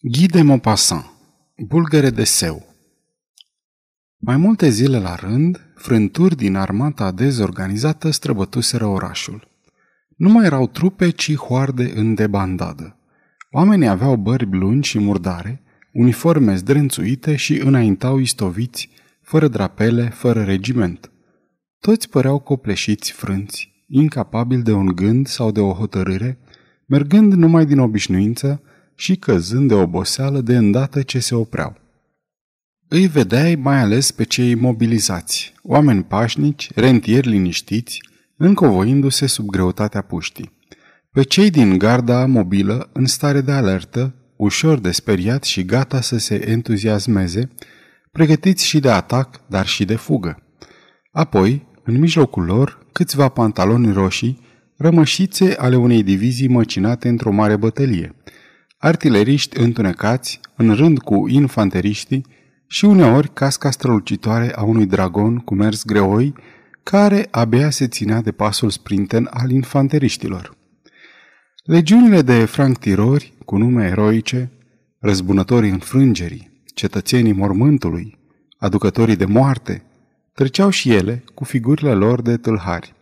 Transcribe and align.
Guy 0.00 0.26
de 0.26 0.42
Maupassant 0.42 1.04
Bulgăre 1.66 2.10
de 2.10 2.24
seu 2.24 2.66
Mai 4.16 4.36
multe 4.36 4.68
zile 4.68 4.98
la 4.98 5.14
rând, 5.14 5.60
frânturi 5.74 6.36
din 6.36 6.56
armata 6.56 7.10
dezorganizată 7.10 8.10
străbătuseră 8.10 8.86
orașul. 8.86 9.48
Nu 10.16 10.28
mai 10.28 10.44
erau 10.44 10.66
trupe, 10.66 11.10
ci 11.10 11.34
hoarde 11.34 11.92
în 11.94 12.14
debandadă. 12.14 12.96
Oamenii 13.50 13.88
aveau 13.88 14.16
bărbi 14.16 14.56
lungi 14.56 14.88
și 14.88 14.98
murdare, 14.98 15.62
uniforme 15.92 16.56
zdrențuite 16.56 17.36
și 17.36 17.60
înaintau 17.60 18.18
istoviți, 18.18 18.88
fără 19.22 19.48
drapele, 19.48 20.08
fără 20.08 20.42
regiment. 20.42 21.10
Toți 21.80 22.08
păreau 22.08 22.38
copleșiți 22.38 23.12
frânți, 23.12 23.84
incapabili 23.88 24.62
de 24.62 24.72
un 24.72 24.86
gând 24.86 25.26
sau 25.26 25.50
de 25.50 25.60
o 25.60 25.72
hotărâre, 25.72 26.38
mergând 26.86 27.32
numai 27.32 27.66
din 27.66 27.78
obișnuință, 27.78 28.62
și 28.98 29.16
căzând 29.16 29.68
de 29.68 29.74
oboseală 29.74 30.40
de 30.40 30.56
îndată 30.56 31.02
ce 31.02 31.18
se 31.18 31.34
opreau. 31.34 31.76
Îi 32.88 33.06
vedeai 33.06 33.54
mai 33.54 33.80
ales 33.80 34.10
pe 34.10 34.24
cei 34.24 34.54
mobilizați, 34.54 35.54
oameni 35.62 36.04
pașnici, 36.04 36.70
rentieri 36.74 37.28
liniștiți, 37.28 38.00
încovoindu-se 38.36 39.26
sub 39.26 39.46
greutatea 39.46 40.02
puștii. 40.02 40.52
Pe 41.10 41.22
cei 41.22 41.50
din 41.50 41.78
garda 41.78 42.26
mobilă, 42.26 42.90
în 42.92 43.06
stare 43.06 43.40
de 43.40 43.52
alertă, 43.52 44.14
ușor 44.36 44.78
de 44.78 44.90
speriat 44.90 45.44
și 45.44 45.64
gata 45.64 46.00
să 46.00 46.18
se 46.18 46.50
entuziasmeze, 46.50 47.50
pregătiți 48.12 48.66
și 48.66 48.80
de 48.80 48.90
atac, 48.90 49.48
dar 49.48 49.66
și 49.66 49.84
de 49.84 49.96
fugă. 49.96 50.42
Apoi, 51.12 51.66
în 51.84 51.98
mijlocul 51.98 52.44
lor, 52.44 52.86
câțiva 52.92 53.28
pantaloni 53.28 53.92
roșii, 53.92 54.40
rămășițe 54.76 55.54
ale 55.58 55.76
unei 55.76 56.02
divizii 56.02 56.48
măcinate 56.48 57.08
într-o 57.08 57.32
mare 57.32 57.56
bătălie– 57.56 58.12
artileriști 58.78 59.58
întunecați, 59.58 60.40
în 60.56 60.74
rând 60.74 60.98
cu 60.98 61.28
infanteriștii, 61.28 62.26
și 62.66 62.84
uneori 62.84 63.32
casca 63.32 63.70
strălucitoare 63.70 64.54
a 64.54 64.62
unui 64.62 64.86
dragon 64.86 65.36
cu 65.36 65.54
mers 65.54 65.84
greoi, 65.84 66.34
care 66.82 67.28
abia 67.30 67.70
se 67.70 67.88
ținea 67.88 68.20
de 68.20 68.32
pasul 68.32 68.70
sprinten 68.70 69.28
al 69.30 69.50
infanteriștilor. 69.50 70.56
Legiunile 71.64 72.22
de 72.22 72.44
franctirori, 72.44 73.32
cu 73.44 73.56
nume 73.56 73.86
eroice, 73.86 74.50
răzbunătorii 74.98 75.70
înfrângerii, 75.70 76.62
cetățenii 76.74 77.32
mormântului, 77.32 78.18
aducătorii 78.58 79.16
de 79.16 79.24
moarte, 79.24 79.82
treceau 80.34 80.70
și 80.70 80.92
ele 80.92 81.24
cu 81.34 81.44
figurile 81.44 81.94
lor 81.94 82.22
de 82.22 82.36
tâlhari. 82.36 82.94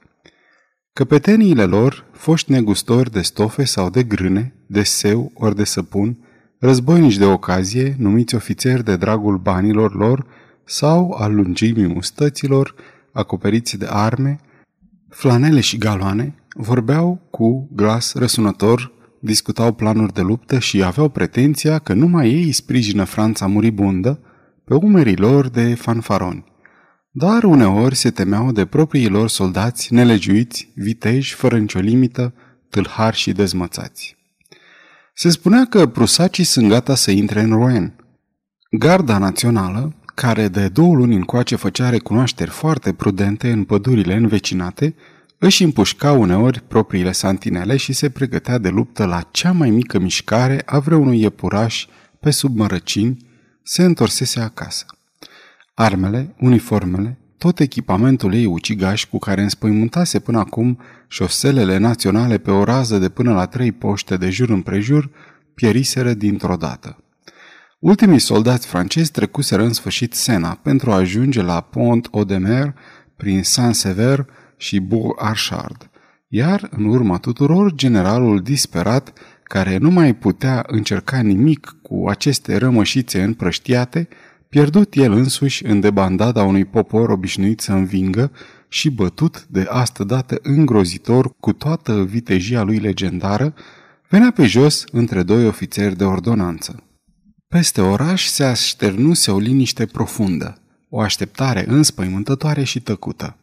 Căpeteniile 0.96 1.64
lor, 1.64 2.04
foști 2.12 2.50
negustori 2.50 3.10
de 3.10 3.20
stofe 3.20 3.64
sau 3.64 3.90
de 3.90 4.02
grâne, 4.02 4.54
de 4.66 4.82
seu 4.82 5.30
ori 5.34 5.56
de 5.56 5.64
săpun, 5.64 6.18
războinici 6.58 7.16
de 7.16 7.24
ocazie, 7.24 7.94
numiți 7.98 8.34
ofițeri 8.34 8.84
de 8.84 8.96
dragul 8.96 9.38
banilor 9.38 9.94
lor 9.94 10.26
sau 10.64 11.10
al 11.10 11.34
lungimii 11.34 11.86
mustăților, 11.86 12.74
acoperiți 13.12 13.78
de 13.78 13.86
arme, 13.90 14.40
flanele 15.08 15.60
și 15.60 15.78
galoane, 15.78 16.34
vorbeau 16.54 17.20
cu 17.30 17.68
glas 17.72 18.14
răsunător, 18.14 18.92
discutau 19.18 19.72
planuri 19.72 20.12
de 20.12 20.20
luptă 20.20 20.58
și 20.58 20.82
aveau 20.82 21.08
pretenția 21.08 21.78
că 21.78 21.92
numai 21.92 22.30
ei 22.30 22.52
sprijină 22.52 23.04
Franța 23.04 23.46
muribundă 23.46 24.20
pe 24.64 24.74
umerii 24.74 25.16
lor 25.16 25.48
de 25.48 25.74
fanfaroni. 25.74 26.44
Dar 27.18 27.44
uneori 27.44 27.94
se 27.94 28.10
temeau 28.10 28.52
de 28.52 28.64
proprii 28.64 29.08
lor 29.08 29.28
soldați 29.28 29.94
nelegiuiți, 29.94 30.72
viteji, 30.74 31.34
fără 31.34 31.58
nicio 31.58 31.78
limită, 31.78 32.34
tâlhari 32.70 33.16
și 33.16 33.32
dezmățați. 33.32 34.16
Se 35.14 35.30
spunea 35.30 35.64
că 35.64 35.86
prusacii 35.86 36.44
sunt 36.44 36.68
gata 36.68 36.94
să 36.94 37.10
intre 37.10 37.40
în 37.40 37.50
Rouen. 37.50 37.94
Garda 38.70 39.18
națională, 39.18 39.94
care 40.14 40.48
de 40.48 40.68
două 40.68 40.94
luni 40.94 41.14
încoace 41.14 41.56
făcea 41.56 41.90
recunoașteri 41.90 42.50
foarte 42.50 42.92
prudente 42.92 43.50
în 43.50 43.64
pădurile 43.64 44.14
învecinate, 44.14 44.94
își 45.38 45.62
împușca 45.62 46.12
uneori 46.12 46.62
propriile 46.68 47.12
santinele 47.12 47.76
și 47.76 47.92
se 47.92 48.10
pregătea 48.10 48.58
de 48.58 48.68
luptă 48.68 49.04
la 49.04 49.28
cea 49.30 49.52
mai 49.52 49.70
mică 49.70 49.98
mișcare 49.98 50.62
a 50.66 50.78
vreunui 50.78 51.20
iepuraș 51.20 51.86
pe 52.20 52.30
sub 52.30 52.56
mărăcini, 52.56 53.16
se 53.62 53.82
întorsese 53.82 54.40
acasă. 54.40 54.95
Armele, 55.78 56.34
uniformele, 56.38 57.18
tot 57.38 57.60
echipamentul 57.60 58.34
ei 58.34 58.44
ucigaș 58.44 59.04
cu 59.04 59.18
care 59.18 59.42
înspăimântase 59.42 60.18
până 60.18 60.38
acum 60.38 60.80
șoselele 61.08 61.76
naționale 61.76 62.38
pe 62.38 62.50
o 62.50 62.64
rază 62.64 62.98
de 62.98 63.08
până 63.08 63.32
la 63.32 63.46
trei 63.46 63.72
poște 63.72 64.16
de 64.16 64.30
jur 64.30 64.48
împrejur, 64.50 65.10
pieriseră 65.54 66.12
dintr-o 66.12 66.56
dată. 66.56 67.04
Ultimii 67.78 68.18
soldați 68.18 68.66
francezi 68.66 69.10
trecuseră 69.10 69.62
în 69.62 69.72
sfârșit 69.72 70.14
Sena 70.14 70.58
pentru 70.62 70.90
a 70.90 70.96
ajunge 70.96 71.42
la 71.42 71.60
Pont 71.60 72.08
Odemer 72.10 72.74
prin 73.16 73.42
Saint-Sever 73.42 74.26
și 74.56 74.80
Bourg-Archard, 74.80 75.90
iar 76.28 76.68
în 76.70 76.84
urma 76.84 77.18
tuturor 77.18 77.74
generalul 77.74 78.42
disperat 78.42 79.12
care 79.42 79.76
nu 79.76 79.90
mai 79.90 80.14
putea 80.14 80.64
încerca 80.66 81.20
nimic 81.20 81.76
cu 81.82 82.08
aceste 82.08 82.56
rămășițe 82.56 83.22
împrăștiate, 83.22 84.08
pierdut 84.48 84.94
el 84.94 85.12
însuși 85.12 85.64
în 85.64 85.80
debandada 85.80 86.42
unui 86.42 86.64
popor 86.64 87.08
obișnuit 87.08 87.60
să 87.60 87.72
învingă 87.72 88.32
și 88.68 88.90
bătut 88.90 89.46
de 89.48 89.66
astă 89.68 90.04
dată 90.04 90.38
îngrozitor 90.42 91.30
cu 91.40 91.52
toată 91.52 92.04
vitejia 92.04 92.62
lui 92.62 92.78
legendară, 92.78 93.54
venea 94.08 94.30
pe 94.30 94.46
jos 94.46 94.84
între 94.92 95.22
doi 95.22 95.46
ofițeri 95.46 95.96
de 95.96 96.04
ordonanță. 96.04 96.82
Peste 97.48 97.80
oraș 97.80 98.26
se 98.26 98.44
așternuse 98.44 99.30
o 99.30 99.38
liniște 99.38 99.86
profundă, 99.86 100.60
o 100.88 101.00
așteptare 101.00 101.64
înspăimântătoare 101.68 102.64
și 102.64 102.80
tăcută. 102.80 103.36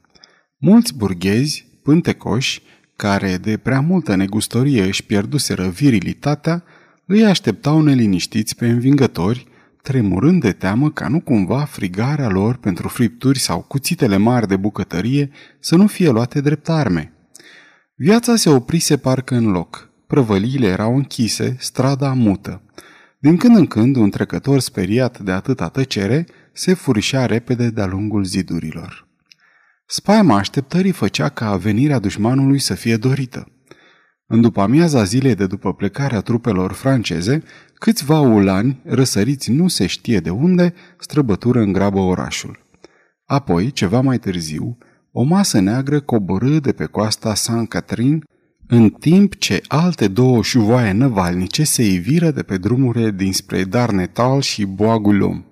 Mulți 0.58 0.96
burghezi, 0.96 1.68
pântecoși, 1.84 2.62
care 2.96 3.38
de 3.38 3.58
prea 3.58 3.82
multă 3.82 4.16
negustorie 4.16 4.84
își 4.84 5.04
pierduseră 5.04 5.68
virilitatea, 5.68 6.64
îi 7.06 7.26
așteptau 7.26 7.82
neliniștiți 7.82 8.56
pe 8.56 8.68
învingători, 8.68 9.48
tremurând 9.84 10.42
de 10.42 10.52
teamă 10.52 10.92
ca 10.92 11.08
nu 11.08 11.20
cumva 11.20 11.64
frigarea 11.64 12.30
lor 12.30 12.56
pentru 12.56 12.88
fripturi 12.88 13.40
sau 13.40 13.62
cuțitele 13.62 14.18
mari 14.18 14.48
de 14.48 14.56
bucătărie 14.56 15.30
să 15.60 15.76
nu 15.76 15.88
fie 15.88 16.10
luate 16.10 16.42
drept 16.42 16.70
arme. 16.70 17.14
Viața 17.96 18.36
se 18.36 18.50
oprise 18.50 18.98
parcă 18.98 19.36
în 19.36 19.52
loc. 19.52 19.90
Prăvăliile 20.08 20.68
erau 20.68 20.96
închise, 20.96 21.56
strada 21.60 22.14
mută. 22.14 22.62
Din 23.20 23.38
când 23.38 23.56
în 23.56 23.66
când, 23.66 23.96
un 23.96 24.10
trecător 24.10 24.60
speriat 24.60 25.20
de 25.20 25.32
atâta 25.32 25.70
tăcere 25.70 26.26
se 26.54 26.74
furișea 26.74 27.26
repede 27.26 27.70
de-a 27.70 27.86
lungul 27.86 28.24
zidurilor. 28.24 29.08
Spaima 29.86 30.38
așteptării 30.38 30.92
făcea 30.92 31.30
ca 31.30 31.56
venirea 31.56 32.00
dușmanului 32.00 32.60
să 32.60 32.74
fie 32.74 32.98
dorită. 32.98 33.53
În 34.34 34.42
după 34.42 34.62
amiaza 34.62 35.04
zilei 35.04 35.36
de 35.36 35.48
după 35.48 35.74
plecarea 35.74 36.20
trupelor 36.22 36.72
franceze, 36.72 37.44
câțiva 37.74 38.20
ulani, 38.20 38.82
răsăriți 38.84 39.52
nu 39.52 39.68
se 39.68 39.86
știe 39.86 40.20
de 40.20 40.30
unde, 40.30 40.74
străbătură 41.00 41.60
în 41.60 41.72
grabă 41.72 42.00
orașul. 42.00 42.66
Apoi, 43.26 43.72
ceva 43.72 44.02
mai 44.02 44.18
târziu, 44.18 44.78
o 45.12 45.24
masă 45.24 45.60
neagră 45.60 46.00
coborâ 46.00 46.60
de 46.60 46.72
pe 46.72 46.86
coasta 46.86 47.36
Saint-Catherine, 47.36 48.20
în 48.68 48.90
timp 48.90 49.36
ce 49.36 49.62
alte 49.68 50.08
două 50.08 50.42
șuvoaie 50.42 50.92
năvalnice 50.92 51.64
se 51.64 51.84
iviră 51.92 52.32
de 52.32 52.44
pe 52.44 52.58
drumurile 52.58 53.12
dinspre 53.12 53.64
Darnetal 53.64 54.42
și 54.42 54.66
Boagulom. 54.66 55.44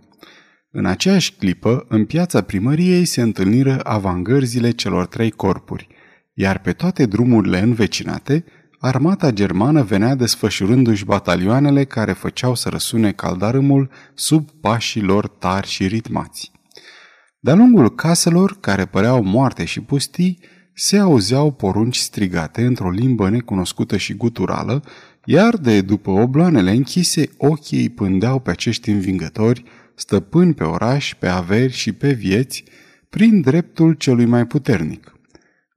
În 0.72 0.86
aceeași 0.86 1.34
clipă, 1.34 1.86
în 1.88 2.06
piața 2.06 2.42
primăriei 2.42 3.06
se 3.06 3.22
întâlniră 3.22 3.80
avangărzile 3.84 4.72
celor 4.72 5.06
trei 5.06 5.32
corpuri, 5.32 5.88
iar 6.34 6.60
pe 6.60 6.72
toate 6.72 7.06
drumurile 7.06 7.60
învecinate 7.60 8.46
armata 8.82 9.32
germană 9.32 9.84
venea 9.84 10.16
desfășurându-și 10.16 11.06
batalioanele 11.06 11.84
care 11.84 12.12
făceau 12.12 12.56
să 12.56 12.70
răsune 12.70 13.12
caldarâmul 13.12 13.90
sub 14.14 14.50
pașii 14.62 15.02
lor 15.02 15.28
tari 15.28 15.68
și 15.68 15.88
ritmați. 15.88 16.52
De-a 17.40 17.54
lungul 17.54 17.96
caselor, 17.96 18.58
care 18.60 18.86
păreau 18.86 19.24
moarte 19.24 19.66
și 19.66 19.82
pustii, 19.82 20.40
se 20.74 20.98
auzeau 20.98 21.52
porunci 21.52 21.98
strigate 21.98 22.66
într-o 22.66 22.90
limbă 22.90 23.30
necunoscută 23.30 23.98
și 23.98 24.14
guturală, 24.14 24.84
iar 25.26 25.58
de 25.58 25.82
după 25.82 26.12
obloanele 26.12 26.72
închise, 26.72 27.30
ochii 27.38 27.90
pândeau 27.90 28.40
pe 28.40 28.50
acești 28.50 28.90
învingători, 28.90 29.64
stăpâni 29.96 30.54
pe 30.54 30.64
oraș, 30.64 31.14
pe 31.14 31.28
averi 31.28 31.74
și 31.74 31.92
pe 31.92 32.12
vieți, 32.12 32.64
prin 33.10 33.42
dreptul 33.42 33.94
celui 33.94 34.26
mai 34.26 34.46
puternic. 34.46 35.11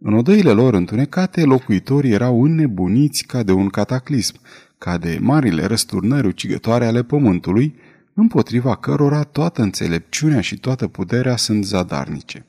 În 0.07 0.15
odăile 0.15 0.51
lor 0.51 0.75
întunecate, 0.75 1.45
locuitorii 1.45 2.13
erau 2.13 2.43
înnebuniți 2.43 3.25
ca 3.25 3.43
de 3.43 3.53
un 3.53 3.69
cataclism, 3.69 4.35
ca 4.79 4.99
de 4.99 5.19
marile 5.21 5.65
răsturnări 5.65 6.27
ucigătoare 6.27 6.87
ale 6.87 7.03
pământului, 7.03 7.75
împotriva 8.15 8.77
cărora 8.77 9.23
toată 9.23 9.63
înțelepciunea 9.63 10.41
și 10.41 10.59
toată 10.59 10.87
puterea 10.87 11.37
sunt 11.37 11.65
zadarnice. 11.65 12.47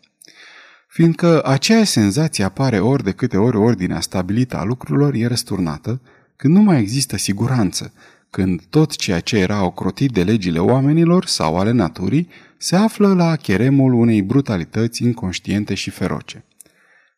Fiindcă 0.88 1.42
aceeași 1.46 1.92
senzație 1.92 2.44
apare 2.44 2.80
ori 2.80 3.04
de 3.04 3.12
câte 3.12 3.38
ori 3.38 3.58
ordinea 3.58 4.00
stabilită 4.00 4.58
a 4.58 4.64
lucrurilor 4.64 5.14
e 5.14 5.28
răsturnată, 5.28 6.02
când 6.36 6.54
nu 6.54 6.62
mai 6.62 6.80
există 6.80 7.18
siguranță, 7.18 7.94
când 8.30 8.62
tot 8.70 8.96
ceea 8.96 9.20
ce 9.20 9.38
era 9.38 9.66
ocrotit 9.66 10.12
de 10.12 10.24
legile 10.24 10.60
oamenilor 10.60 11.26
sau 11.26 11.58
ale 11.58 11.72
naturii 11.72 12.28
se 12.58 12.76
află 12.76 13.14
la 13.14 13.36
cheremul 13.36 13.94
unei 13.94 14.22
brutalități 14.22 15.04
inconștiente 15.04 15.74
și 15.74 15.90
feroce. 15.90 16.46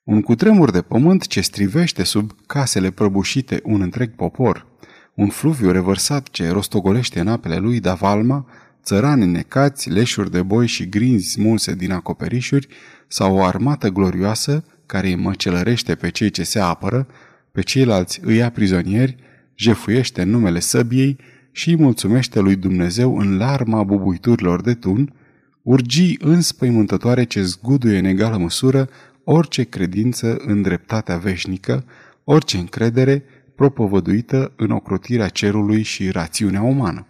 Un 0.07 0.21
cutremur 0.21 0.71
de 0.71 0.81
pământ 0.81 1.27
ce 1.27 1.41
strivește 1.41 2.03
sub 2.03 2.31
casele 2.45 2.89
prăbușite 2.91 3.59
un 3.63 3.81
întreg 3.81 4.11
popor, 4.15 4.65
un 5.13 5.27
fluviu 5.27 5.71
revărsat 5.71 6.29
ce 6.29 6.49
rostogolește 6.49 7.19
în 7.19 7.27
apele 7.27 7.57
lui 7.57 7.79
Davalma, 7.79 8.45
țărani 8.83 9.25
necați, 9.25 9.89
leșuri 9.89 10.31
de 10.31 10.41
boi 10.41 10.67
și 10.67 10.89
grinzi 10.89 11.29
smulse 11.29 11.75
din 11.75 11.91
acoperișuri, 11.91 12.67
sau 13.07 13.35
o 13.35 13.43
armată 13.43 13.89
glorioasă 13.89 14.63
care 14.85 15.07
îi 15.07 15.15
măcelărește 15.15 15.95
pe 15.95 16.09
cei 16.09 16.29
ce 16.29 16.43
se 16.43 16.59
apără, 16.59 17.07
pe 17.51 17.61
ceilalți 17.61 18.19
îi 18.23 18.35
ia 18.35 18.49
prizonieri, 18.49 19.15
jefuiește 19.55 20.21
în 20.21 20.29
numele 20.29 20.59
săbiei 20.59 21.17
și 21.51 21.69
îi 21.69 21.77
mulțumește 21.77 22.39
lui 22.39 22.55
Dumnezeu 22.55 23.17
în 23.17 23.37
larma 23.37 23.83
bubuiturilor 23.83 24.61
de 24.61 24.73
tun, 24.73 25.13
urgii 25.61 26.17
înspăimântătoare 26.21 27.23
ce 27.23 27.41
zguduie 27.41 27.97
în 27.97 28.05
egală 28.05 28.37
măsură 28.37 28.89
orice 29.29 29.63
credință 29.63 30.37
în 30.37 30.61
dreptatea 30.61 31.17
veșnică, 31.17 31.85
orice 32.23 32.57
încredere 32.57 33.23
propovăduită 33.55 34.53
în 34.55 34.71
ocrotirea 34.71 35.27
cerului 35.27 35.81
și 35.81 36.09
rațiunea 36.09 36.61
umană. 36.61 37.07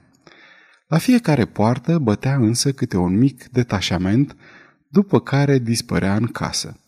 La 0.87 0.97
fiecare 0.97 1.45
poartă 1.45 1.97
bătea 1.97 2.35
însă 2.35 2.71
câte 2.71 2.97
un 2.97 3.17
mic 3.17 3.47
detașament, 3.47 4.35
după 4.87 5.19
care 5.19 5.59
dispărea 5.59 6.15
în 6.15 6.25
casă. 6.25 6.79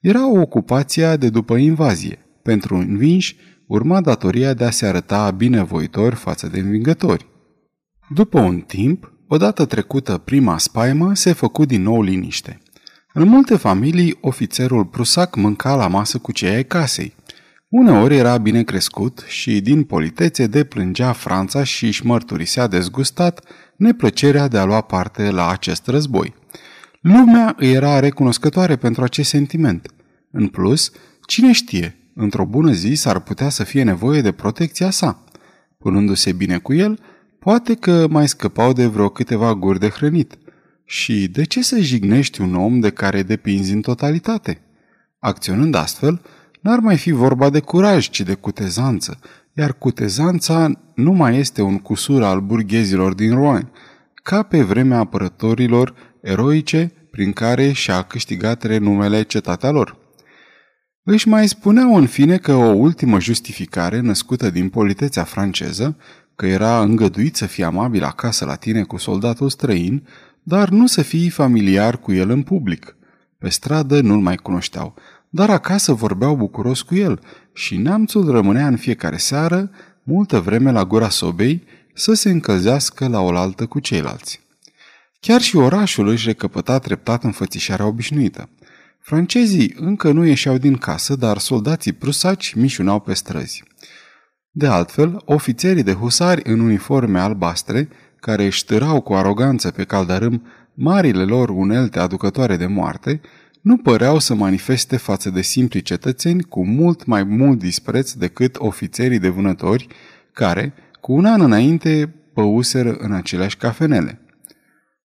Era 0.00 0.30
o 0.30 0.40
ocupație 0.40 1.16
de 1.16 1.28
după 1.28 1.56
invazie. 1.56 2.18
Pentru 2.42 2.76
învinși, 2.76 3.36
urma 3.66 4.00
datoria 4.00 4.54
de 4.54 4.64
a 4.64 4.70
se 4.70 4.86
arăta 4.86 5.30
binevoitor 5.30 6.14
față 6.14 6.46
de 6.48 6.58
învingători. 6.58 7.26
După 8.08 8.40
un 8.40 8.60
timp, 8.60 9.12
odată 9.28 9.64
trecută 9.64 10.18
prima 10.18 10.58
spaimă, 10.58 11.14
se 11.14 11.32
făcu 11.32 11.64
din 11.64 11.82
nou 11.82 12.02
liniște. 12.02 12.60
În 13.18 13.28
multe 13.28 13.56
familii, 13.56 14.18
ofițerul 14.20 14.84
prusac 14.84 15.36
mânca 15.36 15.74
la 15.74 15.88
masă 15.88 16.18
cu 16.18 16.32
cei 16.32 16.54
ai 16.54 16.64
casei. 16.64 17.14
Uneori 17.68 18.16
era 18.16 18.38
bine 18.38 18.62
crescut 18.62 19.24
și 19.26 19.60
din 19.60 19.82
politețe 19.84 20.46
deplângea 20.46 21.12
Franța 21.12 21.64
și 21.64 21.86
își 21.86 22.06
mărturisea 22.06 22.66
dezgustat 22.66 23.44
neplăcerea 23.76 24.48
de 24.48 24.58
a 24.58 24.64
lua 24.64 24.80
parte 24.80 25.30
la 25.30 25.48
acest 25.48 25.86
război. 25.86 26.34
Lumea 27.00 27.54
îi 27.58 27.72
era 27.72 28.00
recunoscătoare 28.00 28.76
pentru 28.76 29.02
acest 29.02 29.28
sentiment. 29.28 29.94
În 30.30 30.48
plus, 30.48 30.90
cine 31.26 31.52
știe, 31.52 31.96
într-o 32.14 32.44
bună 32.44 32.72
zi 32.72 32.94
s-ar 32.94 33.20
putea 33.20 33.48
să 33.48 33.64
fie 33.64 33.82
nevoie 33.82 34.20
de 34.20 34.32
protecția 34.32 34.90
sa. 34.90 35.24
Punându-se 35.78 36.32
bine 36.32 36.58
cu 36.58 36.74
el, 36.74 36.98
poate 37.38 37.74
că 37.74 38.06
mai 38.10 38.28
scăpau 38.28 38.72
de 38.72 38.86
vreo 38.86 39.08
câteva 39.08 39.54
guri 39.54 39.78
de 39.78 39.88
hrănit. 39.88 40.38
Și 40.88 41.28
de 41.28 41.44
ce 41.44 41.62
să 41.62 41.78
jignești 41.78 42.40
un 42.40 42.54
om 42.54 42.80
de 42.80 42.90
care 42.90 43.22
depinzi 43.22 43.72
în 43.72 43.80
totalitate? 43.80 44.60
Acționând 45.18 45.74
astfel, 45.74 46.22
n-ar 46.60 46.78
mai 46.78 46.96
fi 46.96 47.10
vorba 47.10 47.50
de 47.50 47.60
curaj, 47.60 48.08
ci 48.08 48.20
de 48.20 48.34
cutezanță, 48.34 49.18
iar 49.52 49.72
cutezanța 49.72 50.70
nu 50.94 51.12
mai 51.12 51.38
este 51.38 51.62
un 51.62 51.78
cusur 51.78 52.22
al 52.22 52.40
burghezilor 52.40 53.14
din 53.14 53.34
Rouen, 53.34 53.70
ca 54.14 54.42
pe 54.42 54.62
vremea 54.62 54.98
apărătorilor 54.98 55.94
eroice 56.22 56.92
prin 57.10 57.32
care 57.32 57.72
și-a 57.72 58.02
câștigat 58.02 58.62
renumele 58.62 59.22
cetatea 59.22 59.70
lor. 59.70 59.96
Își 61.02 61.28
mai 61.28 61.48
spuneau 61.48 61.96
în 61.96 62.06
fine 62.06 62.36
că 62.36 62.52
o 62.52 62.72
ultimă 62.72 63.20
justificare 63.20 64.00
născută 64.00 64.50
din 64.50 64.68
politețea 64.68 65.24
franceză, 65.24 65.96
că 66.34 66.46
era 66.46 66.80
îngăduit 66.80 67.36
să 67.36 67.46
fie 67.46 67.64
amabil 67.64 68.04
acasă 68.04 68.44
la 68.44 68.54
tine 68.54 68.82
cu 68.82 68.96
soldatul 68.96 69.48
străin, 69.50 70.06
dar 70.48 70.68
nu 70.68 70.86
să 70.86 71.02
fii 71.02 71.28
familiar 71.28 71.98
cu 71.98 72.12
el 72.12 72.30
în 72.30 72.42
public. 72.42 72.96
Pe 73.38 73.48
stradă 73.48 74.00
nu-l 74.00 74.20
mai 74.20 74.36
cunoșteau, 74.36 74.94
dar 75.28 75.50
acasă 75.50 75.92
vorbeau 75.92 76.36
bucuros 76.36 76.82
cu 76.82 76.94
el 76.94 77.20
și 77.52 77.76
neamțul 77.76 78.30
rămânea 78.30 78.66
în 78.66 78.76
fiecare 78.76 79.16
seară, 79.16 79.70
multă 80.02 80.40
vreme 80.40 80.70
la 80.70 80.84
gura 80.84 81.08
sobei, 81.08 81.64
să 81.94 82.14
se 82.14 82.30
încălzească 82.30 83.08
la 83.08 83.20
oaltă 83.20 83.66
cu 83.66 83.78
ceilalți. 83.78 84.40
Chiar 85.20 85.40
și 85.40 85.56
orașul 85.56 86.08
își 86.08 86.26
recăpăta 86.26 86.78
treptat 86.78 87.24
înfățișarea 87.24 87.86
obișnuită. 87.86 88.48
Francezii 89.00 89.74
încă 89.78 90.12
nu 90.12 90.24
ieșeau 90.24 90.58
din 90.58 90.76
casă, 90.76 91.16
dar 91.16 91.38
soldații 91.38 91.92
prusaci 91.92 92.54
mișunau 92.54 93.00
pe 93.00 93.14
străzi. 93.14 93.62
De 94.50 94.66
altfel, 94.66 95.22
ofițerii 95.24 95.82
de 95.82 95.92
husari 95.92 96.42
în 96.44 96.60
uniforme 96.60 97.20
albastre, 97.20 97.88
care 98.26 98.44
își 98.44 98.64
târau 98.64 99.00
cu 99.00 99.14
aroganță 99.14 99.70
pe 99.70 99.84
caldarâm 99.84 100.46
marile 100.74 101.24
lor 101.24 101.48
unelte 101.48 101.98
aducătoare 101.98 102.56
de 102.56 102.66
moarte, 102.66 103.20
nu 103.60 103.76
păreau 103.76 104.18
să 104.18 104.34
manifeste 104.34 104.96
față 104.96 105.30
de 105.30 105.42
simpli 105.42 105.82
cetățeni 105.82 106.42
cu 106.42 106.66
mult 106.66 107.04
mai 107.04 107.22
mult 107.22 107.58
dispreț 107.58 108.12
decât 108.12 108.56
ofițerii 108.58 109.18
de 109.18 109.28
vânători, 109.28 109.86
care, 110.32 110.74
cu 111.00 111.12
un 111.12 111.24
an 111.24 111.40
înainte, 111.40 112.14
păuseră 112.34 112.96
în 112.98 113.12
aceleași 113.12 113.56
cafenele. 113.56 114.20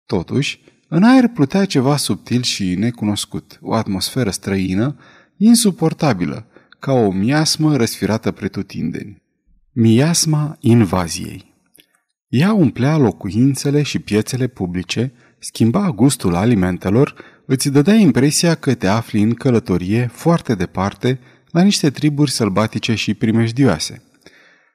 Totuși, 0.05 0.61
în 0.87 1.03
aer 1.03 1.27
plutea 1.27 1.65
ceva 1.65 1.97
subtil 1.97 2.41
și 2.41 2.75
necunoscut, 2.75 3.59
o 3.61 3.73
atmosferă 3.73 4.29
străină, 4.29 4.97
insuportabilă, 5.37 6.45
ca 6.79 6.91
o 6.91 7.11
miasmă 7.11 7.75
răsfirată 7.75 8.31
pretutindeni. 8.31 9.21
Miasma 9.71 10.57
invaziei 10.59 11.54
Ea 12.37 12.53
umplea 12.53 12.97
locuințele 12.97 13.81
și 13.81 13.99
piețele 13.99 14.47
publice, 14.47 15.13
schimba 15.39 15.89
gustul 15.89 16.35
alimentelor, 16.35 17.15
îți 17.45 17.69
dădea 17.69 17.93
impresia 17.93 18.55
că 18.55 18.73
te 18.73 18.87
afli 18.87 19.21
în 19.21 19.33
călătorie 19.33 20.09
foarte 20.13 20.55
departe 20.55 21.19
la 21.51 21.61
niște 21.61 21.89
triburi 21.89 22.31
sălbatice 22.31 22.95
și 22.95 23.13
primejdioase. 23.13 24.03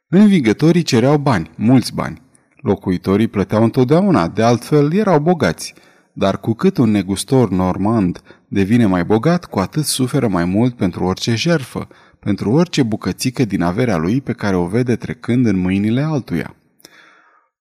Învigătorii 0.09 0.83
cereau 0.83 1.19
bani, 1.19 1.51
mulți 1.57 1.95
bani. 1.95 2.23
Locuitorii 2.57 3.29
plăteau 3.29 3.62
întotdeauna, 3.62 4.29
de 4.29 4.43
altfel 4.43 4.93
erau 4.93 5.21
bogați– 5.21 5.75
dar 6.12 6.41
cu 6.41 6.53
cât 6.53 6.77
un 6.77 6.91
negustor 6.91 7.51
normand 7.51 8.23
devine 8.49 8.87
mai 8.87 9.05
bogat, 9.05 9.45
cu 9.45 9.59
atât 9.59 9.85
suferă 9.85 10.29
mai 10.29 10.45
mult 10.45 10.77
pentru 10.77 11.05
orice 11.05 11.35
jerfă, 11.35 11.89
pentru 12.21 12.51
orice 12.51 12.83
bucățică 12.83 13.45
din 13.45 13.62
averea 13.62 13.97
lui 13.97 14.21
pe 14.21 14.33
care 14.33 14.57
o 14.57 14.67
vede 14.67 14.97
trecând 14.97 15.47
în 15.47 15.57
mâinile 15.57 16.03
altuia. 16.03 16.55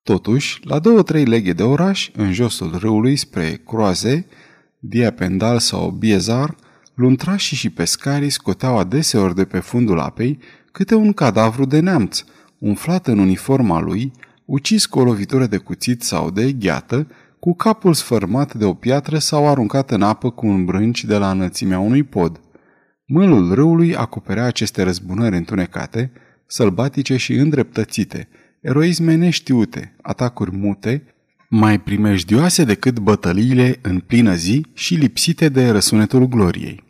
Totuși, 0.09 0.59
la 0.63 0.79
două-trei 0.79 1.25
leghe 1.25 1.53
de 1.53 1.63
oraș, 1.63 2.09
în 2.13 2.33
josul 2.33 2.77
râului 2.79 3.15
spre 3.15 3.62
Croaze, 3.67 4.25
Diapendal 4.79 5.60
sau 5.60 5.89
Biezar, 5.89 6.55
luntrașii 6.93 7.57
și 7.57 7.69
pescarii 7.69 8.29
scoteau 8.29 8.77
adeseori 8.77 9.36
de 9.36 9.45
pe 9.45 9.60
fundul 9.60 10.00
apei 10.00 10.39
câte 10.72 10.95
un 10.95 11.13
cadavru 11.13 11.65
de 11.65 11.79
neamț, 11.79 12.24
umflat 12.60 13.07
în 13.07 13.19
uniforma 13.19 13.79
lui, 13.79 14.12
ucis 14.45 14.86
cu 14.86 15.00
o 15.00 15.03
lovitură 15.03 15.45
de 15.45 15.57
cuțit 15.57 16.03
sau 16.03 16.31
de 16.31 16.51
gheată, 16.51 17.07
cu 17.39 17.55
capul 17.55 17.93
sfărmat 17.93 18.53
de 18.53 18.65
o 18.65 18.74
piatră 18.74 19.17
sau 19.17 19.48
aruncat 19.48 19.91
în 19.91 20.01
apă 20.01 20.29
cu 20.29 20.48
un 20.48 20.65
brânci 20.65 21.05
de 21.05 21.17
la 21.17 21.31
înălțimea 21.31 21.79
unui 21.79 22.03
pod. 22.03 22.39
Mâlul 23.05 23.53
râului 23.53 23.95
acoperea 23.95 24.45
aceste 24.45 24.84
răzbunări 24.84 25.36
întunecate, 25.36 26.12
sălbatice 26.48 27.17
și 27.17 27.34
îndreptățite, 27.34 28.27
eroisme 28.62 29.16
neștiute, 29.16 29.96
atacuri 30.01 30.56
mute, 30.56 31.04
mai 31.50 31.80
primejdioase 31.80 32.63
decât 32.63 33.00
bătăliile 33.00 33.80
în 33.82 34.00
plină 34.00 34.34
zi 34.34 34.66
și 34.74 34.96
lipsite 34.96 35.50
de 35.50 35.70
răsunetul 35.70 36.28
gloriei. 36.28 36.84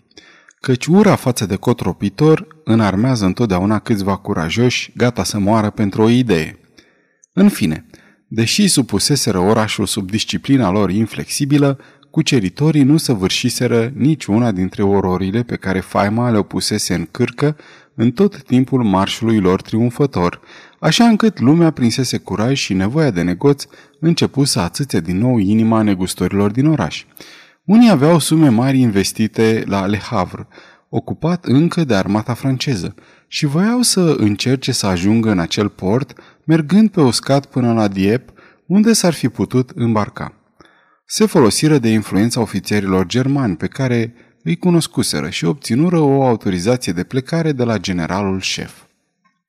Căci 0.62 0.86
ura 0.86 1.16
față 1.16 1.46
de 1.46 1.56
cotropitor 1.56 2.48
înarmează 2.64 3.26
întotdeauna 3.26 3.80
câțiva 3.80 4.18
curajoși, 4.18 4.92
gata 4.96 5.24
să 5.24 5.40
moară 5.40 5.70
pentru 5.70 6.02
o 6.02 6.10
idee. 6.10 6.60
În 7.34 7.50
fine, 7.50 7.86
Deși 8.32 8.68
supuseseră 8.68 9.40
orașul 9.40 9.86
sub 9.86 10.10
disciplina 10.10 10.72
lor 10.72 10.90
inflexibilă, 10.92 11.80
cuceritorii 12.12 12.84
nu 12.84 12.98
săvârșiseră 12.98 13.92
nici 13.96 14.26
una 14.26 14.52
dintre 14.52 14.84
ororile 14.84 15.44
pe 15.44 15.56
care 15.56 15.80
faima 15.80 16.30
le-o 16.30 16.44
pusese 16.44 16.94
în 16.94 17.08
cârcă 17.12 17.58
în 17.96 18.12
tot 18.12 18.44
timpul 18.44 18.84
marșului 18.84 19.40
lor 19.40 19.62
triumfător, 19.62 20.40
așa 20.80 21.06
încât 21.06 21.40
lumea 21.40 21.72
prinsese 21.72 22.18
curaj 22.18 22.58
și 22.58 22.74
nevoia 22.74 23.12
de 23.12 23.22
negoț 23.22 23.64
începu 24.00 24.44
să 24.44 24.60
atâțe 24.60 25.00
din 25.00 25.18
nou 25.18 25.38
inima 25.38 25.82
negustorilor 25.82 26.52
din 26.52 26.68
oraș. 26.68 27.06
Unii 27.66 27.90
aveau 27.90 28.20
sume 28.20 28.50
mari 28.50 28.80
investite 28.80 29.64
la 29.66 29.86
Le 29.86 29.98
Havre, 29.98 30.48
ocupat 30.90 31.46
încă 31.46 31.84
de 31.84 31.96
armata 31.96 32.34
franceză, 32.34 32.96
și 33.28 33.46
voiau 33.46 33.82
să 33.82 34.16
încerce 34.18 34.72
să 34.72 34.86
ajungă 34.86 35.32
în 35.32 35.40
acel 35.40 35.70
port 35.70 36.20
mergând 36.44 36.90
pe 36.90 37.02
uscat 37.02 37.46
până 37.46 37.74
la 37.74 37.88
Diep, 37.88 38.30
unde 38.68 38.94
s-ar 38.94 39.14
fi 39.14 39.30
putut 39.30 39.70
îmbarca. 39.76 40.34
Se 41.06 41.26
folosiră 41.26 41.78
de 41.78 41.90
influența 41.90 42.42
ofițerilor 42.42 43.06
germani 43.06 43.56
pe 43.56 43.68
care 43.68 44.14
îi 44.44 44.56
cunoscuseră 44.56 45.30
și 45.30 45.46
obținură 45.46 46.00
o 46.00 46.24
autorizație 46.24 46.94
de 46.94 47.04
plecare 47.04 47.52
de 47.52 47.64
la 47.64 47.78
generalul 47.78 48.40
șef. 48.40 48.74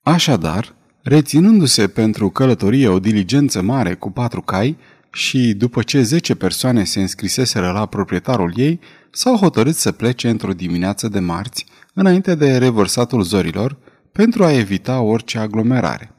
Așadar, 0.03 0.75
Reținându-se 1.03 1.87
pentru 1.87 2.29
călătorie 2.29 2.87
o 2.87 2.99
diligență 2.99 3.61
mare 3.61 3.93
cu 3.93 4.11
patru 4.11 4.41
cai 4.41 4.77
și 5.11 5.53
după 5.53 5.81
ce 5.81 6.01
zece 6.01 6.35
persoane 6.35 6.83
se 6.83 6.99
înscriseseră 6.99 7.71
la 7.71 7.85
proprietarul 7.85 8.53
ei, 8.55 8.79
s-au 9.11 9.35
hotărât 9.35 9.75
să 9.75 9.91
plece 9.91 10.29
într-o 10.29 10.53
dimineață 10.53 11.07
de 11.07 11.19
marți, 11.19 11.65
înainte 11.93 12.35
de 12.35 12.57
revărsatul 12.57 13.21
zorilor, 13.21 13.77
pentru 14.11 14.43
a 14.43 14.51
evita 14.51 14.99
orice 14.99 15.37
aglomerare. 15.37 16.11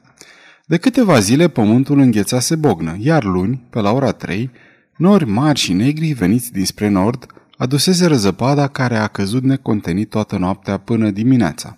De 0.65 0.77
câteva 0.77 1.19
zile 1.19 1.47
pământul 1.47 1.99
înghețase 1.99 2.55
bognă, 2.55 2.95
iar 2.99 3.23
luni, 3.23 3.67
pe 3.69 3.79
la 3.79 3.91
ora 3.91 4.11
3, 4.11 4.51
nori 4.97 5.25
mari 5.25 5.59
și 5.59 5.73
negri 5.73 6.11
veniți 6.11 6.51
dinspre 6.51 6.87
nord 6.87 7.25
adusese 7.57 8.05
răzăpada 8.05 8.67
care 8.67 8.97
a 8.97 9.07
căzut 9.07 9.43
necontenit 9.43 10.09
toată 10.09 10.37
noaptea 10.37 10.77
până 10.77 11.09
dimineața. 11.09 11.77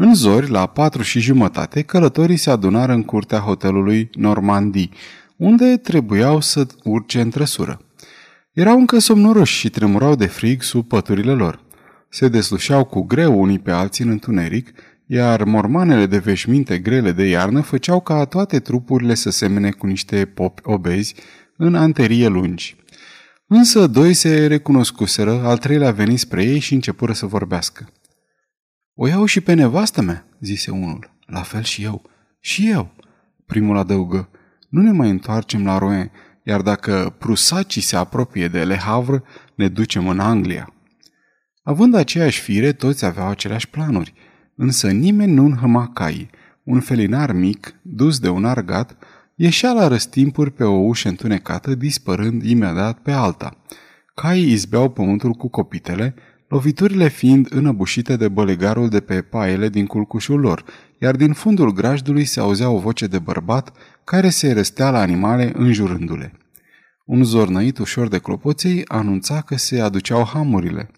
În 0.00 0.14
zori, 0.14 0.50
la 0.50 0.66
patru 0.66 1.02
și 1.02 1.20
jumătate, 1.20 1.82
călătorii 1.82 2.36
se 2.36 2.50
adunară 2.50 2.92
în 2.92 3.02
curtea 3.02 3.38
hotelului 3.38 4.10
Normandie, 4.12 4.88
unde 5.36 5.76
trebuiau 5.76 6.40
să 6.40 6.66
urce 6.84 7.20
în 7.20 7.30
trăsură. 7.30 7.80
Erau 8.52 8.78
încă 8.78 8.98
somnoroși 8.98 9.58
și 9.58 9.70
tremurau 9.70 10.14
de 10.14 10.26
frig 10.26 10.62
sub 10.62 10.88
păturile 10.88 11.32
lor. 11.32 11.60
Se 12.08 12.28
deslușeau 12.28 12.84
cu 12.84 13.02
greu 13.02 13.40
unii 13.40 13.58
pe 13.58 13.70
alții 13.70 14.04
în 14.04 14.10
întuneric, 14.10 14.72
iar 15.06 15.44
mormanele 15.44 16.06
de 16.06 16.18
veșminte 16.18 16.78
grele 16.78 17.12
de 17.12 17.24
iarnă 17.24 17.60
făceau 17.60 18.00
ca 18.00 18.24
toate 18.24 18.58
trupurile 18.58 19.14
să 19.14 19.30
semene 19.30 19.70
cu 19.70 19.86
niște 19.86 20.24
popi 20.24 20.62
obezi 20.64 21.14
în 21.56 21.74
anterie 21.74 22.26
lungi. 22.26 22.76
Însă 23.46 23.86
doi 23.86 24.14
se 24.14 24.46
recunoscuseră, 24.46 25.40
al 25.44 25.58
treilea 25.58 25.90
veni 25.90 26.16
spre 26.16 26.44
ei 26.44 26.58
și 26.58 26.74
începură 26.74 27.12
să 27.12 27.26
vorbească. 27.26 27.88
O 29.00 29.06
iau 29.06 29.24
și 29.24 29.40
pe 29.40 29.52
nevastă 29.54 30.02
mea, 30.02 30.26
zise 30.40 30.70
unul. 30.70 31.10
La 31.26 31.42
fel 31.42 31.62
și 31.62 31.82
eu. 31.82 32.02
Și 32.40 32.70
eu. 32.70 32.94
Primul 33.46 33.76
adăugă. 33.76 34.28
Nu 34.70 34.82
ne 34.82 34.92
mai 34.92 35.10
întoarcem 35.10 35.64
la 35.64 35.78
Rouen, 35.78 36.10
iar 36.42 36.62
dacă 36.62 37.14
prusacii 37.18 37.80
se 37.80 37.96
apropie 37.96 38.48
de 38.48 38.64
Le 38.64 38.76
Havre, 38.76 39.22
ne 39.54 39.68
ducem 39.68 40.08
în 40.08 40.20
Anglia. 40.20 40.74
Având 41.62 41.94
aceeași 41.94 42.40
fire, 42.40 42.72
toți 42.72 43.04
aveau 43.04 43.28
aceleași 43.28 43.68
planuri, 43.68 44.12
însă 44.56 44.90
nimeni 44.90 45.32
nu 45.32 45.44
înhăma 45.44 45.88
cai. 45.88 46.30
Un 46.64 46.80
felinar 46.80 47.32
mic, 47.32 47.74
dus 47.82 48.18
de 48.18 48.28
un 48.28 48.44
argat, 48.44 48.96
ieșea 49.34 49.72
la 49.72 49.88
răstimpuri 49.88 50.50
pe 50.50 50.64
o 50.64 50.78
ușă 50.78 51.08
întunecată, 51.08 51.74
dispărând 51.74 52.42
imediat 52.42 52.98
pe 52.98 53.10
alta. 53.10 53.56
Caii 54.14 54.52
izbeau 54.52 54.90
pământul 54.90 55.32
cu 55.32 55.48
copitele, 55.48 56.14
loviturile 56.48 57.08
fiind 57.08 57.46
înăbușite 57.50 58.16
de 58.16 58.28
bălegarul 58.28 58.88
de 58.88 59.00
pe 59.00 59.22
paiele 59.22 59.68
din 59.68 59.86
culcușul 59.86 60.40
lor, 60.40 60.64
iar 61.00 61.16
din 61.16 61.32
fundul 61.32 61.72
grajdului 61.72 62.24
se 62.24 62.40
auzea 62.40 62.70
o 62.70 62.78
voce 62.78 63.06
de 63.06 63.18
bărbat 63.18 63.72
care 64.04 64.28
se 64.28 64.52
răstea 64.52 64.90
la 64.90 65.00
animale 65.00 65.52
înjurându-le. 65.54 66.32
Un 67.04 67.24
zornăit 67.24 67.78
ușor 67.78 68.08
de 68.08 68.18
clopoței 68.18 68.84
anunța 68.86 69.40
că 69.40 69.56
se 69.56 69.80
aduceau 69.80 70.24
hamurile. 70.24 70.90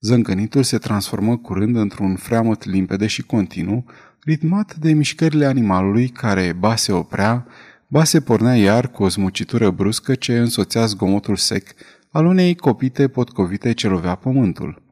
Zâncănitul 0.00 0.62
se 0.62 0.78
transformă 0.78 1.36
curând 1.36 1.76
într-un 1.76 2.16
freamăt 2.16 2.64
limpede 2.64 3.06
și 3.06 3.22
continuu, 3.22 3.84
ritmat 4.20 4.74
de 4.74 4.92
mișcările 4.92 5.46
animalului 5.46 6.08
care 6.08 6.56
ba 6.58 6.76
se 6.76 6.92
oprea, 6.92 7.46
ba 7.88 8.04
se 8.04 8.20
pornea 8.20 8.56
iar 8.56 8.90
cu 8.90 9.02
o 9.02 9.08
zmucitură 9.08 9.70
bruscă 9.70 10.14
ce 10.14 10.38
însoțea 10.38 10.86
zgomotul 10.86 11.36
sec 11.36 11.68
al 12.14 12.26
unei 12.26 12.54
copite 12.54 13.08
potcovite 13.08 13.72
ce 13.72 13.88
lovea 13.88 14.14
pământul. 14.14 14.82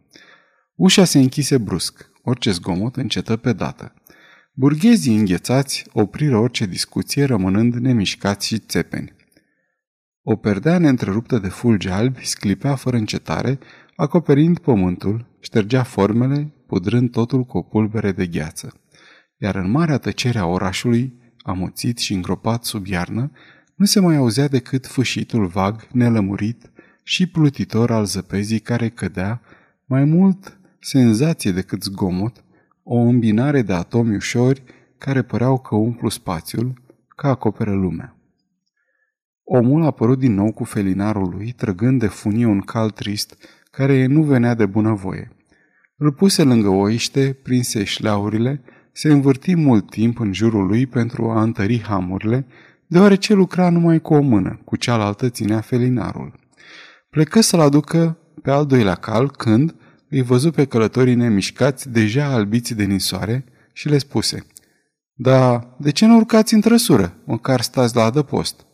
Ușa 0.74 1.04
se 1.04 1.18
închise 1.18 1.58
brusc, 1.58 2.10
orice 2.22 2.50
zgomot 2.50 2.96
încetă 2.96 3.36
pe 3.36 3.52
dată. 3.52 3.94
Burghezii 4.54 5.16
înghețați 5.16 5.84
opriră 5.92 6.36
orice 6.36 6.66
discuție, 6.66 7.24
rămânând 7.24 7.74
nemișcați 7.74 8.46
și 8.46 8.58
țepeni. 8.58 9.12
O 10.22 10.36
perdea 10.36 10.78
neîntreruptă 10.78 11.38
de 11.38 11.48
fulgi 11.48 11.88
albi 11.88 12.26
sclipea 12.26 12.74
fără 12.74 12.96
încetare, 12.96 13.58
acoperind 13.96 14.58
pământul, 14.58 15.26
ștergea 15.40 15.82
formele, 15.82 16.52
pudrând 16.66 17.10
totul 17.10 17.44
cu 17.44 17.58
o 17.58 17.62
pulbere 17.62 18.12
de 18.12 18.26
gheață. 18.26 18.80
Iar 19.36 19.54
în 19.54 19.70
marea 19.70 19.98
tăcere 19.98 20.38
a 20.38 20.46
orașului, 20.46 21.12
amuțit 21.42 21.98
și 21.98 22.12
îngropat 22.12 22.64
sub 22.64 22.86
iarnă, 22.86 23.30
nu 23.74 23.84
se 23.84 24.00
mai 24.00 24.16
auzea 24.16 24.48
decât 24.48 24.86
fâșitul 24.86 25.46
vag, 25.46 25.86
nelămurit 25.92 26.71
și 27.02 27.26
plutitor 27.26 27.90
al 27.90 28.04
zăpezii 28.04 28.58
care 28.58 28.88
cădea, 28.88 29.40
mai 29.84 30.04
mult 30.04 30.58
senzație 30.80 31.52
decât 31.52 31.82
zgomot, 31.82 32.44
o 32.82 32.96
îmbinare 32.96 33.62
de 33.62 33.72
atomi 33.72 34.14
ușori 34.14 34.62
care 34.98 35.22
păreau 35.22 35.58
că 35.58 35.74
umplu 35.74 36.08
spațiul, 36.08 36.82
că 37.16 37.26
acoperă 37.26 37.72
lumea. 37.72 38.16
Omul 39.44 39.82
a 39.82 39.86
apărut 39.86 40.18
din 40.18 40.34
nou 40.34 40.52
cu 40.52 40.64
felinarul 40.64 41.28
lui, 41.28 41.52
trăgând 41.52 42.00
de 42.00 42.06
funie 42.06 42.46
un 42.46 42.60
cal 42.60 42.90
trist, 42.90 43.36
care 43.70 44.06
nu 44.06 44.22
venea 44.22 44.54
de 44.54 44.66
bunăvoie. 44.66 45.30
Îl 45.96 46.12
puse 46.12 46.42
lângă 46.42 46.68
oiște, 46.68 47.38
prinse 47.42 47.84
șleaurile, 47.84 48.62
se 48.92 49.12
învârti 49.12 49.54
mult 49.54 49.90
timp 49.90 50.20
în 50.20 50.32
jurul 50.32 50.66
lui 50.66 50.86
pentru 50.86 51.30
a 51.30 51.42
întări 51.42 51.82
hamurile, 51.82 52.46
deoarece 52.86 53.34
lucra 53.34 53.70
numai 53.70 54.00
cu 54.00 54.14
o 54.14 54.20
mână, 54.20 54.60
cu 54.64 54.76
cealaltă 54.76 55.28
ținea 55.28 55.60
felinarul. 55.60 56.41
Plecă 57.16 57.40
să-l 57.40 57.60
aducă 57.60 58.18
pe 58.42 58.50
al 58.50 58.66
doilea 58.66 58.94
cal 58.94 59.30
când 59.30 59.74
îi 60.08 60.22
văzu 60.22 60.50
pe 60.50 60.64
călătorii 60.64 61.14
nemișcați, 61.14 61.88
deja 61.88 62.24
albiți 62.24 62.74
de 62.74 62.84
ninsoare, 62.84 63.44
și 63.72 63.88
le 63.88 63.98
spuse 63.98 64.46
Da, 65.12 65.74
de 65.78 65.90
ce 65.90 66.06
nu 66.06 66.16
urcați 66.16 66.54
în 66.54 66.60
trăsură, 66.60 67.14
măcar 67.24 67.60
stați 67.60 67.96
la 67.96 68.04
adăpost?" 68.04 68.66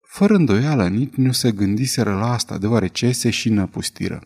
Fără 0.00 0.34
îndoială, 0.34 0.88
nici 0.88 1.14
nu 1.14 1.32
se 1.32 1.50
gândiseră 1.50 2.14
la 2.14 2.32
asta, 2.32 2.58
deoarece 2.58 3.12
se 3.12 3.30
și 3.30 3.48
năpustiră. 3.48 4.22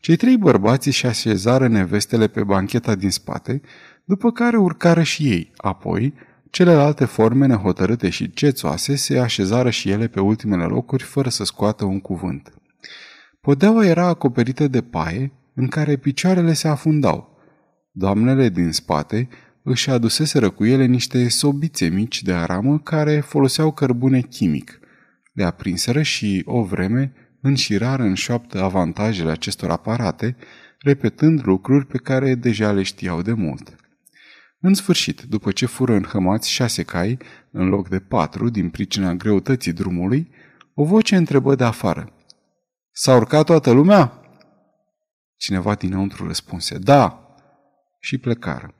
Cei 0.00 0.16
trei 0.16 0.36
bărbați 0.36 0.90
și 0.90 1.06
așezară 1.06 1.68
nevestele 1.68 2.26
pe 2.26 2.44
bancheta 2.44 2.94
din 2.94 3.10
spate, 3.10 3.60
după 4.04 4.30
care 4.30 4.56
urcară 4.56 5.02
și 5.02 5.30
ei. 5.30 5.52
Apoi, 5.56 6.14
celelalte 6.52 7.04
forme 7.04 7.46
nehotărâte 7.46 8.08
și 8.08 8.30
cețoase 8.30 8.96
se 8.96 9.18
așezară 9.18 9.70
și 9.70 9.90
ele 9.90 10.06
pe 10.06 10.20
ultimele 10.20 10.64
locuri 10.64 11.02
fără 11.02 11.28
să 11.28 11.44
scoată 11.44 11.84
un 11.84 12.00
cuvânt. 12.00 12.52
Podeaua 13.40 13.84
era 13.84 14.06
acoperită 14.06 14.68
de 14.68 14.82
paie, 14.82 15.32
în 15.54 15.68
care 15.68 15.96
picioarele 15.96 16.52
se 16.52 16.68
afundau. 16.68 17.36
Doamnele 17.92 18.48
din 18.48 18.72
spate 18.72 19.28
își 19.62 19.90
aduseseră 19.90 20.50
cu 20.50 20.64
ele 20.64 20.84
niște 20.84 21.28
sobițe 21.28 21.88
mici 21.88 22.22
de 22.22 22.32
aramă 22.32 22.78
care 22.78 23.20
foloseau 23.20 23.72
cărbune 23.72 24.20
chimic. 24.20 24.78
Le 25.32 25.44
aprinseră 25.44 26.02
și, 26.02 26.42
o 26.44 26.62
vreme, 26.62 27.12
înșirară 27.40 28.02
în 28.02 28.14
șoaptă 28.14 28.62
avantajele 28.62 29.30
acestor 29.30 29.70
aparate, 29.70 30.36
repetând 30.78 31.40
lucruri 31.44 31.86
pe 31.86 31.98
care 31.98 32.34
deja 32.34 32.72
le 32.72 32.82
știau 32.82 33.22
de 33.22 33.32
mult. 33.32 33.76
În 34.64 34.74
sfârșit, 34.74 35.22
după 35.22 35.50
ce 35.50 35.66
fură 35.66 35.94
înhămați 35.94 36.50
șase 36.50 36.82
cai, 36.82 37.18
în 37.50 37.68
loc 37.68 37.88
de 37.88 37.98
patru, 37.98 38.48
din 38.48 38.70
pricina 38.70 39.14
greutății 39.14 39.72
drumului, 39.72 40.30
o 40.74 40.84
voce 40.84 41.16
întrebă 41.16 41.54
de 41.54 41.64
afară. 41.64 42.12
S-a 42.92 43.16
urcat 43.16 43.44
toată 43.44 43.70
lumea?" 43.70 44.20
Cineva 45.36 45.74
dinăuntru 45.74 46.26
răspunse, 46.26 46.78
da, 46.78 47.34
și 48.00 48.18
plecară. 48.18 48.74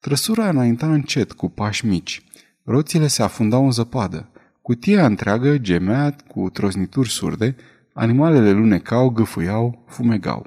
Trăsura 0.00 0.48
înainta 0.48 0.92
încet, 0.92 1.32
cu 1.32 1.48
pași 1.48 1.86
mici. 1.86 2.22
Roțile 2.64 3.06
se 3.06 3.22
afundau 3.22 3.64
în 3.64 3.70
zăpadă. 3.70 4.30
Cutia 4.62 5.06
întreagă 5.06 5.58
gemea 5.58 6.16
cu 6.28 6.50
troznituri 6.50 7.10
surde, 7.10 7.56
animalele 7.92 8.50
lunecau, 8.50 9.08
gâfâiau, 9.10 9.84
fumegau. 9.88 10.46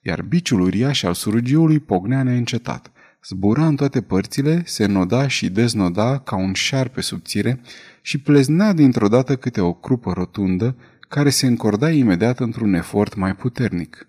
Iar 0.00 0.22
biciul 0.22 0.60
uriaș 0.60 1.02
al 1.02 1.14
surugiului 1.14 1.78
pognea 1.78 2.22
neîncetat. 2.22 2.92
Zbura 3.26 3.66
în 3.66 3.76
toate 3.76 4.00
părțile, 4.00 4.62
se 4.66 4.86
noda 4.86 5.28
și 5.28 5.48
deznoda 5.48 6.18
ca 6.18 6.36
un 6.36 6.52
șarpe 6.52 7.00
subțire 7.00 7.60
și 8.02 8.18
pleznea 8.18 8.72
dintr-o 8.72 9.08
dată 9.08 9.36
câte 9.36 9.60
o 9.60 9.72
crupă 9.72 10.12
rotundă, 10.12 10.76
care 11.08 11.30
se 11.30 11.46
încorda 11.46 11.90
imediat 11.90 12.40
într-un 12.40 12.74
efort 12.74 13.14
mai 13.14 13.34
puternic. 13.34 14.08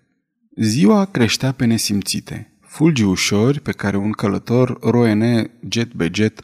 Ziua 0.56 1.04
creștea 1.04 1.52
pe 1.52 1.64
nesimțite. 1.64 2.52
Fulgi 2.60 3.02
ușori 3.02 3.60
pe 3.60 3.72
care 3.72 3.96
un 3.96 4.10
călător 4.10 4.78
roene 4.80 5.50
jet 5.68 5.92
be 5.92 6.10
jet 6.12 6.42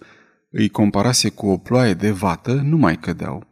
îi 0.50 0.68
comparase 0.68 1.28
cu 1.28 1.46
o 1.46 1.56
ploaie 1.56 1.94
de 1.94 2.10
vată 2.10 2.52
nu 2.64 2.76
mai 2.76 2.98
cădeau. 2.98 3.46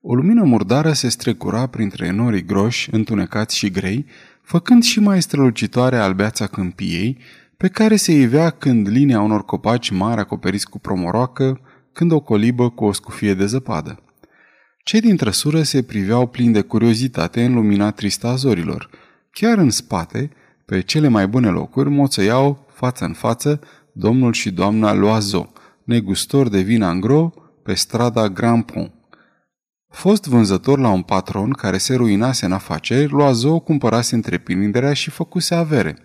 O 0.00 0.14
lumină 0.14 0.44
murdară 0.44 0.92
se 0.92 1.08
strecura 1.08 1.66
printre 1.66 2.10
norii 2.10 2.44
groși, 2.44 2.88
întunecați 2.92 3.56
și 3.56 3.70
grei, 3.70 4.06
făcând 4.42 4.82
și 4.82 5.00
mai 5.00 5.22
strălucitoare 5.22 5.96
albeața 5.96 6.46
câmpiei, 6.46 7.18
pe 7.62 7.68
care 7.68 7.96
se 7.96 8.12
ivea 8.12 8.50
când 8.50 8.88
linia 8.88 9.20
unor 9.20 9.44
copaci 9.44 9.90
mari 9.90 10.20
acoperiți 10.20 10.68
cu 10.68 10.78
promoroacă, 10.78 11.60
când 11.92 12.12
o 12.12 12.20
colibă 12.20 12.70
cu 12.70 12.84
o 12.84 12.92
scufie 12.92 13.34
de 13.34 13.46
zăpadă. 13.46 14.02
Cei 14.84 15.00
din 15.00 15.16
trăsură 15.16 15.62
se 15.62 15.82
priveau 15.82 16.26
plini 16.26 16.52
de 16.52 16.60
curiozitate 16.60 17.44
în 17.44 17.54
lumina 17.54 17.90
tristă 17.90 18.26
a 18.26 18.34
zorilor– 18.34 18.90
Chiar 19.32 19.58
în 19.58 19.70
spate, 19.70 20.30
pe 20.64 20.80
cele 20.80 21.08
mai 21.08 21.26
bune 21.26 21.48
locuri, 21.48 21.90
moțăiau 21.90 22.66
față 22.72 23.04
în 23.04 23.12
față 23.12 23.60
domnul 23.92 24.32
și 24.32 24.50
doamna 24.50 24.92
Loazo, 24.92 25.52
negustor 25.84 26.48
de 26.48 26.60
vin 26.60 26.82
angro, 26.82 27.32
pe 27.62 27.74
strada 27.74 28.28
Grand 28.28 28.64
Pont. 28.64 28.92
Fost 29.88 30.26
vânzător 30.26 30.78
la 30.78 30.88
un 30.88 31.02
patron 31.02 31.50
care 31.50 31.78
se 31.78 31.94
ruinase 31.94 32.44
în 32.44 32.52
afaceri, 32.52 33.12
Loazo 33.12 33.60
cumpărase 33.60 34.14
întreprinderea 34.14 34.92
și 34.92 35.10
făcuse 35.10 35.54
avere. 35.54 35.98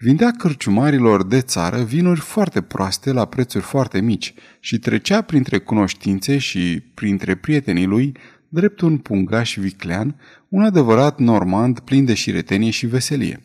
Vindea 0.00 0.30
cârciumarilor 0.30 1.26
de 1.26 1.40
țară 1.40 1.82
vinuri 1.82 2.20
foarte 2.20 2.60
proaste 2.60 3.12
la 3.12 3.24
prețuri 3.24 3.64
foarte 3.64 4.00
mici 4.00 4.34
și 4.60 4.78
trecea 4.78 5.22
printre 5.22 5.58
cunoștințe 5.58 6.38
și 6.38 6.82
printre 6.94 7.34
prietenii 7.34 7.86
lui 7.86 8.12
drept 8.48 8.80
un 8.80 8.98
pungaș 8.98 9.56
viclean, 9.56 10.20
un 10.48 10.62
adevărat 10.62 11.18
normand 11.18 11.78
plin 11.78 12.04
de 12.04 12.14
șiretenie 12.14 12.70
și 12.70 12.86
veselie. 12.86 13.44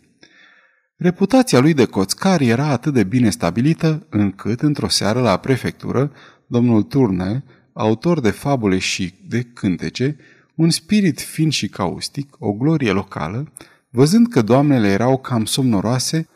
Reputația 0.95 1.59
lui 1.59 1.73
de 1.73 1.85
coțcar 1.85 2.41
era 2.41 2.67
atât 2.67 2.93
de 2.93 3.03
bine 3.03 3.29
stabilită, 3.29 4.07
încât, 4.09 4.61
într-o 4.61 4.87
seară 4.87 5.21
la 5.21 5.37
prefectură, 5.37 6.11
domnul 6.47 6.83
Turne, 6.83 7.43
autor 7.73 8.19
de 8.19 8.31
fabule 8.31 8.77
și 8.77 9.13
de 9.27 9.41
cântece, 9.41 10.17
un 10.55 10.69
spirit 10.69 11.21
fin 11.21 11.49
și 11.49 11.67
caustic, 11.67 12.35
o 12.39 12.51
glorie 12.51 12.91
locală, 12.91 13.51
văzând 13.89 14.27
că 14.27 14.41
doamnele 14.41 14.87
erau 14.87 15.17
cam 15.17 15.45
somnoroase, 15.45 16.27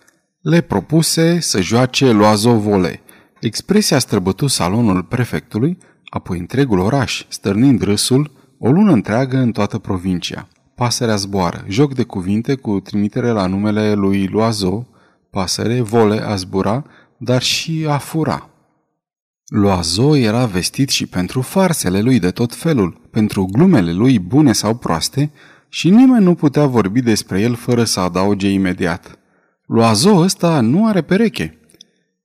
le 0.50 0.62
propuse 0.62 1.40
să 1.40 1.62
joace 1.62 2.12
loazo 2.12 2.60
vole. 2.60 3.02
Expresia 3.40 4.00
străbătu 4.00 4.48
salonul 4.48 5.04
prefectului, 5.04 5.78
apoi 6.10 6.40
întregul 6.40 6.80
oraș, 6.80 7.26
stârnind 7.28 7.82
râsul, 7.82 8.32
o 8.60 8.72
lună 8.72 8.92
întreagă 8.92 9.38
în 9.38 9.52
toată 9.52 9.78
provincia. 9.78 10.48
Pasărea 10.76 11.16
zboară, 11.16 11.66
joc 11.68 11.94
de 11.94 12.04
cuvinte 12.04 12.56
cu 12.56 12.80
trimitere 12.80 13.30
la 13.30 13.46
numele 13.46 13.94
lui 13.94 14.28
Loazo, 14.28 14.88
pasăre, 15.30 15.82
vole, 15.82 16.22
a 16.26 16.36
zbura, 16.36 16.84
dar 17.18 17.42
și 17.42 17.86
a 17.90 17.98
fura. 17.98 18.50
Loazo 19.46 20.16
era 20.16 20.46
vestit 20.46 20.90
și 20.90 21.06
pentru 21.06 21.42
farsele 21.42 22.02
lui 22.02 22.20
de 22.20 22.32
tot 22.32 22.56
felul, 22.56 23.02
pentru 23.12 23.46
glumele 23.46 23.94
lui 23.94 24.20
bune 24.20 24.54
sau 24.54 24.76
proaste, 24.76 25.32
și 25.70 25.90
nimeni 25.90 26.24
nu 26.24 26.36
putea 26.36 26.66
vorbi 26.66 27.02
despre 27.02 27.42
el 27.42 27.56
fără 27.56 27.84
să 27.84 28.00
adauge 28.00 28.50
imediat. 28.50 29.20
Loazo 29.68 30.16
ăsta 30.16 30.62
nu 30.62 30.88
are 30.88 31.02
pereche. 31.02 31.58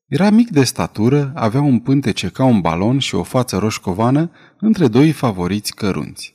Era 0.06 0.30
mic 0.30 0.50
de 0.50 0.64
statură, 0.64 1.32
avea 1.34 1.60
un 1.60 1.78
pântece 1.78 2.28
ca 2.28 2.44
un 2.44 2.60
balon 2.60 2.98
și 2.98 3.14
o 3.14 3.22
față 3.22 3.56
roșcovană 3.56 4.30
între 4.60 4.88
doi 4.88 5.12
favoriți 5.12 5.74
cărunți. 5.74 6.34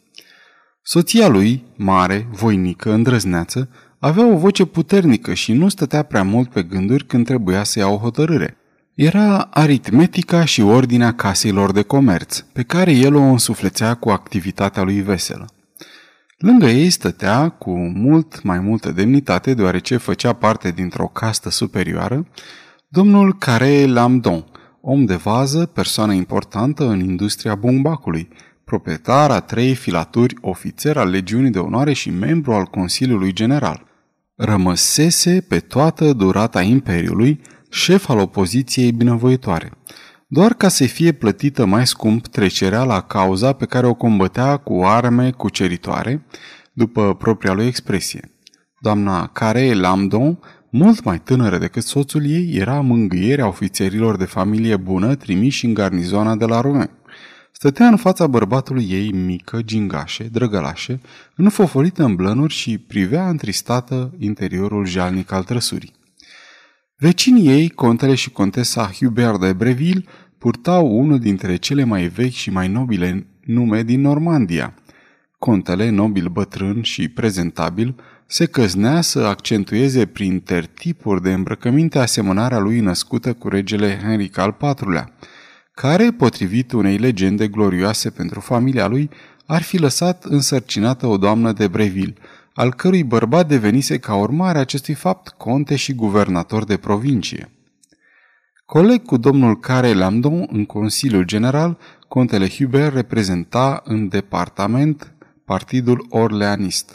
Soția 0.82 1.28
lui, 1.28 1.64
mare, 1.76 2.28
voinică, 2.32 2.94
îndrăzneață, 2.94 3.70
avea 4.00 4.26
o 4.26 4.38
voce 4.38 4.66
puternică 4.66 5.34
și 5.34 5.54
nu 5.54 5.70
stătea 5.70 6.04
prea 6.04 6.24
mult 6.24 6.50
pe 6.50 6.64
gânduri 6.64 7.06
când 7.06 7.26
trebuia 7.26 7.64
să 7.64 7.80
ia 7.80 7.88
o 7.88 7.98
hotărâre. 7.98 8.58
Era 8.94 9.38
aritmetica 9.40 10.46
și 10.46 10.62
ordinea 10.62 11.14
caselor 11.14 11.72
de 11.72 11.82
comerț, 11.82 12.40
pe 12.40 12.64
care 12.64 12.92
el 12.92 13.16
o 13.16 13.22
însuflețea 13.22 13.94
cu 13.94 14.10
activitatea 14.10 14.84
lui 14.84 15.02
veselă. 15.02 15.48
Lângă 16.38 16.66
ei 16.66 16.90
stătea, 16.90 17.50
cu 17.50 17.72
mult 17.78 18.44
mai 18.44 18.60
multă 18.60 18.92
demnitate, 18.92 19.54
deoarece 19.54 19.98
făcea 19.98 20.34
parte 20.34 20.72
dintr-o 20.72 21.08
castă 21.08 21.50
superioară, 21.50 22.28
domnul 22.88 23.38
Care 23.38 23.86
Lamdon, 23.86 24.46
om 24.82 25.06
de 25.06 25.16
vază, 25.16 25.66
persoană 25.66 26.14
importantă 26.14 26.88
în 26.88 27.00
industria 27.00 27.56
bumbacului, 27.56 28.28
proprietar 28.66 29.32
a 29.32 29.40
trei 29.40 29.76
filaturi, 29.76 30.36
ofițer 30.42 30.98
al 30.98 31.10
legiunii 31.10 31.52
de 31.52 31.60
onoare 31.60 31.94
și 31.94 32.10
membru 32.10 32.54
al 32.54 32.66
Consiliului 32.66 33.34
General. 33.34 33.86
Rămăsese 34.36 35.46
pe 35.48 35.60
toată 35.60 36.14
durata 36.14 36.62
Imperiului 36.62 37.42
șef 37.70 38.10
al 38.10 38.18
opoziției 38.18 38.92
binevoitoare, 38.92 39.72
doar 40.30 40.54
ca 40.54 40.68
să 40.68 40.84
fie 40.84 41.12
plătită 41.12 41.66
mai 41.66 41.88
scump 41.88 42.28
trecerea 42.28 42.84
la 42.84 43.02
cauza 43.02 43.54
pe 43.54 43.66
care 43.66 43.88
o 43.88 43.94
combătea 43.94 44.58
cu 44.58 44.82
arme 44.84 45.32
cuceritoare, 45.32 46.26
după 46.74 47.16
propria 47.16 47.54
lui 47.54 47.66
expresie. 47.66 48.32
Doamna 48.80 49.28
Care 49.28 49.74
Lamdon, 49.74 50.40
mult 50.70 51.04
mai 51.04 51.20
tânără 51.20 51.58
decât 51.58 51.84
soțul 51.84 52.26
ei, 52.26 52.56
era 52.56 52.82
mângâierea 52.82 53.48
ofițerilor 53.48 54.18
de 54.18 54.26
familie 54.26 54.76
bună 54.76 55.16
trimiși 55.16 55.66
în 55.66 55.74
garnizoana 55.74 56.36
de 56.36 56.46
la 56.46 56.62
Rouen. 56.62 56.90
Stătea 57.52 57.88
în 57.88 57.98
fața 57.98 58.28
bărbatului 58.28 58.88
ei 58.90 59.12
mică, 59.12 59.62
gingașe, 59.62 60.24
drăgălașe, 60.24 61.02
înfofolită 61.36 62.04
în 62.04 62.16
blănuri 62.16 62.54
și 62.54 62.78
privea 62.78 63.30
întristată 63.30 64.14
interiorul 64.18 64.86
jalnic 64.86 65.32
al 65.32 65.44
trăsurii. 65.44 65.97
Vecinii 67.00 67.48
ei, 67.48 67.70
contele 67.70 68.16
și 68.16 68.30
contesa 68.30 68.92
Hubert 69.00 69.40
de 69.40 69.54
Breville, 69.54 70.04
purtau 70.38 71.00
unul 71.00 71.20
dintre 71.20 71.56
cele 71.56 71.84
mai 71.84 72.08
vechi 72.08 72.32
și 72.32 72.50
mai 72.50 72.68
nobile 72.68 73.28
nume 73.44 73.84
din 73.84 74.02
Normandia. 74.02 74.74
Contele, 75.40 75.90
nobil 75.90 76.28
bătrân 76.28 76.82
și 76.82 77.08
prezentabil, 77.08 77.96
se 78.28 78.46
căznea 78.46 79.02
să 79.02 79.20
accentueze 79.20 80.06
prin 80.06 80.40
tertipuri 80.40 81.22
de 81.22 81.34
îmbrăcăminte 81.34 82.00
asemănarea 82.00 82.60
lui 82.60 82.80
născută 82.80 83.34
cu 83.34 83.48
regele 83.48 84.00
Henric 84.02 84.38
al 84.38 84.58
IV-lea, 84.62 85.12
care, 85.74 86.12
potrivit 86.12 86.72
unei 86.72 86.98
legende 86.98 87.48
glorioase 87.48 88.10
pentru 88.10 88.40
familia 88.40 88.88
lui, 88.88 89.10
ar 89.46 89.62
fi 89.62 89.78
lăsat 89.78 90.24
însărcinată 90.24 91.08
o 91.08 91.18
doamnă 91.18 91.52
de 91.52 91.68
Breville, 91.68 92.16
al 92.58 92.74
cărui 92.74 93.04
bărbat 93.04 93.48
devenise 93.48 94.00
ca 94.00 94.16
urmare 94.16 94.58
a 94.58 94.62
acestui 94.62 94.94
fapt 94.94 95.30
conte 95.30 95.76
și 95.76 95.94
guvernator 95.94 96.66
de 96.66 96.78
provincie. 96.78 97.52
Coleg 98.66 99.06
cu 99.06 99.18
domnul 99.18 99.60
Care 99.60 99.94
Lamdon 99.94 100.48
în 100.52 100.66
Consiliul 100.66 101.24
General, 101.24 101.78
contele 102.08 102.50
Hubert 102.50 102.94
reprezenta 102.94 103.82
în 103.86 104.08
departament 104.08 105.14
partidul 105.46 106.06
orleanist. 106.10 106.94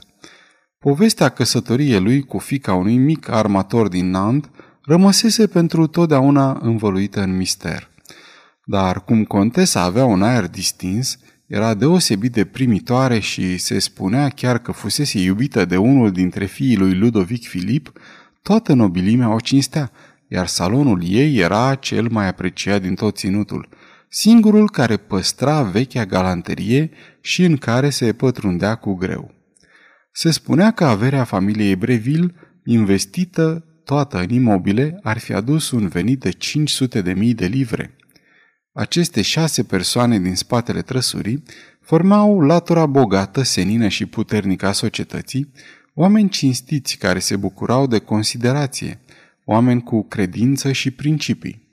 Povestea 0.78 1.28
căsătoriei 1.28 2.00
lui 2.00 2.22
cu 2.22 2.38
fica 2.38 2.74
unui 2.74 2.96
mic 2.96 3.28
armator 3.28 3.88
din 3.88 4.10
Nantes 4.10 4.50
rămăsese 4.84 5.46
pentru 5.46 5.86
totdeauna 5.86 6.58
învăluită 6.62 7.20
în 7.20 7.36
mister. 7.36 7.90
Dar 8.64 9.04
cum 9.04 9.24
contesa 9.24 9.82
avea 9.82 10.04
un 10.04 10.22
aer 10.22 10.46
distins, 10.48 11.18
era 11.52 11.74
deosebit 11.74 12.32
de 12.32 12.44
primitoare 12.44 13.18
și 13.18 13.56
se 13.56 13.78
spunea 13.78 14.28
chiar 14.28 14.58
că 14.58 14.72
fusese 14.72 15.18
iubită 15.18 15.64
de 15.64 15.76
unul 15.76 16.12
dintre 16.12 16.44
fiii 16.44 16.76
lui 16.76 16.94
Ludovic 16.94 17.48
Filip, 17.48 17.92
toată 18.42 18.72
nobilimea 18.72 19.34
o 19.34 19.40
cinstea, 19.40 19.90
iar 20.28 20.46
salonul 20.46 21.02
ei 21.04 21.36
era 21.36 21.74
cel 21.74 22.08
mai 22.10 22.28
apreciat 22.28 22.82
din 22.82 22.94
tot 22.94 23.16
ținutul, 23.16 23.68
singurul 24.08 24.70
care 24.70 24.96
păstra 24.96 25.62
vechea 25.62 26.04
galanterie 26.04 26.90
și 27.20 27.44
în 27.44 27.56
care 27.56 27.90
se 27.90 28.12
pătrundea 28.12 28.74
cu 28.74 28.94
greu. 28.94 29.34
Se 30.12 30.30
spunea 30.30 30.70
că 30.70 30.84
averea 30.84 31.24
familiei 31.24 31.76
Breville, 31.76 32.34
investită 32.64 33.64
toată 33.84 34.18
în 34.18 34.28
imobile, 34.28 34.98
ar 35.02 35.18
fi 35.18 35.32
adus 35.32 35.70
un 35.70 35.88
venit 35.88 36.20
de 36.20 36.30
500 36.30 37.00
de 37.00 37.12
mii 37.12 37.34
de 37.34 37.46
livre. 37.46 37.96
Aceste 38.72 39.22
șase 39.22 39.62
persoane 39.62 40.18
din 40.18 40.34
spatele 40.34 40.82
trăsurii 40.82 41.42
formau 41.80 42.40
latura 42.40 42.86
bogată, 42.86 43.42
senină 43.42 43.88
și 43.88 44.06
puternică 44.06 44.66
a 44.66 44.72
societății, 44.72 45.52
oameni 45.94 46.28
cinstiți 46.28 46.96
care 46.96 47.18
se 47.18 47.36
bucurau 47.36 47.86
de 47.86 47.98
considerație, 47.98 49.00
oameni 49.44 49.82
cu 49.82 50.02
credință 50.02 50.72
și 50.72 50.90
principii. 50.90 51.68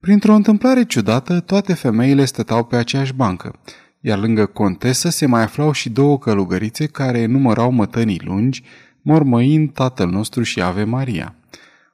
Printr-o 0.00 0.34
întâmplare 0.34 0.84
ciudată, 0.84 1.40
toate 1.40 1.74
femeile 1.74 2.24
stăteau 2.24 2.64
pe 2.64 2.76
aceeași 2.76 3.12
bancă, 3.12 3.60
iar 4.00 4.18
lângă 4.18 4.46
contesă 4.46 5.08
se 5.08 5.26
mai 5.26 5.42
aflau 5.42 5.72
și 5.72 5.90
două 5.90 6.18
călugărițe 6.18 6.86
care 6.86 7.26
numărau 7.26 7.70
mătănii 7.70 8.20
lungi, 8.24 8.62
mormăind 9.02 9.72
Tatăl 9.72 10.08
nostru 10.08 10.42
și 10.42 10.62
Ave 10.62 10.84
Maria. 10.84 11.34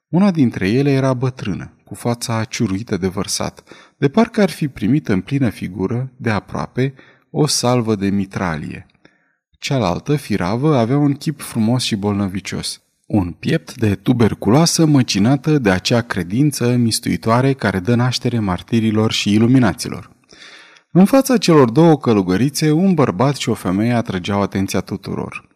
Una 0.08 0.30
dintre 0.30 0.68
ele 0.68 0.90
era 0.90 1.14
bătrână, 1.14 1.72
cu 1.84 1.94
fața 1.94 2.44
ciuruită 2.44 2.96
de 2.96 3.06
vărsat, 3.06 3.62
de 3.98 4.08
parcă 4.08 4.42
ar 4.42 4.50
fi 4.50 4.68
primit 4.68 5.08
în 5.08 5.20
plină 5.20 5.48
figură, 5.48 6.12
de 6.16 6.30
aproape, 6.30 6.94
o 7.30 7.46
salvă 7.46 7.94
de 7.94 8.08
mitralie. 8.08 8.86
Cealaltă, 9.58 10.16
firavă, 10.16 10.76
avea 10.76 10.96
un 10.96 11.12
chip 11.12 11.40
frumos 11.40 11.82
și 11.82 11.96
bolnăvicios. 11.96 12.82
Un 13.06 13.30
piept 13.30 13.76
de 13.76 13.94
tuberculoasă 13.94 14.86
măcinată 14.86 15.58
de 15.58 15.70
acea 15.70 16.00
credință 16.00 16.76
mistuitoare 16.76 17.52
care 17.52 17.78
dă 17.78 17.94
naștere 17.94 18.38
martirilor 18.38 19.12
și 19.12 19.32
iluminaților. 19.32 20.10
În 20.92 21.04
fața 21.04 21.36
celor 21.36 21.70
două 21.70 21.96
călugărițe, 21.98 22.70
un 22.70 22.94
bărbat 22.94 23.36
și 23.36 23.48
o 23.48 23.54
femeie 23.54 23.92
atrăgeau 23.92 24.42
atenția 24.42 24.80
tuturor. 24.80 25.48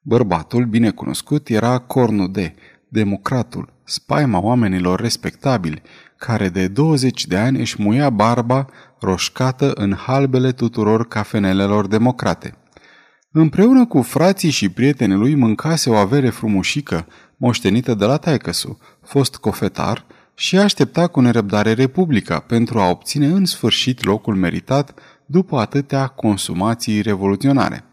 Bărbatul, 0.00 0.64
bine 0.64 0.90
cunoscut, 0.90 1.48
era 1.48 1.78
Cornude, 1.78 2.54
democratul, 2.88 3.72
spaima 3.84 4.40
oamenilor 4.40 5.00
respectabili, 5.00 5.82
care 6.26 6.48
de 6.48 6.68
20 6.68 7.26
de 7.26 7.36
ani 7.36 7.60
își 7.60 7.82
muia 7.82 8.10
barba 8.10 8.66
roșcată 9.00 9.72
în 9.74 9.94
halbele 9.94 10.52
tuturor 10.52 11.08
cafenelelor 11.08 11.86
democrate. 11.86 12.54
Împreună 13.32 13.86
cu 13.86 14.02
frații 14.02 14.50
și 14.50 14.68
prietenii 14.68 15.16
lui 15.16 15.34
mâncase 15.34 15.90
o 15.90 15.94
avere 15.94 16.30
frumușică, 16.30 17.06
moștenită 17.36 17.94
de 17.94 18.04
la 18.04 18.16
taicăsu, 18.16 18.78
fost 19.04 19.36
cofetar, 19.36 20.04
și 20.34 20.58
aștepta 20.58 21.06
cu 21.06 21.20
nerăbdare 21.20 21.72
Republica 21.72 22.38
pentru 22.38 22.78
a 22.78 22.88
obține 22.88 23.26
în 23.26 23.44
sfârșit 23.44 24.04
locul 24.04 24.34
meritat 24.34 24.94
după 25.26 25.58
atâtea 25.58 26.06
consumații 26.06 27.00
revoluționare. 27.00 27.84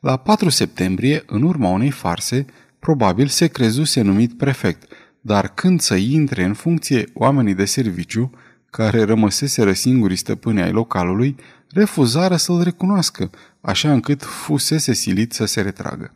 La 0.00 0.16
4 0.16 0.48
septembrie, 0.48 1.22
în 1.26 1.42
urma 1.42 1.68
unei 1.68 1.90
farse, 1.90 2.44
probabil 2.78 3.26
se 3.26 3.46
crezuse 3.46 4.00
numit 4.00 4.36
prefect, 4.36 4.89
dar 5.20 5.54
când 5.54 5.80
să 5.80 5.94
intre 5.94 6.44
în 6.44 6.54
funcție 6.54 7.10
oamenii 7.14 7.54
de 7.54 7.64
serviciu, 7.64 8.30
care 8.70 9.02
rămăseseră 9.02 9.72
singurii 9.72 10.16
stăpâni 10.16 10.62
ai 10.62 10.72
localului, 10.72 11.36
refuzară 11.68 12.36
să-l 12.36 12.62
recunoască, 12.62 13.30
așa 13.60 13.92
încât 13.92 14.22
fusese 14.22 14.92
silit 14.92 15.32
să 15.32 15.44
se 15.44 15.60
retragă. 15.60 16.14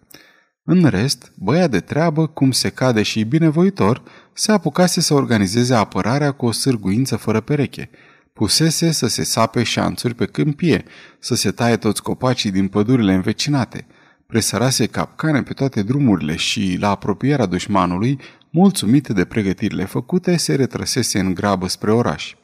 În 0.64 0.84
rest, 0.84 1.32
băia 1.34 1.66
de 1.66 1.80
treabă, 1.80 2.26
cum 2.26 2.50
se 2.50 2.68
cade 2.68 3.02
și 3.02 3.22
binevoitor, 3.22 4.02
se 4.32 4.52
apucase 4.52 5.00
să 5.00 5.14
organizeze 5.14 5.74
apărarea 5.74 6.32
cu 6.32 6.46
o 6.46 6.52
sârguință 6.52 7.16
fără 7.16 7.40
pereche. 7.40 7.90
Pusese 8.32 8.90
să 8.90 9.06
se 9.06 9.24
sape 9.24 9.62
șanțuri 9.62 10.14
pe 10.14 10.24
câmpie, 10.24 10.84
să 11.18 11.34
se 11.34 11.50
taie 11.50 11.76
toți 11.76 12.02
copacii 12.02 12.50
din 12.50 12.68
pădurile 12.68 13.12
învecinate. 13.12 13.86
Presărase 14.26 14.86
capcane 14.86 15.42
pe 15.42 15.52
toate 15.52 15.82
drumurile 15.82 16.36
și, 16.36 16.76
la 16.80 16.90
apropierea 16.90 17.46
dușmanului, 17.46 18.18
mulțumit 18.50 19.08
de 19.08 19.24
pregătirile 19.24 19.84
făcute, 19.84 20.36
se 20.36 20.54
retrăsese 20.54 21.18
în 21.18 21.34
grabă 21.34 21.68
spre 21.68 21.92
oraș. 21.92 22.34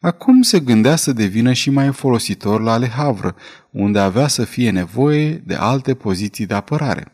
Acum 0.00 0.42
se 0.42 0.60
gândea 0.60 0.96
să 0.96 1.12
devină 1.12 1.52
și 1.52 1.70
mai 1.70 1.92
folositor 1.92 2.60
la 2.60 2.76
Le 2.76 2.88
Havre, 2.88 3.34
unde 3.70 3.98
avea 3.98 4.26
să 4.26 4.44
fie 4.44 4.70
nevoie 4.70 5.42
de 5.46 5.54
alte 5.54 5.94
poziții 5.94 6.46
de 6.46 6.54
apărare. 6.54 7.12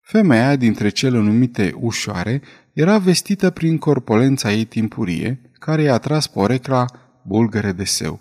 Femeia 0.00 0.56
dintre 0.56 0.88
cele 0.88 1.18
numite 1.18 1.72
ușoare 1.76 2.42
era 2.72 2.98
vestită 2.98 3.50
prin 3.50 3.78
corpolența 3.78 4.52
ei 4.52 4.64
timpurie, 4.64 5.40
care 5.58 5.82
i-a 5.82 5.98
tras 5.98 6.26
porecla 6.26 6.84
bulgăre 7.24 7.72
de 7.72 7.84
seu. 7.84 8.20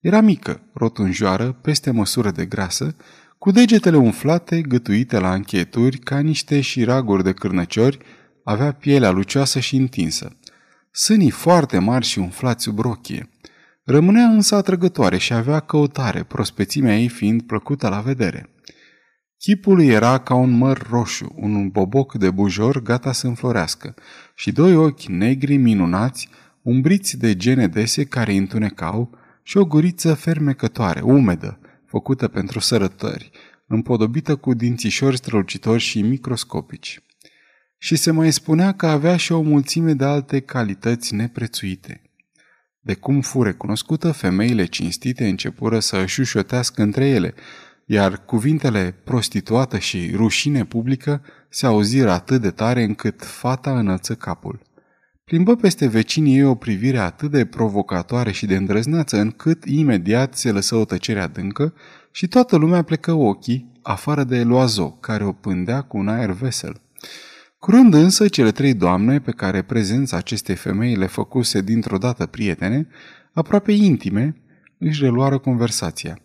Era 0.00 0.20
mică, 0.20 0.60
rotunjoară, 0.74 1.52
peste 1.52 1.90
măsură 1.90 2.30
de 2.30 2.44
grasă, 2.44 2.96
cu 3.40 3.50
degetele 3.50 3.96
umflate, 3.96 4.60
gătuite 4.60 5.18
la 5.18 5.34
închieturi 5.34 5.98
ca 5.98 6.18
niște 6.18 6.60
șiraguri 6.60 7.22
de 7.24 7.32
cârnăciori, 7.32 7.98
avea 8.44 8.72
pielea 8.72 9.10
lucioasă 9.10 9.60
și 9.60 9.76
întinsă. 9.76 10.36
Sânii 10.92 11.30
foarte 11.30 11.78
mari 11.78 12.04
și 12.04 12.18
umflați 12.18 12.62
sub 12.62 12.78
rochie. 12.78 13.28
Rămânea 13.84 14.24
însă 14.24 14.54
atrăgătoare 14.54 15.16
și 15.18 15.32
avea 15.32 15.60
căutare, 15.60 16.22
prospețimea 16.22 16.98
ei 16.98 17.08
fiind 17.08 17.42
plăcută 17.42 17.88
la 17.88 18.00
vedere. 18.00 18.50
Chipul 19.38 19.82
era 19.82 20.18
ca 20.18 20.34
un 20.34 20.50
măr 20.50 20.86
roșu, 20.90 21.34
un 21.36 21.68
boboc 21.68 22.14
de 22.14 22.30
bujor 22.30 22.82
gata 22.82 23.12
să 23.12 23.26
înflorească, 23.26 23.94
și 24.34 24.52
doi 24.52 24.74
ochi 24.76 25.06
negri 25.06 25.56
minunați, 25.56 26.28
umbriți 26.62 27.18
de 27.18 27.36
gene 27.36 27.66
dese 27.66 28.04
care 28.04 28.32
întunecau, 28.32 29.18
și 29.42 29.56
o 29.56 29.64
guriță 29.64 30.14
fermecătoare, 30.14 31.00
umedă, 31.00 31.59
făcută 31.90 32.28
pentru 32.28 32.58
sărătări, 32.58 33.30
împodobită 33.66 34.36
cu 34.36 34.54
dințișori 34.54 35.16
strălucitori 35.16 35.80
și 35.80 36.02
microscopici. 36.02 37.02
Și 37.78 37.96
se 37.96 38.10
mai 38.10 38.32
spunea 38.32 38.72
că 38.72 38.86
avea 38.86 39.16
și 39.16 39.32
o 39.32 39.40
mulțime 39.40 39.92
de 39.92 40.04
alte 40.04 40.40
calități 40.40 41.14
neprețuite. 41.14 42.02
De 42.80 42.94
cum 42.94 43.20
fu 43.20 43.42
recunoscută, 43.42 44.12
femeile 44.12 44.64
cinstite 44.64 45.28
începură 45.28 45.80
să 45.80 45.96
își 45.96 46.20
ușotească 46.20 46.82
între 46.82 47.08
ele, 47.08 47.34
iar 47.84 48.24
cuvintele 48.24 48.94
prostituată 49.04 49.78
și 49.78 50.12
rușine 50.14 50.64
publică 50.64 51.22
se 51.48 51.66
auziră 51.66 52.10
atât 52.10 52.40
de 52.40 52.50
tare 52.50 52.82
încât 52.82 53.24
fata 53.24 53.78
înălță 53.78 54.14
capul. 54.14 54.60
Plimbă 55.30 55.56
peste 55.56 55.86
vecinii 55.86 56.36
ei 56.36 56.44
o 56.44 56.54
privire 56.54 56.98
atât 56.98 57.30
de 57.30 57.44
provocatoare 57.44 58.32
și 58.32 58.46
de 58.46 58.56
îndrăznață 58.56 59.16
încât 59.16 59.64
imediat 59.64 60.34
se 60.34 60.50
lăsă 60.50 60.74
o 60.74 60.84
tăcere 60.84 61.20
adâncă 61.20 61.74
și 62.10 62.28
toată 62.28 62.56
lumea 62.56 62.82
plecă 62.82 63.12
ochii, 63.12 63.72
afară 63.82 64.24
de 64.24 64.42
Loazo, 64.42 64.90
care 64.90 65.24
o 65.24 65.32
pândea 65.32 65.82
cu 65.82 65.98
un 65.98 66.08
aer 66.08 66.30
vesel. 66.30 66.80
Curând 67.58 67.94
însă, 67.94 68.28
cele 68.28 68.50
trei 68.50 68.74
doamne, 68.74 69.20
pe 69.20 69.30
care 69.30 69.62
prezența 69.62 70.16
acestei 70.16 70.54
femei 70.54 70.96
le 70.96 71.06
făcuse 71.06 71.60
dintr-o 71.60 71.98
dată 71.98 72.26
prietene, 72.26 72.88
aproape 73.32 73.72
intime, 73.72 74.36
își 74.78 75.02
reluară 75.02 75.38
conversația. 75.38 76.18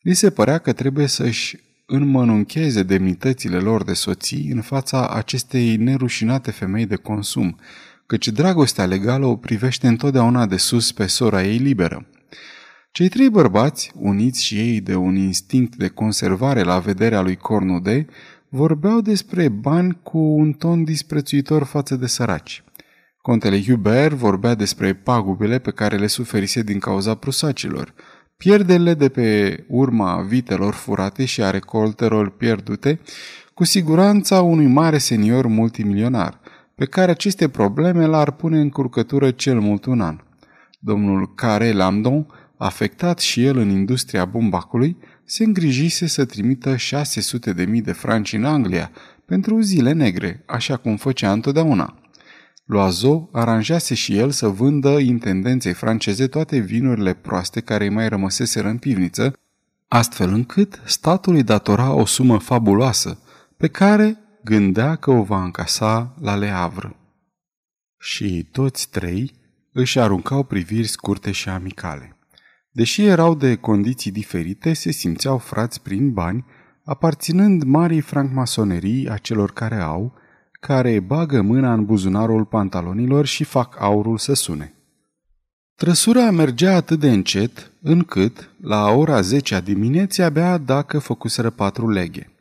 Li 0.00 0.14
se 0.14 0.30
părea 0.30 0.58
că 0.58 0.72
trebuie 0.72 1.06
să-și 1.06 1.56
înmănuncheze 1.86 2.82
demnitățile 2.82 3.58
lor 3.58 3.84
de 3.84 3.92
soții 3.92 4.50
în 4.50 4.60
fața 4.60 5.08
acestei 5.08 5.76
nerușinate 5.76 6.50
femei 6.50 6.86
de 6.86 6.96
consum, 6.96 7.58
căci 8.06 8.28
dragostea 8.28 8.84
legală 8.84 9.26
o 9.26 9.36
privește 9.36 9.86
întotdeauna 9.86 10.46
de 10.46 10.56
sus 10.56 10.92
pe 10.92 11.06
sora 11.06 11.44
ei 11.44 11.58
liberă. 11.58 12.06
Cei 12.90 13.08
trei 13.08 13.30
bărbați, 13.30 13.92
uniți 13.94 14.44
și 14.44 14.58
ei 14.58 14.80
de 14.80 14.94
un 14.94 15.16
instinct 15.16 15.76
de 15.76 15.88
conservare 15.88 16.62
la 16.62 16.78
vederea 16.78 17.20
lui 17.20 17.36
Cornude, 17.36 18.06
vorbeau 18.48 19.00
despre 19.00 19.48
bani 19.48 19.98
cu 20.02 20.18
un 20.18 20.52
ton 20.52 20.84
disprețuitor 20.84 21.64
față 21.64 21.96
de 21.96 22.06
săraci. 22.06 22.64
Contele 23.20 23.62
Hubert 23.62 24.14
vorbea 24.14 24.54
despre 24.54 24.94
pagubele 24.94 25.58
pe 25.58 25.70
care 25.70 25.96
le 25.96 26.06
suferise 26.06 26.62
din 26.62 26.78
cauza 26.78 27.14
prusacilor, 27.14 27.94
pierderile 28.36 28.94
de 28.94 29.08
pe 29.08 29.58
urma 29.68 30.24
vitelor 30.28 30.74
furate 30.74 31.24
și 31.24 31.42
a 31.42 31.50
recoltelor 31.50 32.30
pierdute, 32.30 33.00
cu 33.54 33.64
siguranța 33.64 34.42
unui 34.42 34.66
mare 34.66 34.98
senior 34.98 35.46
multimilionar, 35.46 36.40
pe 36.74 36.84
care 36.84 37.10
aceste 37.10 37.48
probleme 37.48 38.06
l-ar 38.06 38.30
pune 38.30 38.60
în 38.60 38.68
curcătură 38.68 39.30
cel 39.30 39.60
mult 39.60 39.84
un 39.84 40.00
an. 40.00 40.20
Domnul 40.78 41.34
Care 41.34 41.72
Lamdon, 41.72 42.26
afectat 42.56 43.18
și 43.18 43.44
el 43.44 43.56
în 43.56 43.68
industria 43.68 44.24
bumbacului, 44.24 44.96
se 45.24 45.44
îngrijise 45.44 46.06
să 46.06 46.24
trimită 46.24 46.76
600 46.76 47.52
de 47.52 47.64
mii 47.64 47.82
de 47.82 47.92
franci 47.92 48.32
în 48.32 48.44
Anglia 48.44 48.90
pentru 49.24 49.60
zile 49.60 49.92
negre, 49.92 50.42
așa 50.46 50.76
cum 50.76 50.96
făcea 50.96 51.32
întotdeauna. 51.32 51.98
Loazo 52.64 53.28
aranjase 53.32 53.94
și 53.94 54.16
el 54.16 54.30
să 54.30 54.48
vândă 54.48 54.98
intendenței 54.98 55.72
franceze 55.72 56.26
toate 56.26 56.58
vinurile 56.58 57.14
proaste 57.14 57.60
care 57.60 57.84
îi 57.84 57.90
mai 57.90 58.08
rămăseseră 58.08 58.68
în 58.68 58.76
pivniță, 58.76 59.38
astfel 59.88 60.32
încât 60.32 60.80
statul 60.84 61.34
îi 61.34 61.42
datora 61.42 61.92
o 61.92 62.04
sumă 62.04 62.38
fabuloasă, 62.38 63.18
pe 63.56 63.68
care 63.68 64.18
gândea 64.44 64.96
că 64.96 65.10
o 65.10 65.22
va 65.22 65.42
încasa 65.42 66.14
la 66.20 66.34
Leavră. 66.34 66.96
Și 67.98 68.48
toți 68.52 68.88
trei 68.90 69.32
își 69.72 69.98
aruncau 69.98 70.42
priviri 70.42 70.86
scurte 70.86 71.30
și 71.30 71.48
amicale. 71.48 72.16
Deși 72.70 73.04
erau 73.04 73.34
de 73.34 73.56
condiții 73.56 74.10
diferite, 74.10 74.72
se 74.72 74.90
simțeau 74.90 75.38
frați 75.38 75.82
prin 75.82 76.12
bani, 76.12 76.44
aparținând 76.84 77.62
marii 77.62 78.00
francmasonerii 78.00 79.08
a 79.08 79.16
celor 79.16 79.52
care 79.52 79.76
au, 79.76 80.14
care 80.60 81.00
bagă 81.00 81.42
mâna 81.42 81.72
în 81.72 81.84
buzunarul 81.84 82.44
pantalonilor 82.44 83.26
și 83.26 83.44
fac 83.44 83.76
aurul 83.80 84.18
să 84.18 84.34
sune. 84.34 84.74
Trăsura 85.74 86.30
mergea 86.30 86.74
atât 86.74 87.00
de 87.00 87.10
încet, 87.10 87.72
încât, 87.82 88.50
la 88.60 88.90
ora 88.90 89.20
10 89.20 89.54
a 89.54 89.60
dimineții, 89.60 90.22
abia 90.22 90.58
dacă 90.58 90.98
făcuseră 90.98 91.50
patru 91.50 91.90
leghe. 91.90 92.33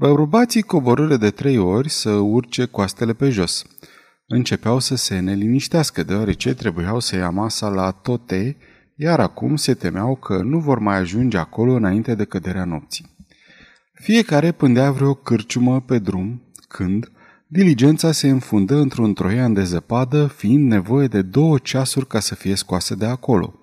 Bărbații 0.00 0.62
coborâre 0.62 1.16
de 1.16 1.30
trei 1.30 1.58
ori 1.58 1.88
să 1.88 2.10
urce 2.10 2.64
coastele 2.64 3.12
pe 3.12 3.30
jos. 3.30 3.64
Începeau 4.26 4.78
să 4.78 4.96
se 4.96 5.18
neliniștească, 5.18 6.02
deoarece 6.02 6.54
trebuiau 6.54 7.00
să 7.00 7.16
ia 7.16 7.30
masa 7.30 7.68
la 7.68 7.90
tote, 7.90 8.56
iar 8.94 9.20
acum 9.20 9.56
se 9.56 9.74
temeau 9.74 10.16
că 10.16 10.42
nu 10.42 10.58
vor 10.58 10.78
mai 10.78 10.96
ajunge 10.96 11.38
acolo 11.38 11.72
înainte 11.72 12.14
de 12.14 12.24
căderea 12.24 12.64
nopții. 12.64 13.16
Fiecare 13.92 14.52
pândea 14.52 14.90
vreo 14.90 15.14
cârciumă 15.14 15.80
pe 15.80 15.98
drum, 15.98 16.42
când 16.68 17.12
diligența 17.46 18.12
se 18.12 18.28
înfundă 18.28 18.74
într-un 18.74 19.14
troian 19.14 19.52
de 19.52 19.64
zăpadă, 19.64 20.26
fiind 20.26 20.70
nevoie 20.70 21.06
de 21.06 21.22
două 21.22 21.58
ceasuri 21.58 22.06
ca 22.06 22.20
să 22.20 22.34
fie 22.34 22.54
scoasă 22.54 22.94
de 22.94 23.06
acolo. 23.06 23.54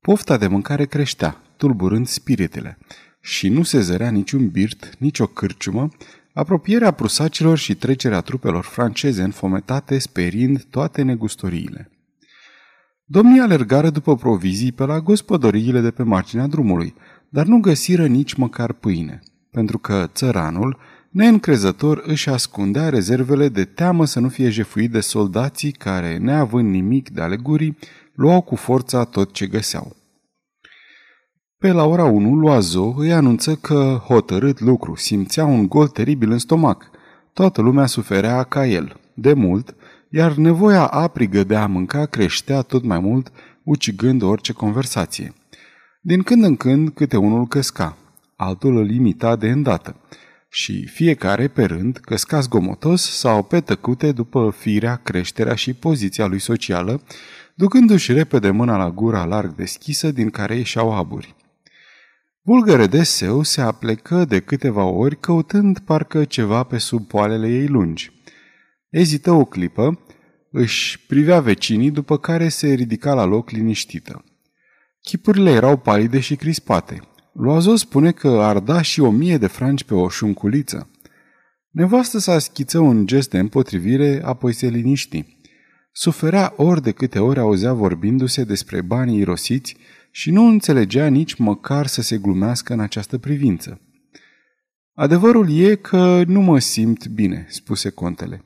Pofta 0.00 0.36
de 0.36 0.46
mâncare 0.46 0.84
creștea, 0.84 1.42
tulburând 1.56 2.06
spiritele, 2.06 2.78
și 3.26 3.48
nu 3.48 3.62
se 3.62 3.80
zărea 3.80 4.10
niciun 4.10 4.48
birt, 4.48 4.96
nicio 4.98 5.26
cârciumă, 5.26 5.88
apropierea 6.32 6.90
prusacilor 6.90 7.58
și 7.58 7.74
trecerea 7.74 8.20
trupelor 8.20 8.64
franceze 8.64 9.22
înfometate 9.22 9.98
sperind 9.98 10.64
toate 10.70 11.02
negustoriile. 11.02 11.90
Domnii 13.04 13.40
alergară 13.40 13.90
după 13.90 14.16
provizii 14.16 14.72
pe 14.72 14.84
la 14.84 15.00
gospodăriile 15.00 15.80
de 15.80 15.90
pe 15.90 16.02
marginea 16.02 16.46
drumului, 16.46 16.94
dar 17.28 17.46
nu 17.46 17.60
găsiră 17.60 18.06
nici 18.06 18.34
măcar 18.34 18.72
pâine, 18.72 19.20
pentru 19.50 19.78
că 19.78 20.10
țăranul, 20.12 20.78
neîncrezător, 21.10 22.02
își 22.06 22.28
ascundea 22.28 22.88
rezervele 22.88 23.48
de 23.48 23.64
teamă 23.64 24.04
să 24.04 24.20
nu 24.20 24.28
fie 24.28 24.48
jefuit 24.48 24.90
de 24.90 25.00
soldații 25.00 25.72
care, 25.72 26.16
neavând 26.16 26.70
nimic 26.70 27.10
de 27.10 27.20
alegurii, 27.20 27.78
luau 28.14 28.40
cu 28.40 28.54
forța 28.54 29.04
tot 29.04 29.32
ce 29.32 29.46
găseau. 29.46 29.96
Pe 31.58 31.72
la 31.72 31.84
ora 31.84 32.04
1, 32.04 32.34
Loazo 32.34 32.94
îi 32.96 33.12
anunță 33.12 33.54
că, 33.54 34.00
hotărât 34.04 34.60
lucru, 34.60 34.94
simțea 34.94 35.44
un 35.44 35.66
gol 35.66 35.88
teribil 35.88 36.30
în 36.30 36.38
stomac. 36.38 36.90
Toată 37.32 37.60
lumea 37.60 37.86
suferea 37.86 38.42
ca 38.42 38.66
el. 38.66 39.00
De 39.14 39.32
mult, 39.32 39.74
iar 40.10 40.34
nevoia 40.34 40.86
aprigă 40.86 41.44
de 41.44 41.56
a 41.56 41.66
mânca 41.66 42.06
creștea 42.06 42.62
tot 42.62 42.84
mai 42.84 42.98
mult, 42.98 43.32
ucigând 43.62 44.22
orice 44.22 44.52
conversație. 44.52 45.34
Din 46.00 46.22
când 46.22 46.44
în 46.44 46.56
când, 46.56 46.88
câte 46.88 47.16
unul 47.16 47.46
căsca, 47.46 47.96
altul 48.36 48.76
îl 48.76 48.90
imita 48.90 49.36
de 49.36 49.48
îndată 49.48 49.96
și 50.48 50.86
fiecare 50.86 51.48
pe 51.48 51.64
rând 51.64 51.96
căsca 51.96 52.40
zgomotos 52.40 53.02
sau 53.02 53.42
pe 53.42 53.60
tăcute 53.60 54.12
după 54.12 54.54
firea, 54.58 54.96
creșterea 54.96 55.54
și 55.54 55.72
poziția 55.72 56.26
lui 56.26 56.38
socială, 56.38 57.00
ducându-și 57.54 58.12
repede 58.12 58.50
mâna 58.50 58.76
la 58.76 58.90
gura 58.90 59.24
larg 59.24 59.54
deschisă 59.54 60.10
din 60.10 60.30
care 60.30 60.56
ieșeau 60.56 60.92
aburi. 60.92 61.34
Bulgăre 62.46 62.86
de 62.86 63.02
seu 63.02 63.42
se 63.42 63.60
aplecă 63.60 64.24
de 64.24 64.40
câteva 64.40 64.84
ori 64.84 65.20
căutând 65.20 65.78
parcă 65.78 66.24
ceva 66.24 66.62
pe 66.62 66.78
sub 66.78 67.06
poalele 67.06 67.48
ei 67.48 67.66
lungi. 67.66 68.12
Ezită 68.88 69.30
o 69.30 69.44
clipă, 69.44 70.00
își 70.50 71.06
privea 71.06 71.40
vecinii, 71.40 71.90
după 71.90 72.18
care 72.18 72.48
se 72.48 72.72
ridica 72.72 73.14
la 73.14 73.24
loc 73.24 73.50
liniștită. 73.50 74.24
Chipurile 75.00 75.50
erau 75.50 75.76
palide 75.76 76.20
și 76.20 76.36
crispate. 76.36 77.00
Loazo 77.32 77.76
spune 77.76 78.12
că 78.12 78.28
ar 78.28 78.58
da 78.58 78.82
și 78.82 79.00
o 79.00 79.10
mie 79.10 79.38
de 79.38 79.46
franci 79.46 79.84
pe 79.84 79.94
o 79.94 80.08
șunculiță. 80.08 80.90
Nevastă 81.70 82.18
s-a 82.18 82.38
schiță 82.38 82.78
un 82.78 83.06
gest 83.06 83.30
de 83.30 83.38
împotrivire, 83.38 84.20
apoi 84.24 84.52
se 84.52 84.68
liniști. 84.68 85.36
Suferea 85.92 86.52
ori 86.56 86.82
de 86.82 86.90
câte 86.90 87.18
ori 87.18 87.38
auzea 87.38 87.72
vorbindu-se 87.72 88.44
despre 88.44 88.80
banii 88.80 89.18
irosiți 89.18 89.76
și 90.16 90.30
nu 90.30 90.46
înțelegea 90.46 91.06
nici 91.06 91.34
măcar 91.34 91.86
să 91.86 92.02
se 92.02 92.18
glumească 92.18 92.72
în 92.72 92.80
această 92.80 93.18
privință. 93.18 93.80
Adevărul 94.94 95.58
e 95.58 95.74
că 95.74 96.22
nu 96.26 96.40
mă 96.40 96.58
simt 96.58 97.06
bine, 97.06 97.46
spuse 97.48 97.90
contele. 97.90 98.44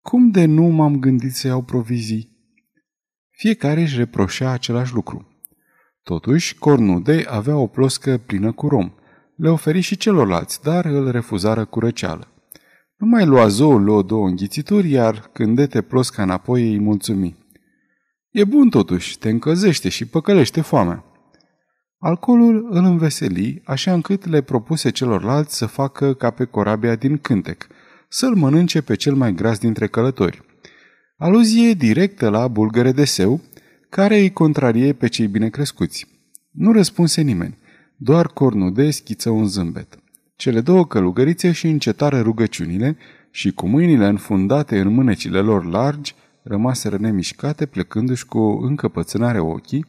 Cum 0.00 0.30
de 0.30 0.44
nu 0.44 0.62
m-am 0.62 0.98
gândit 0.98 1.34
să 1.34 1.46
iau 1.46 1.62
provizii? 1.62 2.36
Fiecare 3.30 3.80
își 3.80 3.96
reproșea 3.96 4.50
același 4.50 4.94
lucru. 4.94 5.26
Totuși, 6.02 6.58
Cornude 6.58 7.24
avea 7.28 7.56
o 7.56 7.66
ploscă 7.66 8.18
plină 8.26 8.52
cu 8.52 8.68
rom. 8.68 8.92
Le 9.36 9.48
oferi 9.48 9.80
și 9.80 9.96
celorlalți, 9.96 10.62
dar 10.62 10.84
îl 10.84 11.10
refuzară 11.10 11.64
cu 11.64 11.80
răceală. 11.80 12.28
Numai 12.96 13.26
lua 13.26 13.46
zoul 13.48 13.82
luă 13.84 14.02
două 14.02 14.28
înghițituri, 14.28 14.90
iar 14.90 15.30
când 15.32 15.56
dete 15.56 15.82
plosca 15.82 16.22
înapoi 16.22 16.70
îi 16.70 16.78
mulțumi. 16.78 17.45
E 18.36 18.44
bun 18.44 18.68
totuși, 18.68 19.18
te 19.18 19.28
încălzește 19.28 19.88
și 19.88 20.04
păcălește 20.04 20.60
foamea. 20.60 21.04
Alcoolul 21.98 22.68
îl 22.70 22.84
înveseli, 22.84 23.62
așa 23.64 23.92
încât 23.92 24.26
le 24.26 24.40
propuse 24.40 24.90
celorlalți 24.90 25.56
să 25.56 25.66
facă 25.66 26.14
ca 26.14 26.30
pe 26.30 26.44
corabia 26.44 26.94
din 26.94 27.18
cântec, 27.18 27.66
să-l 28.08 28.34
mănânce 28.34 28.80
pe 28.80 28.94
cel 28.94 29.14
mai 29.14 29.34
gras 29.34 29.58
dintre 29.58 29.86
călători. 29.86 30.42
Aluzie 31.16 31.72
directă 31.72 32.28
la 32.28 32.48
bulgăre 32.48 32.92
de 32.92 33.04
seu, 33.04 33.40
care 33.88 34.18
îi 34.18 34.32
contrarie 34.32 34.92
pe 34.92 35.08
cei 35.08 35.26
bine 35.26 35.48
crescuți. 35.48 36.06
Nu 36.50 36.72
răspunse 36.72 37.20
nimeni, 37.20 37.58
doar 37.96 38.26
Cornude 38.26 38.90
schiță 38.90 39.30
un 39.30 39.46
zâmbet. 39.46 39.98
Cele 40.34 40.60
două 40.60 40.86
călugărițe 40.86 41.52
și 41.52 41.66
încetară 41.66 42.20
rugăciunile 42.20 42.96
și 43.30 43.52
cu 43.52 43.66
mâinile 43.66 44.06
înfundate 44.06 44.80
în 44.80 44.88
mânecile 44.88 45.40
lor 45.40 45.64
largi, 45.64 46.14
rămaseră 46.46 46.96
nemișcate, 46.96 47.66
plecându-și 47.66 48.26
cu 48.26 48.38
încăpățânare 48.38 49.38
ochii, 49.38 49.86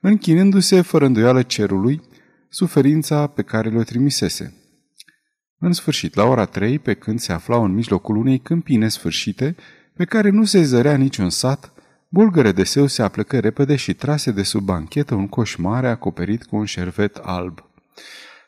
închinându-se 0.00 0.80
fără 0.80 1.04
îndoială 1.04 1.42
cerului, 1.42 2.00
suferința 2.48 3.26
pe 3.26 3.42
care 3.42 3.68
le-o 3.68 3.82
trimisese. 3.82 4.56
În 5.58 5.72
sfârșit, 5.72 6.14
la 6.14 6.24
ora 6.24 6.44
trei, 6.44 6.78
pe 6.78 6.94
când 6.94 7.20
se 7.20 7.32
aflau 7.32 7.64
în 7.64 7.72
mijlocul 7.72 8.16
unei 8.16 8.38
câmpine 8.38 8.88
sfârșite, 8.88 9.56
pe 9.94 10.04
care 10.04 10.30
nu 10.30 10.44
se 10.44 10.62
zărea 10.62 10.96
niciun 10.96 11.30
sat, 11.30 11.72
bulgăre 12.08 12.52
de 12.52 12.64
seu 12.64 12.86
se 12.86 13.02
aplecă 13.02 13.38
repede 13.38 13.76
și 13.76 13.94
trase 13.94 14.30
de 14.30 14.42
sub 14.42 14.62
banchetă 14.62 15.14
un 15.14 15.28
coș 15.28 15.54
mare 15.54 15.88
acoperit 15.88 16.44
cu 16.44 16.56
un 16.56 16.64
șervet 16.64 17.16
alb. 17.16 17.64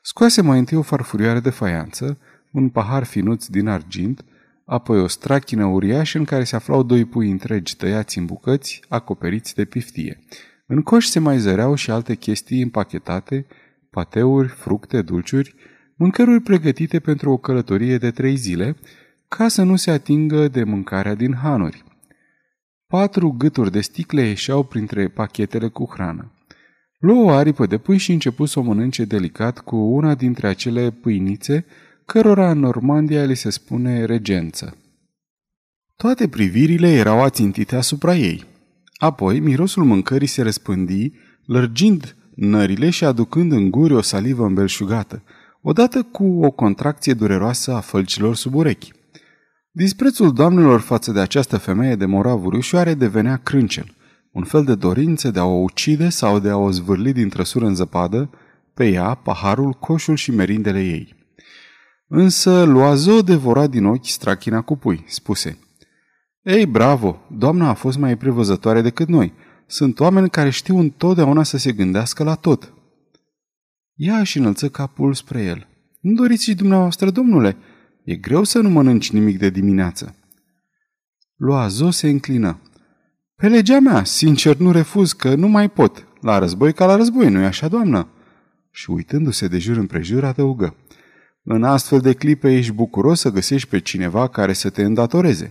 Scoase 0.03 0.43
mai 0.43 0.59
întâi 0.59 0.79
o 0.79 0.83
farfurioară 0.83 1.41
de 1.41 1.51
faianță, 1.51 2.19
un 2.51 2.69
pahar 2.69 3.05
finuț 3.05 3.47
din 3.47 3.69
argint, 3.69 4.25
apoi 4.65 5.01
o 5.01 5.07
strachină 5.07 5.65
uriașă 5.65 6.19
în 6.19 6.25
care 6.25 6.45
se 6.45 6.57
aflau 6.57 6.83
doi 6.83 7.05
pui 7.05 7.31
întregi 7.31 7.77
tăiați 7.77 8.19
în 8.19 8.25
bucăți, 8.25 8.81
acoperiți 8.89 9.55
de 9.55 9.65
piftie. 9.65 10.25
În 10.67 10.83
coș 10.83 11.07
se 11.07 11.19
mai 11.19 11.39
zăreau 11.39 11.75
și 11.75 11.91
alte 11.91 12.15
chestii 12.15 12.63
împachetate, 12.63 13.47
pateuri, 13.91 14.49
fructe, 14.49 15.03
dulciuri, 15.03 15.55
mâncăruri 15.97 16.41
pregătite 16.41 17.01
pentru 17.01 17.31
o 17.31 17.37
călătorie 17.37 17.99
de 17.99 18.11
trei 18.11 18.37
zile, 18.37 18.77
ca 19.29 19.49
să 19.49 19.63
nu 19.63 19.77
se 19.77 19.91
atingă 19.91 20.49
de 20.49 20.65
mâncarea 20.65 21.15
din 21.15 21.35
hanuri. 21.35 21.85
Patru 22.87 23.31
gâturi 23.31 23.71
de 23.71 23.81
sticle 23.81 24.23
ieșeau 24.23 24.63
printre 24.63 25.09
pachetele 25.09 25.69
cu 25.69 25.91
hrană. 25.93 26.33
Luă 26.99 27.25
o 27.25 27.31
aripă 27.31 27.67
de 27.67 27.79
pui 27.79 27.97
și 27.97 28.13
început 28.13 28.49
să 28.49 28.59
o 28.59 28.63
mănânce 28.63 29.05
delicat 29.05 29.59
cu 29.59 29.77
una 29.77 30.15
dintre 30.15 30.47
acele 30.47 30.91
pâinițe 30.91 31.65
cărora 32.07 32.51
în 32.51 32.59
Normandia 32.59 33.25
li 33.25 33.35
se 33.35 33.51
spune 33.51 34.05
regență. 34.05 34.77
Toate 35.97 36.29
privirile 36.29 36.93
erau 36.93 37.23
ațintite 37.23 37.77
asupra 37.77 38.17
ei. 38.17 38.45
Apoi, 38.97 39.41
mirosul 39.41 39.85
mâncării 39.85 40.27
se 40.27 40.43
răspândi, 40.43 41.13
lărgind 41.47 42.17
nările 42.35 42.91
și 42.91 43.05
aducând 43.05 43.53
în 43.53 43.71
guri 43.71 43.95
o 43.95 44.01
salivă 44.01 44.45
îmbelșugată, 44.45 45.23
odată 45.63 46.03
cu 46.03 46.45
o 46.45 46.51
contracție 46.51 47.15
dureroasă 47.15 47.73
a 47.73 47.81
fălcilor 47.81 48.35
sub 48.35 48.55
urechi. 48.55 48.93
Disprețul 49.71 50.33
doamnelor 50.33 50.81
față 50.81 51.13
de 51.13 51.21
această 51.21 51.57
femeie 51.57 51.95
de 51.95 52.05
moravuri 52.05 52.57
ușoare 52.57 52.95
devenea 52.95 53.37
crâncen, 53.37 53.95
un 54.33 54.45
fel 54.45 54.65
de 54.65 54.75
dorință 54.75 55.31
de 55.31 55.39
a 55.39 55.45
o 55.45 55.63
ucide 55.63 56.09
sau 56.09 56.39
de 56.39 56.49
a 56.49 56.57
o 56.57 56.71
zvârli 56.71 57.13
din 57.13 57.29
trăsură 57.29 57.67
în 57.67 57.75
zăpadă, 57.75 58.31
pe 58.75 58.89
ea, 58.89 59.15
paharul, 59.15 59.73
coșul 59.73 60.17
și 60.17 60.31
merindele 60.31 60.85
ei. 60.85 61.24
Însă 62.07 62.65
Loazo 62.65 63.23
devora 63.23 63.67
din 63.67 63.85
ochi 63.85 64.07
strachina 64.07 64.61
cu 64.61 64.77
pui, 64.77 65.05
spuse. 65.07 65.59
Ei, 66.43 66.67
bravo, 66.67 67.21
doamna 67.31 67.69
a 67.69 67.75
fost 67.75 67.99
mai 67.99 68.17
prevăzătoare 68.17 68.81
decât 68.81 69.09
noi. 69.09 69.33
Sunt 69.67 70.01
oameni 70.01 70.31
care 70.31 70.51
știu 70.51 70.79
întotdeauna 70.79 71.43
să 71.43 71.57
se 71.57 71.73
gândească 71.73 72.25
la 72.25 72.35
tot. 72.35 72.73
Ea 73.95 74.19
își 74.19 74.39
înălță 74.39 74.69
capul 74.69 75.15
spre 75.15 75.43
el. 75.43 75.67
Nu 76.01 76.13
doriți 76.13 76.45
și 76.45 76.55
dumneavoastră, 76.55 77.11
domnule? 77.11 77.57
E 78.05 78.17
greu 78.17 78.45
să 78.45 78.59
nu 78.61 78.69
mănânci 78.69 79.11
nimic 79.11 79.39
de 79.39 79.51
dimineață. 79.51 80.17
Loazo 81.37 81.91
se 81.91 82.09
înclină. 82.09 82.61
Pe 83.37 83.49
legea 83.49 83.81
mea, 83.81 84.05
sincer 84.05 84.57
nu 84.57 84.73
refuz 84.73 85.13
că 85.13 85.35
nu 85.35 85.49
mai 85.49 85.71
pot. 85.71 86.07
La 86.21 86.39
război 86.39 86.73
ca 86.73 86.87
la 86.87 86.97
război, 86.97 87.31
nu-i 87.31 87.45
așa, 87.45 87.69
doamnă? 87.69 88.09
Și 88.71 88.91
uitându-se 88.91 89.49
de 89.49 89.59
jur 89.59 89.77
împrejur, 89.77 90.25
adăugă. 90.25 90.77
În 91.47 91.65
astfel 91.65 92.01
de 92.01 92.13
clipe 92.13 92.57
ești 92.57 92.73
bucuros 92.73 93.21
să 93.21 93.31
găsești 93.31 93.69
pe 93.69 93.79
cineva 93.79 94.29
care 94.29 94.53
să 94.53 94.71
te 94.71 94.83
îndatoreze. 94.83 95.51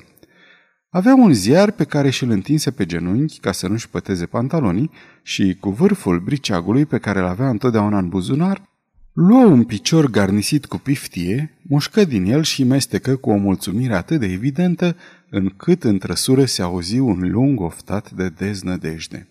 Avea 0.90 1.16
un 1.16 1.34
ziar 1.34 1.72
pe 1.72 1.84
care 1.84 2.10
și-l 2.10 2.30
întinse 2.30 2.72
pe 2.72 2.86
genunchi 2.86 3.40
ca 3.40 3.52
să 3.52 3.68
nu-și 3.68 3.90
păteze 3.90 4.26
pantalonii 4.26 4.92
și, 5.24 5.58
cu 5.60 5.70
vârful 5.70 6.20
briceagului 6.20 6.86
pe 6.86 6.98
care 6.98 7.20
îl 7.20 7.26
avea 7.26 7.50
întotdeauna 7.50 7.98
în 7.98 8.10
buzunar, 8.10 8.70
luă 9.14 9.46
un 9.46 9.64
picior 9.64 10.10
garnisit 10.10 10.66
cu 10.66 10.78
piftie, 10.78 11.58
mușcă 11.62 12.04
din 12.06 12.26
el 12.26 12.44
și 12.44 12.64
mestecă 12.64 13.16
cu 13.16 13.30
o 13.30 13.36
mulțumire 13.36 13.96
atât 13.96 14.20
de 14.20 14.26
evidentă, 14.26 14.96
încât 15.30 15.84
în 15.84 15.98
trăsură 15.98 16.46
se 16.46 16.62
auzi 16.62 17.00
un 17.00 17.32
lung 17.32 17.60
oftat 17.60 18.12
de 18.12 18.30
deznădejde. 18.30 19.28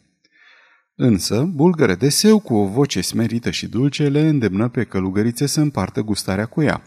Însă, 0.94 1.50
bulgăre 1.54 1.94
de 1.94 2.08
seu, 2.08 2.38
cu 2.38 2.54
o 2.54 2.66
voce 2.66 3.00
smerită 3.00 3.50
și 3.50 3.68
dulce, 3.68 4.08
le 4.08 4.20
îndemnă 4.20 4.68
pe 4.68 4.84
călugărițe 4.84 5.46
să 5.46 5.60
împartă 5.60 6.00
gustarea 6.00 6.46
cu 6.46 6.62
ea. 6.62 6.82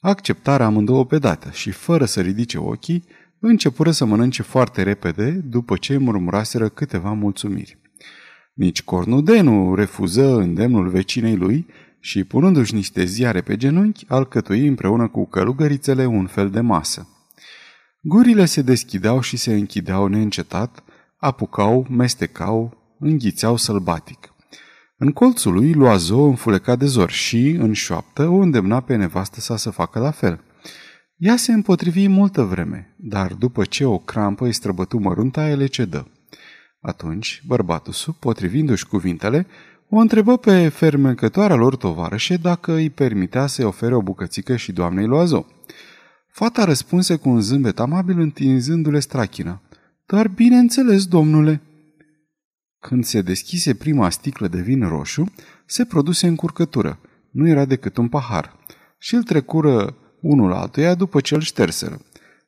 Acceptarea 0.00 0.66
amândouă 0.66 1.06
pe 1.06 1.18
dată 1.18 1.50
și, 1.50 1.70
fără 1.70 2.04
să 2.04 2.20
ridice 2.20 2.58
ochii, 2.58 3.04
începură 3.38 3.90
să 3.90 4.04
mănânce 4.04 4.42
foarte 4.42 4.82
repede, 4.82 5.30
după 5.30 5.76
ce 5.76 5.96
murmuraseră 5.96 6.68
câteva 6.68 7.12
mulțumiri. 7.12 7.78
Nici 8.54 8.82
Cornude 8.82 9.40
nu 9.40 9.74
refuză 9.74 10.34
îndemnul 10.36 10.88
vecinei 10.88 11.36
lui 11.36 11.66
și, 12.00 12.24
punându-și 12.24 12.74
niște 12.74 13.04
ziare 13.04 13.40
pe 13.40 13.56
genunchi, 13.56 14.04
alcătui 14.08 14.66
împreună 14.66 15.08
cu 15.08 15.26
călugărițele 15.26 16.06
un 16.06 16.26
fel 16.26 16.50
de 16.50 16.60
masă. 16.60 17.08
Gurile 18.02 18.44
se 18.44 18.62
deschideau 18.62 19.20
și 19.20 19.36
se 19.36 19.52
închideau 19.52 20.06
neîncetat, 20.06 20.82
apucau, 21.16 21.86
mestecau, 21.90 22.79
înghițeau 23.00 23.56
sălbatic. 23.56 24.34
În 24.96 25.12
colțul 25.12 25.52
lui 25.52 25.72
lua 25.72 25.96
zoo 25.96 26.24
înfulecat 26.24 26.78
de 26.78 26.86
zor 26.86 27.10
și, 27.10 27.50
în 27.50 27.72
șoaptă, 27.72 28.28
o 28.28 28.36
îndemna 28.36 28.80
pe 28.80 28.96
nevastă 28.96 29.40
sa 29.40 29.56
să 29.56 29.70
facă 29.70 29.98
la 29.98 30.10
fel. 30.10 30.40
Ea 31.16 31.36
se 31.36 31.52
împotrivi 31.52 32.08
multă 32.08 32.42
vreme, 32.42 32.94
dar 32.98 33.32
după 33.32 33.64
ce 33.64 33.84
o 33.84 33.98
crampă 33.98 34.44
îi 34.44 34.52
străbătu 34.52 34.98
mărunta, 34.98 35.48
ele 35.48 35.66
cedă. 35.66 36.10
Atunci, 36.80 37.42
bărbatul 37.46 37.92
sub, 37.92 38.14
potrivindu-și 38.14 38.86
cuvintele, 38.86 39.46
o 39.88 39.96
întrebă 39.96 40.36
pe 40.36 40.68
fermecătoarea 40.68 41.56
lor 41.56 41.76
tovarășe 41.76 42.36
dacă 42.36 42.72
îi 42.72 42.90
permitea 42.90 43.46
să-i 43.46 43.64
ofere 43.64 43.94
o 43.94 44.02
bucățică 44.02 44.56
și 44.56 44.72
doamnei 44.72 45.06
Loazo. 45.06 45.46
Fata 46.32 46.64
răspunse 46.64 47.16
cu 47.16 47.28
un 47.28 47.40
zâmbet 47.40 47.80
amabil 47.80 48.20
întinzându-le 48.20 49.00
strachina. 49.00 49.60
Dar 50.06 50.28
bineînțeles, 50.28 51.06
domnule. 51.06 51.60
Când 52.80 53.04
se 53.04 53.22
deschise 53.22 53.74
prima 53.74 54.10
sticlă 54.10 54.48
de 54.48 54.60
vin 54.60 54.88
roșu, 54.88 55.32
se 55.66 55.84
produse 55.84 56.26
încurcătură. 56.26 56.98
Nu 57.30 57.48
era 57.48 57.64
decât 57.64 57.96
un 57.96 58.08
pahar. 58.08 58.56
Și 58.98 59.14
îl 59.14 59.22
trecură 59.22 59.96
unul 60.20 60.52
altuia 60.52 60.94
după 60.94 61.20
ce 61.20 61.34
îl 61.34 61.40
șterseră. 61.40 62.00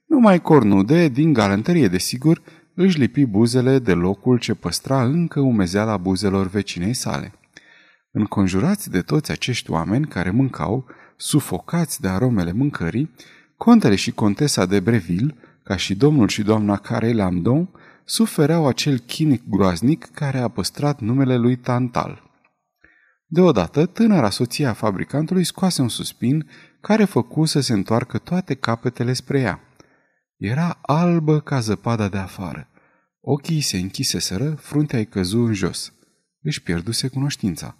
Numai 0.06 0.40
cornude, 0.40 1.08
din 1.08 1.32
galanterie 1.32 1.88
desigur, 1.88 2.42
își 2.74 2.98
lipi 2.98 3.24
buzele 3.24 3.78
de 3.78 3.92
locul 3.92 4.38
ce 4.38 4.54
păstra 4.54 5.04
încă 5.04 5.40
umezeala 5.40 5.96
buzelor 5.96 6.46
vecinei 6.46 6.94
sale. 6.94 7.32
Înconjurați 8.10 8.90
de 8.90 9.00
toți 9.00 9.30
acești 9.30 9.70
oameni 9.70 10.06
care 10.06 10.30
mâncau, 10.30 10.86
sufocați 11.16 12.00
de 12.00 12.08
aromele 12.08 12.52
mâncării, 12.52 13.10
contele 13.56 13.94
și 13.94 14.12
contesa 14.12 14.66
de 14.66 14.80
Breville, 14.80 15.34
ca 15.62 15.76
și 15.76 15.94
domnul 15.94 16.28
și 16.28 16.42
doamna 16.42 16.76
Carey 16.76 17.14
Lamdon, 17.14 17.68
sufereau 18.04 18.66
acel 18.66 18.98
chinic 18.98 19.42
groaznic 19.48 20.04
care 20.04 20.38
a 20.38 20.48
păstrat 20.48 21.00
numele 21.00 21.36
lui 21.36 21.56
Tantal. 21.56 22.30
Deodată, 23.26 23.86
tânăra 23.86 24.30
soția 24.30 24.68
a 24.68 24.72
fabricantului 24.72 25.44
scoase 25.44 25.82
un 25.82 25.88
suspin 25.88 26.48
care 26.80 27.04
făcu 27.04 27.44
să 27.44 27.60
se 27.60 27.72
întoarcă 27.72 28.18
toate 28.18 28.54
capetele 28.54 29.12
spre 29.12 29.40
ea. 29.40 29.60
Era 30.36 30.78
albă 30.82 31.40
ca 31.40 31.60
zăpada 31.60 32.08
de 32.08 32.18
afară. 32.18 32.68
Ochii 33.20 33.60
se 33.60 33.76
închiseseră, 33.76 34.50
fruntea 34.54 34.98
îi 34.98 35.06
căzu 35.06 35.38
în 35.38 35.52
jos. 35.52 35.92
Își 36.42 36.62
pierduse 36.62 37.08
cunoștința. 37.08 37.76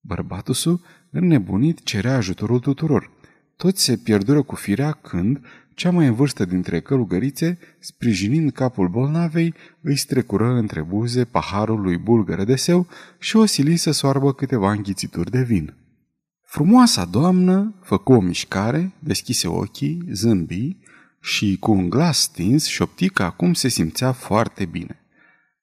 Bărbatusul, 0.00 0.80
înnebunit, 1.10 1.82
cerea 1.82 2.16
ajutorul 2.16 2.58
tuturor. 2.58 3.10
Toți 3.56 3.82
se 3.82 3.96
pierdură 3.96 4.42
cu 4.42 4.54
firea 4.54 4.92
când, 4.92 5.44
cea 5.74 5.90
mai 5.90 6.06
în 6.06 6.14
vârstă 6.14 6.44
dintre 6.44 6.80
călugărițe, 6.80 7.58
sprijinind 7.78 8.52
capul 8.52 8.88
bolnavei, 8.88 9.54
îi 9.80 9.96
strecură 9.96 10.48
între 10.48 10.82
buze 10.82 11.24
paharul 11.24 11.80
lui 11.80 11.96
bulgăre 11.96 12.44
de 12.44 12.56
seu 12.56 12.86
și 13.18 13.36
o 13.36 13.44
sili 13.44 13.76
să 13.76 13.90
soarbă 13.90 14.32
câteva 14.32 14.70
înghițituri 14.70 15.30
de 15.30 15.42
vin. 15.42 15.74
Frumoasa 16.44 17.04
doamnă 17.04 17.74
făcu 17.82 18.12
o 18.12 18.20
mișcare, 18.20 18.92
deschise 18.98 19.48
ochii, 19.48 20.02
zâmbi 20.12 20.76
și 21.20 21.56
cu 21.60 21.72
un 21.72 21.88
glas 21.88 22.18
stins 22.18 22.66
șopti 22.66 23.08
că 23.08 23.22
acum 23.22 23.52
se 23.52 23.68
simțea 23.68 24.12
foarte 24.12 24.64
bine. 24.64 25.00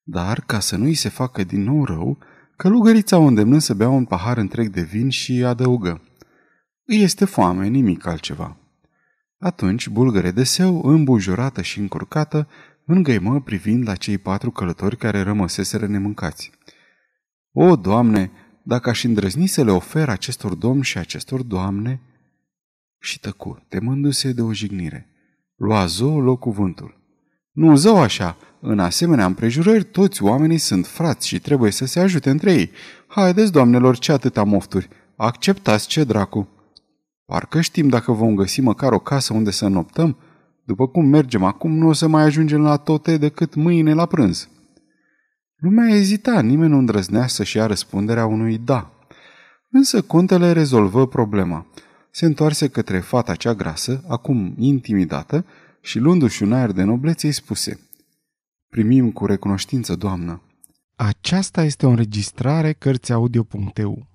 Dar, 0.04 0.44
ca 0.46 0.60
să 0.60 0.76
nu-i 0.78 0.94
se 0.94 1.10
facă 1.10 1.44
din 1.44 1.64
nou 1.64 1.86
rău, 1.86 2.18
călugărița 2.56 3.18
o 3.18 3.24
îndemnă 3.24 3.60
să 3.60 3.74
bea 3.74 3.90
un 3.90 4.06
pahar 4.06 4.38
întreg 4.38 4.70
de 4.70 4.82
vin 4.82 5.10
și 5.10 5.44
adăugă. 5.44 6.02
Îi 6.86 7.02
este 7.02 7.26
foame, 7.26 7.68
nimic 7.68 8.06
altceva. 8.06 8.58
Atunci, 9.40 9.88
bulgăre 9.88 10.32
de 10.32 10.44
seu, 10.44 10.82
îmbujurată 10.82 11.62
și 11.62 11.80
încurcată, 11.80 12.48
îngăimă 12.86 13.42
privind 13.42 13.88
la 13.88 13.96
cei 13.96 14.18
patru 14.18 14.52
călători 14.52 14.98
care 14.98 15.22
rămăseseră 15.22 15.88
nemâncați. 15.88 16.52
O, 17.52 17.76
Doamne, 17.76 18.32
dacă 18.64 18.90
aș 18.90 19.04
îndrăzni 19.04 19.48
să 19.48 19.64
le 19.64 19.72
ofer 19.72 20.10
acestor 20.10 20.54
domni 20.54 20.84
și 20.84 20.98
acestor 20.98 21.42
doamne... 21.42 22.02
Și 23.00 23.20
tăcu, 23.20 23.66
temându-se 23.68 24.32
de 24.32 24.42
o 24.42 24.54
jignire. 24.54 25.10
Lua 25.56 25.86
zou 25.86 26.20
loc 26.20 26.40
cuvântul. 26.40 26.98
Nu 27.52 27.76
zău 27.76 28.02
așa, 28.02 28.38
în 28.62 28.80
asemenea 28.80 29.26
împrejurări, 29.26 29.84
toți 29.84 30.24
oamenii 30.24 30.58
sunt 30.58 30.88
frați 30.88 31.28
și 31.28 31.40
trebuie 31.40 31.72
să 31.72 31.86
se 31.86 32.00
ajute 32.00 32.30
între 32.30 32.54
ei. 32.54 32.72
Haideți, 33.08 33.52
doamnelor, 33.52 33.98
ce 33.98 34.12
atâta 34.12 34.44
mofturi. 34.44 34.88
Acceptați 35.16 35.88
ce 35.88 36.04
dracu. 36.04 36.50
Parcă 37.32 37.62
știm 37.62 37.88
dacă 37.88 38.12
vom 38.12 38.36
găsi 38.36 38.62
măcar 38.62 38.92
o 38.92 39.00
casă 39.00 39.34
unde 39.34 39.52
să 39.52 39.68
noptăm. 39.68 40.18
După 40.64 40.88
cum 40.88 41.06
mergem 41.06 41.44
acum, 41.44 41.78
nu 41.78 41.88
o 41.88 41.94
să 41.94 42.08
mai 42.08 42.24
ajungem 42.24 42.62
la 42.62 42.78
toate 42.78 43.18
decât 43.18 43.56
mâine 43.56 43.94
la 43.94 44.06
prânz. 44.06 44.50
Lumea 45.56 45.96
ezita, 45.96 46.42
nimeni 46.42 46.72
nu 46.72 46.78
îndrăznea 46.78 47.28
să-și 47.28 47.58
ia 47.58 47.66
răspunderea 47.66 48.26
unui 48.26 48.58
da. 48.58 48.92
Însă 49.70 50.02
contele 50.02 50.52
rezolvă 50.52 51.08
problema. 51.08 51.66
Se 52.12 52.26
întoarse 52.26 52.68
către 52.68 53.00
fata 53.00 53.36
cea 53.36 53.54
grasă, 53.54 54.04
acum 54.08 54.54
intimidată, 54.58 55.46
și 55.82 56.00
luându-și 56.00 56.44
un 56.44 56.54
aer 56.54 56.72
de 56.72 56.84
noblețe 56.84 57.28
îi 57.28 57.34
spuse 57.34 57.80
Primim 58.70 59.12
cu 59.12 59.26
recunoștință, 59.26 59.96
doamnă. 59.96 60.42
Aceasta 60.96 61.64
este 61.64 61.86
o 61.86 61.90
înregistrare 61.90 62.74
Cărțiaudio.eu. 62.74 64.08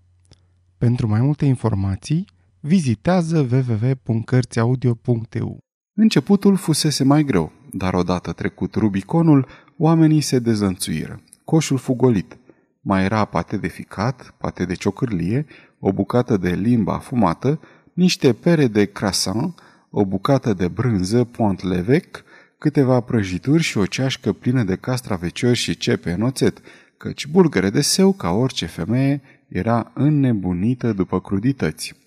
Pentru 0.79 1.09
mai 1.09 1.21
multe 1.21 1.45
informații, 1.45 2.27
vizitează 2.65 3.49
www.cărțiaudio.eu. 3.51 5.59
Începutul 5.95 6.57
fusese 6.57 7.05
mai 7.05 7.25
greu, 7.25 7.53
dar 7.73 7.95
odată 7.95 8.33
trecut 8.33 8.75
Rubiconul, 8.75 9.47
oamenii 9.77 10.21
se 10.21 10.39
dezănțuiră. 10.39 11.23
Coșul 11.45 11.79
fugolit. 11.79 12.37
Mai 12.81 13.05
era 13.05 13.25
pate 13.25 13.57
de 13.57 13.69
ficat, 13.69 14.35
pate 14.39 14.65
de 14.65 14.75
ciocârlie, 14.75 15.47
o 15.79 15.93
bucată 15.93 16.37
de 16.37 16.51
limba 16.51 16.99
fumată, 16.99 17.61
niște 17.93 18.33
pere 18.33 18.67
de 18.67 18.85
croissant, 18.85 19.61
o 19.91 20.05
bucată 20.05 20.53
de 20.53 20.69
brânză 20.69 21.25
pont 21.25 21.63
levec, 21.63 22.23
câteva 22.59 23.01
prăjituri 23.01 23.63
și 23.63 23.79
o 23.79 23.87
ceașcă 23.87 24.33
plină 24.33 24.63
de 24.63 24.77
castraveciori 24.77 25.57
și 25.57 25.77
cepe 25.77 26.13
în 26.13 26.23
oțet, 26.23 26.61
căci 26.97 27.27
bulgăre 27.27 27.71
de 27.71 27.81
seu, 27.81 28.13
ca 28.13 28.31
orice 28.31 28.67
femeie, 28.67 29.23
era 29.49 29.91
înnebunită 29.95 30.93
după 30.93 31.21
crudități. 31.21 32.01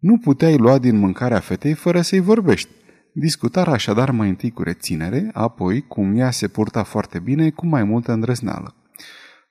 Nu 0.00 0.18
puteai 0.18 0.56
lua 0.56 0.78
din 0.78 0.96
mâncarea 0.96 1.40
fetei 1.40 1.72
fără 1.72 2.00
să-i 2.00 2.20
vorbești. 2.20 2.68
Discutar 3.12 3.68
așadar 3.68 4.10
mai 4.10 4.28
întâi 4.28 4.50
cu 4.50 4.62
reținere, 4.62 5.30
apoi, 5.32 5.84
cum 5.88 6.16
ea 6.16 6.30
se 6.30 6.48
purta 6.48 6.82
foarte 6.82 7.18
bine, 7.18 7.50
cu 7.50 7.66
mai 7.66 7.84
multă 7.84 8.12
îndrăzneală. 8.12 8.74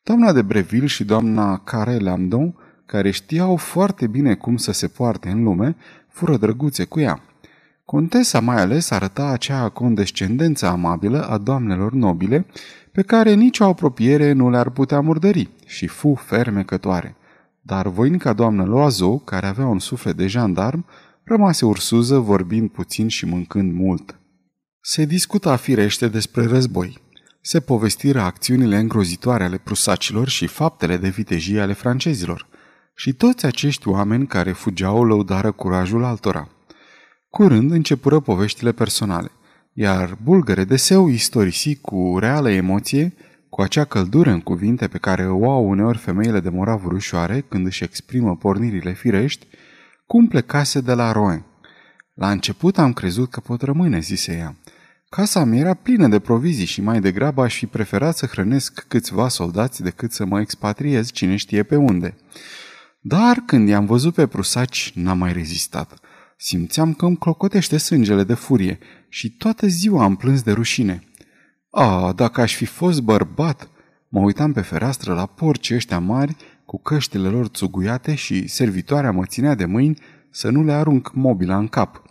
Doamna 0.04 0.34
de 0.34 0.42
Breville 0.42 0.86
și 0.86 1.04
doamna 1.04 1.58
Care 1.58 1.98
Lamdon, 1.98 2.56
care 2.86 3.12
știau 3.12 3.56
foarte 3.56 4.08
bine 4.08 4.36
cum 4.36 4.58
să 4.58 4.72
se 4.72 4.88
poarte 4.88 5.30
în 5.30 5.44
lume, 5.44 5.76
fură 6.08 6.38
drăguțe 6.38 6.84
cu 6.84 7.00
ea. 7.00 7.22
Contesa 7.86 8.40
mai 8.40 8.62
ales 8.62 8.92
arăta 8.92 9.28
acea 9.28 9.70
condescendență 9.70 10.66
amabilă 10.68 11.28
a 11.28 11.38
doamnelor 11.38 11.94
nobile, 11.94 12.46
pe 12.92 13.02
care 13.02 13.34
nicio 13.34 13.64
apropiere 13.64 14.32
nu 14.32 14.50
le-ar 14.50 14.70
putea 14.70 15.00
murdări 15.00 15.50
și 15.66 15.88
fu 15.88 16.14
fermecătoare. 16.14 17.16
Dar 17.62 17.88
voinca 17.88 18.34
doamnă 18.34 18.64
Loazo, 18.64 19.18
care 19.18 19.48
avea 19.48 19.66
un 19.66 19.80
suflet 19.80 20.16
de 20.16 20.28
jandarm, 20.28 20.86
rămase 21.24 21.66
ursuză 21.66 22.18
vorbind 22.18 22.70
puțin 22.70 23.08
și 23.08 23.26
mâncând 23.26 23.74
mult. 23.74 24.20
Se 24.82 25.06
discuta 25.06 25.56
firește 25.56 26.08
despre 26.08 26.46
război. 26.46 26.98
Se 27.42 27.60
povestiră 27.60 28.22
acțiunile 28.22 28.78
îngrozitoare 28.78 29.44
ale 29.44 29.58
prusacilor 29.58 30.28
și 30.28 30.48
faptele 30.48 30.98
de 30.98 31.10
vitejie 31.10 31.62
ale 31.62 31.74
francezilor. 31.74 32.48
Și 32.96 33.14
toți 33.14 33.46
acești 33.46 33.88
oameni 33.88 34.28
care 34.28 34.52
fugeau 34.52 35.04
lăudară 35.04 35.52
curajul 35.52 36.04
altora. 36.04 36.50
Curând 37.30 37.72
începură 37.72 38.20
poveștile 38.20 38.72
personale, 38.72 39.32
iar 39.74 40.18
bulgăre 40.24 40.64
de 40.64 40.76
seu 40.76 41.08
istorisi 41.08 41.76
cu 41.76 42.18
reală 42.20 42.50
emoție, 42.50 43.14
cu 43.50 43.62
acea 43.62 43.86
căldură 43.86 44.30
în 44.30 44.42
cuvinte 44.42 44.88
pe 44.88 44.98
care 44.98 45.28
o 45.28 45.52
au 45.52 45.70
uneori 45.70 45.98
femeile 45.98 46.40
de 46.40 46.50
morav 46.50 46.86
rușoare 46.86 47.46
când 47.50 47.66
își 47.66 47.84
exprimă 47.84 48.36
pornirile 48.36 48.94
firești, 48.94 49.48
cum 50.06 50.28
plecase 50.28 50.82
de 50.82 50.94
la 50.94 51.12
Roen. 51.12 51.46
La 52.14 52.32
început 52.32 52.78
am 52.78 52.94
crezut 52.94 53.30
că 53.30 53.40
pot 53.40 53.62
rămâne, 53.62 54.00
zise 54.00 54.34
ea. 54.38 54.56
Casa 55.10 55.44
mi 55.44 55.60
era 55.60 55.74
plină 55.74 56.08
de 56.08 56.20
provizii 56.20 56.66
și 56.66 56.82
mai 56.82 57.00
degrabă 57.00 57.42
aș 57.42 57.56
fi 57.56 57.66
preferat 57.66 58.18
să 58.18 58.26
hrănesc 58.26 58.86
câțiva 58.88 59.28
soldați 59.28 59.84
decât 59.84 60.12
să 60.12 60.26
mă 60.26 60.40
expatriez 60.40 61.12
cine 61.12 61.36
știe 61.36 61.64
pe 61.64 61.76
unde. 61.76 62.16
Dar 63.00 63.38
când 63.46 63.68
i-am 63.68 63.86
văzut 63.86 64.14
pe 64.14 64.28
prusaci, 64.28 64.92
n-am 64.96 65.18
mai 65.18 65.34
rezistat. 65.34 66.00
Simțeam 66.38 66.94
că 66.94 67.06
îmi 67.06 67.18
clocotește 67.18 67.78
sângele 67.78 68.24
de 68.24 68.34
furie 68.34 68.80
și 69.10 69.32
toată 69.32 69.68
ziua 69.68 70.04
am 70.04 70.16
plâns 70.16 70.42
de 70.42 70.52
rușine. 70.52 71.04
A, 71.72 72.14
dacă 72.16 72.42
aș 72.42 72.56
fi 72.56 72.66
fost 72.66 73.02
bărbat! 73.02 73.70
Mă 74.08 74.20
uitam 74.20 74.52
pe 74.52 74.62
fereastră 74.62 75.14
la 75.14 75.26
porci 75.26 75.72
ăștia 75.72 76.00
mari 76.00 76.36
cu 76.66 76.80
căștile 76.80 77.28
lor 77.28 77.48
țuguiate 77.48 78.16
și 78.16 78.48
servitoarea 78.48 79.12
mă 79.12 79.26
ținea 79.26 79.56
de 79.56 79.66
mâini 79.66 80.00
să 80.30 80.50
nu 80.50 80.64
le 80.64 80.72
arunc 80.72 81.12
mobila 81.14 81.58
în 81.58 81.68
cap. 81.68 82.02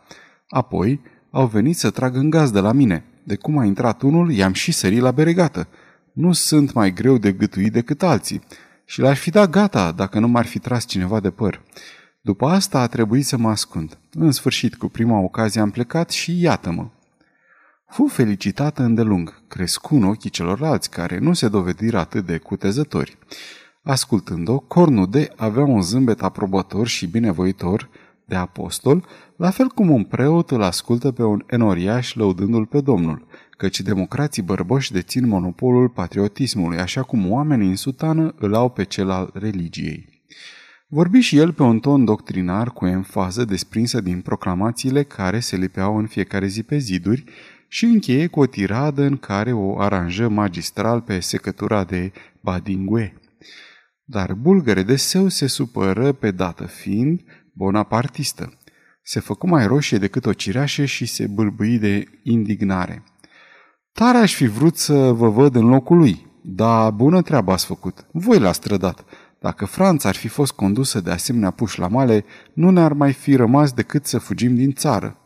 Apoi 0.48 1.00
au 1.30 1.46
venit 1.46 1.76
să 1.76 1.90
trag 1.90 2.16
în 2.16 2.30
gaz 2.30 2.50
de 2.50 2.60
la 2.60 2.72
mine. 2.72 3.04
De 3.24 3.36
cum 3.36 3.58
a 3.58 3.64
intrat 3.64 4.02
unul, 4.02 4.32
i-am 4.32 4.52
și 4.52 4.72
sărit 4.72 5.00
la 5.00 5.10
beregată. 5.10 5.68
Nu 6.12 6.32
sunt 6.32 6.72
mai 6.72 6.92
greu 6.92 7.18
de 7.18 7.32
gâtuit 7.32 7.72
decât 7.72 8.02
alții 8.02 8.42
și 8.84 9.00
l-aș 9.00 9.18
fi 9.18 9.30
dat 9.30 9.50
gata 9.50 9.92
dacă 9.92 10.18
nu 10.18 10.28
m-ar 10.28 10.46
fi 10.46 10.58
tras 10.58 10.86
cineva 10.86 11.20
de 11.20 11.30
păr. 11.30 11.62
După 12.20 12.46
asta 12.46 12.80
a 12.80 12.86
trebuit 12.86 13.26
să 13.26 13.36
mă 13.36 13.48
ascund. 13.48 13.98
În 14.12 14.30
sfârșit, 14.30 14.74
cu 14.74 14.88
prima 14.88 15.18
ocazie 15.18 15.60
am 15.60 15.70
plecat 15.70 16.10
și 16.10 16.40
iată-mă. 16.40 16.88
Fu 17.90 18.06
felicitată 18.06 18.82
îndelung, 18.82 19.42
crescu 19.48 19.94
în 19.94 20.02
ochii 20.02 20.30
celorlalți 20.30 20.90
care 20.90 21.18
nu 21.18 21.32
se 21.32 21.48
dovediră 21.48 21.98
atât 21.98 22.26
de 22.26 22.38
cutezători. 22.38 23.18
Ascultând-o, 23.82 24.58
Cornude 24.58 25.28
avea 25.36 25.64
un 25.64 25.82
zâmbet 25.82 26.22
aprobător 26.22 26.86
și 26.86 27.06
binevoitor, 27.06 27.88
de 28.24 28.34
apostol, 28.34 29.04
la 29.36 29.50
fel 29.50 29.66
cum 29.66 29.90
un 29.90 30.04
preot 30.04 30.50
îl 30.50 30.62
ascultă 30.62 31.12
pe 31.12 31.22
un 31.22 31.44
enoriaș 31.46 32.14
lăudându-l 32.14 32.66
pe 32.66 32.80
Domnul, 32.80 33.26
căci 33.56 33.80
democrații 33.80 34.42
bărboși 34.42 34.92
dețin 34.92 35.28
monopolul 35.28 35.88
patriotismului, 35.88 36.78
așa 36.78 37.02
cum 37.02 37.30
oamenii 37.30 37.68
în 37.68 37.76
sutană 37.76 38.34
îl 38.38 38.54
au 38.54 38.70
pe 38.70 38.84
cel 38.84 39.10
al 39.10 39.30
religiei. 39.34 40.22
Vorbi 40.86 41.18
și 41.18 41.36
el 41.36 41.52
pe 41.52 41.62
un 41.62 41.78
ton 41.78 42.04
doctrinar 42.04 42.70
cu 42.70 42.86
enfază 42.86 43.44
desprinsă 43.44 44.00
din 44.00 44.20
proclamațiile 44.20 45.02
care 45.02 45.40
se 45.40 45.56
lipeau 45.56 45.96
în 45.96 46.06
fiecare 46.06 46.46
zi 46.46 46.62
pe 46.62 46.78
ziduri 46.78 47.24
și 47.68 47.84
încheie 47.84 48.26
cu 48.26 48.40
o 48.40 48.46
tiradă 48.46 49.02
în 49.02 49.16
care 49.16 49.52
o 49.52 49.80
aranjă 49.80 50.28
magistral 50.28 51.00
pe 51.00 51.20
secătura 51.20 51.84
de 51.84 52.12
Badingue. 52.40 53.20
Dar 54.04 54.32
bulgăre 54.32 54.82
de 54.82 54.96
seu 54.96 55.28
se 55.28 55.46
supără 55.46 56.12
pe 56.12 56.30
dată 56.30 56.66
fiind 56.66 57.20
bonapartistă. 57.52 58.58
Se 59.02 59.20
făcu 59.20 59.46
mai 59.46 59.66
roșie 59.66 59.98
decât 59.98 60.26
o 60.26 60.32
cireașă 60.32 60.84
și 60.84 61.06
se 61.06 61.26
bâlbâi 61.26 61.78
de 61.78 62.04
indignare. 62.22 63.02
Tare 63.92 64.18
aș 64.18 64.34
fi 64.34 64.46
vrut 64.46 64.76
să 64.76 65.12
vă 65.12 65.28
văd 65.28 65.54
în 65.54 65.68
locul 65.68 65.96
lui, 65.96 66.26
dar 66.42 66.90
bună 66.90 67.22
treabă 67.22 67.52
ați 67.52 67.66
făcut. 67.66 68.06
Voi 68.12 68.38
l-ați 68.38 68.60
trădat. 68.60 69.04
Dacă 69.40 69.64
Franța 69.64 70.08
ar 70.08 70.14
fi 70.14 70.28
fost 70.28 70.52
condusă 70.52 71.00
de 71.00 71.10
asemenea 71.10 71.50
puși 71.50 71.78
la 71.78 71.88
male, 71.88 72.24
nu 72.52 72.70
ne-ar 72.70 72.92
mai 72.92 73.12
fi 73.12 73.36
rămas 73.36 73.72
decât 73.72 74.06
să 74.06 74.18
fugim 74.18 74.54
din 74.54 74.72
țară. 74.72 75.16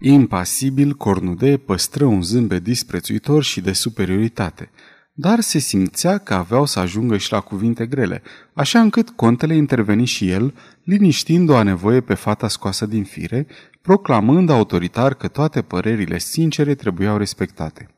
Impasibil, 0.00 0.94
Cornude 0.94 1.56
păstră 1.56 2.04
un 2.04 2.22
zâmbet 2.22 2.62
disprețuitor 2.62 3.42
și 3.42 3.60
de 3.60 3.72
superioritate, 3.72 4.70
dar 5.12 5.40
se 5.40 5.58
simțea 5.58 6.18
că 6.18 6.34
aveau 6.34 6.66
să 6.66 6.78
ajungă 6.78 7.16
și 7.16 7.32
la 7.32 7.40
cuvinte 7.40 7.86
grele, 7.86 8.22
așa 8.52 8.80
încât 8.80 9.10
contele 9.10 9.54
interveni 9.54 10.04
și 10.04 10.30
el, 10.30 10.54
liniștind 10.82 11.48
o 11.48 11.62
nevoie 11.62 12.00
pe 12.00 12.14
fata 12.14 12.48
scoasă 12.48 12.86
din 12.86 13.04
fire, 13.04 13.46
proclamând 13.82 14.50
autoritar 14.50 15.14
că 15.14 15.28
toate 15.28 15.62
părerile 15.62 16.18
sincere 16.18 16.74
trebuiau 16.74 17.16
respectate. 17.16 17.88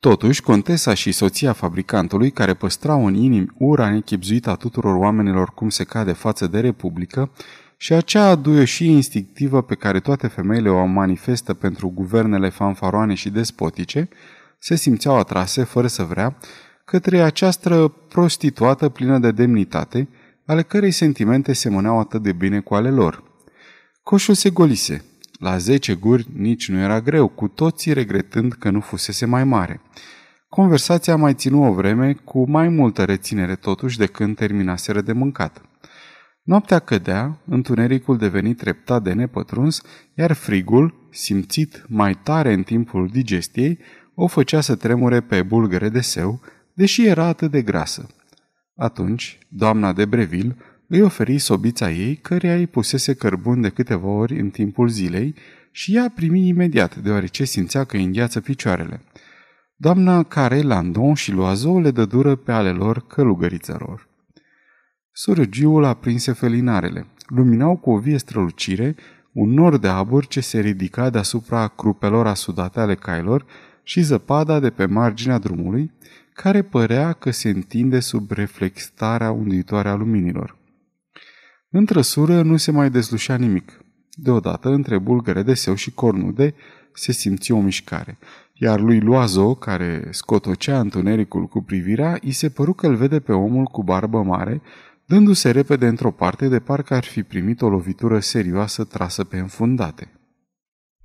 Totuși, 0.00 0.42
contesa 0.42 0.94
și 0.94 1.12
soția 1.12 1.52
fabricantului, 1.52 2.30
care 2.30 2.54
păstrau 2.54 3.06
în 3.06 3.14
inimi 3.14 3.52
ura 3.58 3.90
nechipzuită 3.90 4.50
a 4.50 4.54
tuturor 4.54 4.94
oamenilor 4.94 5.50
cum 5.54 5.68
se 5.68 5.84
cade 5.84 6.12
față 6.12 6.46
de 6.46 6.60
Republică, 6.60 7.30
și 7.82 7.92
acea 7.92 8.34
duioșie 8.34 8.90
instinctivă 8.90 9.62
pe 9.62 9.74
care 9.74 10.00
toate 10.00 10.26
femeile 10.26 10.68
o 10.68 10.84
manifestă 10.84 11.54
pentru 11.54 11.88
guvernele 11.88 12.48
fanfaroane 12.48 13.14
și 13.14 13.30
despotice, 13.30 14.08
se 14.58 14.74
simțeau 14.74 15.16
atrase, 15.16 15.64
fără 15.64 15.86
să 15.86 16.02
vrea, 16.02 16.36
către 16.84 17.20
această 17.20 17.94
prostituată 18.08 18.88
plină 18.88 19.18
de 19.18 19.30
demnitate, 19.30 20.08
ale 20.46 20.62
cărei 20.62 20.90
sentimente 20.90 21.52
semăneau 21.52 21.98
atât 21.98 22.22
de 22.22 22.32
bine 22.32 22.60
cu 22.60 22.74
ale 22.74 22.90
lor. 22.90 23.22
Coșul 24.02 24.34
se 24.34 24.50
golise. 24.50 25.04
La 25.38 25.58
zece 25.58 25.94
guri 25.94 26.26
nici 26.36 26.68
nu 26.68 26.78
era 26.78 27.00
greu, 27.00 27.28
cu 27.28 27.48
toții 27.48 27.92
regretând 27.92 28.52
că 28.52 28.70
nu 28.70 28.80
fusese 28.80 29.26
mai 29.26 29.44
mare. 29.44 29.80
Conversația 30.48 31.16
mai 31.16 31.34
ținu 31.34 31.68
o 31.68 31.72
vreme, 31.72 32.12
cu 32.12 32.50
mai 32.50 32.68
multă 32.68 33.04
reținere 33.04 33.54
totuși 33.54 33.98
de 33.98 34.06
când 34.06 34.36
terminaseră 34.36 35.00
de 35.00 35.12
mâncat. 35.12 35.62
Noaptea 36.42 36.78
cădea, 36.78 37.38
întunericul 37.44 38.16
devenit 38.16 38.56
treptat 38.56 39.02
de 39.02 39.12
nepătruns, 39.12 39.82
iar 40.14 40.32
frigul, 40.32 41.08
simțit 41.10 41.84
mai 41.88 42.14
tare 42.14 42.52
în 42.52 42.62
timpul 42.62 43.08
digestiei, 43.08 43.78
o 44.14 44.26
făcea 44.26 44.60
să 44.60 44.74
tremure 44.74 45.20
pe 45.20 45.42
bulgăre 45.42 45.88
de 45.88 46.00
seu, 46.00 46.40
deși 46.74 47.06
era 47.06 47.24
atât 47.24 47.50
de 47.50 47.62
grasă. 47.62 48.06
Atunci, 48.76 49.38
doamna 49.48 49.92
de 49.92 50.04
Breville 50.04 50.56
îi 50.88 51.00
oferi 51.00 51.38
sobița 51.38 51.90
ei, 51.90 52.16
căreia 52.16 52.54
îi 52.54 52.66
pusese 52.66 53.14
cărbun 53.14 53.60
de 53.60 53.68
câteva 53.68 54.08
ori 54.08 54.40
în 54.40 54.50
timpul 54.50 54.88
zilei 54.88 55.34
și 55.70 55.96
ea 55.96 56.12
primi 56.14 56.48
imediat, 56.48 56.96
deoarece 56.96 57.44
simțea 57.44 57.84
că 57.84 57.96
îi 57.96 58.04
îngheață 58.04 58.40
picioarele. 58.40 59.00
Doamna 59.76 60.22
care 60.22 60.60
Landon 60.60 61.14
și 61.14 61.32
Loazou 61.32 61.80
le 61.80 61.90
dădură 61.90 62.34
pe 62.34 62.52
ale 62.52 62.70
lor 62.70 63.06
călugărițelor. 63.06 64.10
Sărăgiul 65.14 65.84
aprinse 65.84 66.32
felinarele. 66.32 67.06
Luminau 67.26 67.76
cu 67.76 67.90
o 67.90 67.98
vie 67.98 68.18
strălucire 68.18 68.94
un 69.32 69.50
nor 69.50 69.78
de 69.78 69.88
abur 69.88 70.26
ce 70.26 70.40
se 70.40 70.60
ridica 70.60 71.10
deasupra 71.10 71.68
crupelor 71.68 72.26
asudate 72.26 72.80
ale 72.80 72.94
cailor 72.94 73.46
și 73.82 74.00
zăpada 74.00 74.60
de 74.60 74.70
pe 74.70 74.86
marginea 74.86 75.38
drumului, 75.38 75.90
care 76.34 76.62
părea 76.62 77.12
că 77.12 77.30
se 77.30 77.48
întinde 77.48 78.00
sub 78.00 78.30
reflectarea 78.30 79.30
unduitoare 79.30 79.88
a 79.88 79.94
luminilor. 79.94 80.56
În 81.70 81.84
trăsură 81.84 82.42
nu 82.42 82.56
se 82.56 82.70
mai 82.70 82.90
dezlușea 82.90 83.36
nimic. 83.36 83.80
Deodată, 84.10 84.68
între 84.68 84.98
bulgăre 84.98 85.42
de 85.42 85.54
seu 85.54 85.74
și 85.74 85.90
cornude, 85.90 86.54
se 86.94 87.12
simți 87.12 87.52
o 87.52 87.60
mișcare, 87.60 88.18
iar 88.52 88.80
lui 88.80 89.00
Loazo, 89.00 89.54
care 89.54 90.08
scotocea 90.10 90.80
întunericul 90.80 91.46
cu 91.46 91.62
privirea, 91.62 92.18
îi 92.22 92.32
se 92.32 92.48
păru 92.48 92.72
că 92.72 92.86
îl 92.86 92.94
vede 92.94 93.20
pe 93.20 93.32
omul 93.32 93.64
cu 93.64 93.82
barbă 93.82 94.22
mare, 94.22 94.62
dându-se 95.12 95.50
repede 95.50 95.86
într-o 95.86 96.10
parte 96.10 96.48
de 96.48 96.58
parcă 96.58 96.94
ar 96.94 97.04
fi 97.04 97.22
primit 97.22 97.62
o 97.62 97.68
lovitură 97.68 98.20
serioasă 98.20 98.84
trasă 98.84 99.24
pe 99.24 99.38
înfundate. 99.38 100.12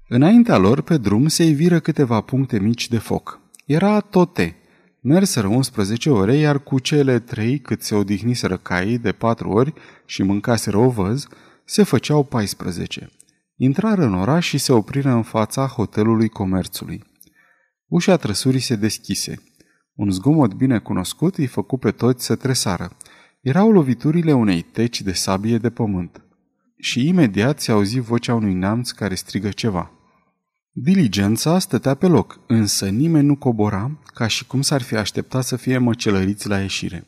Înaintea 0.08 0.58
lor, 0.58 0.82
pe 0.82 0.98
drum, 0.98 1.28
se 1.28 1.44
iviră 1.44 1.80
câteva 1.80 2.22
puncte 2.22 2.60
mici 2.60 2.88
de 2.88 2.98
foc. 2.98 3.40
Era 3.66 4.00
tote. 4.00 4.56
Merseră 5.02 5.48
11 5.48 6.10
ore, 6.10 6.36
iar 6.36 6.64
cu 6.64 6.80
cele 6.80 7.20
trei 7.20 7.60
cât 7.60 7.82
se 7.82 7.96
odihniseră 7.96 8.58
caii 8.58 8.98
de 8.98 9.12
patru 9.12 9.50
ori 9.50 9.74
și 10.06 10.24
mâncaseră 10.24 10.78
o 10.78 10.90
văz, 10.90 11.28
se 11.66 11.84
făceau 11.84 12.24
14. 12.24 13.10
Intrară 13.56 14.04
în 14.04 14.14
oraș 14.14 14.48
și 14.48 14.58
se 14.58 14.72
opriră 14.72 15.10
în 15.10 15.24
fața 15.24 15.68
hotelului 15.68 16.30
comerțului. 16.30 17.04
Ușa 17.88 18.18
trăsurii 18.18 18.60
se 18.60 18.76
deschise. 18.76 19.44
Un 19.94 20.12
zgomot 20.12 20.54
bine 20.54 20.80
cunoscut 20.80 21.36
îi 21.36 21.48
făcu 21.48 21.78
pe 21.78 21.92
toți 21.92 22.26
să 22.26 22.36
tresară. 22.36 22.98
Erau 23.48 23.72
loviturile 23.72 24.34
unei 24.34 24.62
teci 24.62 25.02
de 25.02 25.12
sabie 25.12 25.58
de 25.58 25.70
pământ. 25.70 26.22
Și 26.78 27.08
imediat 27.08 27.60
se 27.60 27.72
auzi 27.72 28.00
vocea 28.00 28.34
unui 28.34 28.54
neamț 28.54 28.92
care 28.92 29.16
strigă 29.16 29.50
ceva. 29.50 29.92
Diligența 30.72 31.60
stătea 31.60 31.94
pe 31.94 32.08
loc, 32.08 32.40
însă 32.48 32.90
nimeni 32.90 33.26
nu 33.26 33.36
cobora, 33.36 33.92
ca 34.14 34.28
și 34.28 34.46
cum 34.46 34.62
s-ar 34.62 34.82
fi 34.82 34.96
așteptat 34.96 35.44
să 35.44 35.56
fie 35.56 35.78
măcelăriți 35.78 36.48
la 36.48 36.60
ieșire. 36.60 37.06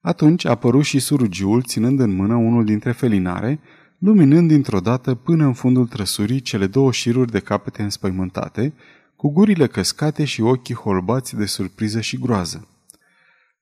Atunci 0.00 0.44
apăru 0.44 0.80
și 0.80 0.98
surugiul, 0.98 1.62
ținând 1.62 2.00
în 2.00 2.14
mână 2.14 2.34
unul 2.34 2.64
dintre 2.64 2.92
felinare, 2.92 3.60
luminând 3.98 4.48
dintr-o 4.48 4.80
dată 4.80 5.14
până 5.14 5.44
în 5.44 5.52
fundul 5.52 5.86
trăsurii 5.86 6.40
cele 6.40 6.66
două 6.66 6.92
șiruri 6.92 7.30
de 7.30 7.40
capete 7.40 7.82
înspăimântate, 7.82 8.74
cu 9.16 9.32
gurile 9.32 9.66
căscate 9.66 10.24
și 10.24 10.40
ochii 10.40 10.74
holbați 10.74 11.36
de 11.36 11.46
surpriză 11.46 12.00
și 12.00 12.18
groază. 12.18 12.68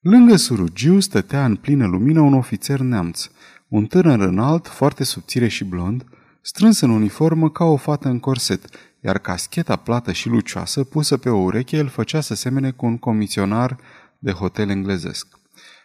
Lângă 0.05 0.37
surugiu 0.37 1.01
stătea 1.01 1.45
în 1.45 1.57
plină 1.57 1.87
lumină 1.87 2.21
un 2.21 2.35
ofițer 2.35 2.81
neamț, 2.81 3.31
un 3.69 3.87
tânăr 3.87 4.21
înalt, 4.21 4.67
foarte 4.67 5.05
subțire 5.05 5.49
și 5.49 5.65
blond, 5.65 6.05
strâns 6.41 6.81
în 6.81 6.91
uniformă 6.91 7.51
ca 7.51 7.65
o 7.65 7.77
fată 7.77 8.09
în 8.09 8.21
corset, 8.21 8.65
iar 9.01 9.19
cascheta 9.19 9.77
plată 9.77 10.13
și 10.13 10.29
lucioasă 10.29 10.85
pusă 10.85 11.17
pe 11.17 11.29
o 11.29 11.37
ureche 11.37 11.79
îl 11.79 11.89
făcea 11.89 12.21
să 12.21 12.35
semene 12.35 12.71
cu 12.71 12.87
un 12.87 12.99
comisionar 12.99 13.79
de 14.19 14.31
hotel 14.31 14.69
englezesc. 14.69 15.27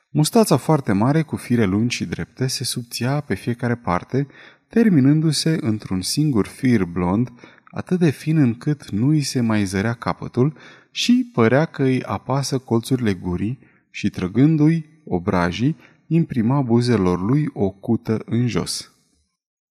Mustața 0.09 0.57
foarte 0.57 0.91
mare, 0.91 1.21
cu 1.21 1.35
fire 1.35 1.65
lungi 1.65 1.95
și 1.95 2.05
drepte, 2.05 2.47
se 2.47 2.63
subția 2.63 3.19
pe 3.19 3.33
fiecare 3.33 3.75
parte, 3.75 4.27
terminându-se 4.67 5.57
într-un 5.61 6.01
singur 6.01 6.47
fir 6.47 6.83
blond, 6.83 7.31
atât 7.71 7.99
de 7.99 8.09
fin 8.09 8.37
încât 8.37 8.89
nu 8.89 9.07
îi 9.07 9.21
se 9.21 9.41
mai 9.41 9.65
zărea 9.65 9.93
capătul 9.93 10.57
și 10.91 11.29
părea 11.33 11.65
că 11.65 11.83
îi 11.83 12.03
apasă 12.03 12.57
colțurile 12.57 13.13
gurii 13.13 13.68
și, 13.91 14.09
trăgându-i 14.09 14.85
obrajii, 15.05 15.75
imprima 16.07 16.61
buzelor 16.61 17.21
lui 17.21 17.49
o 17.53 17.69
cută 17.69 18.21
în 18.25 18.47
jos. 18.47 18.91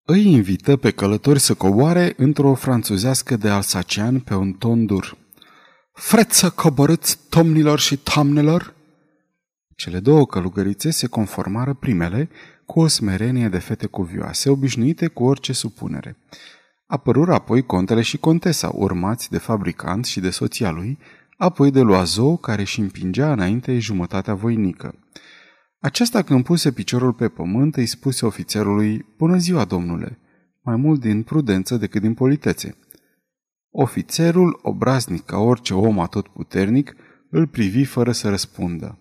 Îi 0.04 0.32
invită 0.32 0.78
pe 0.78 0.92
călători 0.92 1.40
să 1.40 1.54
coboare 1.54 2.14
într-o 2.18 2.54
franțuzească 2.54 3.36
de 3.36 3.50
alsacian 3.50 4.20
pe 4.20 4.36
un 4.36 4.54
ton 4.54 4.86
dur. 4.86 5.18
Freți 5.94 6.38
să 6.38 6.50
coborâți, 6.50 7.20
tomnilor 7.30 7.80
și 7.80 7.98
toamnelor? 7.98 8.74
Cele 9.76 10.00
două 10.00 10.26
călugărițe 10.26 10.92
se 10.92 11.08
conformară 11.08 11.74
primele 11.74 12.30
cu 12.66 12.80
o 12.80 12.88
smerenie 12.88 13.48
de 13.48 13.58
fete 13.58 13.86
cuvioase, 13.86 14.50
obișnuite 14.50 15.08
cu 15.08 15.24
orice 15.24 15.54
supunere. 15.54 16.18
Apărură 16.86 17.34
apoi 17.34 17.62
contele 17.62 18.02
și 18.02 18.18
contesa, 18.18 18.72
urmați 18.74 19.30
de 19.30 19.38
fabricant 19.38 20.06
și 20.06 20.20
de 20.20 20.30
soția 20.30 20.72
lui, 20.72 20.98
apoi 21.42 21.72
de 21.72 21.80
loazou 21.80 22.38
care 22.38 22.62
își 22.62 22.80
împingea 22.80 23.32
înainte 23.32 23.80
jumătatea 23.80 24.34
voinică. 24.34 24.96
Aceasta 25.80 26.22
când 26.22 26.44
puse 26.44 26.72
piciorul 26.72 27.14
pe 27.14 27.28
pământ 27.28 27.76
îi 27.76 27.86
spuse 27.86 28.26
ofițerului, 28.26 29.06
Bună 29.18 29.38
ziua, 29.38 29.66
domnule, 29.66 30.20
mai 30.62 30.76
mult 30.76 31.00
din 31.00 31.24
prudență 31.24 31.78
decât 31.78 32.02
din 32.02 32.14
politețe. 32.14 32.78
Ofițerul, 33.72 34.60
obraznic 34.62 35.26
ca 35.26 35.38
orice 35.38 35.74
om 35.74 36.00
atotputernic, 36.00 36.96
îl 37.30 37.48
privi 37.48 37.84
fără 37.84 38.12
să 38.12 38.30
răspundă. 38.30 39.00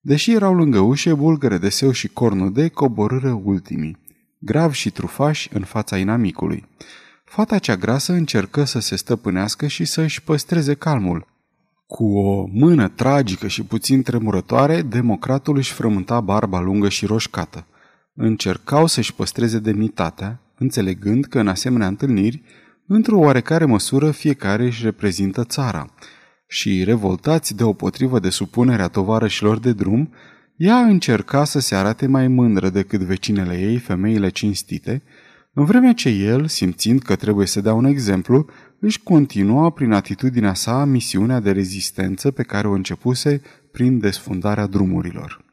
Deși 0.00 0.32
erau 0.32 0.54
lângă 0.54 0.78
ușe, 0.78 1.14
bulgăre 1.14 1.58
de 1.58 1.68
seu 1.68 1.90
și 1.90 2.08
cornude 2.08 2.68
coborâră 2.68 3.40
ultimii. 3.44 3.98
grav 4.38 4.72
și 4.72 4.90
trufași 4.90 5.48
în 5.52 5.64
fața 5.64 5.98
inamicului. 5.98 6.64
Fata 7.24 7.58
cea 7.58 7.76
grasă 7.76 8.12
încercă 8.12 8.64
să 8.64 8.78
se 8.78 8.96
stăpânească 8.96 9.66
și 9.66 9.84
să 9.84 10.00
își 10.00 10.22
păstreze 10.22 10.74
calmul. 10.74 11.36
Cu 11.88 12.18
o 12.18 12.48
mână 12.52 12.88
tragică 12.88 13.46
și 13.46 13.62
puțin 13.62 14.02
tremurătoare, 14.02 14.82
democratul 14.82 15.56
își 15.56 15.72
frământa 15.72 16.20
barba 16.20 16.60
lungă 16.60 16.88
și 16.88 17.06
roșcată. 17.06 17.66
Încercau 18.14 18.86
să-și 18.86 19.14
păstreze 19.14 19.58
demnitatea, 19.58 20.40
înțelegând 20.58 21.24
că 21.24 21.38
în 21.38 21.48
asemenea 21.48 21.86
întâlniri, 21.86 22.42
într-o 22.86 23.18
oarecare 23.18 23.64
măsură, 23.64 24.10
fiecare 24.10 24.64
își 24.64 24.84
reprezintă 24.84 25.44
țara. 25.44 25.94
Și, 26.46 26.84
revoltați 26.84 27.56
de 27.56 27.64
o 27.64 27.72
potrivă 27.72 28.18
de 28.18 28.30
supunerea 28.30 28.88
tovarășilor 28.88 29.58
de 29.58 29.72
drum, 29.72 30.12
ea 30.56 30.76
încerca 30.76 31.44
să 31.44 31.58
se 31.58 31.74
arate 31.74 32.06
mai 32.06 32.28
mândră 32.28 32.68
decât 32.68 33.00
vecinele 33.00 33.58
ei, 33.60 33.78
femeile 33.78 34.28
cinstite, 34.28 35.02
în 35.52 35.64
vreme 35.64 35.92
ce 35.92 36.08
el, 36.08 36.46
simțind 36.46 37.02
că 37.02 37.16
trebuie 37.16 37.46
să 37.46 37.60
dea 37.60 37.74
un 37.74 37.84
exemplu, 37.84 38.46
își 38.80 39.02
continua 39.02 39.70
prin 39.70 39.92
atitudinea 39.92 40.54
sa 40.54 40.84
misiunea 40.84 41.40
de 41.40 41.52
rezistență 41.52 42.30
pe 42.30 42.42
care 42.42 42.68
o 42.68 42.72
începuse 42.72 43.42
prin 43.72 43.98
desfundarea 43.98 44.66
drumurilor. 44.66 45.44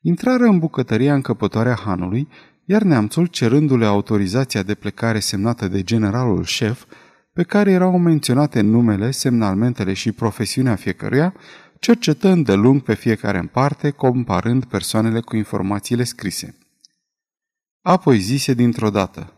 Intrară 0.00 0.44
în 0.44 0.58
bucătăria 0.58 1.14
încăpătoarea 1.14 1.74
hanului, 1.74 2.28
iar 2.64 2.82
neamțul, 2.82 3.26
cerându-le 3.26 3.84
autorizația 3.84 4.62
de 4.62 4.74
plecare 4.74 5.18
semnată 5.18 5.68
de 5.68 5.82
generalul 5.82 6.44
șef, 6.44 6.84
pe 7.32 7.42
care 7.42 7.70
erau 7.70 7.98
menționate 7.98 8.60
numele, 8.60 9.10
semnalmentele 9.10 9.92
și 9.92 10.12
profesiunea 10.12 10.74
fiecăruia, 10.74 11.34
cercetând 11.78 12.44
de 12.44 12.54
lung 12.54 12.82
pe 12.82 12.94
fiecare 12.94 13.38
în 13.38 13.46
parte, 13.46 13.90
comparând 13.90 14.64
persoanele 14.64 15.20
cu 15.20 15.36
informațiile 15.36 16.04
scrise. 16.04 16.58
Apoi 17.82 18.18
zise 18.18 18.54
dintr-o 18.54 18.90
dată, 18.90 19.32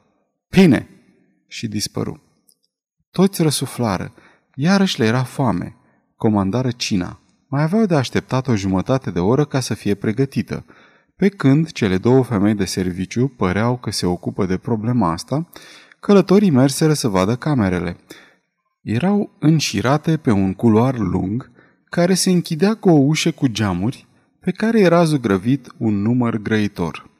Bine! 0.51 0.89
și 1.47 1.69
dispăru. 1.69 2.28
Toți 3.19 3.43
răsuflară, 3.43 4.12
iarăși 4.55 4.99
le 4.99 5.07
era 5.07 5.23
foame. 5.23 5.77
Comandară 6.16 6.71
cina. 6.71 7.21
Mai 7.49 7.62
aveau 7.62 7.87
de 7.87 7.95
așteptat 7.95 8.47
o 8.49 8.55
jumătate 8.55 9.11
de 9.11 9.19
oră 9.19 9.45
ca 9.45 9.61
să 9.61 9.75
fie 9.75 9.95
pregătită, 9.95 10.64
pe 11.16 11.29
când 11.29 11.71
cele 11.71 11.97
două 11.97 12.23
femei 12.23 12.55
de 12.55 12.64
serviciu 12.64 13.29
păreau 13.29 13.77
că 13.77 13.91
se 13.91 14.07
ocupă 14.07 14.47
de 14.47 14.57
problema 14.57 15.12
asta, 15.12 15.49
călătorii 16.01 16.51
merseră 16.51 16.93
să 16.93 17.09
vadă 17.09 17.37
camerele. 17.37 17.97
Erau 18.83 19.31
înșirate 19.39 20.16
pe 20.16 20.31
un 20.31 20.55
culoar 20.55 20.99
lung, 20.99 21.51
care 21.85 22.14
se 22.14 22.31
închidea 22.31 22.75
cu 22.75 22.89
o 22.89 22.99
ușă 22.99 23.31
cu 23.31 23.47
geamuri, 23.47 24.07
pe 24.41 24.51
care 24.51 24.81
era 24.81 25.05
zugrăvit 25.05 25.73
un 25.79 26.03
număr 26.03 26.37
grăitor. 26.37 27.11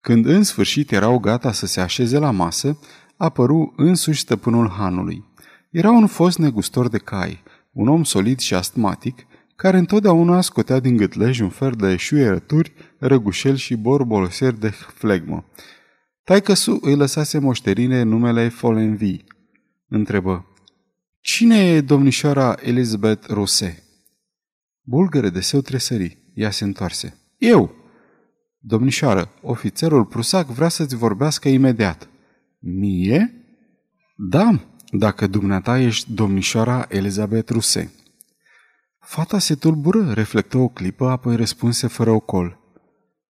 Când 0.00 0.26
în 0.26 0.42
sfârșit 0.42 0.92
erau 0.92 1.18
gata 1.18 1.52
să 1.52 1.66
se 1.66 1.80
așeze 1.80 2.18
la 2.18 2.30
masă, 2.30 2.78
apăru 3.16 3.72
însuși 3.76 4.20
stăpânul 4.20 4.68
hanului. 4.68 5.24
Era 5.70 5.90
un 5.90 6.06
fost 6.06 6.38
negustor 6.38 6.88
de 6.88 6.98
cai, 6.98 7.42
un 7.72 7.88
om 7.88 8.04
solid 8.04 8.38
și 8.38 8.54
astmatic, 8.54 9.26
care 9.56 9.78
întotdeauna 9.78 10.40
scotea 10.40 10.80
din 10.80 10.96
gâtlej 10.96 11.40
un 11.40 11.48
fel 11.48 11.72
de 11.72 11.96
șuierături, 11.96 12.72
răgușel 12.98 13.56
și 13.56 13.76
borboloseri 13.76 14.60
de 14.60 14.68
flegmă. 14.70 15.44
Taică-su 16.24 16.78
îi 16.82 16.96
lăsase 16.96 17.38
moșterine 17.38 18.02
numele 18.02 18.48
Folenvi. 18.48 19.16
Întrebă, 19.88 20.46
Cine 21.20 21.56
e 21.56 21.80
domnișoara 21.80 22.54
Elizabeth 22.62 23.26
Rose? 23.28 23.82
Bulgăre 24.82 25.30
de 25.30 25.40
seu 25.40 25.60
tresări. 25.60 26.18
Ea 26.34 26.50
se 26.50 26.64
întoarse. 26.64 27.18
Eu! 27.38 27.74
Domnișoară, 28.58 29.30
ofițerul 29.42 30.04
prusac 30.04 30.46
vrea 30.46 30.68
să-ți 30.68 30.96
vorbească 30.96 31.48
imediat. 31.48 32.08
Mie? 32.68 33.44
Da, 34.16 34.60
dacă 34.90 35.26
dumneata 35.26 35.78
ești 35.78 36.12
domnișoara 36.12 36.86
Elizabeth 36.88 37.52
Ruse. 37.52 37.92
Fata 39.00 39.38
se 39.38 39.54
tulbură, 39.54 40.12
reflectă 40.12 40.58
o 40.58 40.68
clipă, 40.68 41.08
apoi 41.08 41.36
răspunse 41.36 41.86
fără 41.86 42.10
ocol. 42.10 42.58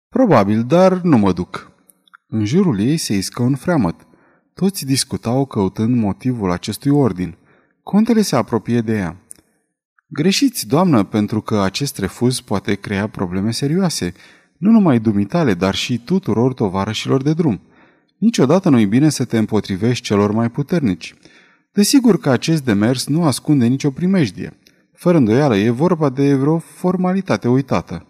Probabil, 0.08 0.64
dar 0.64 1.00
nu 1.00 1.18
mă 1.18 1.32
duc. 1.32 1.72
În 2.26 2.44
jurul 2.44 2.80
ei 2.80 2.96
se 2.96 3.14
iscă 3.14 3.42
un 3.42 3.54
freamăt. 3.54 4.06
Toți 4.54 4.84
discutau 4.84 5.46
căutând 5.46 5.96
motivul 5.96 6.50
acestui 6.50 6.90
ordin. 6.90 7.36
Contele 7.82 8.22
se 8.22 8.36
apropie 8.36 8.80
de 8.80 8.96
ea. 8.96 9.16
Greșiți, 10.06 10.66
doamnă, 10.66 11.04
pentru 11.04 11.40
că 11.40 11.60
acest 11.60 11.98
refuz 11.98 12.40
poate 12.40 12.74
crea 12.74 13.08
probleme 13.08 13.50
serioase, 13.50 14.14
nu 14.58 14.70
numai 14.70 14.98
dumitale, 14.98 15.54
dar 15.54 15.74
și 15.74 15.98
tuturor 15.98 16.54
tovarășilor 16.54 17.22
de 17.22 17.32
drum. 17.32 17.60
Niciodată 18.18 18.68
nu-i 18.68 18.86
bine 18.86 19.08
să 19.08 19.24
te 19.24 19.38
împotrivești 19.38 20.04
celor 20.04 20.30
mai 20.30 20.50
puternici. 20.50 21.14
Desigur 21.72 22.18
că 22.18 22.30
acest 22.30 22.64
demers 22.64 23.06
nu 23.06 23.24
ascunde 23.24 23.66
nicio 23.66 23.90
primejdie. 23.90 24.58
Fără 24.92 25.16
îndoială, 25.16 25.56
e 25.56 25.70
vorba 25.70 26.08
de 26.08 26.34
vreo 26.34 26.58
formalitate 26.58 27.48
uitată. 27.48 28.06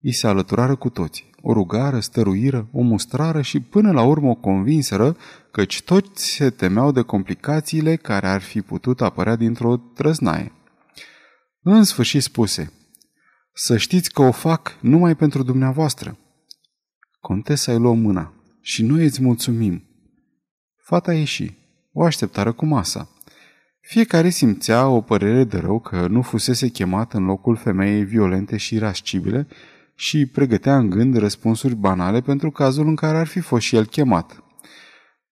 I 0.00 0.12
se 0.12 0.26
alăturară 0.26 0.76
cu 0.76 0.88
toți. 0.88 1.30
O 1.40 1.52
rugară, 1.52 2.00
stăruiră, 2.00 2.68
o 2.72 2.82
mustrară 2.82 3.40
și 3.40 3.60
până 3.60 3.92
la 3.92 4.02
urmă 4.02 4.28
o 4.28 4.34
convinseră 4.34 5.16
căci 5.50 5.82
toți 5.82 6.24
se 6.24 6.50
temeau 6.50 6.92
de 6.92 7.02
complicațiile 7.02 7.96
care 7.96 8.26
ar 8.26 8.40
fi 8.40 8.60
putut 8.60 9.00
apărea 9.00 9.36
dintr-o 9.36 9.76
trăznaie. 9.76 10.52
În 11.62 11.84
sfârșit 11.84 12.22
spuse, 12.22 12.72
să 13.52 13.76
știți 13.76 14.12
că 14.12 14.22
o 14.22 14.30
fac 14.30 14.78
numai 14.80 15.16
pentru 15.16 15.42
dumneavoastră. 15.42 16.18
Contesa 17.20 17.72
îi 17.72 17.78
luă 17.78 17.94
mâna 17.94 18.35
și 18.66 18.82
noi 18.82 19.04
îți 19.04 19.22
mulțumim. 19.22 19.82
Fata 20.76 21.12
ieși. 21.12 21.52
O 21.92 22.04
așteptară 22.04 22.52
cu 22.52 22.66
masa. 22.66 23.08
Fiecare 23.80 24.28
simțea 24.28 24.88
o 24.88 25.00
părere 25.00 25.44
de 25.44 25.58
rău 25.58 25.80
că 25.80 26.06
nu 26.06 26.22
fusese 26.22 26.68
chemat 26.68 27.12
în 27.12 27.24
locul 27.24 27.56
femeii 27.56 28.04
violente 28.04 28.56
și 28.56 28.74
irascibile 28.74 29.46
și 29.94 30.26
pregătea 30.26 30.76
în 30.76 30.90
gând 30.90 31.16
răspunsuri 31.16 31.74
banale 31.74 32.20
pentru 32.20 32.50
cazul 32.50 32.86
în 32.86 32.94
care 32.94 33.18
ar 33.18 33.26
fi 33.26 33.40
fost 33.40 33.62
și 33.62 33.76
el 33.76 33.86
chemat. 33.86 34.44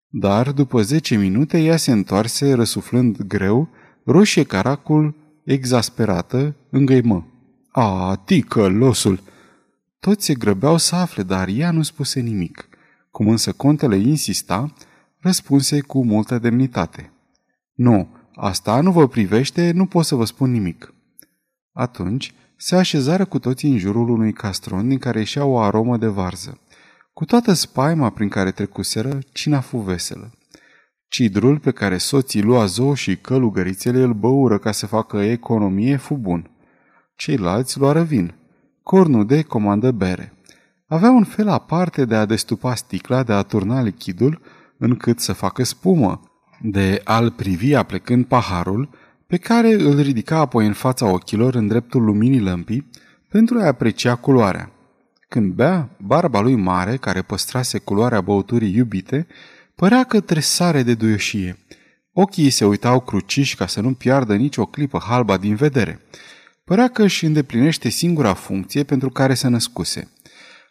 Dar, 0.09 0.53
după 0.53 0.83
zece 0.83 1.17
minute, 1.17 1.59
ea 1.59 1.77
se 1.77 1.93
întoarse, 1.93 2.53
răsuflând 2.53 3.23
greu, 3.23 3.69
roșie 4.05 4.45
caracul, 4.45 5.15
exasperată, 5.45 6.57
îngăimă. 6.71 7.27
A, 7.71 8.23
ticălosul! 8.25 9.21
Toți 10.01 10.25
se 10.25 10.35
grăbeau 10.35 10.77
să 10.77 10.95
afle, 10.95 11.23
dar 11.23 11.49
ea 11.49 11.71
nu 11.71 11.83
spuse 11.83 12.21
nimic. 12.21 12.69
Cum 13.15 13.29
însă 13.29 13.53
contele 13.53 13.97
insista, 13.97 14.75
răspunse 15.19 15.81
cu 15.81 16.05
multă 16.05 16.39
demnitate. 16.39 17.13
Nu, 17.75 18.09
asta 18.35 18.81
nu 18.81 18.93
vă 18.93 19.09
privește, 19.09 19.71
nu 19.71 19.87
pot 19.87 20.05
să 20.05 20.15
vă 20.15 20.25
spun 20.25 20.51
nimic. 20.51 20.95
Atunci 21.73 22.35
se 22.57 22.77
așezară 22.77 23.25
cu 23.25 23.39
toții 23.39 23.71
în 23.71 23.79
jurul 23.79 24.09
unui 24.09 24.33
castron 24.33 24.89
din 24.89 24.99
care 24.99 25.19
ieșea 25.19 25.45
o 25.45 25.59
aromă 25.59 25.97
de 25.97 26.07
varză. 26.07 26.61
Cu 27.13 27.25
toată 27.25 27.53
spaima 27.53 28.11
prin 28.11 28.29
care 28.29 28.51
trecuseră, 28.51 29.19
cina 29.33 29.61
fu 29.61 29.79
veselă. 29.79 30.33
Cidrul 31.09 31.59
pe 31.59 31.71
care 31.71 31.99
soții 31.99 32.43
lua 32.43 32.65
zou 32.65 32.95
și 32.95 33.17
călugărițele 33.17 34.03
îl 34.03 34.15
băură 34.15 34.59
ca 34.59 34.73
să 34.73 34.87
facă 34.87 35.19
economie 35.19 35.97
fu 35.97 36.15
bun. 36.15 36.51
Ceilalți 37.17 37.79
luară 37.79 38.03
vin. 38.03 38.35
de 39.27 39.43
comandă 39.43 39.91
bere. 39.91 40.33
Avea 40.87 41.11
un 41.11 41.25
fel 41.25 41.49
aparte 41.49 42.05
de 42.05 42.15
a 42.15 42.25
destupa 42.25 42.75
sticla, 42.75 43.23
de 43.23 43.33
a 43.33 43.43
turna 43.43 43.83
lichidul, 43.83 44.41
încât 44.79 45.21
să 45.21 45.33
facă 45.33 45.65
spumă, 45.65 46.21
de 46.61 47.01
a-l 47.05 47.31
privi 47.31 47.75
aplecând 47.75 48.25
paharul, 48.25 48.89
pe 49.27 49.37
care 49.37 49.73
îl 49.73 50.01
ridica 50.01 50.39
apoi 50.39 50.67
în 50.67 50.73
fața 50.73 51.07
ochilor 51.07 51.55
în 51.55 51.67
dreptul 51.67 52.05
luminii 52.05 52.41
lămpii, 52.41 52.91
pentru 53.29 53.59
a 53.59 53.67
aprecia 53.67 54.15
culoarea. 54.15 54.71
Când 55.29 55.53
bea, 55.53 55.89
barba 55.99 56.41
lui 56.41 56.55
mare, 56.55 56.97
care 56.97 57.23
păstrase 57.23 57.79
culoarea 57.79 58.21
băuturii 58.21 58.75
iubite, 58.75 59.27
părea 59.75 60.05
că 60.05 60.21
tresare 60.21 60.83
de 60.83 60.95
duioșie. 60.95 61.59
Ochii 62.13 62.51
se 62.51 62.65
uitau 62.65 63.01
cruciși 63.01 63.57
ca 63.57 63.67
să 63.67 63.81
nu 63.81 63.93
piardă 63.93 64.35
nicio 64.35 64.67
clipă 64.67 64.99
halba 64.99 65.37
din 65.37 65.55
vedere. 65.55 66.01
Părea 66.65 66.89
că 66.89 67.03
își 67.03 67.25
îndeplinește 67.25 67.89
singura 67.89 68.35
funcție 68.35 68.83
pentru 68.83 69.11
care 69.11 69.35
se 69.35 69.49
născuse. 69.49 70.09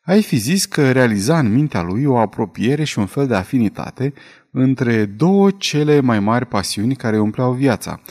Ai 0.06 0.22
fi 0.22 0.36
zis 0.36 0.66
că 0.66 0.92
realiza 0.92 1.40
în 1.40 1.54
mintea 1.54 1.82
lui 1.82 2.06
o 2.06 2.18
apropiere 2.18 2.84
și 2.84 3.00
un 3.00 3.06
fel 3.06 3.28
de 3.28 3.36
afinitate 3.36 4.14
între 4.52 5.06
două 5.06 5.52
cele 5.52 6.00
mai 6.00 6.20
mari 6.20 6.46
pasiuni 6.46 6.96
care 6.96 7.20
umpleau 7.20 7.54
viața, 7.54 8.02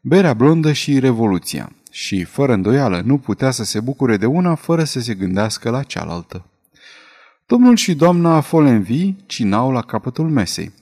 berea 0.00 0.34
blondă 0.34 0.72
și 0.72 0.98
revoluția, 0.98 1.72
și, 1.90 2.24
fără 2.24 2.52
îndoială, 2.52 3.02
nu 3.04 3.18
putea 3.18 3.50
să 3.50 3.64
se 3.64 3.80
bucure 3.80 4.16
de 4.16 4.26
una 4.26 4.54
fără 4.54 4.84
să 4.84 5.00
se 5.00 5.14
gândească 5.14 5.70
la 5.70 5.82
cealaltă. 5.82 6.44
Domnul 7.46 7.76
și 7.76 7.94
doamna 7.94 8.40
Folenvi 8.40 9.14
cinau 9.26 9.72
la 9.72 9.82
capătul 9.82 10.28
mesei. 10.28 10.72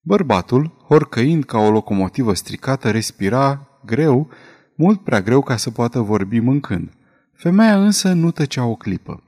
Bărbatul, 0.00 0.84
horcăind 0.86 1.44
ca 1.44 1.58
o 1.58 1.70
locomotivă 1.70 2.34
stricată, 2.34 2.90
respira 2.90 3.68
greu, 3.84 4.30
mult 4.74 5.00
prea 5.00 5.20
greu 5.20 5.42
ca 5.42 5.56
să 5.56 5.70
poată 5.70 6.00
vorbi 6.00 6.38
mâncând. 6.38 6.90
Femeia 7.32 7.84
însă 7.84 8.12
nu 8.12 8.30
tăcea 8.30 8.64
o 8.64 8.74
clipă. 8.74 9.22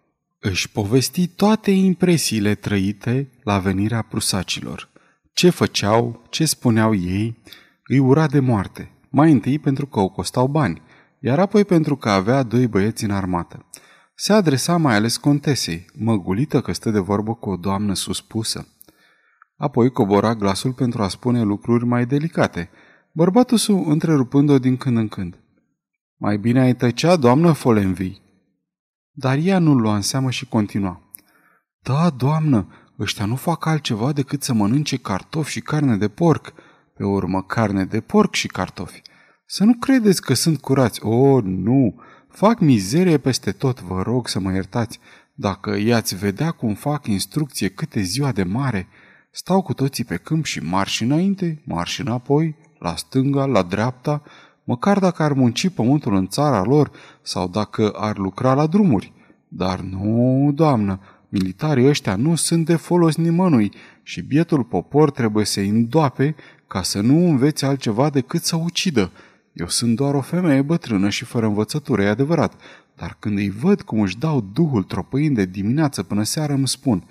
Își 0.47 0.71
povesti 0.71 1.27
toate 1.27 1.71
impresiile 1.71 2.55
trăite 2.55 3.31
la 3.43 3.59
venirea 3.59 4.03
prusacilor. 4.03 4.89
Ce 5.33 5.51
făceau, 5.51 6.27
ce 6.31 6.45
spuneau 6.45 6.95
ei, 6.95 7.43
îi 7.87 7.99
ura 7.99 8.27
de 8.27 8.41
moarte. 8.41 8.91
Mai 9.09 9.33
întâi 9.33 9.59
pentru 9.59 9.87
că 9.87 10.01
o 10.01 10.09
costau 10.09 10.47
bani, 10.47 10.83
iar 11.19 11.39
apoi 11.39 11.65
pentru 11.65 11.97
că 11.97 12.09
avea 12.09 12.43
doi 12.43 12.67
băieți 12.67 13.05
în 13.05 13.11
armată. 13.11 13.67
Se 14.15 14.33
adresa 14.33 14.77
mai 14.77 14.95
ales 14.95 15.17
contesei, 15.17 15.87
măgulită 15.95 16.61
că 16.61 16.73
stă 16.73 16.91
de 16.91 16.99
vorbă 16.99 17.35
cu 17.35 17.51
o 17.51 17.57
doamnă 17.57 17.95
suspusă. 17.95 18.69
Apoi 19.57 19.91
cobora 19.91 20.35
glasul 20.35 20.73
pentru 20.73 21.03
a 21.03 21.09
spune 21.09 21.43
lucruri 21.43 21.85
mai 21.85 22.07
delicate, 22.07 22.71
bărbatul 23.13 23.59
său 23.59 23.85
întrerupând-o 23.89 24.59
din 24.59 24.77
când 24.77 24.97
în 24.97 25.09
când. 25.09 25.39
Mai 26.17 26.39
bine 26.39 26.61
ai 26.61 26.75
tăcea, 26.75 27.17
doamnă 27.17 27.53
Folenvi. 27.53 28.23
Dar 29.17 29.39
ea 29.39 29.59
nu 29.59 29.75
lua 29.75 29.95
în 29.95 30.03
seamă 30.03 30.31
și 30.31 30.47
continua. 30.47 31.01
Da, 31.83 32.11
doamnă, 32.11 32.67
ăștia 32.99 33.25
nu 33.25 33.37
fac 33.37 33.67
altceva 33.67 34.13
decât 34.13 34.43
să 34.43 34.53
mănânce 34.53 34.97
cartofi 34.97 35.51
și 35.51 35.61
carne 35.61 35.97
de 35.97 36.09
porc, 36.09 36.53
pe 36.97 37.05
urmă 37.05 37.43
carne 37.43 37.85
de 37.85 38.01
porc 38.01 38.35
și 38.35 38.47
cartofi. 38.47 39.03
Să 39.47 39.65
nu 39.65 39.75
credeți 39.75 40.23
că 40.23 40.35
sunt 40.35 40.61
curați. 40.61 41.05
O, 41.05 41.09
oh, 41.09 41.45
nu! 41.45 41.95
Fac 42.29 42.61
mizerie 42.61 43.19
peste 43.19 43.53
tot, 43.53 43.81
vă 43.81 44.03
rog 44.03 44.29
să 44.29 44.41
mă 44.41 44.53
iertați. 44.53 44.99
Dacă 45.35 45.77
i-ați 45.77 46.17
vedea 46.17 46.51
cum 46.51 46.75
fac 46.75 47.07
instrucție 47.07 47.69
câte 47.69 48.01
ziua 48.01 48.33
de 48.33 48.43
mare, 48.43 48.89
stau 49.31 49.63
cu 49.63 49.75
toții 49.75 50.05
pe 50.05 50.17
câmp 50.17 50.45
și 50.45 50.61
marș 50.61 51.01
înainte, 51.01 51.63
marș 51.65 51.99
înapoi, 51.99 52.57
la 52.79 52.97
stânga, 52.97 53.45
la 53.45 53.63
dreapta, 53.63 54.23
măcar 54.65 54.99
dacă 54.99 55.23
ar 55.23 55.33
munci 55.33 55.69
pământul 55.69 56.15
în 56.15 56.27
țara 56.27 56.63
lor 56.63 56.91
sau 57.23 57.49
dacă 57.49 57.91
ar 57.91 58.17
lucra 58.19 58.55
la 58.55 58.67
drumuri. 58.67 59.13
Dar 59.49 59.81
nu, 59.81 60.51
doamnă, 60.55 61.01
militarii 61.29 61.87
ăștia 61.89 62.17
nu 62.17 62.35
sunt 62.35 62.67
de 62.67 62.77
folos 62.77 63.17
nimănui 63.17 63.73
și 64.03 64.21
bietul 64.21 64.65
popor 64.65 65.11
trebuie 65.11 65.45
să-i 65.45 65.69
îndoape 65.69 66.35
ca 66.67 66.83
să 66.83 67.01
nu 67.01 67.29
învețe 67.29 67.67
altceva 67.67 68.11
decât 68.11 68.43
să 68.43 68.57
ucidă. 68.57 69.11
Eu 69.53 69.69
sunt 69.69 69.97
doar 69.97 70.15
o 70.15 70.21
femeie 70.21 70.63
bătrână 70.63 71.09
și 71.09 71.25
fără 71.25 71.47
învățătură, 71.47 72.03
e 72.03 72.09
adevărat, 72.09 72.61
dar 72.97 73.17
când 73.19 73.39
îi 73.39 73.51
văd 73.51 73.83
cum 73.83 74.01
își 74.01 74.19
dau 74.19 74.41
duhul 74.53 74.83
tropăind 74.83 75.37
de 75.37 75.45
dimineață 75.45 76.03
până 76.03 76.23
seară, 76.23 76.53
îmi 76.53 76.69
spun, 76.69 77.09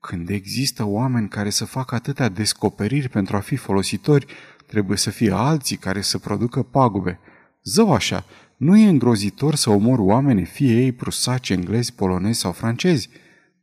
când 0.00 0.28
există 0.28 0.86
oameni 0.86 1.28
care 1.28 1.50
să 1.50 1.64
facă 1.64 1.94
atâtea 1.94 2.28
descoperiri 2.28 3.08
pentru 3.08 3.36
a 3.36 3.40
fi 3.40 3.56
folositori, 3.56 4.26
trebuie 4.74 4.96
să 4.96 5.10
fie 5.10 5.32
alții 5.32 5.76
care 5.76 6.00
să 6.00 6.18
producă 6.18 6.62
pagube. 6.62 7.18
Zău 7.62 7.92
așa, 7.92 8.24
nu 8.56 8.76
e 8.76 8.88
îngrozitor 8.88 9.54
să 9.54 9.70
omor 9.70 9.98
oameni, 9.98 10.44
fie 10.44 10.74
ei 10.74 10.92
prusaci, 10.92 11.50
englezi, 11.50 11.92
polonezi 11.92 12.38
sau 12.38 12.52
francezi. 12.52 13.08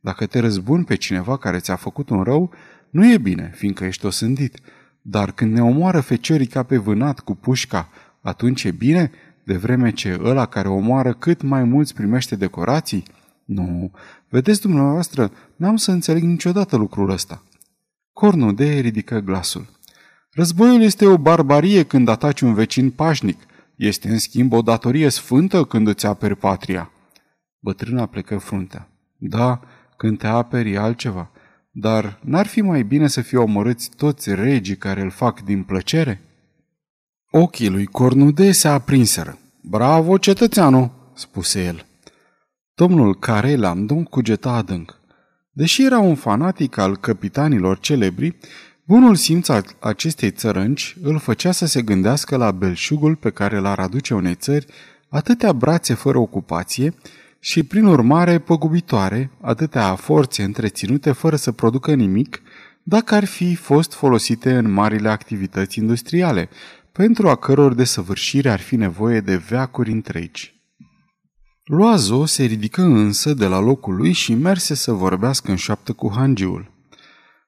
Dacă 0.00 0.26
te 0.26 0.38
răzbuni 0.38 0.84
pe 0.84 0.94
cineva 0.94 1.36
care 1.36 1.58
ți-a 1.58 1.76
făcut 1.76 2.08
un 2.08 2.22
rău, 2.22 2.52
nu 2.90 3.12
e 3.12 3.18
bine, 3.18 3.52
fiindcă 3.54 3.84
ești 3.84 4.06
osândit. 4.06 4.58
Dar 5.02 5.32
când 5.32 5.52
ne 5.52 5.62
omoară 5.62 6.00
feciorii 6.00 6.46
ca 6.46 6.62
pe 6.62 6.76
vânat 6.76 7.20
cu 7.20 7.34
pușca, 7.34 7.88
atunci 8.20 8.64
e 8.64 8.70
bine, 8.70 9.10
de 9.44 9.56
vreme 9.56 9.90
ce 9.90 10.18
ăla 10.22 10.46
care 10.46 10.68
omoară 10.68 11.12
cât 11.12 11.42
mai 11.42 11.64
mulți 11.64 11.94
primește 11.94 12.36
decorații? 12.36 13.02
Nu, 13.44 13.90
vedeți 14.28 14.60
dumneavoastră, 14.60 15.30
n-am 15.56 15.76
să 15.76 15.90
înțeleg 15.90 16.22
niciodată 16.22 16.76
lucrul 16.76 17.10
ăsta. 17.10 17.42
Cornude 18.12 18.78
ridică 18.78 19.18
glasul. 19.18 19.80
Războiul 20.34 20.82
este 20.82 21.06
o 21.06 21.18
barbarie 21.18 21.82
când 21.82 22.08
ataci 22.08 22.40
un 22.40 22.54
vecin 22.54 22.90
pașnic. 22.90 23.38
Este, 23.76 24.08
în 24.08 24.18
schimb, 24.18 24.52
o 24.52 24.62
datorie 24.62 25.08
sfântă 25.08 25.64
când 25.64 25.88
îți 25.88 26.06
aperi 26.06 26.36
patria. 26.36 26.90
Bătrâna 27.58 28.06
plecă 28.06 28.38
fruntea. 28.38 28.88
Da, 29.16 29.60
când 29.96 30.18
te 30.18 30.26
aperi 30.26 30.72
e 30.72 30.78
altceva. 30.78 31.30
Dar 31.70 32.18
n-ar 32.22 32.46
fi 32.46 32.60
mai 32.60 32.82
bine 32.82 33.06
să 33.06 33.20
fie 33.20 33.38
omorâți 33.38 33.90
toți 33.96 34.34
regii 34.34 34.76
care 34.76 35.00
îl 35.00 35.10
fac 35.10 35.40
din 35.40 35.62
plăcere? 35.62 36.20
Ochii 37.30 37.68
lui 37.68 37.86
Cornude 37.86 38.52
se 38.52 38.68
aprinseră. 38.68 39.38
Bravo, 39.62 40.18
cetățeanu, 40.18 40.92
spuse 41.14 41.64
el. 41.64 41.86
Domnul 42.74 43.18
care 43.18 43.56
Lamdon 43.56 44.04
cugeta 44.04 44.50
adânc. 44.50 45.00
Deși 45.50 45.84
era 45.84 45.98
un 45.98 46.14
fanatic 46.14 46.76
al 46.76 46.96
capitanilor 46.96 47.78
celebri, 47.78 48.36
bunul 48.84 49.14
simț 49.14 49.48
al 49.48 49.64
acestei 49.78 50.30
țărânci 50.30 50.96
îl 51.02 51.18
făcea 51.18 51.52
să 51.52 51.66
se 51.66 51.82
gândească 51.82 52.36
la 52.36 52.50
belșugul 52.50 53.16
pe 53.16 53.30
care 53.30 53.58
l-ar 53.58 53.78
aduce 53.78 54.14
unei 54.14 54.34
țări 54.34 54.66
atâtea 55.08 55.52
brațe 55.52 55.94
fără 55.94 56.18
ocupație 56.18 56.94
și, 57.38 57.62
prin 57.62 57.84
urmare, 57.84 58.38
păgubitoare, 58.38 59.30
atâtea 59.40 59.94
forțe 59.94 60.42
întreținute 60.42 61.12
fără 61.12 61.36
să 61.36 61.52
producă 61.52 61.94
nimic, 61.94 62.42
dacă 62.82 63.14
ar 63.14 63.24
fi 63.24 63.54
fost 63.54 63.92
folosite 63.92 64.56
în 64.56 64.72
marile 64.72 65.08
activități 65.08 65.78
industriale, 65.78 66.48
pentru 66.92 67.28
a 67.28 67.36
căror 67.36 67.74
desăvârșire 67.74 68.50
ar 68.50 68.60
fi 68.60 68.76
nevoie 68.76 69.20
de 69.20 69.36
veacuri 69.36 69.90
întregi. 69.90 70.60
Loazo 71.64 72.24
se 72.24 72.44
ridică 72.44 72.82
însă 72.82 73.34
de 73.34 73.46
la 73.46 73.60
locul 73.60 73.94
lui 73.94 74.12
și 74.12 74.34
merse 74.34 74.74
să 74.74 74.92
vorbească 74.92 75.50
în 75.50 75.56
șoaptă 75.56 75.92
cu 75.92 76.12
hangiul. 76.14 76.71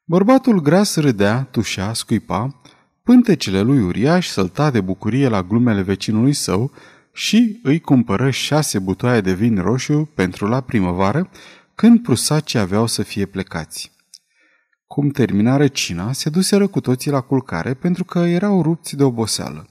Bărbatul 0.07 0.61
gras 0.61 0.97
râdea, 0.97 1.49
tușea, 1.51 1.93
scuipa, 1.93 2.61
pântecele 3.03 3.61
lui 3.61 3.83
uriaș 3.83 4.27
sălta 4.27 4.71
de 4.71 4.81
bucurie 4.81 5.29
la 5.29 5.43
glumele 5.43 5.83
vecinului 5.83 6.33
său 6.33 6.73
și 7.13 7.61
îi 7.63 7.81
cumpără 7.81 8.31
șase 8.31 8.79
butoaie 8.79 9.21
de 9.21 9.33
vin 9.33 9.61
roșu 9.61 10.11
pentru 10.15 10.47
la 10.47 10.61
primăvară, 10.61 11.31
când 11.75 12.03
prusacii 12.03 12.59
aveau 12.59 12.87
să 12.87 13.03
fie 13.03 13.27
plecați. 13.27 13.93
Cum 14.87 15.09
terminară 15.09 15.69
cina, 15.69 16.13
se 16.13 16.31
duseră 16.31 16.67
cu 16.67 16.81
toții 16.81 17.11
la 17.11 17.21
culcare 17.21 17.75
pentru 17.75 18.05
că 18.05 18.19
erau 18.19 18.63
rupți 18.63 18.97
de 18.97 19.03
oboseală. 19.03 19.69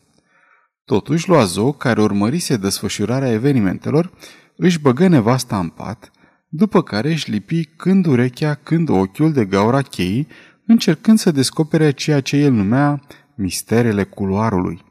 Totuși, 0.86 1.30
Loazo, 1.30 1.72
care 1.72 2.02
urmărise 2.02 2.58
desfășurarea 2.58 3.32
evenimentelor, 3.32 4.12
își 4.56 4.80
băgă 4.80 5.08
nevasta 5.08 5.60
în 5.60 5.70
pat, 5.70 6.12
după 6.56 6.82
care 6.82 7.12
își 7.12 7.32
lipi 7.32 7.66
când 7.66 8.06
urechea, 8.06 8.54
când 8.54 8.90
ochiul 8.90 9.32
de 9.32 9.46
gaura 9.46 9.82
cheii, 9.82 10.28
încercând 10.66 11.18
să 11.18 11.32
descopere 11.32 11.92
ceea 11.92 12.22
ce 12.22 12.38
el 12.38 12.52
numea 12.52 13.02
misterele 13.36 14.04
culoarului. 14.04 14.82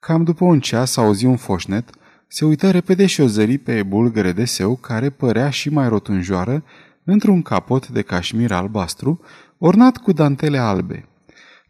Cam 0.00 0.24
după 0.24 0.44
un 0.44 0.60
ceas 0.60 0.96
auzi 0.96 1.24
un 1.24 1.36
foșnet, 1.36 1.90
se 2.28 2.44
uită 2.44 2.70
repede 2.70 3.06
și 3.06 3.20
o 3.20 3.26
zări 3.26 3.58
pe 3.58 3.82
bulgăre 3.82 4.32
de 4.32 4.44
seu 4.44 4.76
care 4.76 5.10
părea 5.10 5.50
și 5.50 5.68
mai 5.68 5.88
rotunjoară 5.88 6.64
într-un 7.04 7.42
capot 7.42 7.88
de 7.88 8.02
cașmir 8.02 8.52
albastru, 8.52 9.20
ornat 9.58 9.96
cu 9.96 10.12
dantele 10.12 10.58
albe. 10.58 11.08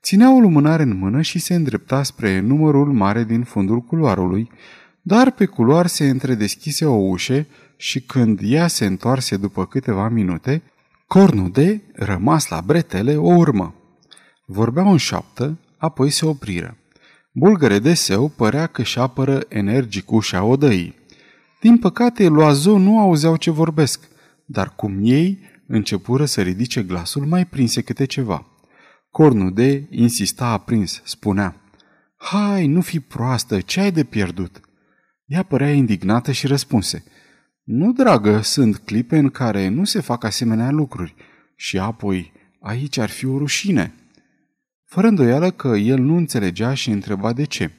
Ținea 0.03 0.35
o 0.35 0.39
lumânare 0.39 0.83
în 0.83 0.97
mână 0.97 1.21
și 1.21 1.39
se 1.39 1.55
îndrepta 1.55 2.03
spre 2.03 2.41
numărul 2.41 2.93
mare 2.93 3.25
din 3.25 3.43
fundul 3.43 3.81
culoarului, 3.81 4.51
dar 5.03 5.31
pe 5.31 5.45
culoar 5.45 5.87
se 5.87 6.09
întredeschise 6.09 6.85
o 6.85 6.95
ușă 6.95 7.47
și 7.81 8.01
când 8.01 8.41
ea 8.43 8.67
se 8.67 8.87
întoarse 8.87 9.37
după 9.37 9.67
câteva 9.67 10.09
minute, 10.09 10.63
Cornude, 11.07 11.83
rămas 11.95 12.49
la 12.49 12.61
bretele, 12.61 13.17
o 13.17 13.35
urmă. 13.35 13.75
Vorbeau 14.47 14.91
în 14.91 14.97
șoaptă, 14.97 15.59
apoi 15.77 16.11
se 16.11 16.27
opriră. 16.27 16.77
Bulgăre 17.33 17.79
de 17.79 17.95
seu 17.95 18.29
părea 18.29 18.67
că 18.67 18.83
și 18.83 18.99
apără 18.99 19.41
energic 19.49 20.11
ușa 20.11 20.43
odăii. 20.43 20.95
Din 21.61 21.79
păcate, 21.79 22.29
Loazo 22.29 22.79
nu 22.79 22.99
auzeau 22.99 23.37
ce 23.37 23.51
vorbesc, 23.51 24.09
dar 24.45 24.75
cum 24.75 24.99
ei 25.03 25.39
începură 25.67 26.25
să 26.25 26.43
ridice 26.43 26.83
glasul, 26.83 27.27
mai 27.27 27.47
prinse 27.47 27.83
câte 27.83 28.05
ceva. 28.05 28.47
Cornude 29.11 29.87
insista 29.91 30.47
aprins, 30.47 31.03
spunea, 31.05 31.57
Hai, 32.17 32.67
nu 32.67 32.81
fi 32.81 33.01
proastă, 33.01 33.61
ce 33.61 33.81
ai 33.81 33.93
de 33.93 34.05
pierdut?" 34.05 34.61
Ea 35.27 35.43
părea 35.43 35.73
indignată 35.73 36.33
și 36.33 36.47
răspunse, 36.47 37.05
Nu, 37.73 37.93
dragă, 37.93 38.41
sunt 38.41 38.77
clipe 38.77 39.17
în 39.19 39.29
care 39.29 39.69
nu 39.69 39.85
se 39.85 40.01
fac 40.01 40.25
asemenea 40.25 40.71
lucruri. 40.71 41.15
Și 41.57 41.79
apoi, 41.79 42.33
aici 42.61 42.99
ar 42.99 43.09
fi 43.09 43.27
o 43.27 43.39
rușine." 43.39 43.95
Fără 44.85 45.07
îndoială 45.07 45.51
că 45.51 45.69
el 45.69 45.99
nu 45.99 46.17
înțelegea 46.17 46.75
și 46.75 46.91
întreba 46.91 47.33
de 47.33 47.45
ce. 47.45 47.71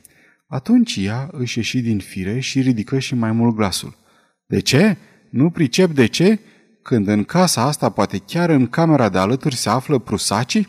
Atunci 0.48 0.96
ea 0.96 1.30
își 1.32 1.58
ieși 1.58 1.80
din 1.80 2.00
fire 2.00 2.40
și 2.40 2.62
ridică 2.62 3.00
și 3.00 3.16
mai 3.16 3.32
mult 3.32 3.56
glasul. 3.56 3.98
De 4.46 4.60
ce? 4.60 4.98
Nu 5.30 5.50
pricep 5.50 5.92
de 5.92 6.06
ce? 6.06 6.40
Când 6.82 7.08
în 7.08 7.24
casa 7.24 7.62
asta, 7.62 7.90
poate 7.90 8.18
chiar 8.18 8.50
în 8.50 8.68
camera 8.68 9.10
de 9.10 9.18
alături, 9.18 9.56
se 9.56 9.70
află 9.70 10.00
prusacii? 10.00 10.68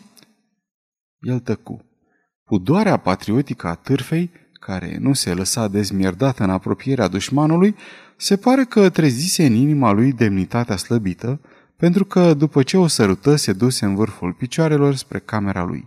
El 1.19 1.39
tăcu. 1.39 1.85
Pudoarea 2.43 2.97
patriotică 2.97 3.67
a 3.67 3.75
târfei, 3.75 4.31
care 4.65 4.97
nu 4.99 5.13
se 5.13 5.33
lăsa 5.33 5.67
dezmierdată 5.67 6.43
în 6.43 6.49
apropierea 6.49 7.07
dușmanului, 7.07 7.75
se 8.17 8.35
pare 8.35 8.63
că 8.63 8.89
trezise 8.89 9.45
în 9.45 9.53
inima 9.53 9.91
lui 9.91 10.11
demnitatea 10.11 10.75
slăbită, 10.75 11.39
pentru 11.77 12.05
că 12.05 12.33
după 12.33 12.63
ce 12.63 12.77
o 12.77 12.87
sărută 12.87 13.35
se 13.35 13.53
duse 13.53 13.85
în 13.85 13.95
vârful 13.95 14.33
picioarelor 14.33 14.95
spre 14.95 15.19
camera 15.19 15.63
lui. 15.63 15.85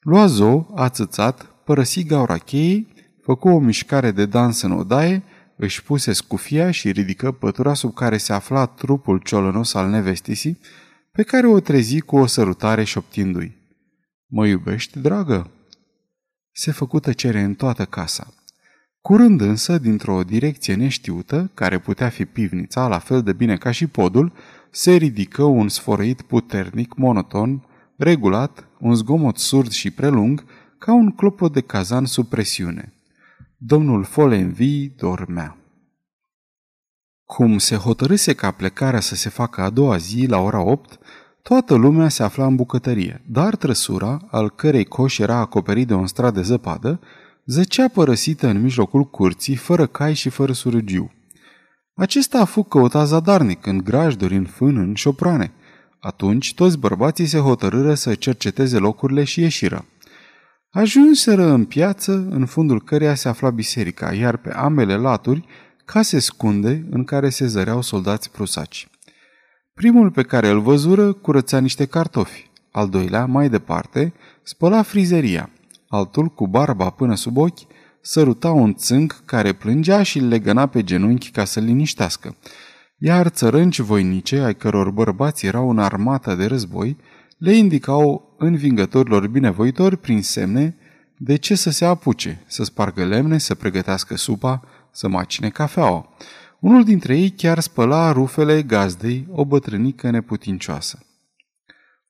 Loazo, 0.00 0.72
ațățat, 0.74 1.42
părăsi 1.64 2.04
gaura 2.04 2.38
cheii, 2.38 2.94
făcu 3.22 3.48
o 3.48 3.58
mișcare 3.58 4.10
de 4.10 4.26
dans 4.26 4.62
în 4.62 4.72
odaie, 4.72 5.22
își 5.56 5.82
puse 5.82 6.12
scufia 6.12 6.70
și 6.70 6.90
ridică 6.90 7.32
pătura 7.32 7.74
sub 7.74 7.94
care 7.94 8.16
se 8.16 8.32
afla 8.32 8.66
trupul 8.66 9.18
ciolănos 9.18 9.74
al 9.74 9.88
nevestisii, 9.88 10.58
pe 11.12 11.22
care 11.22 11.46
o 11.46 11.60
trezi 11.60 12.00
cu 12.00 12.16
o 12.16 12.26
sărutare 12.26 12.84
șoptindu-i. 12.84 13.56
Mă 14.26 14.46
iubești, 14.46 14.98
dragă?" 14.98 15.50
Se 16.60 16.70
făcu 16.70 17.00
tăcere 17.00 17.40
în 17.40 17.54
toată 17.54 17.84
casa. 17.84 18.34
Curând 19.00 19.40
însă, 19.40 19.78
dintr-o 19.78 20.22
direcție 20.22 20.74
neștiută, 20.74 21.50
care 21.54 21.78
putea 21.78 22.08
fi 22.08 22.24
pivnița, 22.24 22.88
la 22.88 22.98
fel 22.98 23.22
de 23.22 23.32
bine 23.32 23.56
ca 23.56 23.70
și 23.70 23.86
podul, 23.86 24.32
se 24.70 24.94
ridică 24.94 25.42
un 25.42 25.68
sfărăit 25.68 26.22
puternic, 26.22 26.94
monoton, 26.94 27.66
regulat, 27.96 28.68
un 28.78 28.94
zgomot 28.94 29.36
surd 29.36 29.70
și 29.70 29.90
prelung, 29.90 30.44
ca 30.78 30.92
un 30.92 31.10
clopot 31.10 31.52
de 31.52 31.60
cazan 31.60 32.04
sub 32.04 32.26
presiune. 32.26 32.92
Domnul 33.56 34.04
Folenvi 34.04 34.88
dormea. 34.88 35.56
Cum 37.24 37.58
se 37.58 37.76
hotărâse 37.76 38.34
ca 38.34 38.50
plecarea 38.50 39.00
să 39.00 39.14
se 39.14 39.28
facă 39.28 39.60
a 39.60 39.70
doua 39.70 39.96
zi, 39.96 40.26
la 40.26 40.38
ora 40.38 40.60
8, 40.60 40.98
toată 41.48 41.74
lumea 41.74 42.08
se 42.08 42.22
afla 42.22 42.46
în 42.46 42.56
bucătărie, 42.56 43.22
dar 43.26 43.56
trăsura, 43.56 44.18
al 44.30 44.50
cărei 44.50 44.84
coș 44.84 45.18
era 45.18 45.36
acoperit 45.36 45.86
de 45.86 45.94
un 45.94 46.06
strat 46.06 46.34
de 46.34 46.42
zăpadă, 46.42 47.00
zăcea 47.46 47.88
părăsită 47.88 48.48
în 48.48 48.62
mijlocul 48.62 49.04
curții, 49.04 49.56
fără 49.56 49.86
cai 49.86 50.14
și 50.14 50.28
fără 50.28 50.52
surugiu. 50.52 51.12
Acesta 51.94 52.40
a 52.40 52.44
fost 52.44 52.68
căutat 52.68 53.06
zadarnic, 53.06 53.66
în 53.66 53.78
grajduri, 53.78 54.36
în 54.36 54.44
fân, 54.44 54.76
în 54.76 54.94
șoprane. 54.94 55.52
Atunci 56.00 56.54
toți 56.54 56.78
bărbații 56.78 57.26
se 57.26 57.38
hotărâră 57.38 57.94
să 57.94 58.14
cerceteze 58.14 58.78
locurile 58.78 59.24
și 59.24 59.40
ieșiră. 59.40 59.84
Ajunseră 60.70 61.44
în 61.44 61.64
piață, 61.64 62.12
în 62.30 62.46
fundul 62.46 62.82
căreia 62.82 63.14
se 63.14 63.28
afla 63.28 63.50
biserica, 63.50 64.14
iar 64.14 64.36
pe 64.36 64.52
ambele 64.52 64.96
laturi 64.96 65.44
case 65.84 66.18
scunde 66.18 66.86
în 66.90 67.04
care 67.04 67.28
se 67.28 67.46
zăreau 67.46 67.82
soldați 67.82 68.30
prusaci. 68.30 68.88
Primul 69.78 70.10
pe 70.10 70.22
care 70.22 70.48
îl 70.48 70.60
văzură 70.60 71.12
curăța 71.12 71.58
niște 71.58 71.86
cartofi, 71.86 72.50
al 72.70 72.88
doilea, 72.88 73.26
mai 73.26 73.48
departe, 73.48 74.12
spăla 74.42 74.82
frizeria, 74.82 75.50
altul, 75.88 76.26
cu 76.26 76.46
barba 76.48 76.90
până 76.90 77.14
sub 77.14 77.36
ochi, 77.36 77.58
săruta 78.00 78.50
un 78.50 78.74
țânc 78.74 79.22
care 79.24 79.52
plângea 79.52 80.02
și 80.02 80.18
îl 80.18 80.28
legăna 80.28 80.66
pe 80.66 80.82
genunchi 80.82 81.30
ca 81.30 81.44
să-l 81.44 81.62
liniștească, 81.62 82.36
iar 82.96 83.28
țărânci 83.28 83.78
voinice, 83.78 84.38
ai 84.38 84.54
căror 84.54 84.90
bărbați 84.90 85.46
erau 85.46 85.70
în 85.70 85.78
armata 85.78 86.34
de 86.34 86.46
război, 86.46 86.96
le 87.36 87.52
indicau 87.52 88.34
învingătorilor 88.38 89.26
binevoitori 89.26 89.96
prin 89.96 90.22
semne 90.22 90.76
de 91.16 91.36
ce 91.36 91.54
să 91.54 91.70
se 91.70 91.84
apuce, 91.84 92.44
să 92.46 92.64
spargă 92.64 93.04
lemne, 93.04 93.38
să 93.38 93.54
pregătească 93.54 94.16
supa, 94.16 94.62
să 94.90 95.08
macine 95.08 95.48
cafeaua. 95.48 96.08
Unul 96.60 96.84
dintre 96.84 97.16
ei 97.16 97.30
chiar 97.30 97.58
spăla 97.58 98.12
rufele 98.12 98.62
gazdei, 98.62 99.26
o 99.30 99.44
bătrânică 99.44 100.10
neputincioasă. 100.10 100.98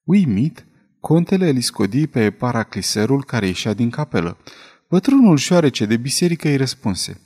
Uimit, 0.04 0.66
contele 1.00 1.48
îl 1.48 1.60
scodi 1.60 2.06
pe 2.06 2.30
paracliserul 2.30 3.24
care 3.24 3.46
ieșea 3.46 3.72
din 3.72 3.90
capelă. 3.90 4.36
Bătrânul 4.88 5.36
șoarece 5.36 5.84
de 5.84 5.96
biserică 5.96 6.48
îi 6.48 6.56
răspunse. 6.56 7.20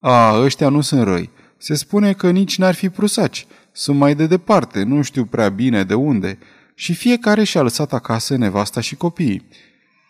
A, 0.00 0.40
ăștia 0.40 0.68
nu 0.68 0.80
sunt 0.80 1.02
răi. 1.02 1.30
Se 1.58 1.74
spune 1.74 2.12
că 2.12 2.30
nici 2.30 2.58
n-ar 2.58 2.74
fi 2.74 2.88
prusaci. 2.88 3.46
Sunt 3.72 3.96
mai 3.96 4.14
de 4.14 4.26
departe, 4.26 4.82
nu 4.82 5.02
știu 5.02 5.24
prea 5.24 5.48
bine 5.48 5.84
de 5.84 5.94
unde. 5.94 6.38
Și 6.74 6.94
fiecare 6.94 7.44
și-a 7.44 7.62
lăsat 7.62 7.92
acasă 7.92 8.36
nevasta 8.36 8.80
și 8.80 8.96
copiii. 8.96 9.48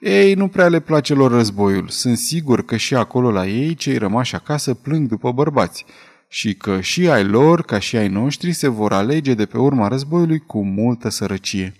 Ei, 0.00 0.34
nu 0.34 0.48
prea 0.48 0.68
le 0.68 0.80
place 0.80 1.14
lor 1.14 1.30
războiul. 1.30 1.88
Sunt 1.88 2.18
sigur 2.18 2.64
că 2.64 2.76
și 2.76 2.94
acolo 2.94 3.30
la 3.30 3.46
ei, 3.46 3.74
cei 3.74 3.98
rămași 3.98 4.34
acasă, 4.34 4.74
plâng 4.74 5.08
după 5.08 5.32
bărbați 5.32 5.84
și 6.32 6.54
că 6.54 6.80
și 6.80 7.08
ai 7.08 7.24
lor, 7.24 7.62
ca 7.62 7.78
și 7.78 7.96
ai 7.96 8.08
noștri, 8.08 8.52
se 8.52 8.68
vor 8.68 8.92
alege 8.92 9.34
de 9.34 9.46
pe 9.46 9.58
urma 9.58 9.88
războiului 9.88 10.38
cu 10.38 10.64
multă 10.64 11.08
sărăcie. 11.08 11.74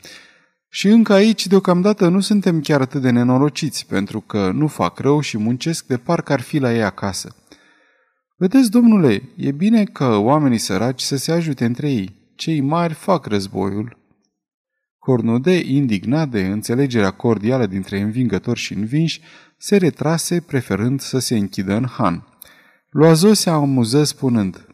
Și 0.68 0.88
încă 0.88 1.12
aici, 1.12 1.46
deocamdată, 1.46 2.08
nu 2.08 2.20
suntem 2.20 2.60
chiar 2.60 2.80
atât 2.80 3.02
de 3.02 3.10
nenorociți, 3.10 3.86
pentru 3.86 4.20
că 4.20 4.50
nu 4.54 4.66
fac 4.66 4.98
rău 4.98 5.20
și 5.20 5.38
muncesc 5.38 5.86
de 5.86 5.96
parcă 5.96 6.32
ar 6.32 6.40
fi 6.40 6.58
la 6.58 6.74
ei 6.74 6.82
acasă. 6.82 7.36
Vedeți, 8.36 8.70
domnule, 8.70 9.22
e 9.36 9.50
bine 9.52 9.84
că 9.84 10.16
oamenii 10.16 10.58
săraci 10.58 11.00
să 11.00 11.16
se 11.16 11.32
ajute 11.32 11.64
între 11.64 11.90
ei. 11.90 12.32
Cei 12.34 12.60
mari 12.60 12.94
fac 12.94 13.26
războiul. 13.26 13.96
Cornude, 14.98 15.62
indignat 15.64 16.28
de 16.28 16.46
înțelegerea 16.46 17.10
cordială 17.10 17.66
dintre 17.66 18.00
învingători 18.00 18.58
și 18.58 18.72
învinși, 18.72 19.20
se 19.56 19.76
retrase, 19.76 20.40
preferând 20.40 21.00
să 21.00 21.18
se 21.18 21.36
închidă 21.36 21.74
în 21.74 21.86
han. 21.86 22.29
Loazo 22.92 23.32
se 23.32 23.50
amuză 23.50 24.04
spunând, 24.04 24.66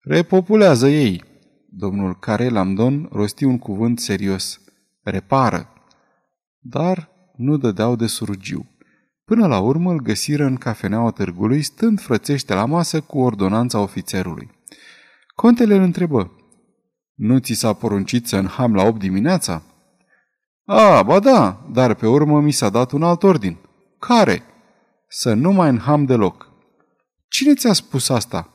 Repopulează 0.00 0.88
ei. 0.88 1.24
Domnul 1.68 2.18
care 2.18 2.48
Lamdon 2.48 3.08
rosti 3.12 3.44
un 3.44 3.58
cuvânt 3.58 3.98
serios. 3.98 4.60
Repară. 5.02 5.68
Dar 6.58 7.10
nu 7.36 7.56
dădeau 7.56 7.96
de 7.96 8.06
surugiu. 8.06 8.70
Până 9.24 9.46
la 9.46 9.58
urmă 9.58 9.90
îl 9.90 10.00
găsiră 10.00 10.44
în 10.44 10.56
cafeneaua 10.56 11.10
târgului, 11.10 11.62
stând 11.62 12.00
frățește 12.00 12.54
la 12.54 12.64
masă 12.64 13.00
cu 13.00 13.18
ordonanța 13.18 13.80
ofițerului. 13.80 14.50
Contele 15.34 15.74
îl 15.74 15.82
întrebă, 15.82 16.32
Nu 17.14 17.38
ți 17.38 17.52
s-a 17.52 17.72
poruncit 17.72 18.26
să 18.26 18.36
înham 18.36 18.74
la 18.74 18.82
8 18.82 18.98
dimineața?" 18.98 19.62
A, 20.64 21.02
ba 21.02 21.18
da, 21.18 21.66
dar 21.72 21.94
pe 21.94 22.06
urmă 22.06 22.40
mi 22.40 22.52
s-a 22.52 22.68
dat 22.68 22.90
un 22.90 23.02
alt 23.02 23.22
ordin." 23.22 23.56
Care?" 23.98 24.42
Să 25.08 25.34
nu 25.34 25.52
mai 25.52 25.68
înham 25.68 26.04
deloc." 26.04 26.49
Cine 27.30 27.54
ți-a 27.54 27.72
spus 27.72 28.08
asta?" 28.08 28.52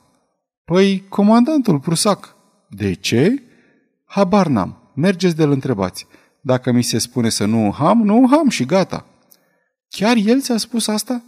Păi, 0.65 1.03
comandantul 1.09 1.79
prusac." 1.79 2.35
De 2.69 2.93
ce?" 2.93 3.43
Habar 4.05 4.47
n-am. 4.47 4.91
Mergeți 4.95 5.35
de-l 5.35 5.51
întrebați. 5.51 6.07
Dacă 6.41 6.71
mi 6.71 6.83
se 6.83 6.97
spune 6.97 7.29
să 7.29 7.45
nu 7.45 7.71
ham, 7.71 8.01
nu 8.01 8.27
ham 8.29 8.49
și 8.49 8.65
gata." 8.65 9.05
Chiar 9.87 10.15
el 10.15 10.41
ți-a 10.41 10.57
spus 10.57 10.87
asta?" 10.87 11.23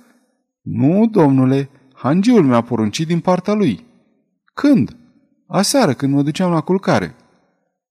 Nu, 0.62 1.08
domnule, 1.08 1.70
hangiul 1.94 2.44
mi-a 2.44 2.62
poruncit 2.62 3.08
din 3.08 3.20
partea 3.20 3.54
lui." 3.54 3.86
Când?" 4.54 4.96
Aseară, 5.48 5.94
când 5.94 6.14
mă 6.14 6.22
duceam 6.22 6.52
la 6.52 6.62
culcare." 6.62 7.16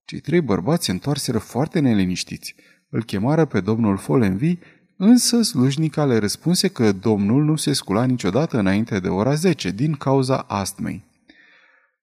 Cei 0.04 0.20
trei 0.20 0.40
bărbați 0.40 0.84
se 0.84 0.90
întoarseră 0.90 1.38
foarte 1.38 1.80
neliniștiți. 1.80 2.54
Îl 2.88 3.04
chemară 3.04 3.44
pe 3.44 3.60
domnul 3.60 3.96
Folenvi 3.96 4.58
Însă 4.96 5.42
slujnica 5.42 6.04
le 6.04 6.18
răspunse 6.18 6.68
că 6.68 6.92
domnul 6.92 7.44
nu 7.44 7.56
se 7.56 7.72
scula 7.72 8.04
niciodată 8.04 8.58
înainte 8.58 8.98
de 8.98 9.08
ora 9.08 9.34
10 9.34 9.70
din 9.70 9.92
cauza 9.92 10.36
astmei. 10.36 11.04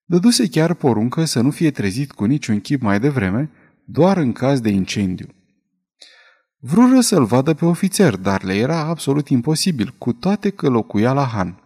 Dăduse 0.05 0.49
chiar 0.49 0.73
poruncă 0.73 1.25
să 1.25 1.41
nu 1.41 1.51
fie 1.51 1.71
trezit 1.71 2.11
cu 2.11 2.25
niciun 2.25 2.59
chip 2.59 2.81
mai 2.81 2.99
devreme, 2.99 3.51
doar 3.85 4.17
în 4.17 4.31
caz 4.31 4.59
de 4.59 4.69
incendiu. 4.69 5.27
Vrură 6.57 6.99
să-l 6.99 7.25
vadă 7.25 7.53
pe 7.53 7.65
ofițer, 7.65 8.15
dar 8.15 8.43
le 8.43 8.55
era 8.55 8.79
absolut 8.79 9.27
imposibil, 9.27 9.93
cu 9.97 10.13
toate 10.13 10.49
că 10.49 10.69
locuia 10.69 11.13
la 11.13 11.25
Han. 11.25 11.63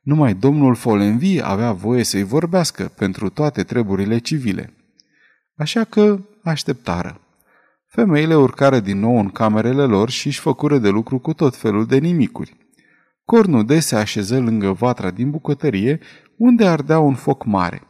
Numai 0.00 0.34
domnul 0.34 0.74
Folenvi 0.74 1.40
avea 1.42 1.72
voie 1.72 2.02
să-i 2.02 2.22
vorbească 2.22 2.92
pentru 2.96 3.28
toate 3.28 3.62
treburile 3.62 4.18
civile. 4.18 4.72
Așa 5.54 5.84
că 5.84 6.20
așteptară. 6.42 7.20
Femeile 7.96 8.36
urcară 8.36 8.80
din 8.80 8.98
nou 8.98 9.18
în 9.18 9.28
camerele 9.28 9.82
lor 9.82 10.10
și 10.10 10.26
își 10.26 10.40
făcură 10.40 10.78
de 10.78 10.88
lucru 10.88 11.18
cu 11.18 11.32
tot 11.32 11.56
felul 11.56 11.86
de 11.86 11.96
nimicuri. 11.96 12.56
Cornude 13.24 13.80
se 13.80 13.96
așeză 13.96 14.38
lângă 14.38 14.72
vatra 14.72 15.10
din 15.10 15.30
bucătărie, 15.30 16.00
unde 16.36 16.66
ardea 16.66 16.98
un 16.98 17.14
foc 17.14 17.44
mare. 17.44 17.82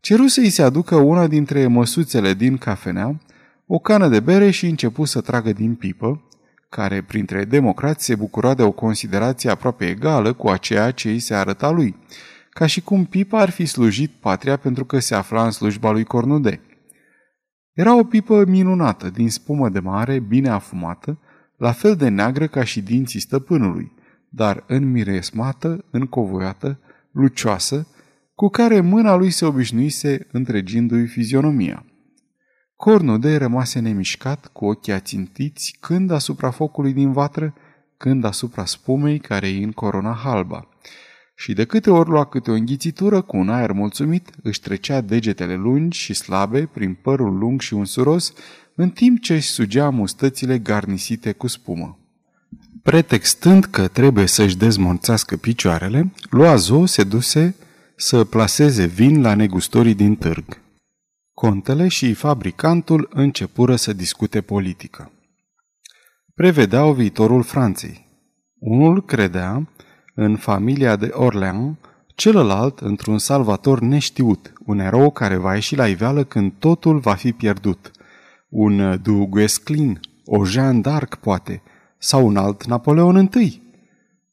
Ceru 0.00 0.26
să-i 0.26 0.50
se 0.50 0.62
aducă 0.62 0.96
una 0.96 1.26
dintre 1.26 1.66
măsuțele 1.66 2.34
din 2.34 2.56
cafenea, 2.56 3.20
o 3.66 3.78
cană 3.78 4.08
de 4.08 4.20
bere 4.20 4.50
și 4.50 4.66
începu 4.66 5.04
să 5.04 5.20
tragă 5.20 5.52
din 5.52 5.74
pipă, 5.74 6.22
care 6.68 7.02
printre 7.02 7.44
democrați 7.44 8.04
se 8.04 8.14
bucura 8.14 8.54
de 8.54 8.62
o 8.62 8.70
considerație 8.70 9.50
aproape 9.50 9.86
egală 9.86 10.32
cu 10.32 10.48
aceea 10.48 10.90
ce 10.90 11.08
îi 11.08 11.18
se 11.18 11.34
arăta 11.34 11.70
lui, 11.70 11.96
ca 12.50 12.66
și 12.66 12.80
cum 12.80 13.04
pipa 13.04 13.40
ar 13.40 13.50
fi 13.50 13.66
slujit 13.66 14.10
patria 14.10 14.56
pentru 14.56 14.84
că 14.84 14.98
se 14.98 15.14
afla 15.14 15.44
în 15.44 15.50
slujba 15.50 15.90
lui 15.90 16.04
Cornude. 16.04 16.60
Era 17.80 17.96
o 17.96 18.04
pipă 18.04 18.44
minunată, 18.44 19.10
din 19.10 19.30
spumă 19.30 19.68
de 19.68 19.78
mare, 19.78 20.18
bine 20.18 20.48
afumată, 20.48 21.18
la 21.56 21.72
fel 21.72 21.96
de 21.96 22.08
neagră 22.08 22.46
ca 22.46 22.64
și 22.64 22.82
dinții 22.82 23.20
stăpânului, 23.20 23.92
dar 24.28 24.64
înmiresmată, 24.66 25.84
încovoiată, 25.90 26.78
lucioasă, 27.10 27.86
cu 28.34 28.48
care 28.48 28.80
mâna 28.80 29.14
lui 29.14 29.30
se 29.30 29.44
obișnuise 29.44 30.26
întregindu-i 30.32 31.06
fizionomia. 31.06 31.84
Cornude 32.76 33.36
rămase 33.36 33.78
nemișcat, 33.78 34.46
cu 34.46 34.64
ochii 34.64 34.92
ațintiți, 34.92 35.76
când 35.80 36.10
asupra 36.10 36.50
focului 36.50 36.92
din 36.92 37.12
vatră, 37.12 37.54
când 37.96 38.24
asupra 38.24 38.64
spumei 38.64 39.18
care 39.18 39.46
îi 39.46 39.62
încorona 39.62 40.12
halba 40.12 40.68
și 41.40 41.52
de 41.52 41.64
câte 41.64 41.90
ori 41.90 42.08
lua 42.08 42.24
câte 42.24 42.50
o 42.50 42.54
înghițitură 42.54 43.20
cu 43.20 43.36
un 43.36 43.48
aer 43.48 43.72
mulțumit, 43.72 44.30
își 44.42 44.60
trecea 44.60 45.00
degetele 45.00 45.54
lungi 45.54 45.98
și 45.98 46.14
slabe 46.14 46.66
prin 46.72 46.94
părul 46.94 47.38
lung 47.38 47.60
și 47.60 47.74
unsuros, 47.74 48.32
în 48.74 48.90
timp 48.90 49.20
ce 49.20 49.34
își 49.34 49.48
sugea 49.48 49.90
mustățile 49.90 50.58
garnisite 50.58 51.32
cu 51.32 51.46
spumă. 51.46 51.98
Pretextând 52.82 53.64
că 53.64 53.88
trebuie 53.88 54.26
să-și 54.26 54.56
dezmonțească 54.56 55.36
picioarele, 55.36 56.12
Loazo 56.30 56.86
se 56.86 57.04
duse 57.04 57.54
să 57.96 58.24
plaseze 58.24 58.86
vin 58.86 59.20
la 59.20 59.34
negustorii 59.34 59.94
din 59.94 60.16
târg. 60.16 60.60
Contele 61.34 61.88
și 61.88 62.14
fabricantul 62.14 63.08
începură 63.12 63.76
să 63.76 63.92
discute 63.92 64.40
politică. 64.40 65.12
Prevedeau 66.34 66.92
viitorul 66.92 67.42
Franței. 67.42 68.08
Unul 68.58 69.04
credea 69.04 69.68
în 70.14 70.36
familia 70.36 70.96
de 70.96 71.10
Orleans, 71.12 71.76
celălalt 72.14 72.78
într-un 72.78 73.18
salvator 73.18 73.80
neștiut, 73.80 74.52
un 74.66 74.78
erou 74.78 75.10
care 75.10 75.36
va 75.36 75.54
ieși 75.54 75.76
la 75.76 75.86
iveală 75.86 76.24
când 76.24 76.52
totul 76.58 76.98
va 76.98 77.14
fi 77.14 77.32
pierdut. 77.32 77.90
Un 78.48 79.00
Du 79.02 79.26
Guesclin, 79.26 80.00
o 80.24 80.44
Jean 80.44 80.82
d'Arc, 80.82 81.20
poate, 81.20 81.62
sau 81.98 82.26
un 82.26 82.36
alt 82.36 82.66
Napoleon 82.66 83.30
I. 83.34 83.62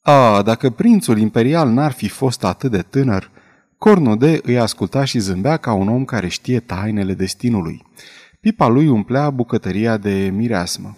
A, 0.01 0.41
dacă 0.41 0.69
prințul 0.69 1.17
imperial 1.17 1.69
n-ar 1.69 1.91
fi 1.91 2.07
fost 2.07 2.43
atât 2.43 2.71
de 2.71 2.81
tânăr, 2.81 3.31
Cornode 3.77 4.39
îi 4.43 4.59
asculta 4.59 5.03
și 5.03 5.19
zâmbea 5.19 5.57
ca 5.57 5.73
un 5.73 5.87
om 5.87 6.05
care 6.05 6.27
știe 6.27 6.59
tainele 6.59 7.13
destinului. 7.13 7.85
Pipa 8.39 8.67
lui 8.67 8.87
umplea 8.87 9.29
bucătăria 9.29 9.97
de 9.97 10.31
mireasmă. 10.33 10.97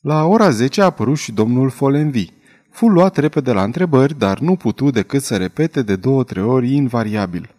La 0.00 0.24
ora 0.24 0.50
10 0.50 0.80
a 0.80 0.84
apărut 0.84 1.18
și 1.18 1.32
domnul 1.32 1.70
Folenvi. 1.70 2.28
Fu 2.70 2.86
luat 2.86 3.16
repede 3.16 3.52
la 3.52 3.62
întrebări, 3.62 4.18
dar 4.18 4.38
nu 4.38 4.56
putu 4.56 4.90
decât 4.90 5.22
să 5.22 5.36
repete 5.36 5.82
de 5.82 5.96
două-trei 5.96 6.42
ori 6.42 6.72
invariabil. 6.72 7.54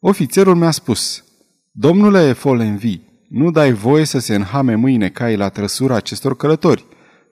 Ofițerul 0.00 0.54
mi-a 0.54 0.70
spus, 0.70 1.24
Domnule 1.72 2.32
Folenvi, 2.32 3.00
nu 3.28 3.50
dai 3.50 3.72
voie 3.72 4.04
să 4.04 4.18
se 4.18 4.34
înhame 4.34 4.74
mâine 4.74 5.08
cai 5.08 5.36
la 5.36 5.48
trăsura 5.48 5.94
acestor 5.94 6.36
călători. 6.36 6.84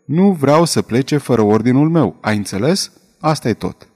Nu 0.07 0.33
vreau 0.33 0.65
să 0.65 0.83
plece 0.83 1.17
fără 1.17 1.43
ordinul 1.43 1.89
meu, 1.91 2.17
ai 2.21 2.37
înțeles? 2.37 2.93
Asta 3.21 3.49
e 3.49 3.55
tot. 3.55 3.89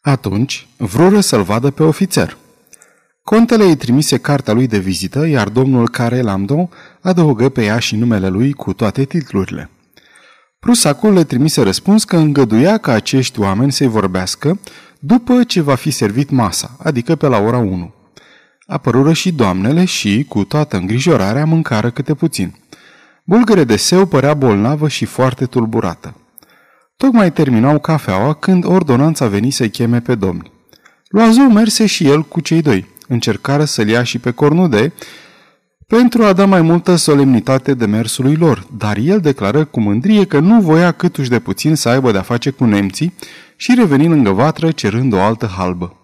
Atunci, 0.00 0.68
vrură 0.76 1.20
să-l 1.20 1.42
vadă 1.42 1.70
pe 1.70 1.82
ofițer. 1.82 2.36
Contele 3.22 3.64
îi 3.64 3.76
trimise 3.76 4.18
cartea 4.18 4.52
lui 4.54 4.66
de 4.66 4.78
vizită, 4.78 5.26
iar 5.26 5.48
domnul 5.48 5.88
care 5.88 6.20
Lamdo 6.20 6.68
adăugă 7.00 7.48
pe 7.48 7.64
ea 7.64 7.78
și 7.78 7.96
numele 7.96 8.28
lui 8.28 8.52
cu 8.52 8.72
toate 8.72 9.04
titlurile. 9.04 9.70
Prusacul 10.64 11.12
le 11.12 11.24
trimise 11.24 11.62
răspuns 11.62 12.04
că 12.04 12.16
îngăduia 12.16 12.78
ca 12.78 12.92
acești 12.92 13.40
oameni 13.40 13.72
să-i 13.72 13.86
vorbească 13.86 14.58
după 14.98 15.44
ce 15.44 15.60
va 15.60 15.74
fi 15.74 15.90
servit 15.90 16.30
masa, 16.30 16.76
adică 16.82 17.14
pe 17.14 17.26
la 17.26 17.38
ora 17.38 17.58
1. 17.58 17.94
Apărură 18.66 19.12
și 19.12 19.32
doamnele 19.32 19.84
și, 19.84 20.24
cu 20.28 20.44
toată 20.44 20.76
îngrijorarea, 20.76 21.44
mâncară 21.44 21.90
câte 21.90 22.14
puțin. 22.14 22.54
Bulgăre 23.24 23.64
de 23.64 23.76
seu 23.76 24.06
părea 24.06 24.34
bolnavă 24.34 24.88
și 24.88 25.04
foarte 25.04 25.44
tulburată. 25.46 26.14
Tocmai 26.96 27.32
terminau 27.32 27.78
cafeaua 27.78 28.34
când 28.34 28.64
ordonanța 28.64 29.26
veni 29.26 29.50
să-i 29.50 29.70
cheme 29.70 30.00
pe 30.00 30.14
domni. 30.14 30.52
Loazou 31.08 31.50
merse 31.50 31.86
și 31.86 32.06
el 32.08 32.22
cu 32.22 32.40
cei 32.40 32.62
doi. 32.62 32.86
Încercară 33.08 33.64
să-l 33.64 33.88
ia 33.88 34.02
și 34.02 34.18
pe 34.18 34.30
Cornude 34.30 34.92
pentru 35.86 36.22
a 36.22 36.32
da 36.32 36.46
mai 36.46 36.62
multă 36.62 36.96
solemnitate 36.96 37.74
demersului 37.74 38.36
lor, 38.36 38.66
dar 38.76 38.96
el 38.96 39.20
declară 39.20 39.64
cu 39.64 39.80
mândrie 39.80 40.24
că 40.24 40.38
nu 40.38 40.60
voia 40.60 40.92
câtuși 40.92 41.28
de 41.28 41.38
puțin 41.38 41.74
să 41.74 41.88
aibă 41.88 42.12
de-a 42.12 42.22
face 42.22 42.50
cu 42.50 42.64
nemții 42.64 43.14
și 43.56 43.74
reveni 43.76 44.08
lângă 44.08 44.30
vatră 44.30 44.70
cerând 44.70 45.12
o 45.12 45.20
altă 45.20 45.46
halbă. 45.46 45.96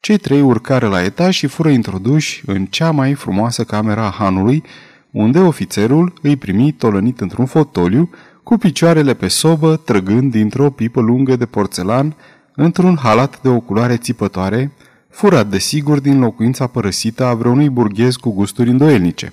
Cei 0.00 0.16
trei 0.16 0.40
urcară 0.40 0.88
la 0.88 1.02
etaj 1.02 1.34
și 1.34 1.46
fură 1.46 1.68
introduși 1.68 2.42
în 2.46 2.66
cea 2.66 2.90
mai 2.90 3.14
frumoasă 3.14 3.64
camera 3.64 4.06
a 4.06 4.14
hanului, 4.18 4.62
unde 5.10 5.38
ofițerul 5.38 6.12
îi 6.22 6.36
primi 6.36 6.72
tolănit 6.72 7.20
într-un 7.20 7.46
fotoliu, 7.46 8.10
cu 8.42 8.56
picioarele 8.56 9.14
pe 9.14 9.28
sobă, 9.28 9.76
trăgând 9.76 10.30
dintr-o 10.30 10.70
pipă 10.70 11.00
lungă 11.00 11.36
de 11.36 11.46
porțelan, 11.46 12.16
într-un 12.54 12.96
halat 12.96 13.42
de 13.42 13.48
o 13.48 13.60
culoare 13.60 13.96
țipătoare, 13.96 14.72
furat 15.14 15.46
de 15.46 15.58
sigur 15.58 16.00
din 16.00 16.18
locuința 16.18 16.66
părăsită 16.66 17.24
a 17.24 17.34
vreunui 17.34 17.68
burghez 17.68 18.14
cu 18.14 18.30
gusturi 18.30 18.70
îndoielnice. 18.70 19.32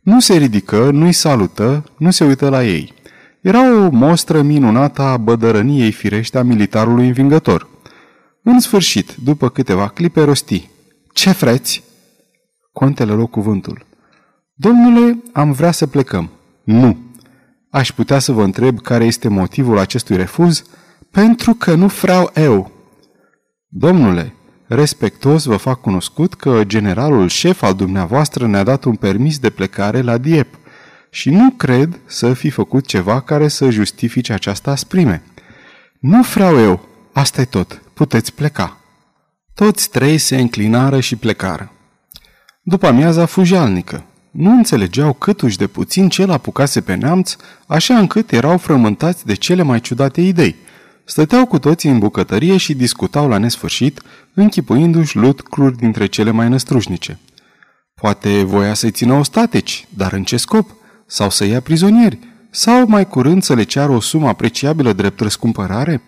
Nu 0.00 0.20
se 0.20 0.36
ridică, 0.36 0.90
nu-i 0.90 1.12
salută, 1.12 1.84
nu 1.98 2.10
se 2.10 2.24
uită 2.24 2.48
la 2.48 2.64
ei. 2.64 2.92
Era 3.40 3.84
o 3.84 3.88
mostră 3.90 4.42
minunată 4.42 5.02
a 5.02 5.16
bădărăniei 5.16 5.92
firește 5.92 6.38
a 6.38 6.42
militarului 6.42 7.06
învingător. 7.06 7.68
În 8.42 8.60
sfârșit, 8.60 9.14
după 9.24 9.48
câteva 9.48 9.88
clipe, 9.88 10.22
rosti. 10.22 10.68
Ce 11.12 11.30
freți? 11.30 11.82
Contele 12.72 13.12
luă 13.12 13.26
cuvântul. 13.26 13.86
Domnule, 14.54 15.22
am 15.32 15.52
vrea 15.52 15.70
să 15.70 15.86
plecăm. 15.86 16.30
Nu. 16.64 16.96
Aș 17.70 17.92
putea 17.92 18.18
să 18.18 18.32
vă 18.32 18.42
întreb 18.42 18.80
care 18.80 19.04
este 19.04 19.28
motivul 19.28 19.78
acestui 19.78 20.16
refuz? 20.16 20.62
Pentru 21.10 21.54
că 21.54 21.74
nu 21.74 21.86
vreau 21.86 22.30
eu. 22.34 22.70
Domnule, 23.68 24.34
respectos 24.74 25.44
vă 25.44 25.56
fac 25.56 25.80
cunoscut 25.80 26.34
că 26.34 26.62
generalul 26.64 27.28
șef 27.28 27.62
al 27.62 27.74
dumneavoastră 27.74 28.46
ne-a 28.46 28.62
dat 28.62 28.84
un 28.84 28.94
permis 28.94 29.38
de 29.38 29.50
plecare 29.50 30.00
la 30.00 30.18
Diep 30.18 30.58
și 31.10 31.30
nu 31.30 31.50
cred 31.50 31.98
să 32.06 32.34
fi 32.34 32.50
făcut 32.50 32.86
ceva 32.86 33.20
care 33.20 33.48
să 33.48 33.70
justifice 33.70 34.32
această 34.32 34.70
asprime. 34.70 35.22
Nu 36.00 36.22
vreau 36.22 36.60
eu, 36.60 36.88
asta 37.12 37.40
e 37.40 37.44
tot, 37.44 37.82
puteți 37.94 38.32
pleca. 38.32 38.80
Toți 39.54 39.90
trei 39.90 40.18
se 40.18 40.36
înclinară 40.40 41.00
și 41.00 41.16
plecară. 41.16 41.72
După 42.62 42.86
amiaza 42.86 43.26
fujalnică, 43.26 44.04
nu 44.30 44.50
înțelegeau 44.50 45.12
câtuși 45.12 45.56
de 45.56 45.66
puțin 45.66 46.08
ce 46.08 46.24
l-apucase 46.24 46.80
pe 46.80 46.94
neamț, 46.94 47.36
așa 47.66 47.98
încât 47.98 48.32
erau 48.32 48.58
frământați 48.58 49.26
de 49.26 49.34
cele 49.34 49.62
mai 49.62 49.80
ciudate 49.80 50.20
idei. 50.20 50.56
Stăteau 51.04 51.46
cu 51.46 51.58
toții 51.58 51.90
în 51.90 51.98
bucătărie 51.98 52.56
și 52.56 52.74
discutau 52.74 53.28
la 53.28 53.38
nesfârșit, 53.38 54.02
închipuindu-și 54.34 55.16
lucruri 55.16 55.76
dintre 55.76 56.06
cele 56.06 56.30
mai 56.30 56.48
năstrușnice. 56.48 57.18
Poate 57.94 58.42
voia 58.42 58.74
să-i 58.74 58.90
țină 58.90 59.12
ostateci, 59.12 59.86
dar 59.88 60.12
în 60.12 60.24
ce 60.24 60.36
scop? 60.36 60.70
Sau 61.06 61.30
să 61.30 61.44
ia 61.44 61.60
prizonieri? 61.60 62.18
Sau 62.50 62.86
mai 62.86 63.08
curând 63.08 63.42
să 63.42 63.54
le 63.54 63.62
ceară 63.62 63.92
o 63.92 64.00
sumă 64.00 64.28
apreciabilă 64.28 64.92
drept 64.92 65.20
răscumpărare? 65.20 66.02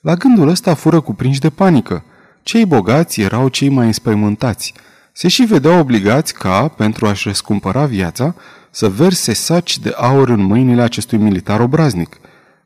La 0.00 0.14
gândul 0.14 0.48
ăsta 0.48 0.74
fură 0.74 1.00
cuprinși 1.00 1.40
de 1.40 1.50
panică. 1.50 2.04
Cei 2.42 2.66
bogați 2.66 3.20
erau 3.20 3.48
cei 3.48 3.68
mai 3.68 3.86
înspăimântați– 3.86 4.74
se 5.18 5.28
și 5.28 5.42
vedeau 5.42 5.78
obligați 5.78 6.34
ca, 6.34 6.68
pentru 6.68 7.06
a-și 7.06 7.28
răscumpăra 7.28 7.86
viața, 7.86 8.34
să 8.70 8.88
verse 8.88 9.32
saci 9.32 9.78
de 9.78 9.94
aur 9.96 10.28
în 10.28 10.40
mâinile 10.40 10.82
acestui 10.82 11.18
militar 11.18 11.60
obraznic. 11.60 12.16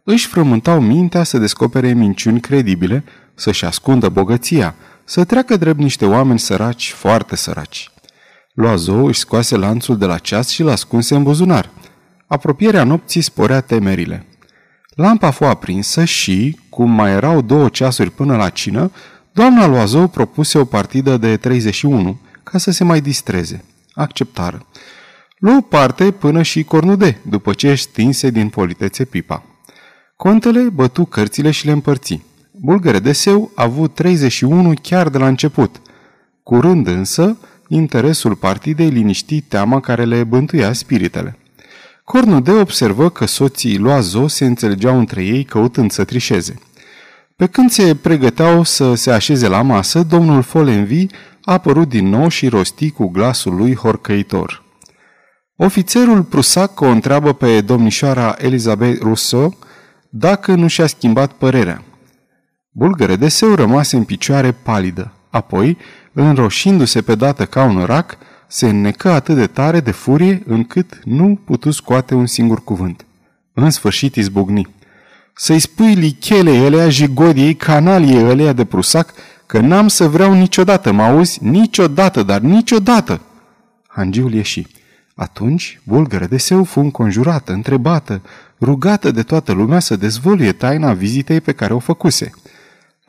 Își 0.05 0.27
frământau 0.27 0.81
mintea 0.81 1.23
să 1.23 1.39
descopere 1.39 1.93
minciuni 1.93 2.41
credibile, 2.41 3.05
să-și 3.35 3.65
ascundă 3.65 4.09
bogăția, 4.09 4.75
să 5.05 5.25
treacă 5.25 5.57
drept 5.57 5.79
niște 5.79 6.07
oameni 6.07 6.39
săraci, 6.39 6.93
foarte 6.93 7.37
săraci. 7.37 7.91
Loazo 8.55 8.95
își 8.95 9.19
scoase 9.19 9.57
lanțul 9.57 9.99
de 9.99 10.05
la 10.07 10.19
ceas 10.19 10.49
și 10.49 10.63
l-ascunse 10.63 11.15
în 11.15 11.23
buzunar. 11.23 11.71
Apropierea 12.27 12.85
nopții 12.85 13.21
sporea 13.21 13.61
temerile. 13.61 14.27
Lampa 14.95 15.31
fu 15.31 15.45
aprinsă 15.45 16.05
și, 16.05 16.59
cum 16.69 16.91
mai 16.91 17.11
erau 17.11 17.41
două 17.41 17.69
ceasuri 17.69 18.11
până 18.11 18.37
la 18.37 18.49
cină, 18.49 18.91
doamna 19.33 19.67
Loazou 19.67 20.09
propuse 20.09 20.59
o 20.59 20.65
partidă 20.65 21.17
de 21.17 21.37
31, 21.37 22.21
ca 22.43 22.59
să 22.59 22.71
se 22.71 22.85
mai 22.85 23.01
distreze. 23.01 23.65
Acceptară. 23.95 24.67
Luă 25.39 25.61
parte 25.69 26.11
până 26.11 26.43
și 26.43 26.65
Cornude, 26.65 27.21
după 27.29 27.53
ce 27.53 27.71
își 27.71 27.83
stinse 27.83 28.31
din 28.31 28.49
politețe 28.49 29.05
pipa. 29.05 29.43
Contele 30.17 30.61
bătu 30.61 31.05
cărțile 31.05 31.51
și 31.51 31.67
le 31.67 31.73
împărți. 31.73 32.21
Bulgăre 32.65 32.99
de 32.99 33.13
seu 33.13 33.51
a 33.55 33.63
avut 33.63 33.95
31 33.95 34.73
chiar 34.83 35.09
de 35.09 35.19
la 35.19 35.27
început. 35.27 35.81
Curând 36.43 36.87
însă, 36.87 37.37
interesul 37.69 38.35
partidei 38.35 38.89
liniști 38.89 39.41
teama 39.41 39.81
care 39.81 40.05
le 40.05 40.25
bântuia 40.25 40.73
spiritele. 40.73 41.39
Cornude 42.05 42.51
observă 42.51 43.11
că 43.11 43.27
soții 43.27 43.79
Loazo 43.79 44.27
se 44.27 44.45
înțelegeau 44.45 44.99
între 44.99 45.25
ei 45.25 45.45
căutând 45.45 45.91
să 45.91 46.05
trișeze. 46.05 46.55
Pe 47.37 47.47
când 47.47 47.71
se 47.71 47.95
pregăteau 47.95 48.63
să 48.63 48.95
se 48.95 49.11
așeze 49.11 49.49
la 49.49 49.63
masă, 49.63 50.03
domnul 50.03 50.43
Folenvi 50.43 51.07
a 51.45 51.53
apărut 51.53 51.89
din 51.89 52.09
nou 52.09 52.29
și 52.29 52.49
rosti 52.49 52.91
cu 52.91 53.07
glasul 53.09 53.55
lui 53.55 53.75
horcăitor. 53.75 54.63
Ofițerul 55.57 56.23
prusac 56.23 56.81
o 56.81 56.87
întreabă 56.87 57.33
pe 57.33 57.61
domnișoara 57.61 58.35
Elizabeth 58.39 59.01
Rousseau 59.01 59.57
dacă 60.09 60.55
nu 60.55 60.67
și-a 60.67 60.87
schimbat 60.87 61.33
părerea. 61.33 61.83
Bulgăre 62.75 63.17
de 63.17 63.29
seu 63.29 63.55
rămase 63.55 63.97
în 63.97 64.05
picioare 64.05 64.53
palidă. 64.53 65.13
Apoi, 65.31 65.77
înroșindu-se 66.13 67.03
pe 67.03 67.15
dată 67.15 67.45
ca 67.45 67.65
un 67.65 67.85
rac, 67.85 68.17
se 68.47 68.69
înnecă 68.69 69.11
atât 69.11 69.37
de 69.37 69.47
tare 69.47 69.81
de 69.81 69.91
furie 69.91 70.43
încât 70.47 70.99
nu 71.05 71.41
putu 71.45 71.71
scoate 71.71 72.15
un 72.15 72.27
singur 72.27 72.65
cuvânt. 72.65 73.05
În 73.55 73.71
sfârșit 73.71 74.15
izbucni. 74.17 74.75
Să-i 75.35 75.59
spui 75.59 75.95
lichele 75.95 76.51
elea, 76.51 76.89
jigodiei, 76.89 77.55
canalie 77.55 78.19
elea 78.19 78.53
de 78.53 78.65
prusac, 78.65 79.13
că 79.47 79.61
n-am 79.61 79.89
să 79.89 80.09
vreau 80.09 80.33
niciodată, 80.33 80.93
mă 80.93 81.03
auzi? 81.03 81.45
Niciodată, 81.45 82.23
dar 82.23 82.41
niciodată!" 82.41 83.21
Hangiul 83.87 84.33
ieși. 84.33 84.67
Atunci, 85.15 85.81
bulgără 85.85 86.27
de 86.27 86.37
seu 86.37 86.65
fu 86.65 86.81
înconjurată, 86.81 87.53
întrebată, 87.53 88.23
rugată 88.61 89.11
de 89.11 89.23
toată 89.23 89.53
lumea 89.53 89.79
să 89.79 89.97
dezvăluie 89.97 90.53
taina 90.53 90.93
vizitei 90.93 91.41
pe 91.41 91.53
care 91.53 91.75
o 91.75 91.79
făcuse. 91.79 92.31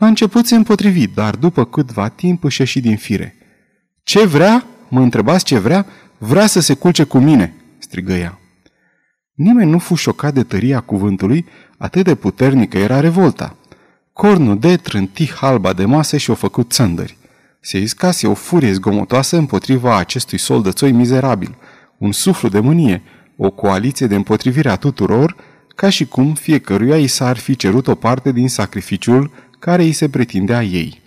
La 0.04 0.10
început 0.10 0.46
se 0.46 0.56
împotrivi, 0.56 1.08
dar 1.08 1.36
după 1.36 1.66
câtva 1.66 2.08
timp 2.08 2.44
își 2.44 2.62
ieși 2.62 2.80
din 2.80 2.98
fire. 2.98 3.36
Ce 4.04 4.26
vrea? 4.26 4.66
Mă 4.90 5.02
întrebați 5.02 5.44
ce 5.44 5.60
vrea? 5.60 5.86
Vrea 6.18 6.46
să 6.46 6.60
se 6.60 6.74
culce 6.74 7.04
cu 7.04 7.18
mine!" 7.18 7.54
strigă 7.78 8.14
ea. 8.14 8.40
Nimeni 9.34 9.72
nu 9.72 9.80
fu 9.80 9.96
șocat 9.96 10.34
de 10.34 10.44
tăria 10.44 10.80
cuvântului, 10.80 11.46
atât 11.78 12.04
de 12.04 12.16
puternică 12.16 12.78
era 12.78 13.00
revolta. 13.00 13.56
Cornul 14.14 14.60
de 14.60 14.78
trânti 14.78 15.32
halba 15.32 15.74
de 15.74 15.86
masă 15.86 16.18
și 16.18 16.30
o 16.30 16.34
făcut 16.34 16.72
țândări. 16.72 17.18
Se 17.60 17.78
iscase 17.78 18.28
o 18.28 18.34
furie 18.34 18.72
zgomotoasă 18.72 19.38
împotriva 19.38 19.98
acestui 19.98 20.38
soldățoi 20.38 20.92
mizerabil, 20.92 21.56
un 21.98 22.12
suflu 22.12 22.50
de 22.50 22.60
mânie, 22.60 23.02
o 23.38 23.50
coaliție 23.50 24.08
de 24.08 24.16
împotrivire 24.16 24.70
a 24.70 24.76
tuturor, 24.76 25.36
ca 25.76 25.90
și 25.90 26.06
cum 26.06 26.34
fiecăruia 26.34 26.98
i 26.98 27.08
s-ar 27.08 27.38
fi 27.38 27.56
cerut 27.56 27.88
o 27.88 27.96
parte 27.96 28.32
din 28.32 28.50
sacrificiul 28.50 29.32
care 29.64 29.84
îi 29.84 29.92
se 29.92 30.10
pretindea 30.10 30.64
ei. 30.64 31.02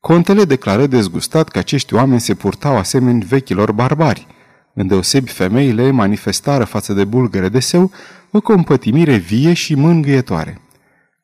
Contele 0.00 0.44
declară 0.44 0.86
dezgustat 0.86 1.48
că 1.48 1.58
acești 1.58 1.94
oameni 1.94 2.20
se 2.20 2.34
purtau 2.34 2.76
asemeni 2.76 3.24
vechilor 3.24 3.72
barbari. 3.72 4.26
Îndeosebi 4.74 5.30
femeile 5.30 5.90
manifestară 5.90 6.64
față 6.64 6.92
de 6.92 7.04
bulgăre 7.04 7.48
de 7.48 7.60
seu 7.60 7.90
o 8.30 8.40
compătimire 8.40 9.16
vie 9.16 9.52
și 9.52 9.74
mângâietoare. 9.74 10.60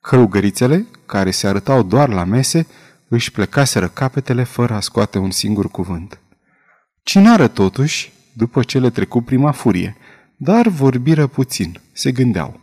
Călugărițele, 0.01 0.87
care 1.07 1.31
se 1.31 1.47
arătau 1.47 1.83
doar 1.83 2.09
la 2.09 2.25
mese, 2.25 2.67
își 3.09 3.33
plecaseră 3.33 3.89
capetele 3.89 4.43
fără 4.43 4.75
a 4.75 4.81
scoate 4.81 5.19
un 5.19 5.31
singur 5.31 5.69
cuvânt. 5.69 6.21
Cinară 7.03 7.49
totuși, 7.49 8.13
după 8.33 8.63
ce 8.63 8.79
le 8.79 8.91
trecu 8.91 9.23
prima 9.23 9.51
furie, 9.51 9.97
dar 10.37 10.69
vorbiră 10.69 11.27
puțin, 11.27 11.81
se 11.93 12.13
gândeau. 12.13 12.61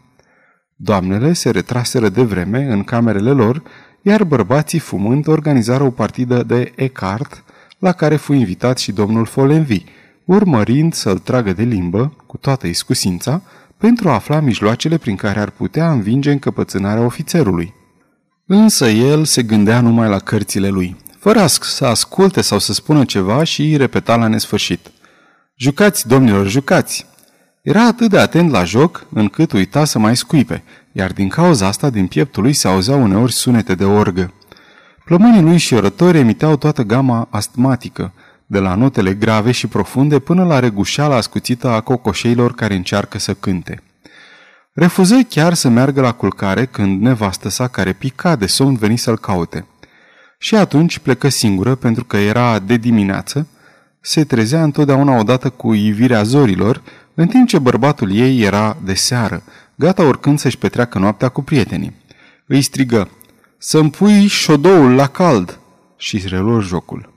Doamnele 0.75 1.33
se 1.33 1.49
retraseră 1.49 2.09
de 2.09 2.23
vreme 2.23 2.63
în 2.63 2.83
camerele 2.83 3.31
lor, 3.31 3.63
iar 4.01 4.23
bărbații 4.23 4.79
fumând 4.79 5.27
organizară 5.27 5.83
o 5.83 5.91
partidă 5.91 6.43
de 6.43 6.71
ecart, 6.75 7.43
la 7.79 7.91
care 7.91 8.15
fu 8.15 8.33
invitat 8.33 8.77
și 8.77 8.91
domnul 8.91 9.25
Folenvi, 9.25 9.83
urmărind 10.25 10.93
să-l 10.93 11.17
tragă 11.17 11.53
de 11.53 11.63
limbă, 11.63 12.13
cu 12.25 12.37
toată 12.37 12.67
iscusința, 12.67 13.41
pentru 13.77 14.09
a 14.09 14.13
afla 14.13 14.39
mijloacele 14.39 14.97
prin 14.97 15.15
care 15.15 15.39
ar 15.39 15.49
putea 15.49 15.91
învinge 15.91 16.31
încăpățânarea 16.31 17.03
ofițerului. 17.03 17.73
Însă 18.45 18.89
el 18.89 19.25
se 19.25 19.43
gândea 19.43 19.81
numai 19.81 20.09
la 20.09 20.19
cărțile 20.19 20.67
lui, 20.67 20.95
fără 21.19 21.45
să 21.45 21.85
asculte 21.85 22.41
sau 22.41 22.59
să 22.59 22.73
spună 22.73 23.05
ceva 23.05 23.43
și 23.43 23.61
îi 23.61 23.77
repeta 23.77 24.15
la 24.15 24.27
nesfârșit. 24.27 24.91
Jucați, 25.55 26.07
domnilor, 26.07 26.47
jucați! 26.47 27.10
Era 27.61 27.85
atât 27.85 28.09
de 28.09 28.19
atent 28.19 28.51
la 28.51 28.63
joc, 28.63 29.05
încât 29.13 29.51
uita 29.51 29.85
să 29.85 29.99
mai 29.99 30.17
scuipe, 30.17 30.63
iar 30.91 31.11
din 31.13 31.29
cauza 31.29 31.67
asta 31.67 31.89
din 31.89 32.07
pieptul 32.07 32.43
lui 32.43 32.53
se 32.53 32.67
auzeau 32.67 33.01
uneori 33.01 33.31
sunete 33.31 33.75
de 33.75 33.83
orgă. 33.83 34.33
Plămânii 35.05 35.41
lui 35.41 35.57
și 35.57 35.73
orători 35.73 36.17
emiteau 36.17 36.55
toată 36.55 36.81
gama 36.81 37.27
astmatică, 37.29 38.13
de 38.45 38.59
la 38.59 38.75
notele 38.75 39.13
grave 39.13 39.51
și 39.51 39.67
profunde 39.67 40.19
până 40.19 40.45
la 40.45 40.59
regușeala 40.59 41.15
ascuțită 41.15 41.69
a 41.69 41.81
cocoșeilor 41.81 42.53
care 42.53 42.75
încearcă 42.75 43.19
să 43.19 43.33
cânte. 43.33 43.83
Refuză 44.73 45.15
chiar 45.29 45.53
să 45.53 45.69
meargă 45.69 46.01
la 46.01 46.11
culcare 46.11 46.65
când 46.65 47.01
nevastă 47.01 47.49
sa 47.49 47.67
care 47.67 47.93
pica 47.93 48.35
de 48.35 48.45
somn 48.45 48.75
veni 48.75 48.97
să-l 48.97 49.17
caute. 49.17 49.65
Și 50.37 50.55
atunci 50.55 50.99
plecă 50.99 51.29
singură 51.29 51.75
pentru 51.75 52.03
că 52.03 52.17
era 52.17 52.59
de 52.59 52.77
dimineață, 52.77 53.47
se 54.01 54.23
trezea 54.23 54.63
întotdeauna 54.63 55.17
odată 55.17 55.49
cu 55.49 55.73
ivirea 55.73 56.23
zorilor, 56.23 56.81
în 57.13 57.27
timp 57.27 57.47
ce 57.47 57.59
bărbatul 57.59 58.15
ei 58.15 58.41
era 58.41 58.77
de 58.83 58.93
seară, 58.93 59.43
gata 59.75 60.03
oricând 60.03 60.39
să-și 60.39 60.57
petreacă 60.57 60.99
noaptea 60.99 61.29
cu 61.29 61.41
prietenii. 61.41 61.95
Îi 62.45 62.61
strigă, 62.61 63.09
să-mi 63.57 63.89
pui 63.89 64.27
șodoul 64.27 64.95
la 64.95 65.07
cald 65.07 65.59
și 65.97 66.23
reluă 66.27 66.61
jocul. 66.61 67.13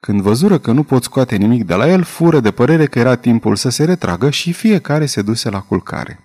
Când 0.00 0.20
văzură 0.20 0.58
că 0.58 0.72
nu 0.72 0.82
pot 0.82 1.02
scoate 1.02 1.36
nimic 1.36 1.64
de 1.64 1.74
la 1.74 1.88
el, 1.88 2.02
fură 2.02 2.40
de 2.40 2.50
părere 2.50 2.86
că 2.86 2.98
era 2.98 3.14
timpul 3.14 3.56
să 3.56 3.68
se 3.68 3.84
retragă 3.84 4.30
și 4.30 4.52
fiecare 4.52 5.06
se 5.06 5.22
duse 5.22 5.50
la 5.50 5.60
culcare. 5.60 6.18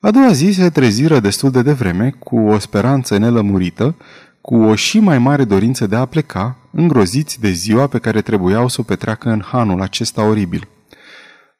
A 0.00 0.10
doua 0.10 0.32
zi 0.32 0.50
se 0.50 0.70
treziră 0.70 1.20
destul 1.20 1.50
de 1.50 1.62
devreme, 1.62 2.14
cu 2.18 2.38
o 2.38 2.58
speranță 2.58 3.16
nelămurită, 3.16 3.94
cu 4.40 4.56
o 4.56 4.74
și 4.74 4.98
mai 4.98 5.18
mare 5.18 5.44
dorință 5.44 5.86
de 5.86 5.96
a 5.96 6.04
pleca, 6.04 6.56
îngroziți 6.70 7.40
de 7.40 7.50
ziua 7.50 7.86
pe 7.86 7.98
care 7.98 8.20
trebuiau 8.20 8.68
să 8.68 8.76
o 8.80 8.82
petreacă 8.82 9.30
în 9.30 9.42
hanul 9.46 9.80
acesta 9.82 10.22
oribil. 10.22 10.68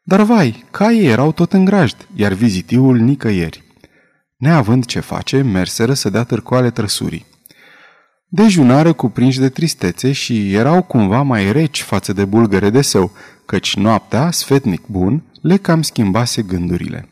Dar 0.08 0.22
vai, 0.22 0.64
caii 0.70 1.06
erau 1.06 1.32
tot 1.32 1.52
în 1.52 1.64
grajd, 1.64 1.96
iar 2.14 2.32
vizitiul 2.32 2.98
nicăieri. 2.98 3.62
Neavând 4.36 4.84
ce 4.84 5.00
face, 5.00 5.42
merseră 5.42 5.94
să 5.94 6.10
dea 6.10 6.24
târcoale 6.24 6.70
trăsurii. 6.70 7.26
Dejunară 8.28 8.92
cuprinși 8.92 9.38
de 9.38 9.48
tristețe 9.48 10.12
și 10.12 10.54
erau 10.54 10.82
cumva 10.82 11.22
mai 11.22 11.52
reci 11.52 11.82
față 11.82 12.12
de 12.12 12.24
bulgăre 12.24 12.70
de 12.70 12.82
său, 12.82 13.12
căci 13.46 13.76
noaptea, 13.76 14.30
sfetnic 14.30 14.86
bun, 14.86 15.22
le 15.42 15.56
cam 15.56 15.82
schimbase 15.82 16.42
gândurile. 16.42 17.08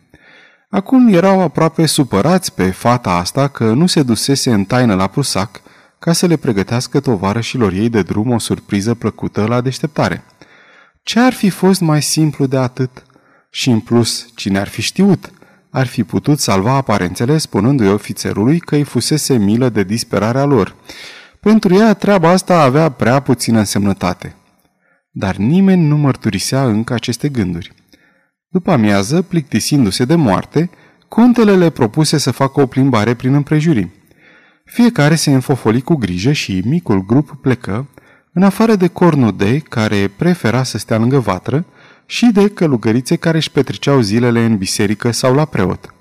Acum 0.71 1.09
erau 1.09 1.41
aproape 1.41 1.87
supărați 1.87 2.55
pe 2.55 2.71
fata 2.71 3.11
asta 3.11 3.49
că 3.49 3.73
nu 3.73 3.87
se 3.87 4.03
dusese 4.03 4.53
în 4.53 4.65
taină 4.65 4.95
la 4.95 5.07
prusac 5.07 5.61
ca 5.99 6.13
să 6.13 6.27
le 6.27 6.37
pregătească 6.37 7.01
tovarășilor 7.01 7.73
ei 7.73 7.89
de 7.89 8.03
drum 8.03 8.31
o 8.31 8.39
surpriză 8.39 8.95
plăcută 8.95 9.47
la 9.47 9.61
deșteptare. 9.61 10.25
Ce 11.05 11.21
ar 11.21 11.33
fi 11.33 11.51
fost 11.51 11.81
mai 11.81 12.03
simplu 12.03 12.47
de 12.47 12.57
atât? 12.57 13.03
Și 13.51 13.71
în 13.71 13.81
plus, 13.81 14.27
cine 14.35 14.59
ar 14.59 14.69
fi 14.69 14.83
știut? 14.83 15.33
Ar 15.71 15.87
fi 15.87 16.05
putut 16.05 16.39
salva 16.39 16.75
aparențele 16.75 17.39
spunându-i 17.39 17.89
ofițerului 17.89 18.59
că 18.59 18.75
îi 18.75 18.83
fusese 18.83 19.37
milă 19.37 19.69
de 19.69 19.83
disperarea 19.83 20.45
lor. 20.45 20.75
Pentru 21.41 21.75
ea 21.75 21.95
treaba 21.95 22.29
asta 22.29 22.63
avea 22.63 22.89
prea 22.89 23.21
puțină 23.21 23.59
însemnătate. 23.59 24.35
Dar 25.11 25.37
nimeni 25.37 25.87
nu 25.87 25.97
mărturisea 25.97 26.65
încă 26.65 26.95
aceste 26.95 27.29
gânduri. 27.29 27.73
După 28.49 28.71
amiază, 28.71 29.23
plictisindu-se 29.23 30.05
de 30.05 30.15
moarte, 30.15 30.71
contele 31.09 31.57
le 31.57 31.71
propuse 31.71 32.19
să 32.19 32.31
facă 32.31 32.61
o 32.61 32.67
plimbare 32.67 33.15
prin 33.15 33.35
împrejurim. 33.35 33.93
Fiecare 34.65 35.15
se 35.15 35.33
înfofoli 35.33 35.81
cu 35.81 35.95
grijă 35.95 36.33
și 36.33 36.63
micul 36.65 37.05
grup 37.07 37.39
plecă, 37.41 37.89
în 38.35 38.43
afară 38.43 38.75
de 38.75 38.89
Cornude, 38.89 39.59
care 39.59 40.13
prefera 40.17 40.63
să 40.63 40.79
stea 40.79 40.99
lângă 40.99 41.19
vatră, 41.19 41.65
și 42.07 42.27
de 42.33 42.49
călugărițe 42.49 43.17
care 43.17 43.37
își 43.37 43.51
petreceau 43.51 44.01
zilele 44.01 44.45
în 44.45 44.57
biserică 44.57 45.11
sau 45.11 45.35
la 45.35 45.45
preot. 45.45 45.95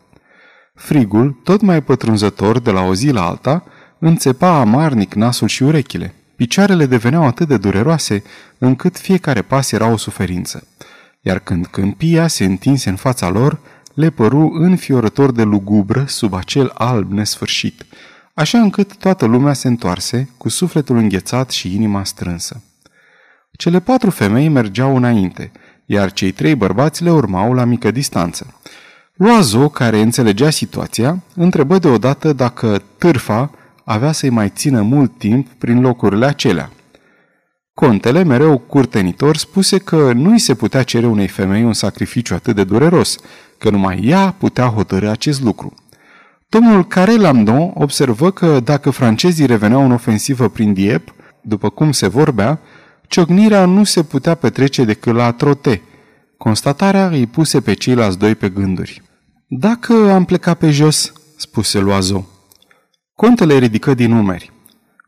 Frigul, 0.75 1.39
tot 1.43 1.61
mai 1.61 1.83
pătrunzător 1.83 2.59
de 2.59 2.71
la 2.71 2.81
o 2.81 2.93
zi 2.93 3.09
la 3.09 3.27
alta, 3.27 3.63
înțepa 3.99 4.59
amarnic 4.59 5.13
nasul 5.13 5.47
și 5.47 5.63
urechile. 5.63 6.13
Picioarele 6.35 6.85
deveneau 6.85 7.25
atât 7.25 7.47
de 7.47 7.57
dureroase, 7.57 8.23
încât 8.57 8.97
fiecare 8.97 9.41
pas 9.41 9.71
era 9.71 9.87
o 9.87 9.97
suferință 9.97 10.67
iar 11.25 11.39
când 11.39 11.65
câmpia 11.65 12.27
se 12.27 12.43
întinse 12.43 12.89
în 12.89 12.95
fața 12.95 13.29
lor, 13.29 13.59
le 13.93 14.09
păru 14.09 14.51
înfiorător 14.53 15.31
de 15.31 15.43
lugubră 15.43 16.05
sub 16.07 16.33
acel 16.33 16.71
alb 16.73 17.11
nesfârșit, 17.11 17.85
așa 18.33 18.59
încât 18.59 18.97
toată 18.97 19.25
lumea 19.25 19.53
se 19.53 19.67
întoarse, 19.67 20.29
cu 20.37 20.49
sufletul 20.49 20.97
înghețat 20.97 21.49
și 21.49 21.75
inima 21.75 22.03
strânsă. 22.03 22.61
Cele 23.51 23.79
patru 23.79 24.09
femei 24.09 24.49
mergeau 24.49 24.95
înainte, 24.95 25.51
iar 25.85 26.13
cei 26.13 26.31
trei 26.31 26.55
bărbați 26.55 27.03
le 27.03 27.11
urmau 27.11 27.53
la 27.53 27.63
mică 27.63 27.91
distanță. 27.91 28.59
Loazo, 29.13 29.69
care 29.69 30.01
înțelegea 30.01 30.49
situația, 30.49 31.23
întrebă 31.35 31.77
deodată 31.77 32.33
dacă 32.33 32.81
târfa 32.97 33.51
avea 33.83 34.11
să-i 34.11 34.29
mai 34.29 34.49
țină 34.49 34.81
mult 34.81 35.17
timp 35.17 35.47
prin 35.47 35.81
locurile 35.81 36.25
acelea– 36.25 36.71
Contele, 37.73 38.23
mereu 38.23 38.57
curtenitor, 38.57 39.37
spuse 39.37 39.77
că 39.77 40.11
nu 40.13 40.31
îi 40.31 40.39
se 40.39 40.55
putea 40.55 40.83
cere 40.83 41.05
unei 41.05 41.27
femei 41.27 41.63
un 41.63 41.73
sacrificiu 41.73 42.33
atât 42.33 42.55
de 42.55 42.63
dureros, 42.63 43.17
că 43.57 43.69
numai 43.69 43.99
ea 44.03 44.35
putea 44.37 44.65
hotărâ 44.65 45.09
acest 45.09 45.41
lucru. 45.41 45.73
Domnul 46.53 46.85
Carré 46.85 47.15
Lamdon 47.15 47.71
observă 47.73 48.31
că 48.31 48.59
dacă 48.59 48.89
francezii 48.89 49.45
reveneau 49.45 49.85
în 49.85 49.91
ofensivă 49.91 50.49
prin 50.49 50.73
Diep, 50.73 51.13
după 51.41 51.69
cum 51.69 51.91
se 51.91 52.07
vorbea, 52.07 52.59
ciocnirea 53.07 53.65
nu 53.65 53.83
se 53.83 54.03
putea 54.03 54.35
petrece 54.35 54.83
decât 54.83 55.13
la 55.13 55.31
trote. 55.31 55.81
Constatarea 56.37 57.07
îi 57.07 57.27
puse 57.27 57.61
pe 57.61 57.73
ceilalți 57.73 58.17
doi 58.17 58.35
pe 58.35 58.49
gânduri. 58.49 59.01
Dacă 59.47 59.93
am 59.93 60.25
plecat 60.25 60.57
pe 60.57 60.69
jos, 60.69 61.13
spuse 61.37 61.79
Loazo. 61.79 62.27
Contele 63.15 63.57
ridică 63.57 63.93
din 63.93 64.13
numeri. 64.13 64.51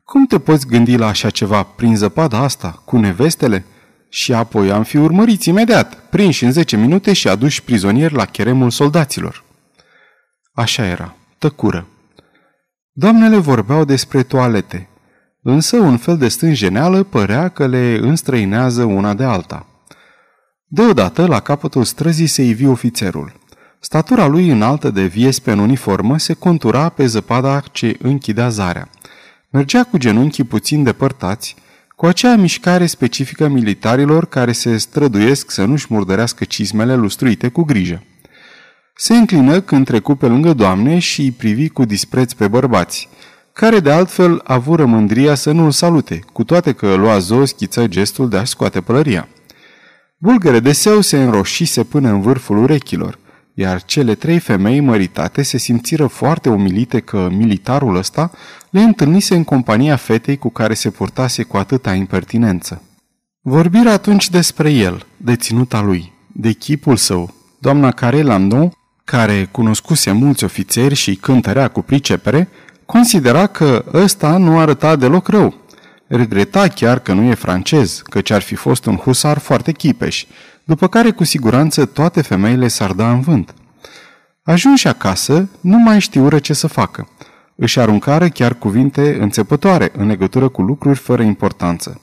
Cum 0.04 0.26
te 0.26 0.40
poți 0.40 0.68
gândi 0.68 0.98
la 0.98 1.08
așa 1.08 1.30
ceva 1.30 1.64
prin 1.64 1.96
zăpada 1.96 2.38
asta, 2.38 2.82
cu 2.86 2.98
nevestele? 2.98 3.66
Și 4.10 4.34
apoi 4.34 4.72
am 4.72 4.84
fi 4.84 4.98
urmăriți 4.98 5.50
imediat, 5.50 5.96
prinși 6.10 6.44
în 6.44 6.52
10 6.52 6.78
minute 6.78 7.14
și 7.14 7.28
aduși 7.28 7.64
prizonieri 7.64 8.14
la 8.14 8.26
cheremul 8.26 8.70
soldaților. 8.70 9.44
Așa 10.54 10.86
era, 10.86 11.16
tăcură. 11.38 11.88
Doamnele 12.92 13.38
vorbeau 13.38 13.86
despre 13.86 14.24
toalete, 14.24 14.90
însă 15.42 15.78
un 15.78 15.98
fel 15.98 16.18
de 16.18 16.28
stânjeneală 16.28 17.04
părea 17.04 17.48
că 17.50 17.68
le 17.68 17.98
înstrăinează 18.02 18.84
una 18.84 19.14
de 19.14 19.24
alta. 19.24 19.66
Deodată, 20.68 21.26
la 21.26 21.40
capătul 21.40 21.84
străzii 21.84 22.28
se 22.28 22.44
ivi 22.44 22.66
ofițerul. 22.66 23.34
Statura 23.80 24.26
lui 24.26 24.50
înaltă 24.50 24.90
de 24.90 25.06
viespe 25.06 25.52
în 25.52 25.60
uniformă 25.60 26.18
se 26.18 26.34
contura 26.34 26.90
pe 26.90 27.06
zăpada 27.06 27.60
ce 27.72 27.98
închidea 28.02 28.50
zarea. 28.50 28.90
Mergea 29.50 29.84
cu 29.84 29.98
genunchii 29.98 30.44
puțin 30.44 30.84
depărtați, 30.84 31.56
cu 31.96 32.06
acea 32.06 32.36
mișcare 32.36 32.86
specifică 32.86 33.48
militarilor 33.48 34.26
care 34.26 34.52
se 34.52 34.78
străduiesc 34.78 35.52
să 35.52 35.66
nu-și 35.66 35.88
murdărească 35.90 36.44
cizmele 36.44 36.96
lustruite 36.96 37.48
cu 37.48 37.64
grijă. 37.64 38.04
Se 38.98 39.16
înclină 39.16 39.62
când 39.62 39.86
trecu 39.86 40.16
pe 40.16 40.28
lângă 40.28 40.54
doamne 40.54 41.00
și 41.00 41.22
îi 41.22 41.32
privi 41.32 41.70
cu 41.70 41.86
dispreț 41.86 42.34
pe 42.34 42.48
bărbați, 42.48 43.10
care 43.54 43.80
de 43.80 43.92
altfel 43.92 44.42
avură 44.44 44.86
mândria 44.86 45.36
să 45.36 45.52
nu-l 45.52 45.72
salute, 45.72 46.20
cu 46.34 46.44
toate 46.44 46.72
că 46.74 46.94
lua 46.94 47.18
zo 47.18 47.46
schiță 47.46 47.88
gestul 47.88 48.30
de 48.30 48.38
a 48.38 48.44
scoate 48.44 48.82
pălăria. 48.82 49.28
Bulgăre 50.18 50.60
de 50.60 50.72
seu 50.72 51.02
se 51.02 51.24
înroșise 51.24 51.84
până 51.84 52.10
în 52.10 52.22
vârful 52.22 52.58
urechilor, 52.58 53.20
iar 53.54 53.84
cele 53.84 54.16
trei 54.16 54.40
femei 54.40 54.80
măritate 54.80 55.42
se 55.42 55.58
simțiră 55.58 56.08
foarte 56.08 56.50
umilite 56.50 57.00
că 57.00 57.30
militarul 57.32 57.96
ăsta 57.96 58.32
le 58.70 58.82
întâlnise 58.82 59.36
în 59.36 59.44
compania 59.44 59.96
fetei 59.96 60.38
cu 60.38 60.50
care 60.50 60.74
se 60.74 60.90
purtase 60.90 61.44
cu 61.44 61.58
atâta 61.58 61.94
impertinență. 61.94 62.82
Vorbiră 63.42 63.90
atunci 63.90 64.30
despre 64.30 64.72
el, 64.72 65.06
de 65.18 65.36
ținuta 65.36 65.82
lui, 65.82 66.14
de 66.32 66.52
chipul 66.52 66.96
său. 66.96 67.34
Doamna 67.60 67.92
Care 67.92 68.22
Landon, 68.22 68.72
care 69.06 69.48
cunoscuse 69.52 70.12
mulți 70.12 70.44
ofițeri 70.44 70.96
și 70.96 71.16
cântărea 71.16 71.68
cu 71.68 71.82
pricepere, 71.82 72.50
considera 72.86 73.48
că 73.48 73.86
ăsta 73.94 74.38
nu 74.38 74.60
arăta 74.60 74.96
deloc 74.96 75.28
rău. 75.28 75.54
Regreta 76.08 76.68
chiar 76.68 77.00
că 77.00 77.14
nu 77.14 77.24
e 77.24 77.34
francez, 77.34 78.02
căci 78.10 78.30
ar 78.30 78.42
fi 78.42 78.56
fost 78.56 78.86
un 78.86 78.96
husar 78.96 79.38
foarte 79.38 79.72
chipeș, 79.72 80.26
după 80.64 80.88
care 80.88 81.12
cu 81.12 81.24
siguranță 81.24 81.86
toate 81.86 82.22
femeile 82.22 82.68
s-ar 82.68 82.92
da 82.92 83.12
în 83.12 83.22
vânt. 83.22 83.54
Ajunși 84.44 84.88
acasă, 84.88 85.50
nu 85.62 85.78
mai 85.78 86.00
știură 86.00 86.40
ce 86.40 86.54
să 86.54 86.68
facă. 86.68 87.08
Își 87.56 87.80
aruncară 87.80 88.28
chiar 88.28 88.54
cuvinte 88.54 89.18
înțepătoare 89.20 89.92
în 89.98 90.08
legătură 90.08 90.48
cu 90.48 90.62
lucruri 90.62 90.98
fără 90.98 91.22
importanță. 91.22 92.02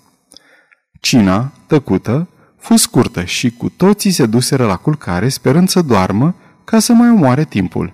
Cina, 1.01 1.53
tăcută, 1.67 2.29
fu 2.59 2.77
scurtă 2.77 3.25
și 3.25 3.51
cu 3.51 3.69
toții 3.69 4.11
se 4.11 4.27
duseră 4.27 4.67
la 4.67 4.77
culcare 4.77 5.29
sperând 5.29 5.69
să 5.69 5.83
doarmă 5.83 6.35
ca 6.65 6.79
să 6.79 6.93
mai 6.93 7.11
omoare 7.11 7.45
timpul. 7.45 7.93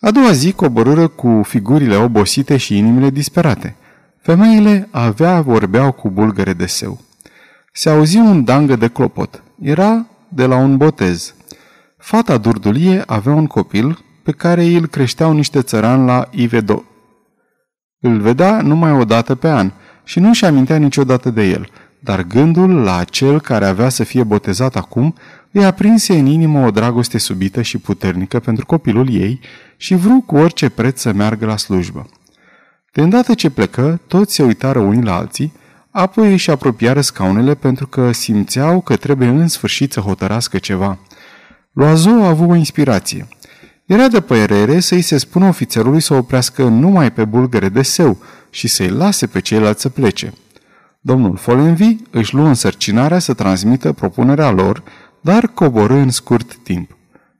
A 0.00 0.10
doua 0.10 0.32
zi 0.32 0.52
coborâră 0.52 1.08
cu 1.08 1.42
figurile 1.44 1.96
obosite 1.96 2.56
și 2.56 2.76
inimile 2.76 3.10
disperate. 3.10 3.76
Femeile 4.20 4.88
avea 4.90 5.40
vorbeau 5.40 5.92
cu 5.92 6.10
bulgăre 6.10 6.52
de 6.52 6.66
seu. 6.66 7.00
Se 7.72 7.90
auzi 7.90 8.16
un 8.16 8.44
dangă 8.44 8.76
de 8.76 8.88
clopot. 8.88 9.42
Era 9.62 10.06
de 10.28 10.46
la 10.46 10.56
un 10.56 10.76
botez. 10.76 11.34
Fata 11.98 12.36
durdulie 12.36 13.02
avea 13.06 13.32
un 13.32 13.46
copil 13.46 14.04
pe 14.22 14.32
care 14.32 14.64
îl 14.64 14.86
creșteau 14.86 15.32
niște 15.32 15.62
țărani 15.62 16.06
la 16.06 16.28
Ivedo. 16.30 16.84
Îl 18.00 18.20
vedea 18.20 18.60
numai 18.60 18.92
o 18.92 19.04
dată 19.04 19.34
pe 19.34 19.48
an 19.48 19.72
și 20.04 20.20
nu 20.20 20.32
și 20.32 20.44
amintea 20.44 20.76
niciodată 20.76 21.30
de 21.30 21.42
el, 21.42 21.68
dar 22.00 22.22
gândul 22.22 22.70
la 22.70 23.04
cel 23.04 23.40
care 23.40 23.66
avea 23.66 23.88
să 23.88 24.04
fie 24.04 24.24
botezat 24.24 24.76
acum 24.76 25.14
îi 25.58 25.64
aprinse 25.64 26.18
în 26.18 26.26
inimă 26.26 26.66
o 26.66 26.70
dragoste 26.70 27.18
subită 27.18 27.62
și 27.62 27.78
puternică 27.78 28.40
pentru 28.40 28.66
copilul 28.66 29.14
ei 29.14 29.40
și 29.76 29.94
vreau 29.94 30.20
cu 30.20 30.36
orice 30.36 30.68
preț 30.68 31.00
să 31.00 31.12
meargă 31.12 31.46
la 31.46 31.56
slujbă. 31.56 32.08
De 32.92 33.00
îndată 33.02 33.34
ce 33.34 33.50
plecă, 33.50 34.00
toți 34.06 34.34
se 34.34 34.42
uitară 34.42 34.78
unii 34.78 35.02
la 35.02 35.14
alții, 35.16 35.52
apoi 35.90 36.32
își 36.32 36.50
apropiară 36.50 37.00
scaunele 37.00 37.54
pentru 37.54 37.86
că 37.86 38.12
simțeau 38.12 38.80
că 38.80 38.96
trebuie 38.96 39.28
în 39.28 39.48
sfârșit 39.48 39.92
să 39.92 40.00
hotărască 40.00 40.58
ceva. 40.58 40.98
Loazo 41.72 42.10
a 42.10 42.28
avut 42.28 42.50
o 42.50 42.54
inspirație. 42.54 43.28
Era 43.86 44.08
de 44.08 44.20
părere 44.20 44.80
să-i 44.80 45.02
se 45.02 45.18
spună 45.18 45.46
ofițerului 45.46 46.00
să 46.00 46.14
oprească 46.14 46.62
numai 46.62 47.12
pe 47.12 47.24
bulgăre 47.24 47.68
de 47.68 47.82
seu 47.82 48.18
și 48.50 48.68
să-i 48.68 48.88
lase 48.88 49.26
pe 49.26 49.40
ceilalți 49.40 49.80
să 49.80 49.88
plece. 49.88 50.32
Domnul 51.00 51.36
Folenvi 51.36 51.96
își 52.10 52.34
luă 52.34 52.46
însărcinarea 52.46 53.18
să 53.18 53.34
transmită 53.34 53.92
propunerea 53.92 54.50
lor, 54.50 54.82
dar 55.26 55.46
coborâ 55.46 55.94
în 55.94 56.10
scurt 56.10 56.56
timp. 56.62 56.96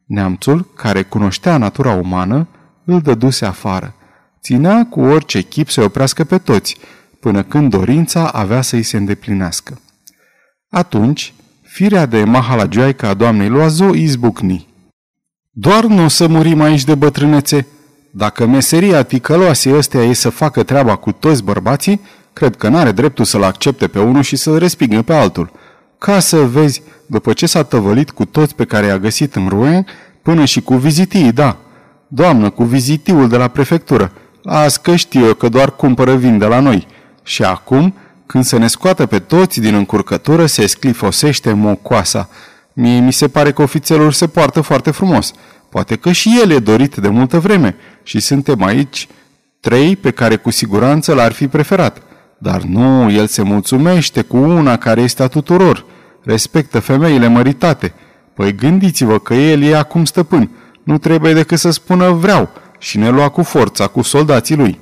Neamțul, 0.06 0.66
care 0.74 1.02
cunoștea 1.02 1.56
natura 1.56 1.92
umană, 1.92 2.48
îl 2.84 3.00
dăduse 3.00 3.44
afară. 3.44 3.94
Ținea 4.42 4.86
cu 4.90 5.00
orice 5.00 5.40
chip 5.42 5.68
să 5.70 5.82
oprească 5.82 6.24
pe 6.24 6.38
toți, 6.38 6.76
până 7.20 7.42
când 7.42 7.70
dorința 7.70 8.28
avea 8.28 8.60
să-i 8.62 8.82
se 8.82 8.96
îndeplinească. 8.96 9.80
Atunci, 10.70 11.34
firea 11.62 12.06
de 12.06 12.24
mahalagioaică 12.24 13.06
a 13.06 13.14
doamnei 13.14 13.48
Loazo 13.48 13.94
izbucni. 13.94 14.68
Doar 15.50 15.84
nu 15.84 16.04
o 16.04 16.08
să 16.08 16.26
murim 16.26 16.60
aici 16.60 16.84
de 16.84 16.94
bătrânețe. 16.94 17.66
Dacă 18.10 18.46
meseria 18.46 19.02
ticăloasei 19.02 19.76
ăstea 19.76 20.02
e 20.02 20.12
să 20.12 20.28
facă 20.28 20.62
treaba 20.62 20.96
cu 20.96 21.12
toți 21.12 21.44
bărbații, 21.44 22.00
cred 22.32 22.56
că 22.56 22.68
n-are 22.68 22.92
dreptul 22.92 23.24
să-l 23.24 23.42
accepte 23.42 23.88
pe 23.88 24.00
unul 24.00 24.22
și 24.22 24.36
să-l 24.36 24.58
respingă 24.58 25.02
pe 25.02 25.14
altul. 25.14 25.64
Ca 26.06 26.18
să 26.18 26.36
vezi, 26.36 26.82
după 27.06 27.32
ce 27.32 27.46
s-a 27.46 27.62
tăvălit 27.62 28.10
cu 28.10 28.24
toți 28.24 28.54
pe 28.54 28.64
care 28.64 28.86
i-a 28.86 28.98
găsit 28.98 29.34
în 29.34 29.48
Rouen, 29.48 29.86
până 30.22 30.44
și 30.44 30.60
cu 30.60 30.74
vizitii, 30.74 31.32
da. 31.32 31.56
Doamnă, 32.08 32.50
cu 32.50 32.64
vizitiul 32.64 33.28
de 33.28 33.36
la 33.36 33.48
prefectură. 33.48 34.12
Las 34.42 34.76
că 34.76 34.96
știu 34.96 35.26
eu 35.26 35.34
că 35.34 35.48
doar 35.48 35.70
cumpără 35.70 36.16
vin 36.16 36.38
de 36.38 36.46
la 36.46 36.60
noi. 36.60 36.86
Și 37.22 37.42
acum, 37.42 37.94
când 38.26 38.44
se 38.44 38.58
ne 38.58 38.66
scoată 38.66 39.06
pe 39.06 39.18
toți 39.18 39.60
din 39.60 39.74
încurcătură, 39.74 40.46
se 40.46 40.66
sclifosește 40.66 41.52
mocoasa. 41.52 42.28
Mie 42.72 43.00
mi 43.00 43.12
se 43.12 43.28
pare 43.28 43.52
că 43.52 43.62
ofițerul 43.62 44.12
se 44.12 44.26
poartă 44.26 44.60
foarte 44.60 44.90
frumos. 44.90 45.32
Poate 45.68 45.96
că 45.96 46.12
și 46.12 46.38
el 46.42 46.50
e 46.50 46.58
dorit 46.58 46.96
de 46.96 47.08
multă 47.08 47.38
vreme 47.38 47.76
și 48.02 48.20
suntem 48.20 48.62
aici 48.62 49.08
trei 49.60 49.96
pe 49.96 50.10
care 50.10 50.36
cu 50.36 50.50
siguranță 50.50 51.14
l-ar 51.14 51.32
fi 51.32 51.48
preferat. 51.48 52.02
Dar 52.38 52.62
nu, 52.62 53.10
el 53.10 53.26
se 53.26 53.42
mulțumește 53.42 54.22
cu 54.22 54.36
una 54.36 54.76
care 54.76 55.00
este 55.00 55.22
a 55.22 55.28
tuturor. 55.28 55.94
Respectă 56.26 56.80
femeile 56.80 57.26
măritate. 57.26 57.92
Păi 58.34 58.54
gândiți-vă 58.54 59.18
că 59.18 59.34
el 59.34 59.62
e 59.62 59.76
acum 59.76 60.04
stăpân. 60.04 60.50
Nu 60.82 60.98
trebuie 60.98 61.32
decât 61.32 61.58
să 61.58 61.70
spună 61.70 62.10
vreau 62.10 62.50
și 62.78 62.98
ne 62.98 63.10
lua 63.10 63.28
cu 63.28 63.42
forța, 63.42 63.86
cu 63.86 64.02
soldații 64.02 64.56
lui. 64.56 64.80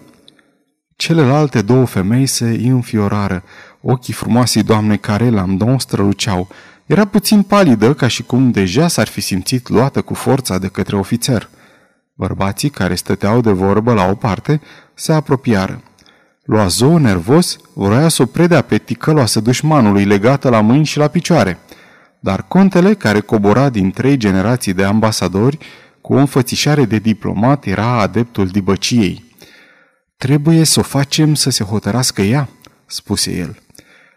Celelalte 0.97 1.63
două 1.63 1.85
femei 1.85 2.27
se 2.27 2.61
înfiorară. 2.65 3.43
Ochii 3.81 4.15
frumoasei 4.15 4.63
doamne 4.63 4.97
care 4.97 5.31
Lamdon 5.31 5.79
străluceau. 5.79 6.49
Era 6.87 7.05
puțin 7.05 7.43
palidă, 7.43 7.95
ca 7.95 8.07
și 8.07 8.23
cum 8.23 8.51
deja 8.51 8.89
s-ar 8.89 9.07
fi 9.07 9.21
simțit 9.21 9.69
luată 9.69 10.03
cu 10.03 10.15
forța 10.15 10.59
de 10.59 10.69
către 10.69 10.97
ofițer. 10.97 11.49
Bărbații 12.15 12.71
care 12.71 12.95
stăteau 12.95 13.41
de 13.41 13.51
vorbă 13.51 13.93
la 13.93 14.09
o 14.11 14.15
parte 14.15 14.61
se 14.95 15.13
apropiară. 15.13 15.83
Loazo, 16.47 16.99
nervos, 16.99 17.59
vroia 17.73 18.09
să 18.09 18.23
o 18.23 18.27
predea 18.27 18.61
pe 18.61 18.79
ticăloasă 18.79 19.41
dușmanului 19.41 20.05
legată 20.05 20.49
la 20.49 20.61
mâini 20.61 20.85
și 20.85 20.99
la 20.99 21.09
picioare. 21.09 21.59
Dar 22.21 22.43
contele, 22.49 22.95
care 22.95 23.21
cobora 23.21 23.69
din 23.69 23.91
trei 23.91 24.17
generații 24.17 24.73
de 24.73 24.85
ambasadori, 24.85 25.59
cu 26.01 26.15
o 26.15 26.17
înfățișare 26.17 26.85
de 26.85 26.99
diplomat, 26.99 27.67
era 27.67 28.01
adeptul 28.01 28.47
dibăciei. 28.47 29.25
Trebuie 30.17 30.65
să 30.65 30.81
o 30.81 30.83
facem 30.83 31.35
să 31.35 31.51
se 31.51 31.65
hotărască 31.65 32.23
ea, 32.23 32.49
spuse 32.87 33.37
el. 33.37 33.59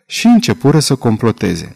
Și 0.06 0.28
începură 0.28 0.80
să 0.80 0.96
comploteze. 0.96 1.76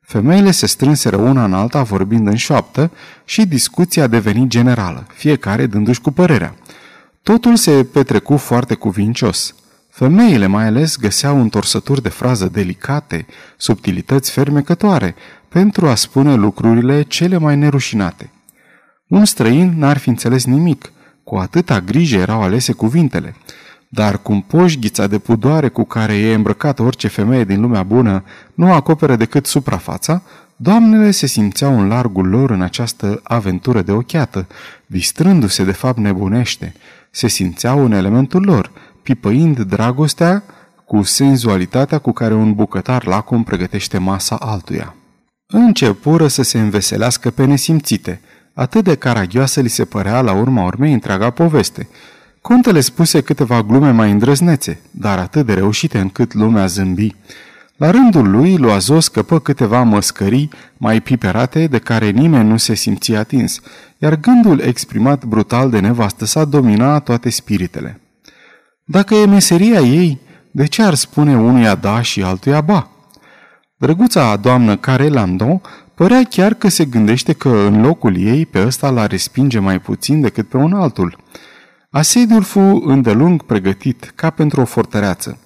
Femeile 0.00 0.50
se 0.50 0.66
strânseră 0.66 1.16
una 1.16 1.44
în 1.44 1.54
alta 1.54 1.82
vorbind 1.82 2.26
în 2.26 2.36
șoaptă 2.36 2.90
și 3.24 3.46
discuția 3.46 4.02
a 4.02 4.06
devenit 4.06 4.48
generală, 4.48 5.06
fiecare 5.14 5.66
dându-și 5.66 6.00
cu 6.00 6.10
părerea. 6.10 6.54
Totul 7.22 7.56
se 7.56 7.84
petrecu 7.84 8.36
foarte 8.36 8.74
cuvincios. 8.74 9.54
Femeile 9.94 10.46
mai 10.46 10.66
ales 10.66 10.96
găseau 10.96 11.40
întorsături 11.40 12.02
de 12.02 12.08
frază 12.08 12.48
delicate, 12.52 13.26
subtilități 13.56 14.30
fermecătoare, 14.30 15.14
pentru 15.48 15.88
a 15.88 15.94
spune 15.94 16.34
lucrurile 16.34 17.02
cele 17.02 17.38
mai 17.38 17.56
nerușinate. 17.56 18.30
Un 19.08 19.24
străin 19.24 19.74
n-ar 19.76 19.98
fi 19.98 20.08
înțeles 20.08 20.44
nimic, 20.44 20.92
cu 21.24 21.36
atâta 21.36 21.80
grijă 21.80 22.16
erau 22.16 22.42
alese 22.42 22.72
cuvintele. 22.72 23.34
Dar 23.88 24.22
cum 24.22 24.40
poșghița 24.40 25.06
de 25.06 25.18
pudoare 25.18 25.68
cu 25.68 25.84
care 25.84 26.14
e 26.14 26.34
îmbrăcată 26.34 26.82
orice 26.82 27.08
femeie 27.08 27.44
din 27.44 27.60
lumea 27.60 27.82
bună 27.82 28.24
nu 28.54 28.72
acoperă 28.72 29.16
decât 29.16 29.46
suprafața, 29.46 30.22
doamnele 30.56 31.10
se 31.10 31.26
simțeau 31.26 31.80
în 31.80 31.88
largul 31.88 32.28
lor 32.28 32.50
în 32.50 32.62
această 32.62 33.20
aventură 33.22 33.82
de 33.82 33.92
ochiată, 33.92 34.46
distrându-se 34.86 35.64
de 35.64 35.72
fapt 35.72 35.98
nebunește. 35.98 36.74
Se 37.10 37.28
simțeau 37.28 37.84
în 37.84 37.92
elementul 37.92 38.42
lor, 38.42 38.70
pipăind 39.02 39.60
dragostea 39.60 40.42
cu 40.84 41.02
senzualitatea 41.02 41.98
cu 41.98 42.12
care 42.12 42.34
un 42.34 42.54
bucătar 42.54 43.06
lacom 43.06 43.44
pregătește 43.44 43.98
masa 43.98 44.36
altuia. 44.36 44.94
Începură 45.46 46.26
să 46.26 46.42
se 46.42 46.60
înveselească 46.60 47.30
pe 47.30 47.44
nesimțite– 47.44 48.20
Atât 48.54 48.84
de 48.84 48.94
caragioasă 48.94 49.60
li 49.60 49.68
se 49.68 49.84
părea 49.84 50.20
la 50.20 50.32
urma 50.32 50.64
urmei 50.64 50.92
întreaga 50.92 51.30
poveste. 51.30 51.88
Contele 52.40 52.80
spuse 52.80 53.20
câteva 53.20 53.62
glume 53.62 53.90
mai 53.90 54.10
îndrăznețe, 54.10 54.80
dar 54.90 55.18
atât 55.18 55.46
de 55.46 55.54
reușite 55.54 55.98
încât 55.98 56.34
lumea 56.34 56.66
zâmbi. 56.66 57.14
La 57.76 57.90
rândul 57.90 58.30
lui, 58.30 58.56
Loazo 58.56 59.00
scăpă 59.00 59.38
câteva 59.38 59.82
măscării 59.82 60.50
mai 60.76 61.00
piperate 61.00 61.66
de 61.66 61.78
care 61.78 62.10
nimeni 62.10 62.48
nu 62.48 62.56
se 62.56 62.74
simția 62.74 63.18
atins, 63.18 63.60
iar 63.98 64.16
gândul 64.16 64.60
exprimat 64.60 65.24
brutal 65.24 65.70
de 65.70 65.80
nevastă 65.80 66.24
sa 66.24 66.44
domina 66.44 66.98
toate 66.98 67.30
spiritele. 67.30 68.00
Dacă 68.84 69.14
e 69.14 69.26
meseria 69.26 69.80
ei, 69.80 70.20
de 70.50 70.66
ce 70.66 70.82
ar 70.82 70.94
spune 70.94 71.36
unuia 71.36 71.74
da 71.74 72.02
și 72.02 72.22
altuia 72.22 72.60
ba? 72.60 72.90
Drăguța 73.76 74.36
doamnă 74.36 74.76
care 74.76 75.08
Landon 75.08 75.60
părea 75.94 76.22
chiar 76.30 76.54
că 76.54 76.68
se 76.68 76.84
gândește 76.84 77.32
că 77.32 77.48
în 77.48 77.80
locul 77.80 78.16
ei 78.16 78.46
pe 78.46 78.66
ăsta 78.66 78.90
l-a 78.90 79.06
respinge 79.06 79.58
mai 79.58 79.80
puțin 79.80 80.20
decât 80.20 80.48
pe 80.48 80.56
un 80.56 80.72
altul. 80.72 81.16
Asediul 81.90 82.42
fu 82.42 82.60
îndelung 82.84 83.42
pregătit, 83.42 84.12
ca 84.14 84.30
pentru 84.30 84.60
o 84.60 84.64
fortăreață. 84.64 85.38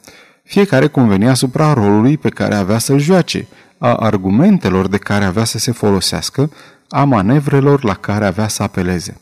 Fiecare 0.44 0.86
convenia 0.86 1.30
asupra 1.30 1.72
rolului 1.72 2.16
pe 2.16 2.28
care 2.28 2.54
avea 2.54 2.78
să-l 2.78 2.98
joace, 2.98 3.46
a 3.78 3.94
argumentelor 3.94 4.88
de 4.88 4.98
care 4.98 5.24
avea 5.24 5.44
să 5.44 5.58
se 5.58 5.72
folosească, 5.72 6.50
a 6.88 7.04
manevrelor 7.04 7.84
la 7.84 7.94
care 7.94 8.26
avea 8.26 8.48
să 8.48 8.62
apeleze. 8.62 9.20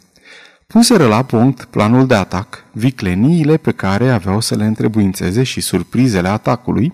Puseră 0.66 1.07
la 1.07 1.23
punct 1.23 1.65
planul 1.65 2.07
de 2.07 2.15
atac, 2.15 2.65
vicleniile 2.73 3.57
pe 3.57 3.73
care 3.73 4.11
aveau 4.11 4.41
să 4.41 4.55
le 4.55 4.65
întrebuințeze 4.65 5.43
și 5.43 5.61
surprizele 5.61 6.28
atacului, 6.28 6.93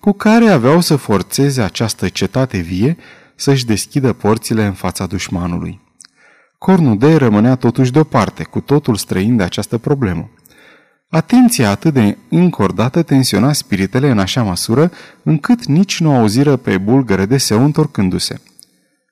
cu 0.00 0.12
care 0.12 0.48
aveau 0.48 0.80
să 0.80 0.96
forțeze 0.96 1.62
această 1.62 2.08
cetate 2.08 2.58
vie 2.58 2.96
să-și 3.34 3.66
deschidă 3.66 4.12
porțile 4.12 4.64
în 4.64 4.72
fața 4.72 5.06
dușmanului. 5.06 5.80
Cornudei 6.58 7.16
rămânea 7.16 7.54
totuși 7.54 7.92
deoparte, 7.92 8.42
cu 8.42 8.60
totul 8.60 8.96
străin 8.96 9.36
de 9.36 9.42
această 9.42 9.78
problemă. 9.78 10.30
Atenția 11.08 11.70
atât 11.70 11.92
de 11.92 12.16
încordată 12.28 13.02
tensiona 13.02 13.52
spiritele 13.52 14.10
în 14.10 14.18
așa 14.18 14.42
măsură, 14.42 14.90
încât 15.22 15.64
nici 15.64 16.00
nu 16.00 16.14
auziră 16.14 16.56
pe 16.56 16.78
bulgăre 16.78 17.26
de 17.26 17.38
seu 17.38 17.64
întorcându-se. 17.64 18.40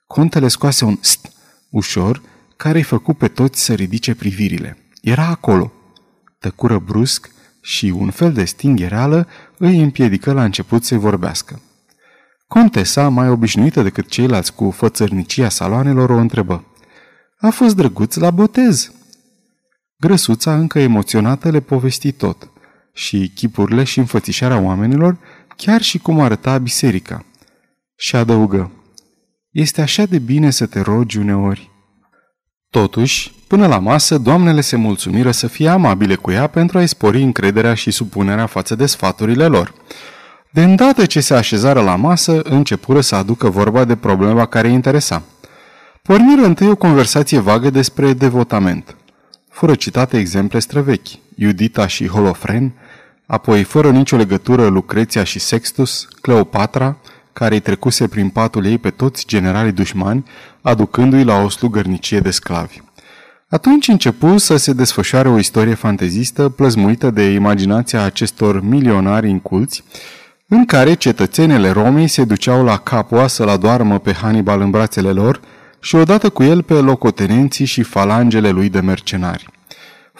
Contele 0.06 0.48
scoase 0.48 0.84
un 0.84 0.98
st 1.00 1.32
ușor, 1.70 2.22
care 2.62 2.78
îi 2.78 2.84
făcu 2.84 3.14
pe 3.14 3.28
toți 3.28 3.64
să 3.64 3.74
ridice 3.74 4.14
privirile. 4.14 4.76
Era 5.02 5.26
acolo. 5.26 5.72
Tăcură 6.38 6.78
brusc 6.78 7.30
și 7.60 7.86
un 7.86 8.10
fel 8.10 8.32
de 8.32 8.44
stinghereală 8.44 9.28
îi 9.58 9.80
împiedică 9.82 10.32
la 10.32 10.44
început 10.44 10.84
să-i 10.84 10.98
vorbească. 10.98 11.60
Contesa, 12.46 13.08
mai 13.08 13.28
obișnuită 13.28 13.82
decât 13.82 14.08
ceilalți 14.08 14.54
cu 14.54 14.70
fățărnicia 14.70 15.48
saloanelor, 15.48 16.10
o 16.10 16.16
întrebă. 16.16 16.64
A 17.38 17.50
fost 17.50 17.76
drăguț 17.76 18.14
la 18.14 18.30
botez!" 18.30 18.92
Grăsuța, 19.96 20.56
încă 20.56 20.78
emoționată, 20.78 21.50
le 21.50 21.60
povesti 21.60 22.12
tot. 22.12 22.50
Și 22.92 23.32
chipurile 23.34 23.84
și 23.84 23.98
înfățișarea 23.98 24.58
oamenilor, 24.58 25.18
chiar 25.56 25.82
și 25.82 25.98
cum 25.98 26.20
arăta 26.20 26.58
biserica. 26.58 27.24
Și 27.96 28.16
adăugă. 28.16 28.72
Este 29.50 29.80
așa 29.80 30.04
de 30.04 30.18
bine 30.18 30.50
să 30.50 30.66
te 30.66 30.80
rogi 30.80 31.18
uneori. 31.18 31.69
Totuși, 32.70 33.32
până 33.46 33.66
la 33.66 33.78
masă, 33.78 34.18
doamnele 34.18 34.60
se 34.60 34.76
mulțumiră 34.76 35.30
să 35.30 35.46
fie 35.46 35.68
amabile 35.68 36.14
cu 36.14 36.30
ea 36.30 36.46
pentru 36.46 36.78
a-i 36.78 36.86
spori 36.86 37.22
încrederea 37.22 37.74
și 37.74 37.90
supunerea 37.90 38.46
față 38.46 38.74
de 38.74 38.86
sfaturile 38.86 39.46
lor. 39.46 39.74
De 40.50 40.62
îndată 40.62 41.06
ce 41.06 41.20
se 41.20 41.34
așezară 41.34 41.80
la 41.80 41.96
masă, 41.96 42.40
începură 42.42 43.00
să 43.00 43.14
aducă 43.14 43.48
vorba 43.48 43.84
de 43.84 43.96
problema 43.96 44.46
care 44.46 44.68
îi 44.68 44.74
interesa. 44.74 45.22
Porniră 46.02 46.44
întâi 46.44 46.68
o 46.68 46.76
conversație 46.76 47.38
vagă 47.38 47.70
despre 47.70 48.12
devotament. 48.12 48.96
Fără 49.50 49.74
citate 49.74 50.18
exemple 50.18 50.58
străvechi, 50.58 51.08
Iudita 51.34 51.86
și 51.86 52.08
Holofren, 52.08 52.72
apoi 53.26 53.62
fără 53.62 53.90
nicio 53.90 54.16
legătură 54.16 54.66
Lucreția 54.66 55.24
și 55.24 55.38
Sextus, 55.38 56.08
Cleopatra, 56.20 56.96
care 57.32 57.54
îi 57.54 57.60
trecuse 57.60 58.08
prin 58.08 58.28
patul 58.28 58.66
ei 58.66 58.78
pe 58.78 58.90
toți 58.90 59.26
generalii 59.26 59.72
dușmani, 59.72 60.24
aducându-i 60.60 61.24
la 61.24 61.42
o 61.42 61.48
slugărnicie 61.48 62.20
de 62.20 62.30
sclavi. 62.30 62.80
Atunci 63.48 63.88
începu 63.88 64.38
să 64.38 64.56
se 64.56 64.72
desfășoare 64.72 65.28
o 65.28 65.38
istorie 65.38 65.74
fantezistă 65.74 66.48
plăzmuită 66.48 67.10
de 67.10 67.22
imaginația 67.22 68.02
acestor 68.02 68.62
milionari 68.62 69.28
inculți, 69.28 69.84
în 70.48 70.64
care 70.64 70.94
cetățenele 70.94 71.70
Romei 71.70 72.08
se 72.08 72.24
duceau 72.24 72.64
la 72.64 72.76
Capua 72.76 73.26
să-l 73.26 73.48
adoarmă 73.48 73.98
pe 73.98 74.12
Hannibal 74.12 74.60
în 74.60 74.70
brațele 74.70 75.10
lor 75.10 75.40
și 75.80 75.94
odată 75.94 76.28
cu 76.28 76.42
el 76.42 76.62
pe 76.62 76.74
locotenenții 76.74 77.64
și 77.64 77.82
falangele 77.82 78.50
lui 78.50 78.68
de 78.68 78.80
mercenari. 78.80 79.59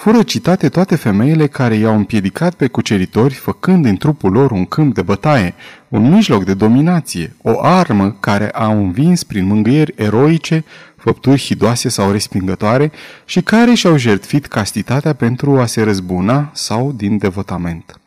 Fură 0.00 0.22
citate 0.22 0.68
toate 0.68 0.96
femeile 0.96 1.46
care 1.46 1.74
i-au 1.74 1.94
împiedicat 1.94 2.54
pe 2.54 2.66
cuceritori, 2.66 3.34
făcând 3.34 3.84
din 3.84 3.96
trupul 3.96 4.32
lor 4.32 4.50
un 4.50 4.64
câmp 4.64 4.94
de 4.94 5.02
bătaie, 5.02 5.54
un 5.88 6.10
mijloc 6.10 6.44
de 6.44 6.54
dominație, 6.54 7.36
o 7.42 7.62
armă 7.62 8.16
care 8.20 8.50
au 8.50 8.78
învins 8.78 9.22
prin 9.22 9.46
mângâieri 9.46 9.94
eroice, 9.96 10.64
făpturi 10.96 11.40
hidoase 11.40 11.88
sau 11.88 12.10
respingătoare 12.10 12.92
și 13.24 13.40
care 13.40 13.74
și-au 13.74 13.96
jertfit 13.96 14.46
castitatea 14.46 15.12
pentru 15.12 15.58
a 15.58 15.66
se 15.66 15.82
răzbuna 15.82 16.50
sau 16.54 16.92
din 16.92 17.18
devotament. 17.18 18.00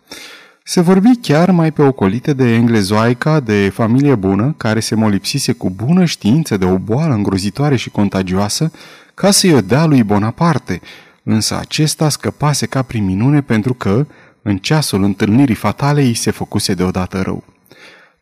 Se 0.63 0.81
vorbi 0.81 1.17
chiar 1.21 1.51
mai 1.51 1.71
pe 1.71 1.81
ocolite 1.81 2.33
de 2.33 2.53
englezoaica 2.53 3.39
de 3.39 3.69
familie 3.73 4.15
bună, 4.15 4.53
care 4.57 4.79
se 4.79 4.95
molipsise 4.95 5.51
cu 5.51 5.69
bună 5.69 6.05
știință 6.05 6.57
de 6.57 6.65
o 6.65 6.77
boală 6.77 7.13
îngrozitoare 7.13 7.75
și 7.75 7.89
contagioasă, 7.89 8.71
ca 9.13 9.31
să-i 9.31 9.53
o 9.53 9.61
dea 9.61 9.85
lui 9.85 10.03
Bonaparte, 10.03 10.81
însă 11.23 11.57
acesta 11.59 12.09
scăpase 12.09 12.65
ca 12.65 12.81
prin 12.81 13.05
minune 13.05 13.41
pentru 13.41 13.73
că, 13.73 14.05
în 14.41 14.57
ceasul 14.57 15.03
întâlnirii 15.03 15.55
fatale, 15.55 16.01
îi 16.01 16.13
se 16.13 16.31
făcuse 16.31 16.73
deodată 16.73 17.21
rău. 17.21 17.43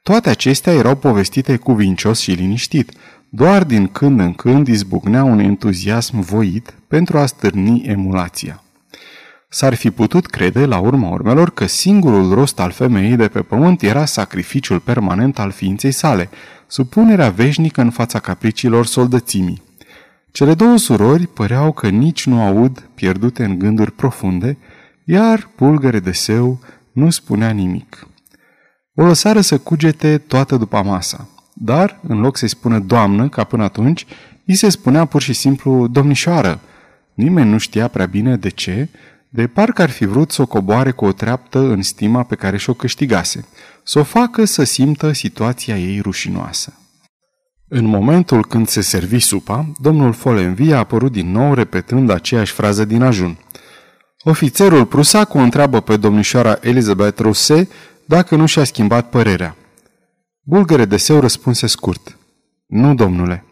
Toate 0.04 0.30
acestea 0.30 0.74
erau 0.74 0.96
povestite 0.96 1.56
cuvincios 1.56 2.20
și 2.20 2.32
liniștit, 2.32 2.92
doar 3.30 3.64
din 3.64 3.88
când 3.88 4.20
în 4.20 4.34
când 4.34 4.68
izbucnea 4.68 5.24
un 5.24 5.40
entuziasm 5.40 6.20
voit 6.20 6.74
pentru 6.88 7.18
a 7.18 7.26
stârni 7.26 7.84
emulația. 7.86 8.64
S-ar 9.50 9.74
fi 9.74 9.92
putut 9.92 10.26
crede, 10.26 10.66
la 10.66 10.80
urma 10.80 11.10
urmelor, 11.10 11.50
că 11.50 11.66
singurul 11.66 12.34
rost 12.34 12.60
al 12.60 12.72
femeii 12.72 13.16
de 13.16 13.28
pe 13.28 13.42
pământ 13.42 13.82
era 13.82 14.06
sacrificiul 14.06 14.80
permanent 14.80 15.40
al 15.40 15.52
ființei 15.52 15.92
sale, 15.92 16.30
supunerea 16.68 17.30
veșnică 17.30 17.82
în 17.82 17.90
fața 17.90 18.20
capriciilor 18.20 18.86
soldățimii. 18.86 19.62
Cele 20.32 20.54
două 20.54 20.78
surori 20.78 21.28
păreau 21.28 21.72
că 21.72 21.90
nici 21.90 22.26
nu 22.26 22.42
aud, 22.42 22.90
pierdute 22.96 23.44
în 23.44 23.60
gânduri 23.60 23.92
profunde, 23.92 24.58
iar 25.06 25.50
pulgăre 25.56 26.00
de 26.00 26.12
seu 26.12 26.60
nu 26.92 27.10
spunea 27.10 27.50
nimic. 27.50 28.08
O 28.96 29.06
lăsară 29.06 29.42
să 29.42 29.58
cugete 29.58 30.18
toată 30.18 30.58
după 30.58 30.82
masa, 30.86 31.28
dar, 31.54 32.00
în 32.08 32.20
loc 32.20 32.38
să-i 32.38 32.48
spună 32.48 32.80
doamnă, 32.80 33.30
ca 33.30 33.44
până 33.44 33.64
atunci, 33.64 34.06
îi 34.46 34.56
se 34.56 34.70
spunea 34.70 35.06
pur 35.06 35.22
și 35.22 35.34
simplu 35.34 35.88
domnișoară. 35.88 36.60
Nimeni 37.14 37.50
nu 37.50 37.58
știa 37.58 37.88
prea 37.88 38.06
bine 38.06 38.36
de 38.36 38.50
ce, 38.50 38.90
de 39.30 39.48
parcă 39.48 39.82
ar 39.82 39.90
fi 39.90 40.06
vrut 40.06 40.32
să 40.32 40.42
o 40.42 40.46
coboare 40.46 40.92
cu 40.92 41.06
o 41.06 41.12
treaptă 41.12 41.60
în 41.60 41.82
stima 41.82 42.24
pe 42.24 42.36
care 42.36 42.58
și-o 42.58 42.74
câștigase, 42.74 43.46
să 43.84 44.00
o 44.00 44.04
facă 44.04 44.46
să 44.46 44.64
simtă 44.64 45.12
situația 45.12 45.78
ei 45.78 46.00
rușinoasă. 46.00 46.74
În 47.74 47.86
momentul 47.86 48.46
când 48.46 48.68
se 48.68 48.82
servi 48.82 49.20
supa, 49.20 49.72
domnul 49.80 50.14
Folenvi 50.14 50.72
a 50.72 50.78
apărut 50.78 51.12
din 51.12 51.32
nou 51.32 51.54
repetând 51.54 52.10
aceeași 52.10 52.52
frază 52.52 52.86
din 52.86 53.02
ajun. 53.02 53.38
Ofițerul 54.24 54.86
prusac 54.86 55.34
o 55.34 55.38
întreabă 55.38 55.82
pe 55.82 55.98
domnișoara 55.98 56.58
Elizabeth 56.62 57.22
Rose 57.22 57.70
dacă 58.06 58.36
nu 58.36 58.46
și-a 58.46 58.64
schimbat 58.64 59.10
părerea. 59.10 59.56
Bulgăre 60.42 60.86
de 60.86 60.98
seu 60.98 61.20
răspunse 61.20 61.68
scurt. 61.68 62.18
Nu, 62.66 62.96
domnule. 62.96 63.46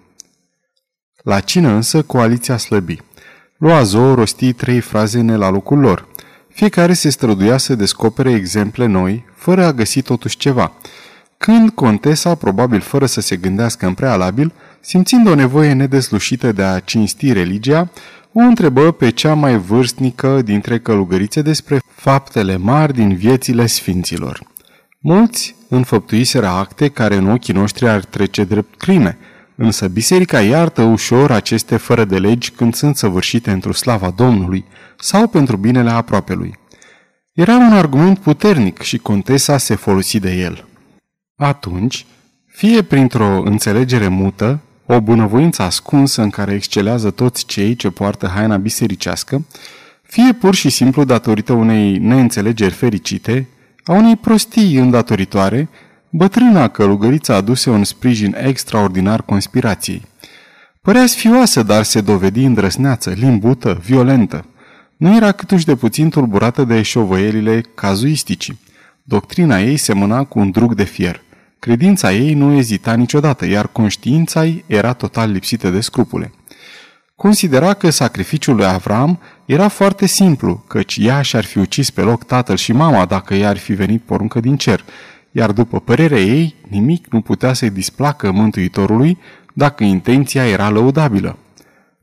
La 1.23 1.39
cină 1.39 1.69
însă 1.69 2.01
coaliția 2.01 2.57
slăbi. 2.57 3.01
Loazo 3.57 4.13
rosti 4.13 4.53
trei 4.53 4.79
fraze 4.79 5.21
la 5.21 5.49
locul 5.49 5.79
lor. 5.79 6.07
Fiecare 6.49 6.93
se 6.93 7.09
străduia 7.09 7.57
să 7.57 7.75
descopere 7.75 8.31
exemple 8.31 8.85
noi, 8.85 9.25
fără 9.35 9.65
a 9.65 9.73
găsi 9.73 10.01
totuși 10.01 10.37
ceva. 10.37 10.73
Când 11.43 11.69
contesa, 11.69 12.35
probabil 12.35 12.79
fără 12.79 13.05
să 13.05 13.21
se 13.21 13.35
gândească 13.35 13.85
în 13.85 13.93
prealabil, 13.93 14.53
simțind 14.79 15.27
o 15.27 15.35
nevoie 15.35 15.73
nedeslușită 15.73 16.51
de 16.51 16.63
a 16.63 16.79
cinsti 16.79 17.33
religia, 17.33 17.91
o 18.33 18.39
întrebă 18.39 18.91
pe 18.91 19.09
cea 19.09 19.33
mai 19.33 19.57
vârstnică 19.57 20.41
dintre 20.41 20.79
călugărițe 20.79 21.41
despre 21.41 21.79
faptele 21.95 22.57
mari 22.57 22.93
din 22.93 23.15
viețile 23.15 23.65
sfinților. 23.65 24.43
Mulți 24.99 25.55
înfăptuiseră 25.69 26.47
acte 26.47 26.87
care 26.87 27.15
în 27.15 27.29
ochii 27.29 27.53
noștri 27.53 27.87
ar 27.89 28.03
trece 28.03 28.43
drept 28.43 28.77
crime– 28.77 29.17
Însă 29.61 29.87
biserica 29.87 30.41
iartă 30.41 30.81
ușor 30.81 31.31
aceste 31.31 31.77
fără 31.77 32.05
de 32.05 32.17
legi 32.17 32.51
când 32.51 32.73
sunt 32.73 32.97
săvârșite 32.97 33.51
într-o 33.51 33.73
slava 33.73 34.09
Domnului 34.09 34.65
sau 34.99 35.27
pentru 35.27 35.57
binele 35.57 35.89
aproapelui. 35.89 36.53
Era 37.33 37.55
un 37.55 37.73
argument 37.73 38.19
puternic 38.19 38.81
și 38.81 38.97
contesa 38.97 39.57
se 39.57 39.75
folosi 39.75 40.19
de 40.19 40.31
el. 40.31 40.68
Atunci, 41.41 42.05
fie 42.45 42.81
printr-o 42.81 43.41
înțelegere 43.41 44.07
mută, 44.07 44.59
o 44.85 45.01
bunăvoință 45.01 45.61
ascunsă 45.61 46.21
în 46.21 46.29
care 46.29 46.53
excelează 46.53 47.11
toți 47.11 47.45
cei 47.45 47.75
ce 47.75 47.89
poartă 47.89 48.27
haina 48.27 48.57
bisericească, 48.57 49.45
fie 50.01 50.33
pur 50.33 50.55
și 50.55 50.69
simplu 50.69 51.03
datorită 51.03 51.53
unei 51.53 51.97
neînțelegeri 51.97 52.73
fericite, 52.73 53.47
a 53.83 53.91
unei 53.91 54.15
prostii 54.15 54.75
îndatoritoare, 54.75 55.69
Bătrâna 56.11 56.67
călugăriță 56.67 57.33
aduse 57.33 57.69
un 57.69 57.83
sprijin 57.83 58.35
extraordinar 58.43 59.21
conspirației. 59.21 60.01
Părea 60.81 61.05
sfioasă, 61.05 61.63
dar 61.63 61.83
se 61.83 62.01
dovedi 62.01 62.43
îndrăsneață, 62.43 63.09
limbută, 63.09 63.81
violentă. 63.85 64.45
nu 64.97 65.15
era 65.15 65.31
câtuși 65.31 65.65
de 65.65 65.75
puțin 65.75 66.09
tulburată 66.09 66.63
de 66.63 66.81
șovăielile 66.81 67.61
cazuisticii. 67.75 68.59
Doctrina 69.03 69.59
ei 69.59 69.77
semăna 69.77 70.23
cu 70.23 70.39
un 70.39 70.51
drug 70.51 70.73
de 70.73 70.83
fier. 70.83 71.21
Credința 71.59 72.13
ei 72.13 72.33
nu 72.33 72.53
ezita 72.53 72.93
niciodată, 72.93 73.45
iar 73.45 73.67
conștiința 73.67 74.45
ei 74.45 74.63
era 74.67 74.93
total 74.93 75.31
lipsită 75.31 75.69
de 75.69 75.81
scrupule. 75.81 76.31
Considera 77.15 77.73
că 77.73 77.89
sacrificiul 77.89 78.55
lui 78.55 78.65
Avram 78.65 79.19
era 79.45 79.67
foarte 79.67 80.05
simplu, 80.05 80.63
căci 80.67 80.97
ea 81.01 81.21
și-ar 81.21 81.43
fi 81.43 81.57
ucis 81.57 81.89
pe 81.89 82.01
loc 82.01 82.23
tatăl 82.23 82.55
și 82.55 82.71
mama 82.71 83.05
dacă 83.05 83.33
i-ar 83.33 83.57
fi 83.57 83.73
venit 83.73 84.01
poruncă 84.01 84.39
din 84.39 84.57
cer, 84.57 84.83
iar 85.31 85.51
după 85.51 85.79
părerea 85.79 86.19
ei, 86.19 86.55
nimic 86.69 87.05
nu 87.09 87.21
putea 87.21 87.53
să-i 87.53 87.69
displacă 87.69 88.31
Mântuitorului 88.31 89.17
dacă 89.53 89.83
intenția 89.83 90.47
era 90.47 90.69
lăudabilă. 90.69 91.37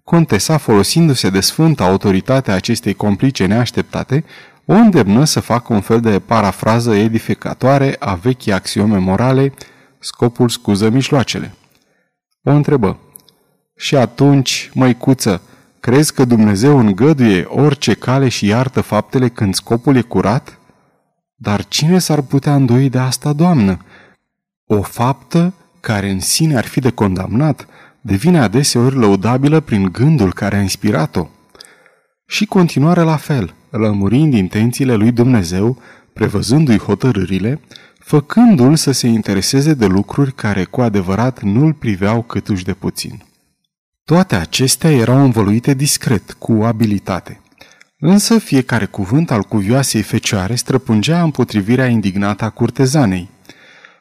Contesa, 0.04 0.56
folosindu-se 0.56 1.30
de 1.30 1.40
sfânta 1.40 1.84
autoritate 1.84 2.50
a 2.50 2.54
acestei 2.54 2.94
complice 2.94 3.46
neașteptate, 3.46 4.24
o 4.66 4.72
îndemnă 4.72 5.24
să 5.24 5.40
facă 5.40 5.72
un 5.72 5.80
fel 5.80 6.00
de 6.00 6.18
parafrază 6.18 6.94
edificatoare 6.94 7.96
a 7.98 8.14
vechii 8.14 8.52
axiome 8.52 8.98
morale, 8.98 9.52
scopul 9.98 10.48
scuză 10.48 10.90
mijloacele. 10.90 11.54
O 12.42 12.50
întrebă. 12.50 12.98
Și 13.76 13.96
atunci, 13.96 14.70
măicuță, 14.74 15.40
crezi 15.80 16.14
că 16.14 16.24
Dumnezeu 16.24 16.78
îngăduie 16.78 17.44
orice 17.48 17.94
cale 17.94 18.28
și 18.28 18.46
iartă 18.46 18.80
faptele 18.80 19.28
când 19.28 19.54
scopul 19.54 19.96
e 19.96 20.00
curat? 20.00 20.58
Dar 21.34 21.64
cine 21.64 21.98
s-ar 21.98 22.20
putea 22.20 22.54
îndoi 22.54 22.88
de 22.88 22.98
asta, 22.98 23.32
Doamnă? 23.32 23.84
O 24.66 24.82
faptă 24.82 25.52
care 25.80 26.10
în 26.10 26.20
sine 26.20 26.56
ar 26.56 26.64
fi 26.64 26.80
de 26.80 26.90
condamnat, 26.90 27.66
devine 28.00 28.38
adeseori 28.38 28.96
lăudabilă 28.96 29.60
prin 29.60 29.88
gândul 29.92 30.32
care 30.32 30.56
a 30.56 30.60
inspirat-o. 30.60 31.26
Și 32.26 32.46
continuare 32.46 33.00
la 33.00 33.16
fel, 33.16 33.54
lămurind 33.76 34.34
intențiile 34.34 34.94
lui 34.94 35.10
Dumnezeu, 35.12 35.78
prevăzându-i 36.12 36.78
hotărârile, 36.78 37.60
făcându-l 37.98 38.76
să 38.76 38.92
se 38.92 39.06
intereseze 39.06 39.74
de 39.74 39.86
lucruri 39.86 40.32
care 40.32 40.64
cu 40.64 40.80
adevărat 40.80 41.42
nu-l 41.42 41.72
priveau 41.72 42.22
câtuși 42.22 42.64
de 42.64 42.72
puțin. 42.72 43.22
Toate 44.04 44.34
acestea 44.34 44.90
erau 44.90 45.24
învăluite 45.24 45.74
discret, 45.74 46.32
cu 46.32 46.52
abilitate. 46.52 47.40
Însă 47.98 48.38
fiecare 48.38 48.84
cuvânt 48.84 49.30
al 49.30 49.42
cuvioasei 49.42 50.02
fecioare 50.02 50.54
străpungea 50.54 51.22
împotrivirea 51.22 51.86
indignată 51.86 52.44
a 52.44 52.50
curtezanei. 52.50 53.28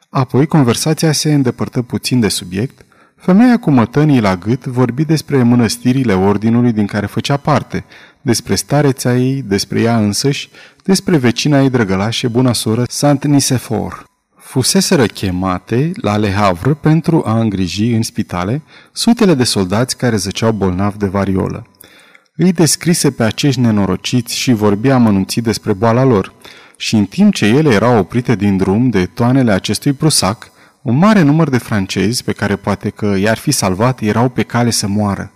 Apoi 0.08 0.46
conversația 0.46 1.12
se 1.12 1.34
îndepărtă 1.34 1.82
puțin 1.82 2.20
de 2.20 2.28
subiect, 2.28 2.84
femeia 3.16 3.58
cu 3.58 3.70
mătănii 3.70 4.20
la 4.20 4.36
gât 4.36 4.64
vorbi 4.64 5.04
despre 5.04 5.42
mănăstirile 5.42 6.14
ordinului 6.14 6.72
din 6.72 6.86
care 6.86 7.06
făcea 7.06 7.36
parte, 7.36 7.84
despre 8.26 8.54
stareța 8.54 9.16
ei, 9.16 9.42
despre 9.42 9.80
ea 9.80 9.98
însăși, 9.98 10.48
despre 10.84 11.16
vecina 11.16 11.62
ei 11.62 11.70
drăgălașe, 11.70 12.28
buna 12.28 12.52
soră 12.52 12.84
Sant 12.88 13.24
Nisefor. 13.24 14.04
Fuseseră 14.36 15.06
chemate 15.06 15.90
la 15.94 16.16
Le 16.16 16.32
Havre 16.32 16.74
pentru 16.74 17.22
a 17.26 17.38
îngriji 17.38 17.92
în 17.92 18.02
spitale 18.02 18.62
sutele 18.92 19.34
de 19.34 19.44
soldați 19.44 19.96
care 19.96 20.16
zăceau 20.16 20.52
bolnavi 20.52 20.98
de 20.98 21.06
variolă. 21.06 21.66
Îi 22.36 22.52
descrise 22.52 23.10
pe 23.10 23.22
acești 23.22 23.60
nenorociți 23.60 24.36
și 24.36 24.52
vorbea 24.52 24.94
amănunțit 24.94 25.42
despre 25.42 25.72
boala 25.72 26.04
lor. 26.04 26.32
Și 26.76 26.94
în 26.94 27.04
timp 27.04 27.34
ce 27.34 27.46
ele 27.46 27.74
erau 27.74 27.98
oprite 27.98 28.34
din 28.34 28.56
drum 28.56 28.90
de 28.90 29.06
toanele 29.06 29.52
acestui 29.52 29.92
prusac, 29.92 30.50
un 30.82 30.96
mare 30.96 31.22
număr 31.22 31.48
de 31.48 31.58
francezi, 31.58 32.24
pe 32.24 32.32
care 32.32 32.56
poate 32.56 32.90
că 32.90 33.16
i-ar 33.18 33.38
fi 33.38 33.50
salvat, 33.50 34.00
erau 34.00 34.28
pe 34.28 34.42
cale 34.42 34.70
să 34.70 34.86
moară. 34.86 35.30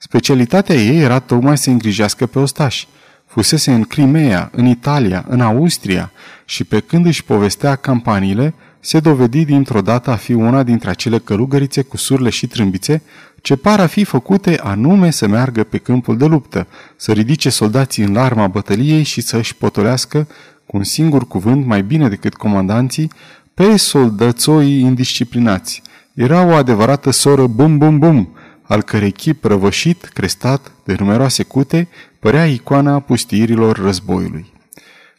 Specialitatea 0.00 0.74
ei 0.74 1.00
era 1.00 1.18
tocmai 1.18 1.58
să 1.58 1.70
îngrijească 1.70 2.26
pe 2.26 2.38
ostași. 2.38 2.88
Fusese 3.26 3.72
în 3.72 3.82
Crimea, 3.82 4.50
în 4.52 4.66
Italia, 4.66 5.24
în 5.28 5.40
Austria 5.40 6.12
și 6.44 6.64
pe 6.64 6.80
când 6.80 7.06
își 7.06 7.24
povestea 7.24 7.76
campaniile, 7.76 8.54
se 8.80 9.00
dovedi 9.00 9.44
dintr-o 9.44 9.80
dată 9.80 10.10
a 10.10 10.16
fi 10.16 10.32
una 10.32 10.62
dintre 10.62 10.90
acele 10.90 11.18
călugărițe 11.18 11.82
cu 11.82 11.96
surle 11.96 12.30
și 12.30 12.46
trâmbițe 12.46 13.02
ce 13.42 13.56
par 13.56 13.80
a 13.80 13.86
fi 13.86 14.04
făcute 14.04 14.58
anume 14.62 15.10
să 15.10 15.26
meargă 15.26 15.64
pe 15.64 15.78
câmpul 15.78 16.16
de 16.16 16.24
luptă, 16.24 16.66
să 16.96 17.12
ridice 17.12 17.50
soldații 17.50 18.04
în 18.04 18.12
larma 18.12 18.46
bătăliei 18.46 19.02
și 19.02 19.20
să 19.20 19.36
își 19.36 19.54
potolească 19.54 20.26
cu 20.66 20.76
un 20.76 20.84
singur 20.84 21.26
cuvânt 21.26 21.66
mai 21.66 21.82
bine 21.82 22.08
decât 22.08 22.34
comandanții 22.34 23.10
pe 23.54 23.76
soldățoii 23.76 24.80
indisciplinați. 24.80 25.82
Era 26.14 26.44
o 26.44 26.52
adevărată 26.52 27.10
soră 27.10 27.46
bum-bum-bum, 27.46 28.28
al 28.68 28.82
cărei 28.82 29.12
chip 29.12 29.44
răvășit, 29.44 30.04
crestat, 30.04 30.72
de 30.84 30.94
numeroase 30.98 31.42
cute, 31.42 31.88
părea 32.18 32.46
icoana 32.46 33.00
pustiirilor 33.00 33.76
războiului. 33.76 34.52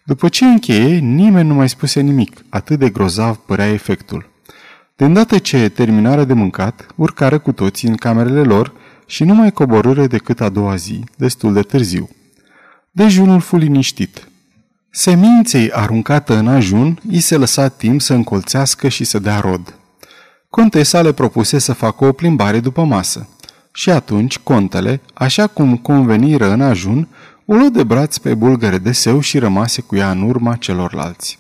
După 0.03 0.27
ce 0.27 0.45
încheie, 0.45 0.97
nimeni 0.97 1.47
nu 1.47 1.53
mai 1.53 1.69
spuse 1.69 1.99
nimic, 1.99 2.45
atât 2.49 2.79
de 2.79 2.89
grozav 2.89 3.35
părea 3.35 3.67
efectul. 3.67 4.29
De 4.95 5.05
îndată 5.05 5.37
ce 5.37 5.69
terminară 5.69 6.23
de 6.23 6.33
mâncat, 6.33 6.85
urcară 6.95 7.39
cu 7.39 7.51
toții 7.51 7.87
în 7.87 7.95
camerele 7.95 8.41
lor 8.41 8.73
și 9.05 9.23
nu 9.23 9.33
mai 9.33 9.51
coborâre 9.51 10.07
decât 10.07 10.41
a 10.41 10.49
doua 10.49 10.75
zi, 10.75 11.03
destul 11.17 11.53
de 11.53 11.61
târziu. 11.61 12.09
Dejunul 12.91 13.39
fu 13.39 13.57
liniștit. 13.57 14.27
Seminței 14.91 15.71
aruncată 15.71 16.35
în 16.35 16.47
ajun, 16.47 16.99
i 17.09 17.19
se 17.19 17.37
lăsa 17.37 17.67
timp 17.67 18.01
să 18.01 18.13
încolțească 18.13 18.87
și 18.87 19.03
să 19.03 19.19
dea 19.19 19.39
rod. 19.39 19.73
Contesa 20.49 21.01
le 21.01 21.11
propuse 21.11 21.57
să 21.57 21.73
facă 21.73 22.05
o 22.05 22.11
plimbare 22.11 22.59
după 22.59 22.83
masă. 22.83 23.27
Și 23.79 23.89
atunci 23.89 24.37
contele, 24.37 25.01
așa 25.13 25.47
cum 25.47 25.77
conveniră 25.77 26.51
în 26.51 26.61
ajun, 26.61 27.07
o 27.45 27.53
luă 27.53 27.69
de 27.69 27.83
braț 27.83 28.17
pe 28.17 28.33
bulgăre 28.33 28.77
de 28.77 28.91
seu 28.91 29.19
și 29.19 29.37
rămase 29.37 29.81
cu 29.81 29.95
ea 29.95 30.11
în 30.11 30.21
urma 30.21 30.55
celorlalți. 30.55 31.39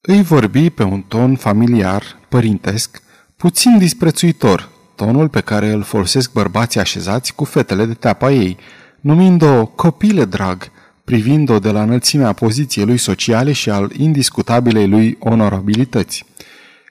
Îi 0.00 0.22
vorbi 0.22 0.70
pe 0.70 0.82
un 0.82 1.02
ton 1.02 1.36
familiar, 1.36 2.02
părintesc, 2.28 3.02
puțin 3.36 3.78
disprețuitor, 3.78 4.68
tonul 4.94 5.28
pe 5.28 5.40
care 5.40 5.70
îl 5.70 5.82
folosesc 5.82 6.32
bărbații 6.32 6.80
așezați 6.80 7.34
cu 7.34 7.44
fetele 7.44 7.84
de 7.84 7.94
teapa 7.94 8.30
ei, 8.30 8.56
numind-o 9.00 9.66
copile 9.66 10.24
drag, 10.24 10.70
privind-o 11.04 11.58
de 11.58 11.70
la 11.70 11.82
înălțimea 11.82 12.32
poziției 12.32 12.86
lui 12.86 12.98
sociale 12.98 13.52
și 13.52 13.70
al 13.70 13.92
indiscutabilei 13.96 14.88
lui 14.88 15.16
onorabilități. 15.20 16.24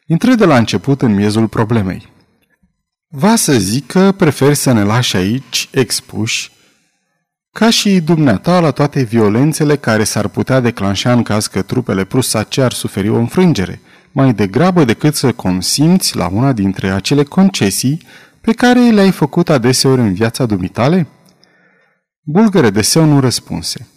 Intră 0.06 0.34
de 0.34 0.46
la 0.46 0.58
început 0.58 1.02
în 1.02 1.14
miezul 1.14 1.48
problemei. 1.48 2.16
Va 3.10 3.36
să 3.36 3.54
zic 3.54 3.86
că 3.86 4.12
preferi 4.12 4.56
să 4.56 4.72
ne 4.72 4.84
lași 4.84 5.16
aici, 5.16 5.70
expuși, 5.72 6.52
ca 7.52 7.70
și 7.70 8.00
dumneata 8.00 8.60
la 8.60 8.72
toate 8.72 9.04
violențele 9.04 9.76
care 9.76 10.04
s-ar 10.04 10.28
putea 10.28 10.60
declanșa 10.60 11.14
în 11.14 11.24
caz 11.24 11.48
că 11.48 11.62
trupele 11.62 12.04
prusace 12.04 12.62
ar 12.62 12.72
suferi 12.72 13.10
o 13.10 13.18
înfrângere, 13.18 13.82
mai 14.12 14.34
degrabă 14.34 14.84
decât 14.84 15.16
să 15.16 15.32
consimți 15.32 16.16
la 16.16 16.28
una 16.28 16.54
dintre 16.54 16.90
acele 16.90 17.24
concesii 17.24 18.02
pe 18.42 18.54
care 18.54 18.80
le-ai 18.80 19.12
făcut 19.12 19.50
adeseori 19.50 20.02
în 20.02 20.14
viața 20.14 20.46
dumitale? 20.46 21.08
Bulgăre 22.22 22.70
de 22.70 22.82
seu 22.82 23.06
nu 23.06 23.20
răspunse. 23.20 23.88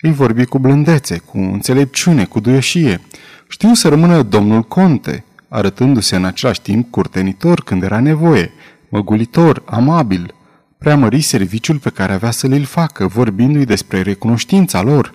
Îi 0.00 0.12
vorbi 0.12 0.44
cu 0.44 0.58
blândețe, 0.58 1.18
cu 1.18 1.38
înțelepciune, 1.38 2.24
cu 2.24 2.40
duioșie. 2.40 3.00
Știu 3.48 3.74
să 3.74 3.88
rămână 3.88 4.22
domnul 4.22 4.62
conte, 4.62 5.24
arătându-se 5.52 6.16
în 6.16 6.24
același 6.24 6.60
timp 6.60 6.90
curtenitor 6.90 7.62
când 7.62 7.82
era 7.82 8.00
nevoie, 8.00 8.52
măgulitor, 8.88 9.62
amabil, 9.64 10.34
preamări 10.78 11.20
serviciul 11.20 11.78
pe 11.78 11.90
care 11.90 12.12
avea 12.12 12.30
să 12.30 12.46
l 12.46 12.64
facă, 12.64 13.06
vorbindu-i 13.06 13.64
despre 13.64 14.02
recunoștința 14.02 14.82
lor. 14.82 15.14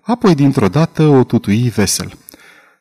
Apoi, 0.00 0.34
dintr-o 0.34 0.68
dată, 0.68 1.02
o 1.02 1.24
tutui 1.24 1.72
vesel. 1.74 2.12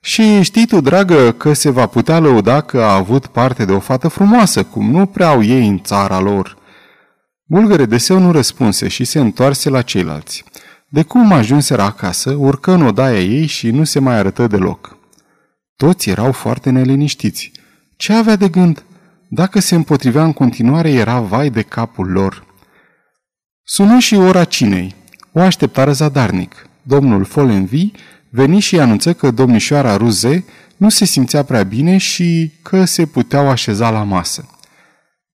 Și 0.02 0.42
știi 0.42 0.68
tu, 0.68 0.82
dragă, 0.82 1.32
că 1.32 1.54
se 1.54 1.70
va 1.70 1.86
putea 1.86 2.20
lăuda 2.20 2.62
că 2.62 2.82
a 2.82 2.94
avut 2.94 3.26
parte 3.26 3.66
de 3.66 3.72
o 3.72 3.80
fată 3.80 4.08
frumoasă, 4.08 4.64
cum 4.64 4.92
nu 4.92 5.06
prea 5.06 5.28
au 5.28 5.44
ei 5.44 5.68
în 5.68 5.80
țara 5.84 6.20
lor. 6.20 6.58
Bulgăre 7.44 7.86
de 7.86 7.98
seu 7.98 8.20
nu 8.20 8.32
răspunse 8.32 8.88
și 8.88 9.04
se 9.04 9.20
întoarse 9.20 9.70
la 9.70 9.82
ceilalți. 9.82 10.44
De 10.90 11.04
cum 11.04 11.32
ajunseră 11.32 11.82
acasă, 11.82 12.36
urcă 12.38 12.72
în 12.72 12.86
odaia 12.86 13.20
ei 13.20 13.46
și 13.46 13.72
nu 13.72 13.84
se 13.84 14.00
mai 14.00 14.16
arătă 14.16 14.48
deloc. 14.48 14.97
Toți 15.78 16.10
erau 16.10 16.32
foarte 16.32 16.70
neliniștiți. 16.70 17.52
Ce 17.96 18.14
avea 18.14 18.36
de 18.36 18.50
gând? 18.50 18.84
Dacă 19.28 19.60
se 19.60 19.76
împotrivea 19.76 20.24
în 20.24 20.34
continuare, 20.34 20.92
era 20.92 21.20
vai 21.20 21.50
de 21.50 21.62
capul 21.62 22.12
lor. 22.12 22.46
Sună 23.64 24.00
și 24.00 24.16
ora 24.16 24.44
cinei. 24.44 24.96
O 25.32 25.40
așteptară 25.40 25.92
zadarnic. 25.92 26.68
Domnul 26.82 27.26
Folenvi 27.26 27.92
veni 28.30 28.60
și 28.60 28.80
anunță 28.80 29.14
că 29.14 29.32
domnișoara 29.32 29.98
Ruze 29.98 30.46
nu 30.78 30.90
se 30.90 31.06
simțea 31.06 31.44
prea 31.44 31.64
bine 31.64 31.98
și 31.98 32.52
că 32.62 32.86
se 32.86 33.06
puteau 33.06 33.50
așeza 33.50 33.90
la 33.90 34.04
masă. 34.04 34.50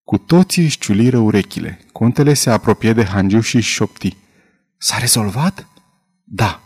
Cu 0.04 0.18
toții 0.18 0.64
își 0.64 0.78
ciuliră 0.78 1.18
urechile. 1.18 1.80
Contele 1.92 2.34
se 2.34 2.50
apropie 2.50 2.94
de 2.94 3.06
Hangiu 3.06 3.40
și 3.40 3.60
șopti. 3.62 4.18
S-a 4.78 4.98
rezolvat? 4.98 5.68
Da. 6.24 6.63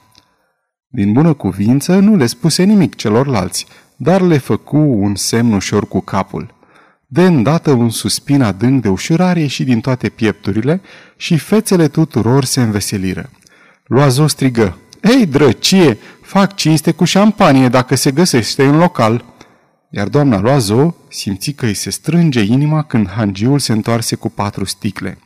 Din 0.90 1.14
bună 1.14 1.34
cuvință 1.34 2.00
nu 2.00 2.16
le 2.16 2.26
spuse 2.26 2.64
nimic 2.64 2.96
celorlalți, 2.96 3.66
dar 3.96 4.22
le 4.22 4.38
făcu 4.38 4.78
un 4.78 5.16
semn 5.16 5.54
ușor 5.54 5.88
cu 5.88 6.00
capul. 6.00 6.54
De 7.08 7.26
îndată 7.26 7.72
un 7.72 7.90
suspin 7.90 8.42
adânc 8.42 8.82
de 8.82 8.90
ușurare 8.90 9.40
ieși 9.40 9.64
din 9.64 9.82
toate 9.82 10.10
piepturile 10.10 10.82
și 11.16 11.38
fețele 11.38 11.88
tuturor 11.88 12.44
se 12.44 12.62
înveseliră. 12.62 13.30
Loazo 13.86 14.28
strigă. 14.28 14.78
Ei, 15.02 15.26
drăcie, 15.26 15.98
fac 16.22 16.56
cinste 16.56 16.92
cu 16.92 17.04
șampanie 17.04 17.68
dacă 17.68 17.96
se 17.96 18.12
găsește 18.12 18.66
în 18.66 18.78
local. 18.78 19.26
Iar 19.90 20.08
doamna 20.08 20.40
Loazo 20.40 20.96
simți 21.10 21.52
că 21.52 21.66
îi 21.66 21.74
se 21.74 21.90
strânge 21.90 22.42
inima 22.42 22.84
când 22.84 23.10
hangiul 23.10 23.60
se 23.60 23.72
întoarse 23.72 24.16
cu 24.16 24.30
patru 24.30 24.66
sticle. 24.66 25.18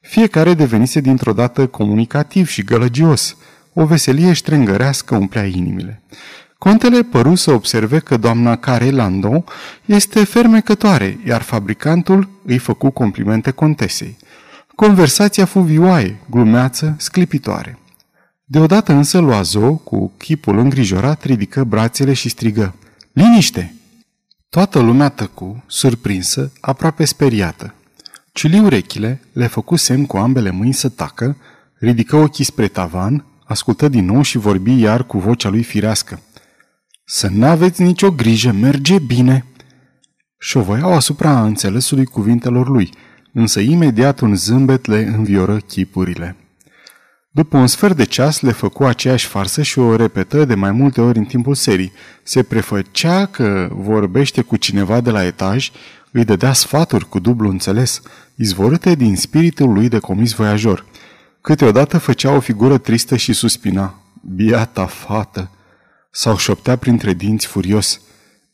Fiecare 0.00 0.54
devenise 0.54 1.00
dintr-o 1.00 1.32
dată 1.32 1.66
comunicativ 1.66 2.48
și 2.48 2.62
gălăgios. 2.62 3.36
O 3.72 3.84
veselie 3.84 4.32
ștrengărească 4.32 5.16
umplea 5.16 5.44
inimile. 5.44 6.02
Contele 6.58 7.02
păru 7.02 7.34
să 7.34 7.50
observe 7.50 7.98
că 7.98 8.16
doamna 8.16 8.56
Care 8.56 8.90
Lando 8.90 9.44
este 9.84 10.24
fermecătoare, 10.24 11.18
iar 11.26 11.42
fabricantul 11.42 12.28
îi 12.44 12.58
făcu 12.58 12.90
complimente 12.90 13.50
contesei. 13.50 14.16
Conversația 14.74 15.44
fu 15.44 15.60
vioaie, 15.60 16.20
glumeață, 16.30 16.94
sclipitoare. 16.98 17.78
Deodată 18.44 18.92
însă 18.92 19.18
Loazo, 19.18 19.74
cu 19.74 20.12
chipul 20.18 20.58
îngrijorat, 20.58 21.24
ridică 21.24 21.64
brațele 21.64 22.12
și 22.12 22.28
strigă 22.28 22.74
Liniște! 23.12 23.74
Toată 24.48 24.78
lumea 24.78 25.08
tăcu, 25.08 25.64
surprinsă, 25.66 26.52
aproape 26.60 27.04
speriată. 27.04 27.74
Ciuli 28.32 28.58
urechile, 28.58 29.20
le 29.32 29.46
făcu 29.46 29.76
semn 29.76 30.06
cu 30.06 30.16
ambele 30.16 30.50
mâini 30.50 30.74
să 30.74 30.88
tacă, 30.88 31.36
ridică 31.78 32.16
ochii 32.16 32.44
spre 32.44 32.68
tavan, 32.68 33.24
ascultă 33.50 33.88
din 33.88 34.04
nou 34.04 34.22
și 34.22 34.38
vorbi 34.38 34.80
iar 34.80 35.04
cu 35.04 35.18
vocea 35.18 35.48
lui 35.48 35.62
firească. 35.62 36.20
Să 37.04 37.28
n-aveți 37.32 37.82
nicio 37.82 38.10
grijă, 38.10 38.52
merge 38.52 38.98
bine!" 38.98 39.44
Șovăiau 40.38 40.92
asupra 40.92 41.44
înțelesului 41.44 42.04
cuvintelor 42.04 42.68
lui, 42.68 42.90
însă 43.32 43.60
imediat 43.60 44.20
un 44.20 44.34
zâmbet 44.34 44.86
le 44.86 44.98
învioră 44.98 45.56
chipurile. 45.56 46.36
După 47.30 47.56
un 47.56 47.66
sfert 47.66 47.96
de 47.96 48.04
ceas 48.04 48.40
le 48.40 48.52
făcu 48.52 48.84
aceeași 48.84 49.26
farsă 49.26 49.62
și 49.62 49.78
o 49.78 49.96
repetă 49.96 50.44
de 50.44 50.54
mai 50.54 50.72
multe 50.72 51.00
ori 51.00 51.18
în 51.18 51.24
timpul 51.24 51.54
serii. 51.54 51.92
Se 52.22 52.42
prefăcea 52.42 53.26
că 53.26 53.68
vorbește 53.72 54.42
cu 54.42 54.56
cineva 54.56 55.00
de 55.00 55.10
la 55.10 55.24
etaj, 55.24 55.70
îi 56.12 56.24
dădea 56.24 56.52
sfaturi 56.52 57.08
cu 57.08 57.18
dublu 57.18 57.48
înțeles, 57.48 58.02
izvorâte 58.34 58.94
din 58.94 59.16
spiritul 59.16 59.72
lui 59.72 59.88
de 59.88 59.98
comis 59.98 60.32
voiajor. 60.32 60.84
Câteodată 61.42 61.98
făcea 61.98 62.30
o 62.30 62.40
figură 62.40 62.78
tristă 62.78 63.16
și 63.16 63.32
suspina. 63.32 63.94
Biata 64.34 64.86
fată! 64.86 65.50
Sau 66.10 66.36
șoptea 66.36 66.76
printre 66.76 67.12
dinți 67.12 67.46
furios. 67.46 68.00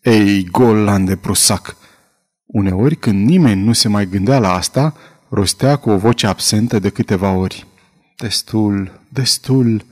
Ei, 0.02 0.44
golan 0.44 1.04
de 1.04 1.16
prusac! 1.16 1.76
Uneori, 2.46 2.96
când 2.96 3.28
nimeni 3.28 3.62
nu 3.62 3.72
se 3.72 3.88
mai 3.88 4.06
gândea 4.06 4.38
la 4.38 4.52
asta, 4.52 4.96
rostea 5.28 5.76
cu 5.76 5.90
o 5.90 5.96
voce 5.96 6.26
absentă 6.26 6.78
de 6.78 6.88
câteva 6.88 7.30
ori. 7.30 7.66
Destul, 8.16 9.00
destul, 9.08 9.84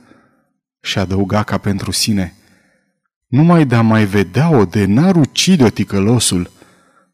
și 0.81 0.99
adăuga 0.99 1.43
ca 1.43 1.57
pentru 1.57 1.91
sine. 1.91 2.33
Numai 3.27 3.65
de 3.65 3.75
a 3.75 3.81
mai 3.81 4.05
vedea-o 4.05 4.65
de 4.65 4.85
n-ar 4.85 5.15
ucide-o 5.15 5.69
ticălosul. 5.69 6.51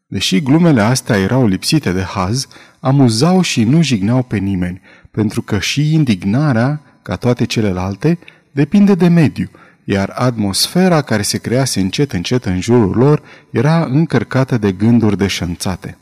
Deși 0.06 0.40
glumele 0.40 0.80
astea 0.80 1.18
erau 1.18 1.46
lipsite 1.46 1.92
de 1.92 2.02
haz, 2.02 2.46
amuzau 2.80 3.40
și 3.40 3.64
nu 3.64 3.82
jigneau 3.82 4.22
pe 4.22 4.36
nimeni, 4.36 4.80
pentru 5.12 5.42
că 5.42 5.58
și 5.58 5.94
indignarea, 5.94 6.80
ca 7.02 7.16
toate 7.16 7.44
celelalte, 7.44 8.18
depinde 8.50 8.94
de 8.94 9.08
mediu, 9.08 9.50
iar 9.84 10.12
atmosfera 10.14 11.02
care 11.02 11.22
se 11.22 11.38
crease 11.38 11.80
încet 11.80 12.12
încet 12.12 12.44
în 12.44 12.60
jurul 12.60 12.96
lor 12.96 13.22
era 13.50 13.84
încărcată 13.84 14.58
de 14.58 14.72
gânduri 14.72 15.16
deșanțate. 15.16 15.96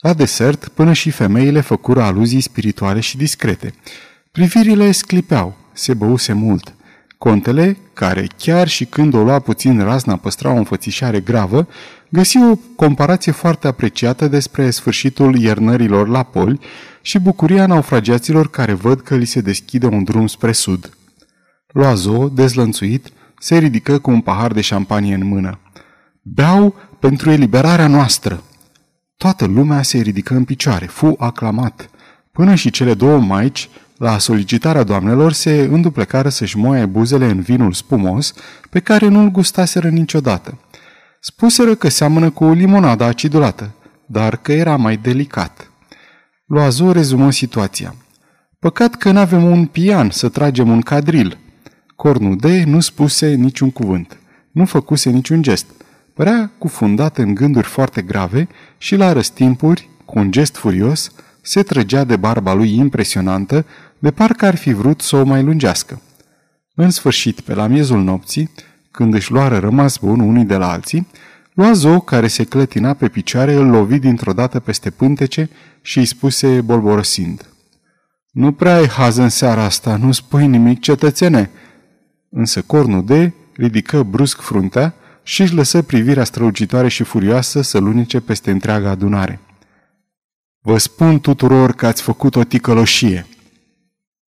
La 0.00 0.12
desert, 0.12 0.68
până 0.68 0.92
și 0.92 1.10
femeile 1.10 1.60
făcură 1.60 2.02
aluzii 2.02 2.40
spirituale 2.40 3.00
și 3.00 3.16
discrete. 3.16 3.74
Privirile 4.32 4.92
sclipeau, 4.92 5.56
se 5.72 5.94
băuse 5.94 6.32
mult. 6.32 6.74
Contele, 7.18 7.76
care 7.92 8.26
chiar 8.36 8.68
și 8.68 8.84
când 8.84 9.14
o 9.14 9.22
lua 9.22 9.38
puțin 9.38 9.82
razna 9.82 10.16
păstra 10.16 10.50
o 10.50 10.56
înfățișare 10.56 11.20
gravă, 11.20 11.68
găsi 12.10 12.36
o 12.36 12.56
comparație 12.76 13.32
foarte 13.32 13.66
apreciată 13.66 14.28
despre 14.28 14.70
sfârșitul 14.70 15.36
iernărilor 15.36 16.08
la 16.08 16.22
poli 16.22 16.60
și 17.02 17.18
bucuria 17.18 17.66
naufragiaților 17.66 18.50
care 18.50 18.72
văd 18.72 19.00
că 19.00 19.16
li 19.16 19.24
se 19.24 19.40
deschide 19.40 19.86
un 19.86 20.04
drum 20.04 20.26
spre 20.26 20.52
sud. 20.52 20.90
Loazo, 21.66 22.28
dezlănțuit, 22.28 23.08
se 23.38 23.58
ridică 23.58 23.98
cu 23.98 24.10
un 24.10 24.20
pahar 24.20 24.52
de 24.52 24.60
șampanie 24.60 25.14
în 25.14 25.26
mână. 25.26 25.58
Beau 26.22 26.74
pentru 26.98 27.30
eliberarea 27.30 27.86
noastră! 27.86 28.42
Toată 29.16 29.44
lumea 29.44 29.82
se 29.82 29.98
ridică 29.98 30.34
în 30.34 30.44
picioare, 30.44 30.86
fu 30.86 31.14
aclamat. 31.18 31.90
Până 32.32 32.54
și 32.54 32.70
cele 32.70 32.94
două 32.94 33.18
maici, 33.18 33.68
la 33.96 34.18
solicitarea 34.18 34.82
doamnelor, 34.82 35.32
se 35.32 35.68
înduplecară 35.70 36.28
să-și 36.28 36.56
moaie 36.56 36.86
buzele 36.86 37.26
în 37.26 37.40
vinul 37.40 37.72
spumos, 37.72 38.34
pe 38.70 38.80
care 38.80 39.08
nu-l 39.08 39.30
gustaseră 39.30 39.88
niciodată. 39.88 40.58
Spuseră 41.22 41.74
că 41.74 41.88
seamănă 41.88 42.30
cu 42.30 42.44
o 42.44 42.52
limonadă 42.52 43.04
acidulată, 43.04 43.74
dar 44.06 44.36
că 44.36 44.52
era 44.52 44.76
mai 44.76 44.96
delicat. 44.96 45.70
Loazo 46.46 46.92
rezumă 46.92 47.30
situația. 47.30 47.94
Păcat 48.58 48.94
că 48.94 49.10
n-avem 49.10 49.44
un 49.44 49.66
pian 49.66 50.10
să 50.10 50.28
tragem 50.28 50.68
un 50.70 50.80
cadril. 50.80 51.38
Cornude 51.96 52.64
nu 52.66 52.80
spuse 52.80 53.34
niciun 53.34 53.70
cuvânt. 53.70 54.18
Nu 54.52 54.64
făcuse 54.64 55.10
niciun 55.10 55.42
gest. 55.42 55.66
Părea 56.14 56.50
cufundat 56.58 57.18
în 57.18 57.34
gânduri 57.34 57.66
foarte 57.66 58.02
grave 58.02 58.48
și 58.78 58.96
la 58.96 59.12
răstimpuri, 59.12 59.88
cu 60.04 60.18
un 60.18 60.30
gest 60.30 60.56
furios, 60.56 61.12
se 61.42 61.62
trăgea 61.62 62.04
de 62.04 62.16
barba 62.16 62.52
lui 62.52 62.74
impresionantă, 62.74 63.66
de 63.98 64.10
parcă 64.10 64.46
ar 64.46 64.56
fi 64.56 64.72
vrut 64.72 65.00
să 65.00 65.16
o 65.16 65.24
mai 65.24 65.42
lungească. 65.42 66.00
În 66.74 66.90
sfârșit, 66.90 67.40
pe 67.40 67.54
la 67.54 67.66
miezul 67.66 68.02
nopții, 68.02 68.50
când 68.90 69.14
își 69.14 69.32
luară 69.32 69.58
rămas 69.58 69.98
bun 69.98 70.20
unii 70.20 70.44
de 70.44 70.56
la 70.56 70.70
alții, 70.70 71.06
Loazo, 71.54 72.00
care 72.00 72.28
se 72.28 72.44
clătina 72.44 72.94
pe 72.94 73.08
picioare, 73.08 73.54
îl 73.54 73.66
lovi 73.66 73.98
dintr-o 73.98 74.32
dată 74.32 74.60
peste 74.60 74.90
pântece 74.90 75.50
și 75.82 75.98
îi 75.98 76.04
spuse 76.04 76.60
bolborosind. 76.60 77.48
Nu 78.30 78.52
prea 78.52 78.74
ai 78.74 78.86
haz 78.86 79.16
în 79.16 79.28
seara 79.28 79.64
asta, 79.64 79.96
nu 79.96 80.12
spui 80.12 80.46
nimic, 80.46 80.80
cetățene!" 80.80 81.50
Însă 82.30 82.62
cornul 82.62 83.04
de 83.04 83.32
ridică 83.56 84.02
brusc 84.02 84.40
fruntea 84.40 84.94
și 85.22 85.42
își 85.42 85.54
lăsă 85.54 85.82
privirea 85.82 86.24
strălucitoare 86.24 86.88
și 86.88 87.02
furioasă 87.02 87.60
să 87.60 87.78
lunice 87.78 88.20
peste 88.20 88.50
întreaga 88.50 88.90
adunare. 88.90 89.40
Vă 90.60 90.78
spun 90.78 91.20
tuturor 91.20 91.72
că 91.72 91.86
ați 91.86 92.02
făcut 92.02 92.36
o 92.36 92.44
ticăloșie!" 92.44 93.26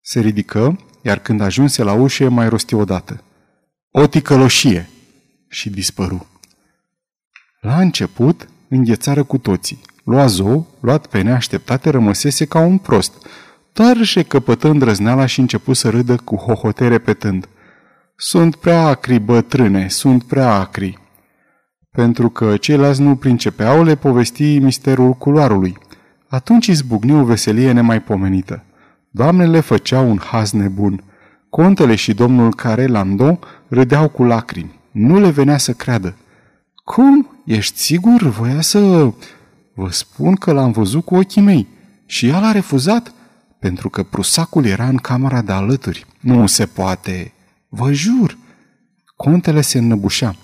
Se 0.01 0.19
ridică, 0.19 0.79
iar 1.01 1.19
când 1.19 1.41
ajunse 1.41 1.83
la 1.83 1.93
ușă, 1.93 2.29
mai 2.29 2.49
rosti 2.49 2.73
odată. 2.73 3.23
O 3.97 4.07
ticăloșie! 4.07 4.89
Și 5.47 5.69
dispăru. 5.69 6.27
La 7.61 7.79
început, 7.79 8.47
înghețară 8.67 9.23
cu 9.23 9.37
toții. 9.37 9.81
Loazo, 10.03 10.67
luat 10.79 11.07
pe 11.07 11.21
neașteptate, 11.21 11.89
rămăsese 11.89 12.45
ca 12.45 12.59
un 12.59 12.77
prost, 12.77 13.13
dar 13.73 13.95
își 13.95 14.23
căpătă 14.23 14.67
îndrăzneala 14.67 15.25
și 15.25 15.39
începu 15.39 15.73
să 15.73 15.89
râdă 15.89 16.15
cu 16.15 16.35
hohote 16.35 16.87
repetând. 16.87 17.49
Sunt 18.15 18.55
prea 18.55 18.81
acri, 18.87 19.19
bătrâne, 19.19 19.87
sunt 19.87 20.23
prea 20.23 20.53
acri. 20.53 20.99
Pentru 21.91 22.29
că 22.29 22.57
ceilalți 22.57 23.01
nu 23.01 23.15
princepeau, 23.15 23.83
le 23.83 23.95
povesti 23.95 24.59
misterul 24.59 25.13
culoarului. 25.13 25.77
Atunci 26.27 26.67
izbucni 26.67 27.13
o 27.13 27.23
veselie 27.23 27.71
nemaipomenită. 27.71 28.63
Doamnele 29.09 29.59
făceau 29.59 30.09
un 30.09 30.17
haz 30.17 30.51
nebun. 30.51 31.03
Contele 31.55 31.95
și 31.95 32.13
domnul 32.13 32.53
care 32.53 32.87
Lando 32.87 33.39
râdeau 33.67 34.09
cu 34.09 34.23
lacrimi. 34.23 34.79
Nu 34.91 35.19
le 35.19 35.29
venea 35.29 35.57
să 35.57 35.73
creadă. 35.73 36.15
Cum? 36.83 37.41
Ești 37.45 37.79
sigur? 37.79 38.21
Voia 38.21 38.61
să... 38.61 39.11
Vă 39.75 39.89
spun 39.89 40.35
că 40.35 40.51
l-am 40.51 40.71
văzut 40.71 41.05
cu 41.05 41.15
ochii 41.15 41.41
mei. 41.41 41.67
Și 42.05 42.27
el 42.27 42.43
a 42.43 42.51
refuzat? 42.51 43.13
Pentru 43.59 43.89
că 43.89 44.03
prusacul 44.03 44.65
era 44.65 44.87
în 44.87 44.95
camera 44.95 45.41
de 45.41 45.51
alături. 45.51 46.05
Nu 46.19 46.47
se 46.47 46.65
poate. 46.65 47.33
Vă 47.69 47.91
jur. 47.91 48.37
Contele 49.15 49.61
se 49.61 49.77
înnăbușea. 49.77 50.35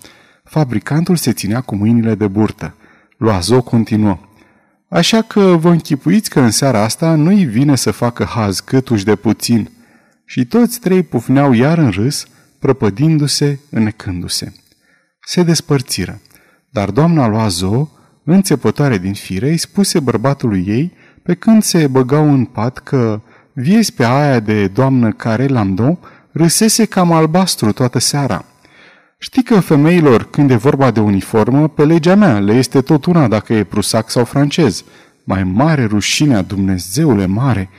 Fabricantul 0.43 1.15
se 1.15 1.33
ținea 1.33 1.61
cu 1.61 1.75
mâinile 1.75 2.15
de 2.15 2.27
burtă. 2.27 2.75
Loazo 3.17 3.61
continuă. 3.61 4.19
Așa 4.89 5.21
că 5.21 5.41
vă 5.41 5.69
închipuiți 5.69 6.29
că 6.29 6.39
în 6.39 6.51
seara 6.51 6.83
asta 6.83 7.15
nu-i 7.15 7.45
vine 7.45 7.75
să 7.75 7.91
facă 7.91 8.23
haz 8.23 8.59
câtuși 8.59 9.05
de 9.05 9.15
puțin. 9.15 9.69
Și 10.31 10.45
toți 10.45 10.79
trei 10.79 11.03
pufneau 11.03 11.53
iar 11.53 11.77
în 11.77 11.89
râs, 11.89 12.27
prăpădindu-se, 12.59 13.59
înecându-se. 13.69 14.53
Se 15.25 15.43
despărțiră, 15.43 16.21
dar 16.69 16.89
doamna 16.91 17.27
Loazo, 17.27 17.91
înțepătoare 18.23 18.97
din 18.97 19.13
fire, 19.13 19.49
îi 19.49 19.57
spuse 19.57 19.99
bărbatului 19.99 20.63
ei, 20.67 20.93
pe 21.23 21.33
când 21.33 21.63
se 21.63 21.87
băgau 21.87 22.33
în 22.33 22.45
pat, 22.45 22.77
că 22.77 23.21
viezi 23.53 23.93
pe 23.93 24.05
aia 24.05 24.39
de 24.39 24.67
doamnă 24.67 25.11
care 25.11 25.47
Lamdo 25.47 25.99
râsese 26.31 26.85
cam 26.85 27.11
albastru 27.11 27.71
toată 27.71 27.99
seara– 27.99 28.45
Știi 29.17 29.43
că 29.43 29.59
femeilor, 29.59 30.29
când 30.29 30.51
e 30.51 30.55
vorba 30.55 30.91
de 30.91 30.99
uniformă, 30.99 31.67
pe 31.67 31.85
legea 31.85 32.15
mea 32.15 32.39
le 32.39 32.53
este 32.53 32.81
tot 32.81 33.05
una 33.05 33.27
dacă 33.27 33.53
e 33.53 33.63
prusac 33.63 34.09
sau 34.09 34.25
francez. 34.25 34.83
Mai 35.23 35.43
mare 35.43 35.85
rușinea, 35.85 36.41
Dumnezeule 36.41 37.25
mare! 37.25 37.69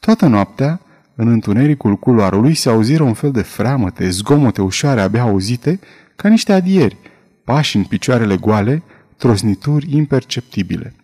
Toată 0.00 0.26
noaptea, 0.26 0.80
În 1.20 1.28
întunericul 1.28 1.96
culoarului 1.96 2.54
se 2.54 2.68
auziră 2.68 3.02
un 3.02 3.14
fel 3.14 3.30
de 3.30 3.42
freamăte, 3.42 4.08
zgomote 4.10 4.62
ușoare 4.62 5.00
abia 5.00 5.22
auzite, 5.22 5.80
ca 6.16 6.28
niște 6.28 6.52
adieri, 6.52 6.96
pași 7.44 7.76
în 7.76 7.84
picioarele 7.84 8.36
goale, 8.36 8.82
trosnituri 9.16 9.96
imperceptibile. 9.96 10.94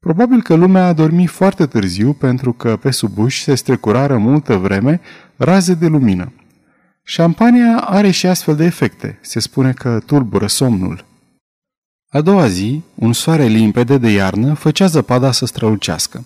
Probabil 0.00 0.42
că 0.42 0.54
lumea 0.54 0.86
a 0.86 0.92
dormit 0.92 1.28
foarte 1.28 1.66
târziu 1.66 2.12
pentru 2.12 2.52
că 2.52 2.76
pe 2.76 2.90
sub 2.90 3.18
uși 3.18 3.42
se 3.42 3.54
strecurară 3.54 4.18
multă 4.18 4.56
vreme 4.56 5.00
raze 5.36 5.74
de 5.74 5.86
lumină. 5.86 6.32
Șampania 7.02 7.76
are 7.76 8.10
și 8.10 8.26
astfel 8.26 8.56
de 8.56 8.64
efecte. 8.64 9.18
Se 9.20 9.40
spune 9.40 9.72
că 9.72 10.00
tulbură 10.06 10.46
somnul. 10.46 11.04
A 12.08 12.20
doua 12.20 12.46
zi, 12.46 12.82
un 12.94 13.12
soare 13.12 13.44
limpede 13.44 13.98
de 13.98 14.10
iarnă 14.10 14.54
făcea 14.54 14.86
zăpada 14.86 15.32
să 15.32 15.46
strălucească. 15.46 16.24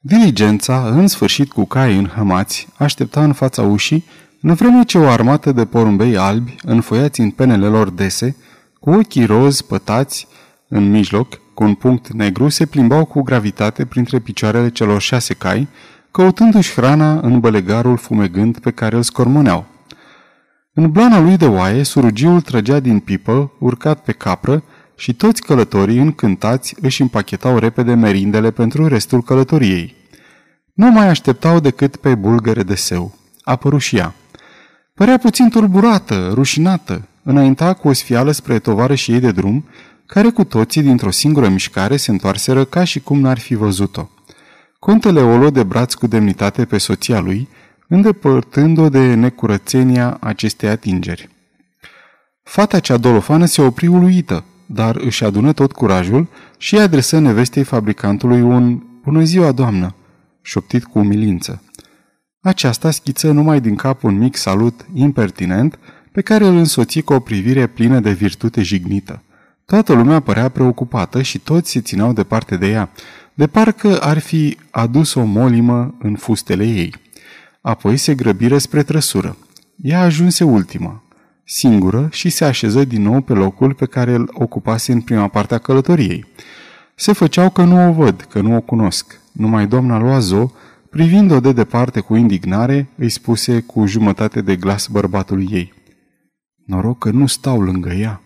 Diligența, 0.00 0.88
în 0.88 1.06
sfârșit 1.06 1.52
cu 1.52 1.64
cai 1.64 1.96
înhămați, 1.96 2.68
aștepta 2.76 3.24
în 3.24 3.32
fața 3.32 3.62
ușii, 3.62 4.04
în 4.40 4.54
vreme 4.54 4.84
ce 4.84 4.98
o 4.98 5.08
armată 5.08 5.52
de 5.52 5.64
porumbei 5.64 6.16
albi, 6.16 6.56
înfoiați 6.62 7.20
în 7.20 7.30
penele 7.30 7.66
lor 7.66 7.90
dese, 7.90 8.36
cu 8.80 8.90
ochii 8.90 9.24
roz 9.24 9.60
pătați, 9.60 10.28
în 10.68 10.90
mijloc, 10.90 11.40
cu 11.54 11.64
un 11.64 11.74
punct 11.74 12.12
negru, 12.12 12.48
se 12.48 12.66
plimbau 12.66 13.04
cu 13.04 13.22
gravitate 13.22 13.84
printre 13.84 14.18
picioarele 14.18 14.70
celor 14.70 15.00
șase 15.00 15.34
cai, 15.34 15.68
căutându-și 16.10 16.72
hrana 16.72 17.20
în 17.20 17.40
bălegarul 17.40 17.96
fumegând 17.96 18.58
pe 18.58 18.70
care 18.70 18.96
îl 18.96 19.02
scormoneau. 19.02 19.66
În 20.72 20.90
blana 20.90 21.20
lui 21.20 21.36
de 21.36 21.46
oaie, 21.46 21.82
surugiul 21.82 22.40
trăgea 22.40 22.80
din 22.80 22.98
pipă, 22.98 23.52
urcat 23.58 24.02
pe 24.02 24.12
capră, 24.12 24.62
și 24.98 25.14
toți 25.14 25.42
călătorii 25.42 25.98
încântați 25.98 26.74
își 26.80 27.02
împachetau 27.02 27.58
repede 27.58 27.94
merindele 27.94 28.50
pentru 28.50 28.86
restul 28.86 29.22
călătoriei. 29.22 29.94
Nu 30.74 30.90
mai 30.90 31.08
așteptau 31.08 31.60
decât 31.60 31.96
pe 31.96 32.14
bulgăre 32.14 32.62
de 32.62 32.74
seu. 32.74 33.14
A 33.42 33.56
părut 33.56 33.80
și 33.80 33.96
ea. 33.96 34.14
Părea 34.94 35.18
puțin 35.18 35.48
tulburată, 35.48 36.30
rușinată, 36.34 37.08
înainta 37.22 37.74
cu 37.74 37.88
o 37.88 37.92
sfială 37.92 38.30
spre 38.30 38.58
tovară 38.58 38.94
și 38.94 39.12
ei 39.12 39.20
de 39.20 39.30
drum, 39.30 39.64
care 40.06 40.30
cu 40.30 40.44
toții, 40.44 40.82
dintr-o 40.82 41.10
singură 41.10 41.48
mișcare, 41.48 41.96
se 41.96 42.10
întoarseră 42.10 42.64
ca 42.64 42.84
și 42.84 43.00
cum 43.00 43.20
n-ar 43.20 43.38
fi 43.38 43.54
văzut-o. 43.54 44.08
Contele 44.78 45.20
o 45.20 45.36
luă 45.36 45.50
de 45.50 45.62
braț 45.62 45.94
cu 45.94 46.06
demnitate 46.06 46.64
pe 46.64 46.78
soția 46.78 47.20
lui, 47.20 47.48
îndepărtând-o 47.88 48.88
de 48.88 49.14
necurățenia 49.14 50.16
acestei 50.20 50.68
atingeri. 50.68 51.28
Fata 52.42 52.80
cea 52.80 52.96
dolofană 52.96 53.44
se 53.44 53.62
opri 53.62 53.86
uluită, 53.86 54.44
dar 54.70 54.96
își 54.96 55.24
adună 55.24 55.52
tot 55.52 55.72
curajul 55.72 56.28
și 56.58 56.74
îi 56.74 56.80
adresă 56.80 57.18
nevestei 57.18 57.62
fabricantului 57.62 58.40
un 58.40 58.82
Bună 59.08 59.22
ziua, 59.24 59.52
doamnă!" 59.52 59.94
șoptit 60.42 60.84
cu 60.84 60.98
umilință. 60.98 61.62
Aceasta 62.40 62.90
schiță 62.90 63.30
numai 63.30 63.60
din 63.60 63.74
cap 63.74 64.02
un 64.02 64.18
mic 64.18 64.36
salut 64.36 64.86
impertinent 64.94 65.78
pe 66.12 66.20
care 66.20 66.46
îl 66.46 66.56
însoți 66.56 67.00
cu 67.00 67.12
o 67.12 67.20
privire 67.20 67.66
plină 67.66 68.00
de 68.00 68.12
virtute 68.12 68.62
jignită. 68.62 69.22
Toată 69.64 69.92
lumea 69.92 70.20
părea 70.20 70.48
preocupată 70.48 71.22
și 71.22 71.38
toți 71.38 71.70
se 71.70 71.80
țineau 71.80 72.12
departe 72.12 72.56
de 72.56 72.66
ea, 72.66 72.90
de 73.34 73.46
parcă 73.46 74.00
ar 74.00 74.18
fi 74.18 74.56
adus 74.70 75.14
o 75.14 75.24
molimă 75.24 75.94
în 75.98 76.14
fustele 76.14 76.64
ei. 76.64 76.94
Apoi 77.60 77.96
se 77.96 78.14
grăbiră 78.14 78.58
spre 78.58 78.82
trăsură. 78.82 79.36
Ea 79.76 80.00
ajunse 80.00 80.44
ultima, 80.44 81.02
singură 81.50 82.08
și 82.10 82.28
se 82.28 82.44
așeză 82.44 82.84
din 82.84 83.02
nou 83.02 83.20
pe 83.20 83.32
locul 83.32 83.74
pe 83.74 83.86
care 83.86 84.14
îl 84.14 84.30
ocupase 84.32 84.92
în 84.92 85.00
prima 85.00 85.28
parte 85.28 85.54
a 85.54 85.58
călătoriei. 85.58 86.24
Se 86.94 87.12
făceau 87.12 87.50
că 87.50 87.64
nu 87.64 87.88
o 87.88 87.92
văd, 87.92 88.20
că 88.20 88.40
nu 88.40 88.56
o 88.56 88.60
cunosc. 88.60 89.20
Numai 89.32 89.66
doamna 89.66 89.98
Loazo, 89.98 90.52
privind-o 90.90 91.40
de 91.40 91.52
departe 91.52 92.00
cu 92.00 92.14
indignare, 92.14 92.88
îi 92.96 93.08
spuse 93.08 93.60
cu 93.60 93.86
jumătate 93.86 94.40
de 94.40 94.56
glas 94.56 94.86
bărbatului 94.86 95.48
ei. 95.50 95.72
Noroc 96.64 96.98
că 96.98 97.10
nu 97.10 97.26
stau 97.26 97.60
lângă 97.60 97.92
ea. 97.92 98.22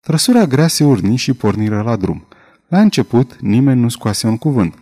Trăsura 0.00 0.46
grea 0.46 0.68
se 0.68 0.84
urni 0.84 1.16
și 1.16 1.32
porniră 1.32 1.82
la 1.82 1.96
drum. 1.96 2.26
La 2.68 2.80
început, 2.80 3.40
nimeni 3.40 3.80
nu 3.80 3.88
scoase 3.88 4.26
un 4.26 4.36
cuvânt. 4.36 4.74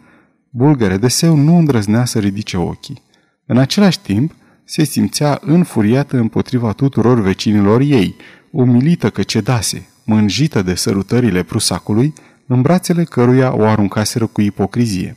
Bulgăre 0.50 0.96
de 0.96 1.08
seu 1.08 1.36
nu 1.36 1.56
îndrăznea 1.56 2.04
să 2.04 2.18
ridice 2.18 2.56
ochii. 2.56 3.02
În 3.46 3.58
același 3.58 4.00
timp, 4.00 4.34
se 4.64 4.84
simțea 4.84 5.38
înfuriată 5.42 6.16
împotriva 6.16 6.72
tuturor 6.72 7.20
vecinilor 7.20 7.80
ei, 7.80 8.16
umilită 8.50 9.10
că 9.10 9.22
cedase, 9.22 9.88
mânjită 10.04 10.62
de 10.62 10.74
sărutările 10.74 11.42
prusacului, 11.42 12.12
în 12.46 12.62
brațele 12.62 13.04
căruia 13.04 13.54
o 13.54 13.64
aruncaseră 13.64 14.26
cu 14.26 14.40
ipocrizie. 14.40 15.16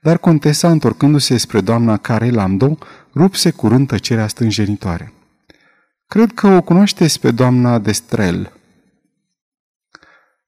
Dar 0.00 0.18
contesa, 0.18 0.70
întorcându-se 0.70 1.36
spre 1.36 1.60
doamna 1.60 1.96
care 1.96 2.30
Lando, 2.30 2.78
rupse 3.14 3.50
curând 3.50 3.86
tăcerea 3.86 4.26
stânjenitoare. 4.26 5.12
Cred 6.06 6.32
că 6.32 6.46
o 6.46 6.62
cunoașteți 6.62 7.20
pe 7.20 7.30
doamna 7.30 7.78
Destrel." 7.78 8.52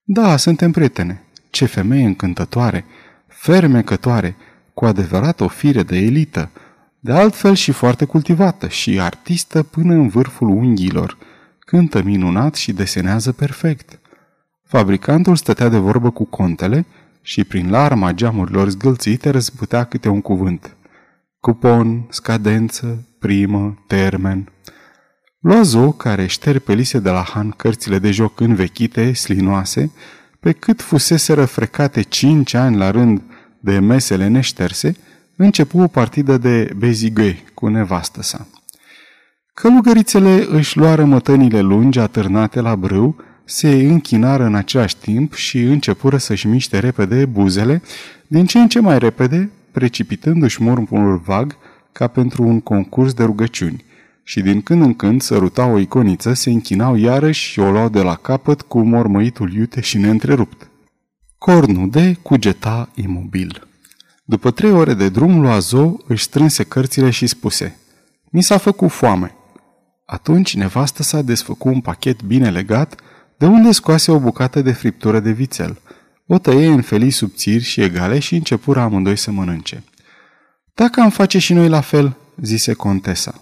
Da, 0.03 0.37
suntem 0.37 0.71
prietene. 0.71 1.23
Ce 1.51 1.65
femeie 1.65 2.05
încântătoare, 2.05 2.85
fermecătoare, 3.27 4.37
cu 4.75 4.85
adevărat 4.85 5.41
o 5.41 5.49
fire 5.49 5.83
de 5.83 5.97
elită, 5.97 6.51
de 7.01 7.13
altfel 7.13 7.55
și 7.55 7.73
foarte 7.73 8.05
cultivată 8.05 8.69
și 8.69 9.01
artistă 9.01 9.63
până 9.63 9.95
în 9.95 10.09
vârful 10.09 10.49
unghiilor. 10.49 11.17
Cântă 11.59 12.03
minunat 12.03 12.55
și 12.55 12.73
desenează 12.73 13.33
perfect. 13.33 13.99
Fabricantul 14.65 15.37
stătea 15.37 15.69
de 15.69 15.77
vorbă 15.79 16.11
cu 16.11 16.25
contele 16.25 16.87
și 17.23 17.45
prin 17.45 17.71
larma 17.71 18.13
geamurilor 18.13 18.69
zgâlțite 18.69 19.31
răzputea 19.31 19.85
câte 19.85 20.09
un 20.09 20.21
cuvânt. 20.21 20.77
Cupon, 21.41 22.07
scadență, 22.11 23.07
primă, 23.19 23.85
termen. 23.87 24.53
Loazo, 25.41 25.93
care 25.93 26.27
șterpelise 26.27 26.99
de 26.99 27.11
la 27.11 27.23
Han 27.23 27.51
cărțile 27.51 27.99
de 27.99 28.11
joc 28.11 28.41
învechite, 28.41 29.13
slinoase, 29.13 29.93
pe 30.41 30.53
cât 30.53 30.83
fusese 30.83 31.33
răfrecate 31.33 32.03
cinci 32.03 32.55
ani 32.55 32.77
la 32.77 32.91
rând 32.91 33.23
de 33.61 33.79
mesele 33.79 34.27
neșterse, 34.27 34.97
începu 35.39 35.81
o 35.81 35.87
partidă 35.87 36.39
de 36.39 36.71
bezighe 36.77 37.45
cu 37.55 37.69
nevastă 37.69 38.23
sa. 38.23 38.47
Călugărițele 39.55 40.47
își 40.51 40.77
luară 40.77 41.05
mătănile 41.05 41.61
lungi 41.61 41.99
atârnate 41.99 42.61
la 42.61 42.77
brâu, 42.77 43.17
se 43.45 43.69
închinară 43.71 44.45
în 44.45 44.55
același 44.55 44.97
timp 44.97 45.35
și 45.35 45.59
începură 45.59 46.17
să-și 46.17 46.47
miște 46.47 46.79
repede 46.79 47.25
buzele, 47.25 47.83
din 48.27 48.47
ce 48.47 48.59
în 48.59 48.69
ce 48.69 48.81
mai 48.81 48.99
repede, 48.99 49.51
precipitându-și 49.73 50.63
murmurul 50.63 51.23
vag 51.25 51.57
ca 51.93 52.07
pentru 52.07 52.43
un 52.43 52.61
concurs 52.61 53.13
de 53.13 53.25
rugăciuni 53.25 53.85
și 54.23 54.41
din 54.41 54.63
când 54.63 54.83
în 54.83 54.95
când 54.95 55.23
sărutau 55.23 55.73
o 55.73 55.79
iconiță, 55.79 56.33
se 56.33 56.51
închinau 56.51 56.97
iarăși 56.97 57.51
și 57.51 57.61
o 57.61 57.71
luau 57.71 57.89
de 57.89 58.03
la 58.03 58.15
capăt 58.15 58.63
cu 58.63 58.81
mormăitul 58.81 59.53
iute 59.53 59.81
și 59.81 59.99
neîntrerupt. 59.99 60.71
Cornul 61.39 61.91
de 61.91 62.17
cugeta 62.23 62.89
imobil. 62.95 63.68
După 64.31 64.51
trei 64.51 64.73
ore 64.73 64.95
de 64.95 65.09
drum, 65.09 65.41
Loazo 65.41 65.97
își 66.07 66.25
strânse 66.25 66.65
cărțile 66.65 67.11
și 67.11 67.27
spuse 67.27 67.79
Mi 68.31 68.43
s-a 68.43 68.57
făcut 68.57 68.91
foame. 68.91 69.35
Atunci 70.07 70.55
nevastă 70.55 71.03
s-a 71.03 71.23
desfăcut 71.23 71.73
un 71.73 71.81
pachet 71.81 72.23
bine 72.23 72.51
legat, 72.51 73.01
de 73.39 73.47
unde 73.47 73.73
scoase 73.73 74.11
o 74.11 74.19
bucată 74.19 74.63
de 74.63 74.73
friptură 74.73 75.21
de 75.21 75.31
vițel. 75.31 75.79
O 76.27 76.39
tăie 76.39 76.67
în 76.67 76.83
felii 76.83 77.11
subțiri 77.11 77.63
și 77.63 77.81
egale 77.81 78.19
și 78.19 78.35
începură 78.35 78.81
amândoi 78.81 79.17
să 79.17 79.31
mănânce. 79.31 79.85
Dacă 80.75 81.01
am 81.01 81.11
face 81.11 81.39
și 81.39 81.53
noi 81.53 81.69
la 81.69 81.81
fel, 81.81 82.17
zise 82.43 82.73
contesa. 82.73 83.35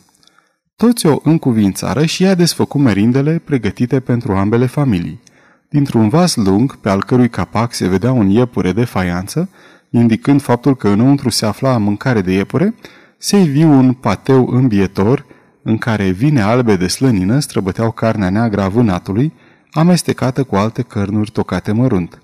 Toți 0.76 1.06
o 1.06 1.18
încuvințară 1.22 2.04
și 2.04 2.24
ea 2.24 2.34
desfăcu 2.34 2.78
merindele 2.78 3.38
pregătite 3.44 4.00
pentru 4.00 4.36
ambele 4.36 4.66
familii. 4.66 5.22
Dintr-un 5.68 6.08
vas 6.08 6.34
lung, 6.34 6.76
pe 6.76 6.88
al 6.88 7.04
cărui 7.04 7.28
capac 7.28 7.72
se 7.72 7.88
vedea 7.88 8.12
un 8.12 8.28
iepure 8.28 8.72
de 8.72 8.84
faianță, 8.84 9.48
indicând 9.90 10.42
faptul 10.42 10.76
că 10.76 10.88
înăuntru 10.88 11.28
se 11.28 11.46
afla 11.46 11.78
mâncare 11.78 12.20
de 12.20 12.32
iepure, 12.32 12.74
se 13.18 13.42
viu 13.42 13.70
un 13.70 13.92
pateu 13.92 14.48
îmbietor 14.48 15.26
în 15.62 15.78
care 15.78 16.10
vine 16.10 16.40
albe 16.40 16.76
de 16.76 16.86
slănină 16.86 17.38
străbăteau 17.38 17.90
carnea 17.90 18.30
neagră 18.30 18.62
a 18.62 18.68
vânatului, 18.68 19.32
amestecată 19.70 20.44
cu 20.44 20.56
alte 20.56 20.82
cărnuri 20.82 21.30
tocate 21.30 21.72
mărunt. 21.72 22.22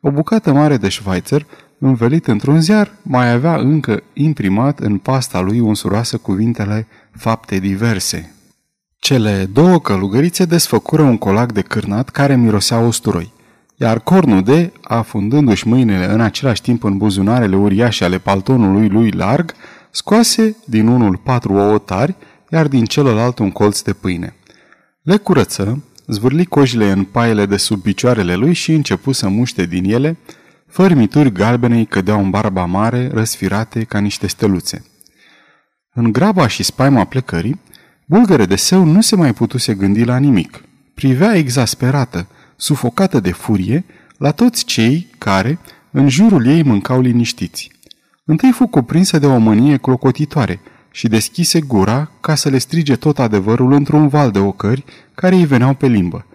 O 0.00 0.10
bucată 0.10 0.52
mare 0.52 0.76
de 0.76 0.88
șvaițăr, 0.88 1.46
învelit 1.78 2.26
într-un 2.26 2.60
ziar, 2.60 2.92
mai 3.02 3.32
avea 3.32 3.56
încă 3.56 4.02
imprimat 4.12 4.78
în 4.78 4.98
pasta 4.98 5.40
lui 5.40 5.60
unsuroasă 5.60 6.16
cuvintele 6.16 6.86
fapte 7.10 7.58
diverse. 7.58 8.34
Cele 8.98 9.48
două 9.52 9.80
călugărițe 9.80 10.44
desfăcură 10.44 11.02
un 11.02 11.18
colac 11.18 11.52
de 11.52 11.62
cârnat 11.62 12.08
care 12.08 12.36
mirosea 12.36 12.78
usturoi, 12.78 13.32
iar 13.76 14.00
Cornude, 14.00 14.72
afundându-și 14.82 15.68
mâinile 15.68 16.12
în 16.12 16.20
același 16.20 16.62
timp 16.62 16.84
în 16.84 16.96
buzunarele 16.96 17.56
uriașe 17.56 18.04
ale 18.04 18.18
paltonului 18.18 18.88
lui 18.88 19.10
larg, 19.10 19.54
scoase 19.90 20.56
din 20.64 20.86
unul 20.86 21.16
patru 21.16 21.52
ouă 21.52 21.78
tari, 21.78 22.14
iar 22.50 22.68
din 22.68 22.84
celălalt 22.84 23.38
un 23.38 23.50
colț 23.50 23.80
de 23.80 23.92
pâine. 23.92 24.36
Le 25.02 25.16
curăță, 25.16 25.84
zvârli 26.06 26.44
cojile 26.44 26.90
în 26.90 27.04
paiele 27.04 27.46
de 27.46 27.56
sub 27.56 27.82
picioarele 27.82 28.34
lui 28.34 28.52
și 28.52 28.72
începu 28.72 29.12
să 29.12 29.28
muște 29.28 29.64
din 29.64 29.84
ele, 29.84 30.16
fărmituri 30.66 31.32
galbene 31.32 31.76
îi 31.76 31.86
cădeau 31.86 32.22
în 32.22 32.30
barba 32.30 32.64
mare, 32.64 33.10
răsfirate 33.12 33.84
ca 33.84 33.98
niște 33.98 34.26
steluțe. 34.26 34.84
În 35.92 36.12
graba 36.12 36.46
și 36.46 36.62
spaima 36.62 37.04
plecării, 37.04 37.60
bulgăre 38.06 38.46
de 38.46 38.56
seu 38.56 38.84
nu 38.84 39.00
se 39.00 39.16
mai 39.16 39.32
putuse 39.32 39.74
gândi 39.74 40.04
la 40.04 40.16
nimic. 40.16 40.64
Privea 40.94 41.34
exasperată, 41.34 42.26
sufocată 42.56 43.20
de 43.20 43.32
furie, 43.32 43.84
la 44.16 44.30
toți 44.30 44.64
cei 44.64 45.06
care, 45.18 45.58
în 45.90 46.08
jurul 46.08 46.46
ei, 46.46 46.62
mâncau 46.62 47.00
liniștiți. 47.00 47.70
Întâi 48.24 48.52
fu 48.52 48.66
cuprinsă 48.66 49.18
de 49.18 49.26
o 49.26 49.38
mânie 49.38 49.76
clocotitoare 49.76 50.60
și 50.90 51.08
deschise 51.08 51.60
gura 51.60 52.10
ca 52.20 52.34
să 52.34 52.48
le 52.48 52.58
strige 52.58 52.96
tot 52.96 53.18
adevărul 53.18 53.72
într-un 53.72 54.08
val 54.08 54.30
de 54.30 54.38
ocări 54.38 54.84
care 55.14 55.34
îi 55.34 55.46
veneau 55.46 55.74
pe 55.74 55.86
limbă. 55.86 56.26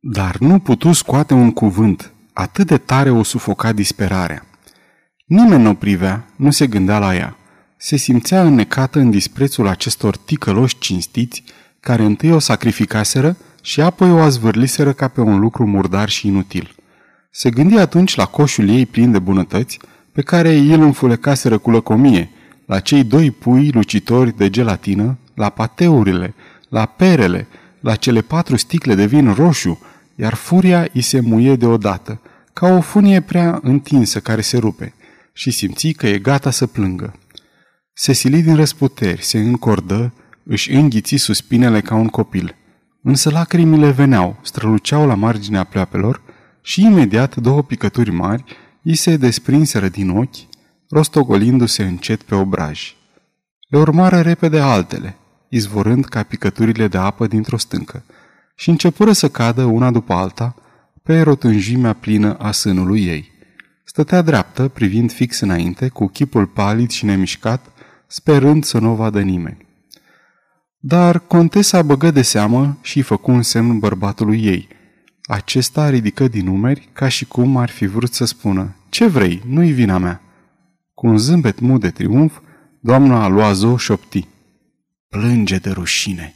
Dar 0.00 0.36
nu 0.38 0.58
putu 0.58 0.92
scoate 0.92 1.34
un 1.34 1.52
cuvânt, 1.52 2.12
atât 2.32 2.66
de 2.66 2.78
tare 2.78 3.10
o 3.10 3.22
sufoca 3.22 3.72
disperarea. 3.72 4.46
Nimeni 5.26 5.62
nu 5.62 5.70
o 5.70 5.74
privea, 5.74 6.24
nu 6.36 6.50
se 6.50 6.66
gândea 6.66 6.98
la 6.98 7.14
ea. 7.14 7.36
Se 7.76 7.96
simțea 7.96 8.42
înnecată 8.42 8.98
în 8.98 9.10
disprețul 9.10 9.66
acestor 9.66 10.16
ticăloși 10.16 10.78
cinstiți, 10.78 11.42
care 11.80 12.04
întâi 12.04 12.30
o 12.30 12.38
sacrificaseră 12.38 13.36
și 13.62 13.80
apoi 13.80 14.10
o 14.10 14.18
azvârliseră 14.18 14.92
ca 14.92 15.08
pe 15.08 15.20
un 15.20 15.38
lucru 15.38 15.66
murdar 15.66 16.08
și 16.08 16.26
inutil. 16.26 16.74
Se 17.30 17.50
gândi 17.50 17.78
atunci 17.78 18.14
la 18.14 18.24
coșul 18.24 18.68
ei 18.68 18.86
plin 18.86 19.12
de 19.12 19.18
bunătăți, 19.18 19.78
pe 20.12 20.22
care 20.22 20.50
el 20.54 20.80
înfulecaseră 20.80 21.58
cu 21.58 21.70
lăcomie, 21.70 22.30
la 22.66 22.80
cei 22.80 23.04
doi 23.04 23.30
pui 23.30 23.70
lucitori 23.70 24.36
de 24.36 24.50
gelatină, 24.50 25.18
la 25.34 25.48
pateurile, 25.48 26.34
la 26.68 26.84
perele, 26.86 27.46
la 27.80 27.94
cele 27.94 28.20
patru 28.20 28.56
sticle 28.56 28.94
de 28.94 29.06
vin 29.06 29.32
roșu, 29.32 29.80
iar 30.14 30.34
furia 30.34 30.88
îi 30.92 31.00
se 31.00 31.20
muie 31.20 31.56
deodată, 31.56 32.20
ca 32.52 32.66
o 32.66 32.80
funie 32.80 33.20
prea 33.20 33.60
întinsă 33.62 34.20
care 34.20 34.40
se 34.40 34.58
rupe, 34.58 34.94
și 35.32 35.50
simți 35.50 35.88
că 35.88 36.06
e 36.06 36.18
gata 36.18 36.50
să 36.50 36.66
plângă. 36.66 37.14
Se 37.92 38.12
sili 38.12 38.42
din 38.42 38.54
răsputeri, 38.56 39.22
se 39.22 39.38
încordă, 39.38 40.12
își 40.44 40.72
înghiți 40.72 41.16
suspinele 41.16 41.80
ca 41.80 41.94
un 41.94 42.08
copil. 42.08 42.54
Însă 43.02 43.30
lacrimile 43.30 43.90
veneau, 43.90 44.38
străluceau 44.42 45.06
la 45.06 45.14
marginea 45.14 45.64
pleoapelor 45.64 46.22
și 46.62 46.84
imediat 46.84 47.36
două 47.36 47.62
picături 47.62 48.10
mari 48.10 48.44
îi 48.82 48.94
se 48.94 49.16
desprinseră 49.16 49.88
din 49.88 50.10
ochi, 50.10 50.36
rostogolindu-se 50.88 51.84
încet 51.84 52.22
pe 52.22 52.34
obraj. 52.34 52.94
Le 53.68 53.78
urmară 53.78 54.20
repede 54.20 54.60
altele, 54.60 55.16
izvorând 55.48 56.04
ca 56.04 56.22
picăturile 56.22 56.88
de 56.88 56.98
apă 56.98 57.26
dintr-o 57.26 57.56
stâncă, 57.56 58.04
și 58.54 58.70
începură 58.70 59.12
să 59.12 59.28
cadă 59.28 59.64
una 59.64 59.90
după 59.90 60.12
alta 60.12 60.54
pe 61.02 61.20
rotânjimea 61.20 61.92
plină 61.92 62.34
a 62.38 62.50
sânului 62.50 63.04
ei. 63.04 63.30
Stătea 63.84 64.22
dreaptă, 64.22 64.68
privind 64.68 65.12
fix 65.12 65.40
înainte, 65.40 65.88
cu 65.88 66.06
chipul 66.06 66.46
palid 66.46 66.90
și 66.90 67.04
nemișcat, 67.04 67.66
sperând 68.06 68.64
să 68.64 68.78
nu 68.78 68.90
o 68.90 68.94
vadă 68.94 69.20
nimeni. 69.20 69.66
Dar 70.82 71.18
contesa 71.18 71.82
băgă 71.82 72.10
de 72.10 72.22
seamă 72.22 72.78
și 72.82 73.02
făcu 73.02 73.30
un 73.30 73.42
semn 73.42 73.78
bărbatului 73.78 74.44
ei. 74.44 74.68
Acesta 75.22 75.88
ridică 75.88 76.28
din 76.28 76.44
numeri 76.44 76.88
ca 76.92 77.08
și 77.08 77.24
cum 77.24 77.56
ar 77.56 77.70
fi 77.70 77.86
vrut 77.86 78.14
să 78.14 78.24
spună, 78.24 78.76
Ce 78.88 79.06
vrei, 79.06 79.42
nu-i 79.46 79.72
vina 79.72 79.98
mea. 79.98 80.20
Cu 80.94 81.06
un 81.06 81.18
zâmbet 81.18 81.60
mut 81.60 81.80
de 81.80 81.90
triumf, 81.90 82.38
doamna 82.80 83.28
Loazo 83.28 83.76
șopti. 83.76 84.26
Plânge 85.08 85.56
de 85.56 85.70
rușine. 85.70 86.34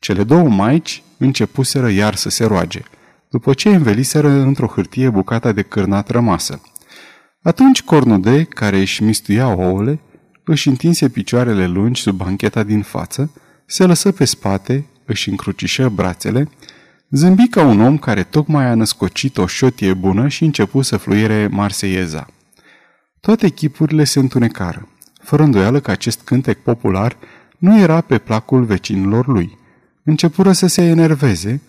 Cele 0.00 0.24
două 0.24 0.48
maici 0.48 1.02
începuseră 1.18 1.90
iar 1.90 2.14
să 2.14 2.28
se 2.28 2.44
roage, 2.44 2.82
după 3.30 3.54
ce 3.54 3.68
înveliseră 3.68 4.28
într-o 4.28 4.66
hârtie 4.66 5.10
bucata 5.10 5.52
de 5.52 5.62
cârnat 5.62 6.08
rămasă. 6.10 6.60
Atunci 7.42 7.82
Cornude, 7.82 8.44
care 8.44 8.78
își 8.78 9.02
mistuia 9.02 9.48
ouăle, 9.48 10.00
își 10.44 10.68
întinse 10.68 11.08
picioarele 11.08 11.66
lungi 11.66 12.00
sub 12.02 12.16
bancheta 12.16 12.62
din 12.62 12.82
față, 12.82 13.30
se 13.66 13.84
lăsă 13.84 14.12
pe 14.12 14.24
spate, 14.24 14.86
își 15.04 15.28
încrucișă 15.28 15.88
brațele, 15.88 16.48
zâmbi 17.10 17.48
ca 17.48 17.62
un 17.62 17.80
om 17.80 17.98
care 17.98 18.22
tocmai 18.22 18.64
a 18.64 18.74
născocit 18.74 19.38
o 19.38 19.46
șotie 19.46 19.94
bună 19.94 20.28
și 20.28 20.44
începu 20.44 20.82
să 20.82 20.96
fluiere 20.96 21.46
marseieza. 21.46 22.26
Toate 23.20 23.46
echipurile 23.46 24.04
se 24.04 24.18
întunecară, 24.18 24.88
fără 25.22 25.42
îndoială 25.42 25.80
că 25.80 25.90
acest 25.90 26.20
cântec 26.24 26.58
popular 26.58 27.16
nu 27.58 27.78
era 27.78 28.00
pe 28.00 28.18
placul 28.18 28.64
vecinilor 28.64 29.26
lui. 29.26 29.58
Începură 30.04 30.52
să 30.52 30.66
se 30.66 30.82
enerveze, 30.82 31.60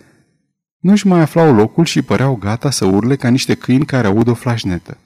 nu-și 0.79 1.07
mai 1.07 1.19
aflau 1.19 1.53
locul 1.53 1.85
și 1.85 2.01
păreau 2.01 2.35
gata 2.35 2.69
să 2.69 2.85
urle 2.85 3.15
ca 3.15 3.29
niște 3.29 3.53
câini 3.53 3.85
care 3.85 4.07
aud 4.07 4.27
o 4.27 4.33
flașnetă. 4.33 4.97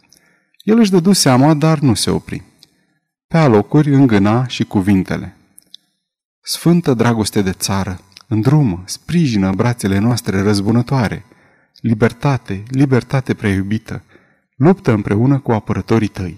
El 0.63 0.77
își 0.79 0.91
dădu 0.91 1.11
seama, 1.11 1.53
dar 1.53 1.79
nu 1.79 1.93
se 1.93 2.09
opri. 2.09 2.43
Pe 3.27 3.37
alocuri 3.37 3.93
îngâna 3.93 4.47
și 4.47 4.63
cuvintele. 4.63 5.38
Sfântă 6.41 6.93
dragoste 6.93 7.41
de 7.41 7.51
țară, 7.51 7.99
îndrumă, 8.27 8.83
sprijină 8.85 9.51
brațele 9.51 9.97
noastre 9.97 10.41
răzbunătoare. 10.41 11.25
Libertate, 11.81 12.63
libertate 12.67 13.33
preiubită, 13.33 14.03
luptă 14.55 14.91
împreună 14.91 15.39
cu 15.39 15.51
apărătorii 15.51 16.07
tăi. 16.07 16.37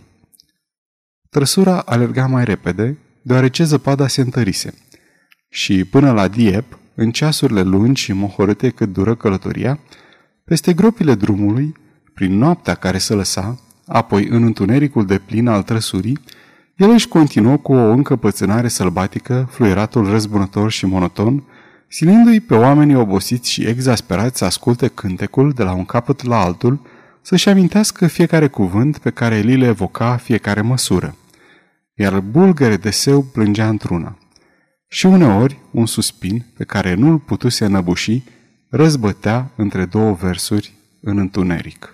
Trăsura 1.29 1.79
alerga 1.79 2.27
mai 2.27 2.45
repede, 2.45 2.97
deoarece 3.21 3.63
zăpada 3.63 4.07
se 4.07 4.21
întărise. 4.21 4.73
Și 5.49 5.85
până 5.85 6.11
la 6.11 6.27
Diep, 6.27 6.79
în 6.95 7.11
ceasurile 7.11 7.61
lungi 7.61 8.01
și 8.01 8.13
mohorâte 8.13 8.69
cât 8.69 8.93
dură 8.93 9.15
călătoria, 9.15 9.79
peste 10.43 10.73
gropile 10.73 11.15
drumului, 11.15 11.75
prin 12.13 12.37
noaptea 12.37 12.75
care 12.75 12.97
se 12.97 13.13
lăsa, 13.13 13.59
apoi 13.85 14.27
în 14.27 14.43
întunericul 14.43 15.05
de 15.05 15.17
plin 15.17 15.47
al 15.47 15.63
trăsurii, 15.63 16.19
el 16.81 16.89
își 16.89 17.07
continuă 17.07 17.57
cu 17.57 17.73
o 17.73 17.89
încăpățânare 17.89 18.67
sălbatică, 18.67 19.47
fluieratul 19.51 20.09
răzbunător 20.09 20.71
și 20.71 20.85
monoton, 20.85 21.43
silindu-i 21.87 22.39
pe 22.39 22.53
oamenii 22.53 22.95
obosiți 22.95 23.51
și 23.51 23.65
exasperați 23.65 24.37
să 24.37 24.45
asculte 24.45 24.87
cântecul 24.87 25.51
de 25.51 25.63
la 25.63 25.73
un 25.73 25.85
capăt 25.85 26.23
la 26.23 26.41
altul, 26.41 26.81
să-și 27.21 27.49
amintească 27.49 28.07
fiecare 28.07 28.47
cuvânt 28.47 28.97
pe 28.97 29.09
care 29.09 29.39
li 29.39 29.57
le 29.57 29.65
evoca 29.65 30.17
fiecare 30.17 30.61
măsură. 30.61 31.15
Iar 31.93 32.19
bulgăre 32.19 32.77
de 32.77 32.89
seu 32.89 33.21
plângea 33.21 33.67
într-una. 33.69 34.17
Și 34.87 35.05
uneori, 35.05 35.59
un 35.71 35.85
suspin 35.85 36.45
pe 36.57 36.63
care 36.63 36.93
nu-l 36.93 37.17
putuse 37.17 37.65
înăbuși, 37.65 38.23
răzbătea 38.69 39.51
între 39.55 39.85
două 39.85 40.13
versuri 40.13 40.73
în 41.01 41.17
întuneric. 41.17 41.93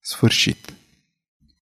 Sfârșit. 0.00 0.72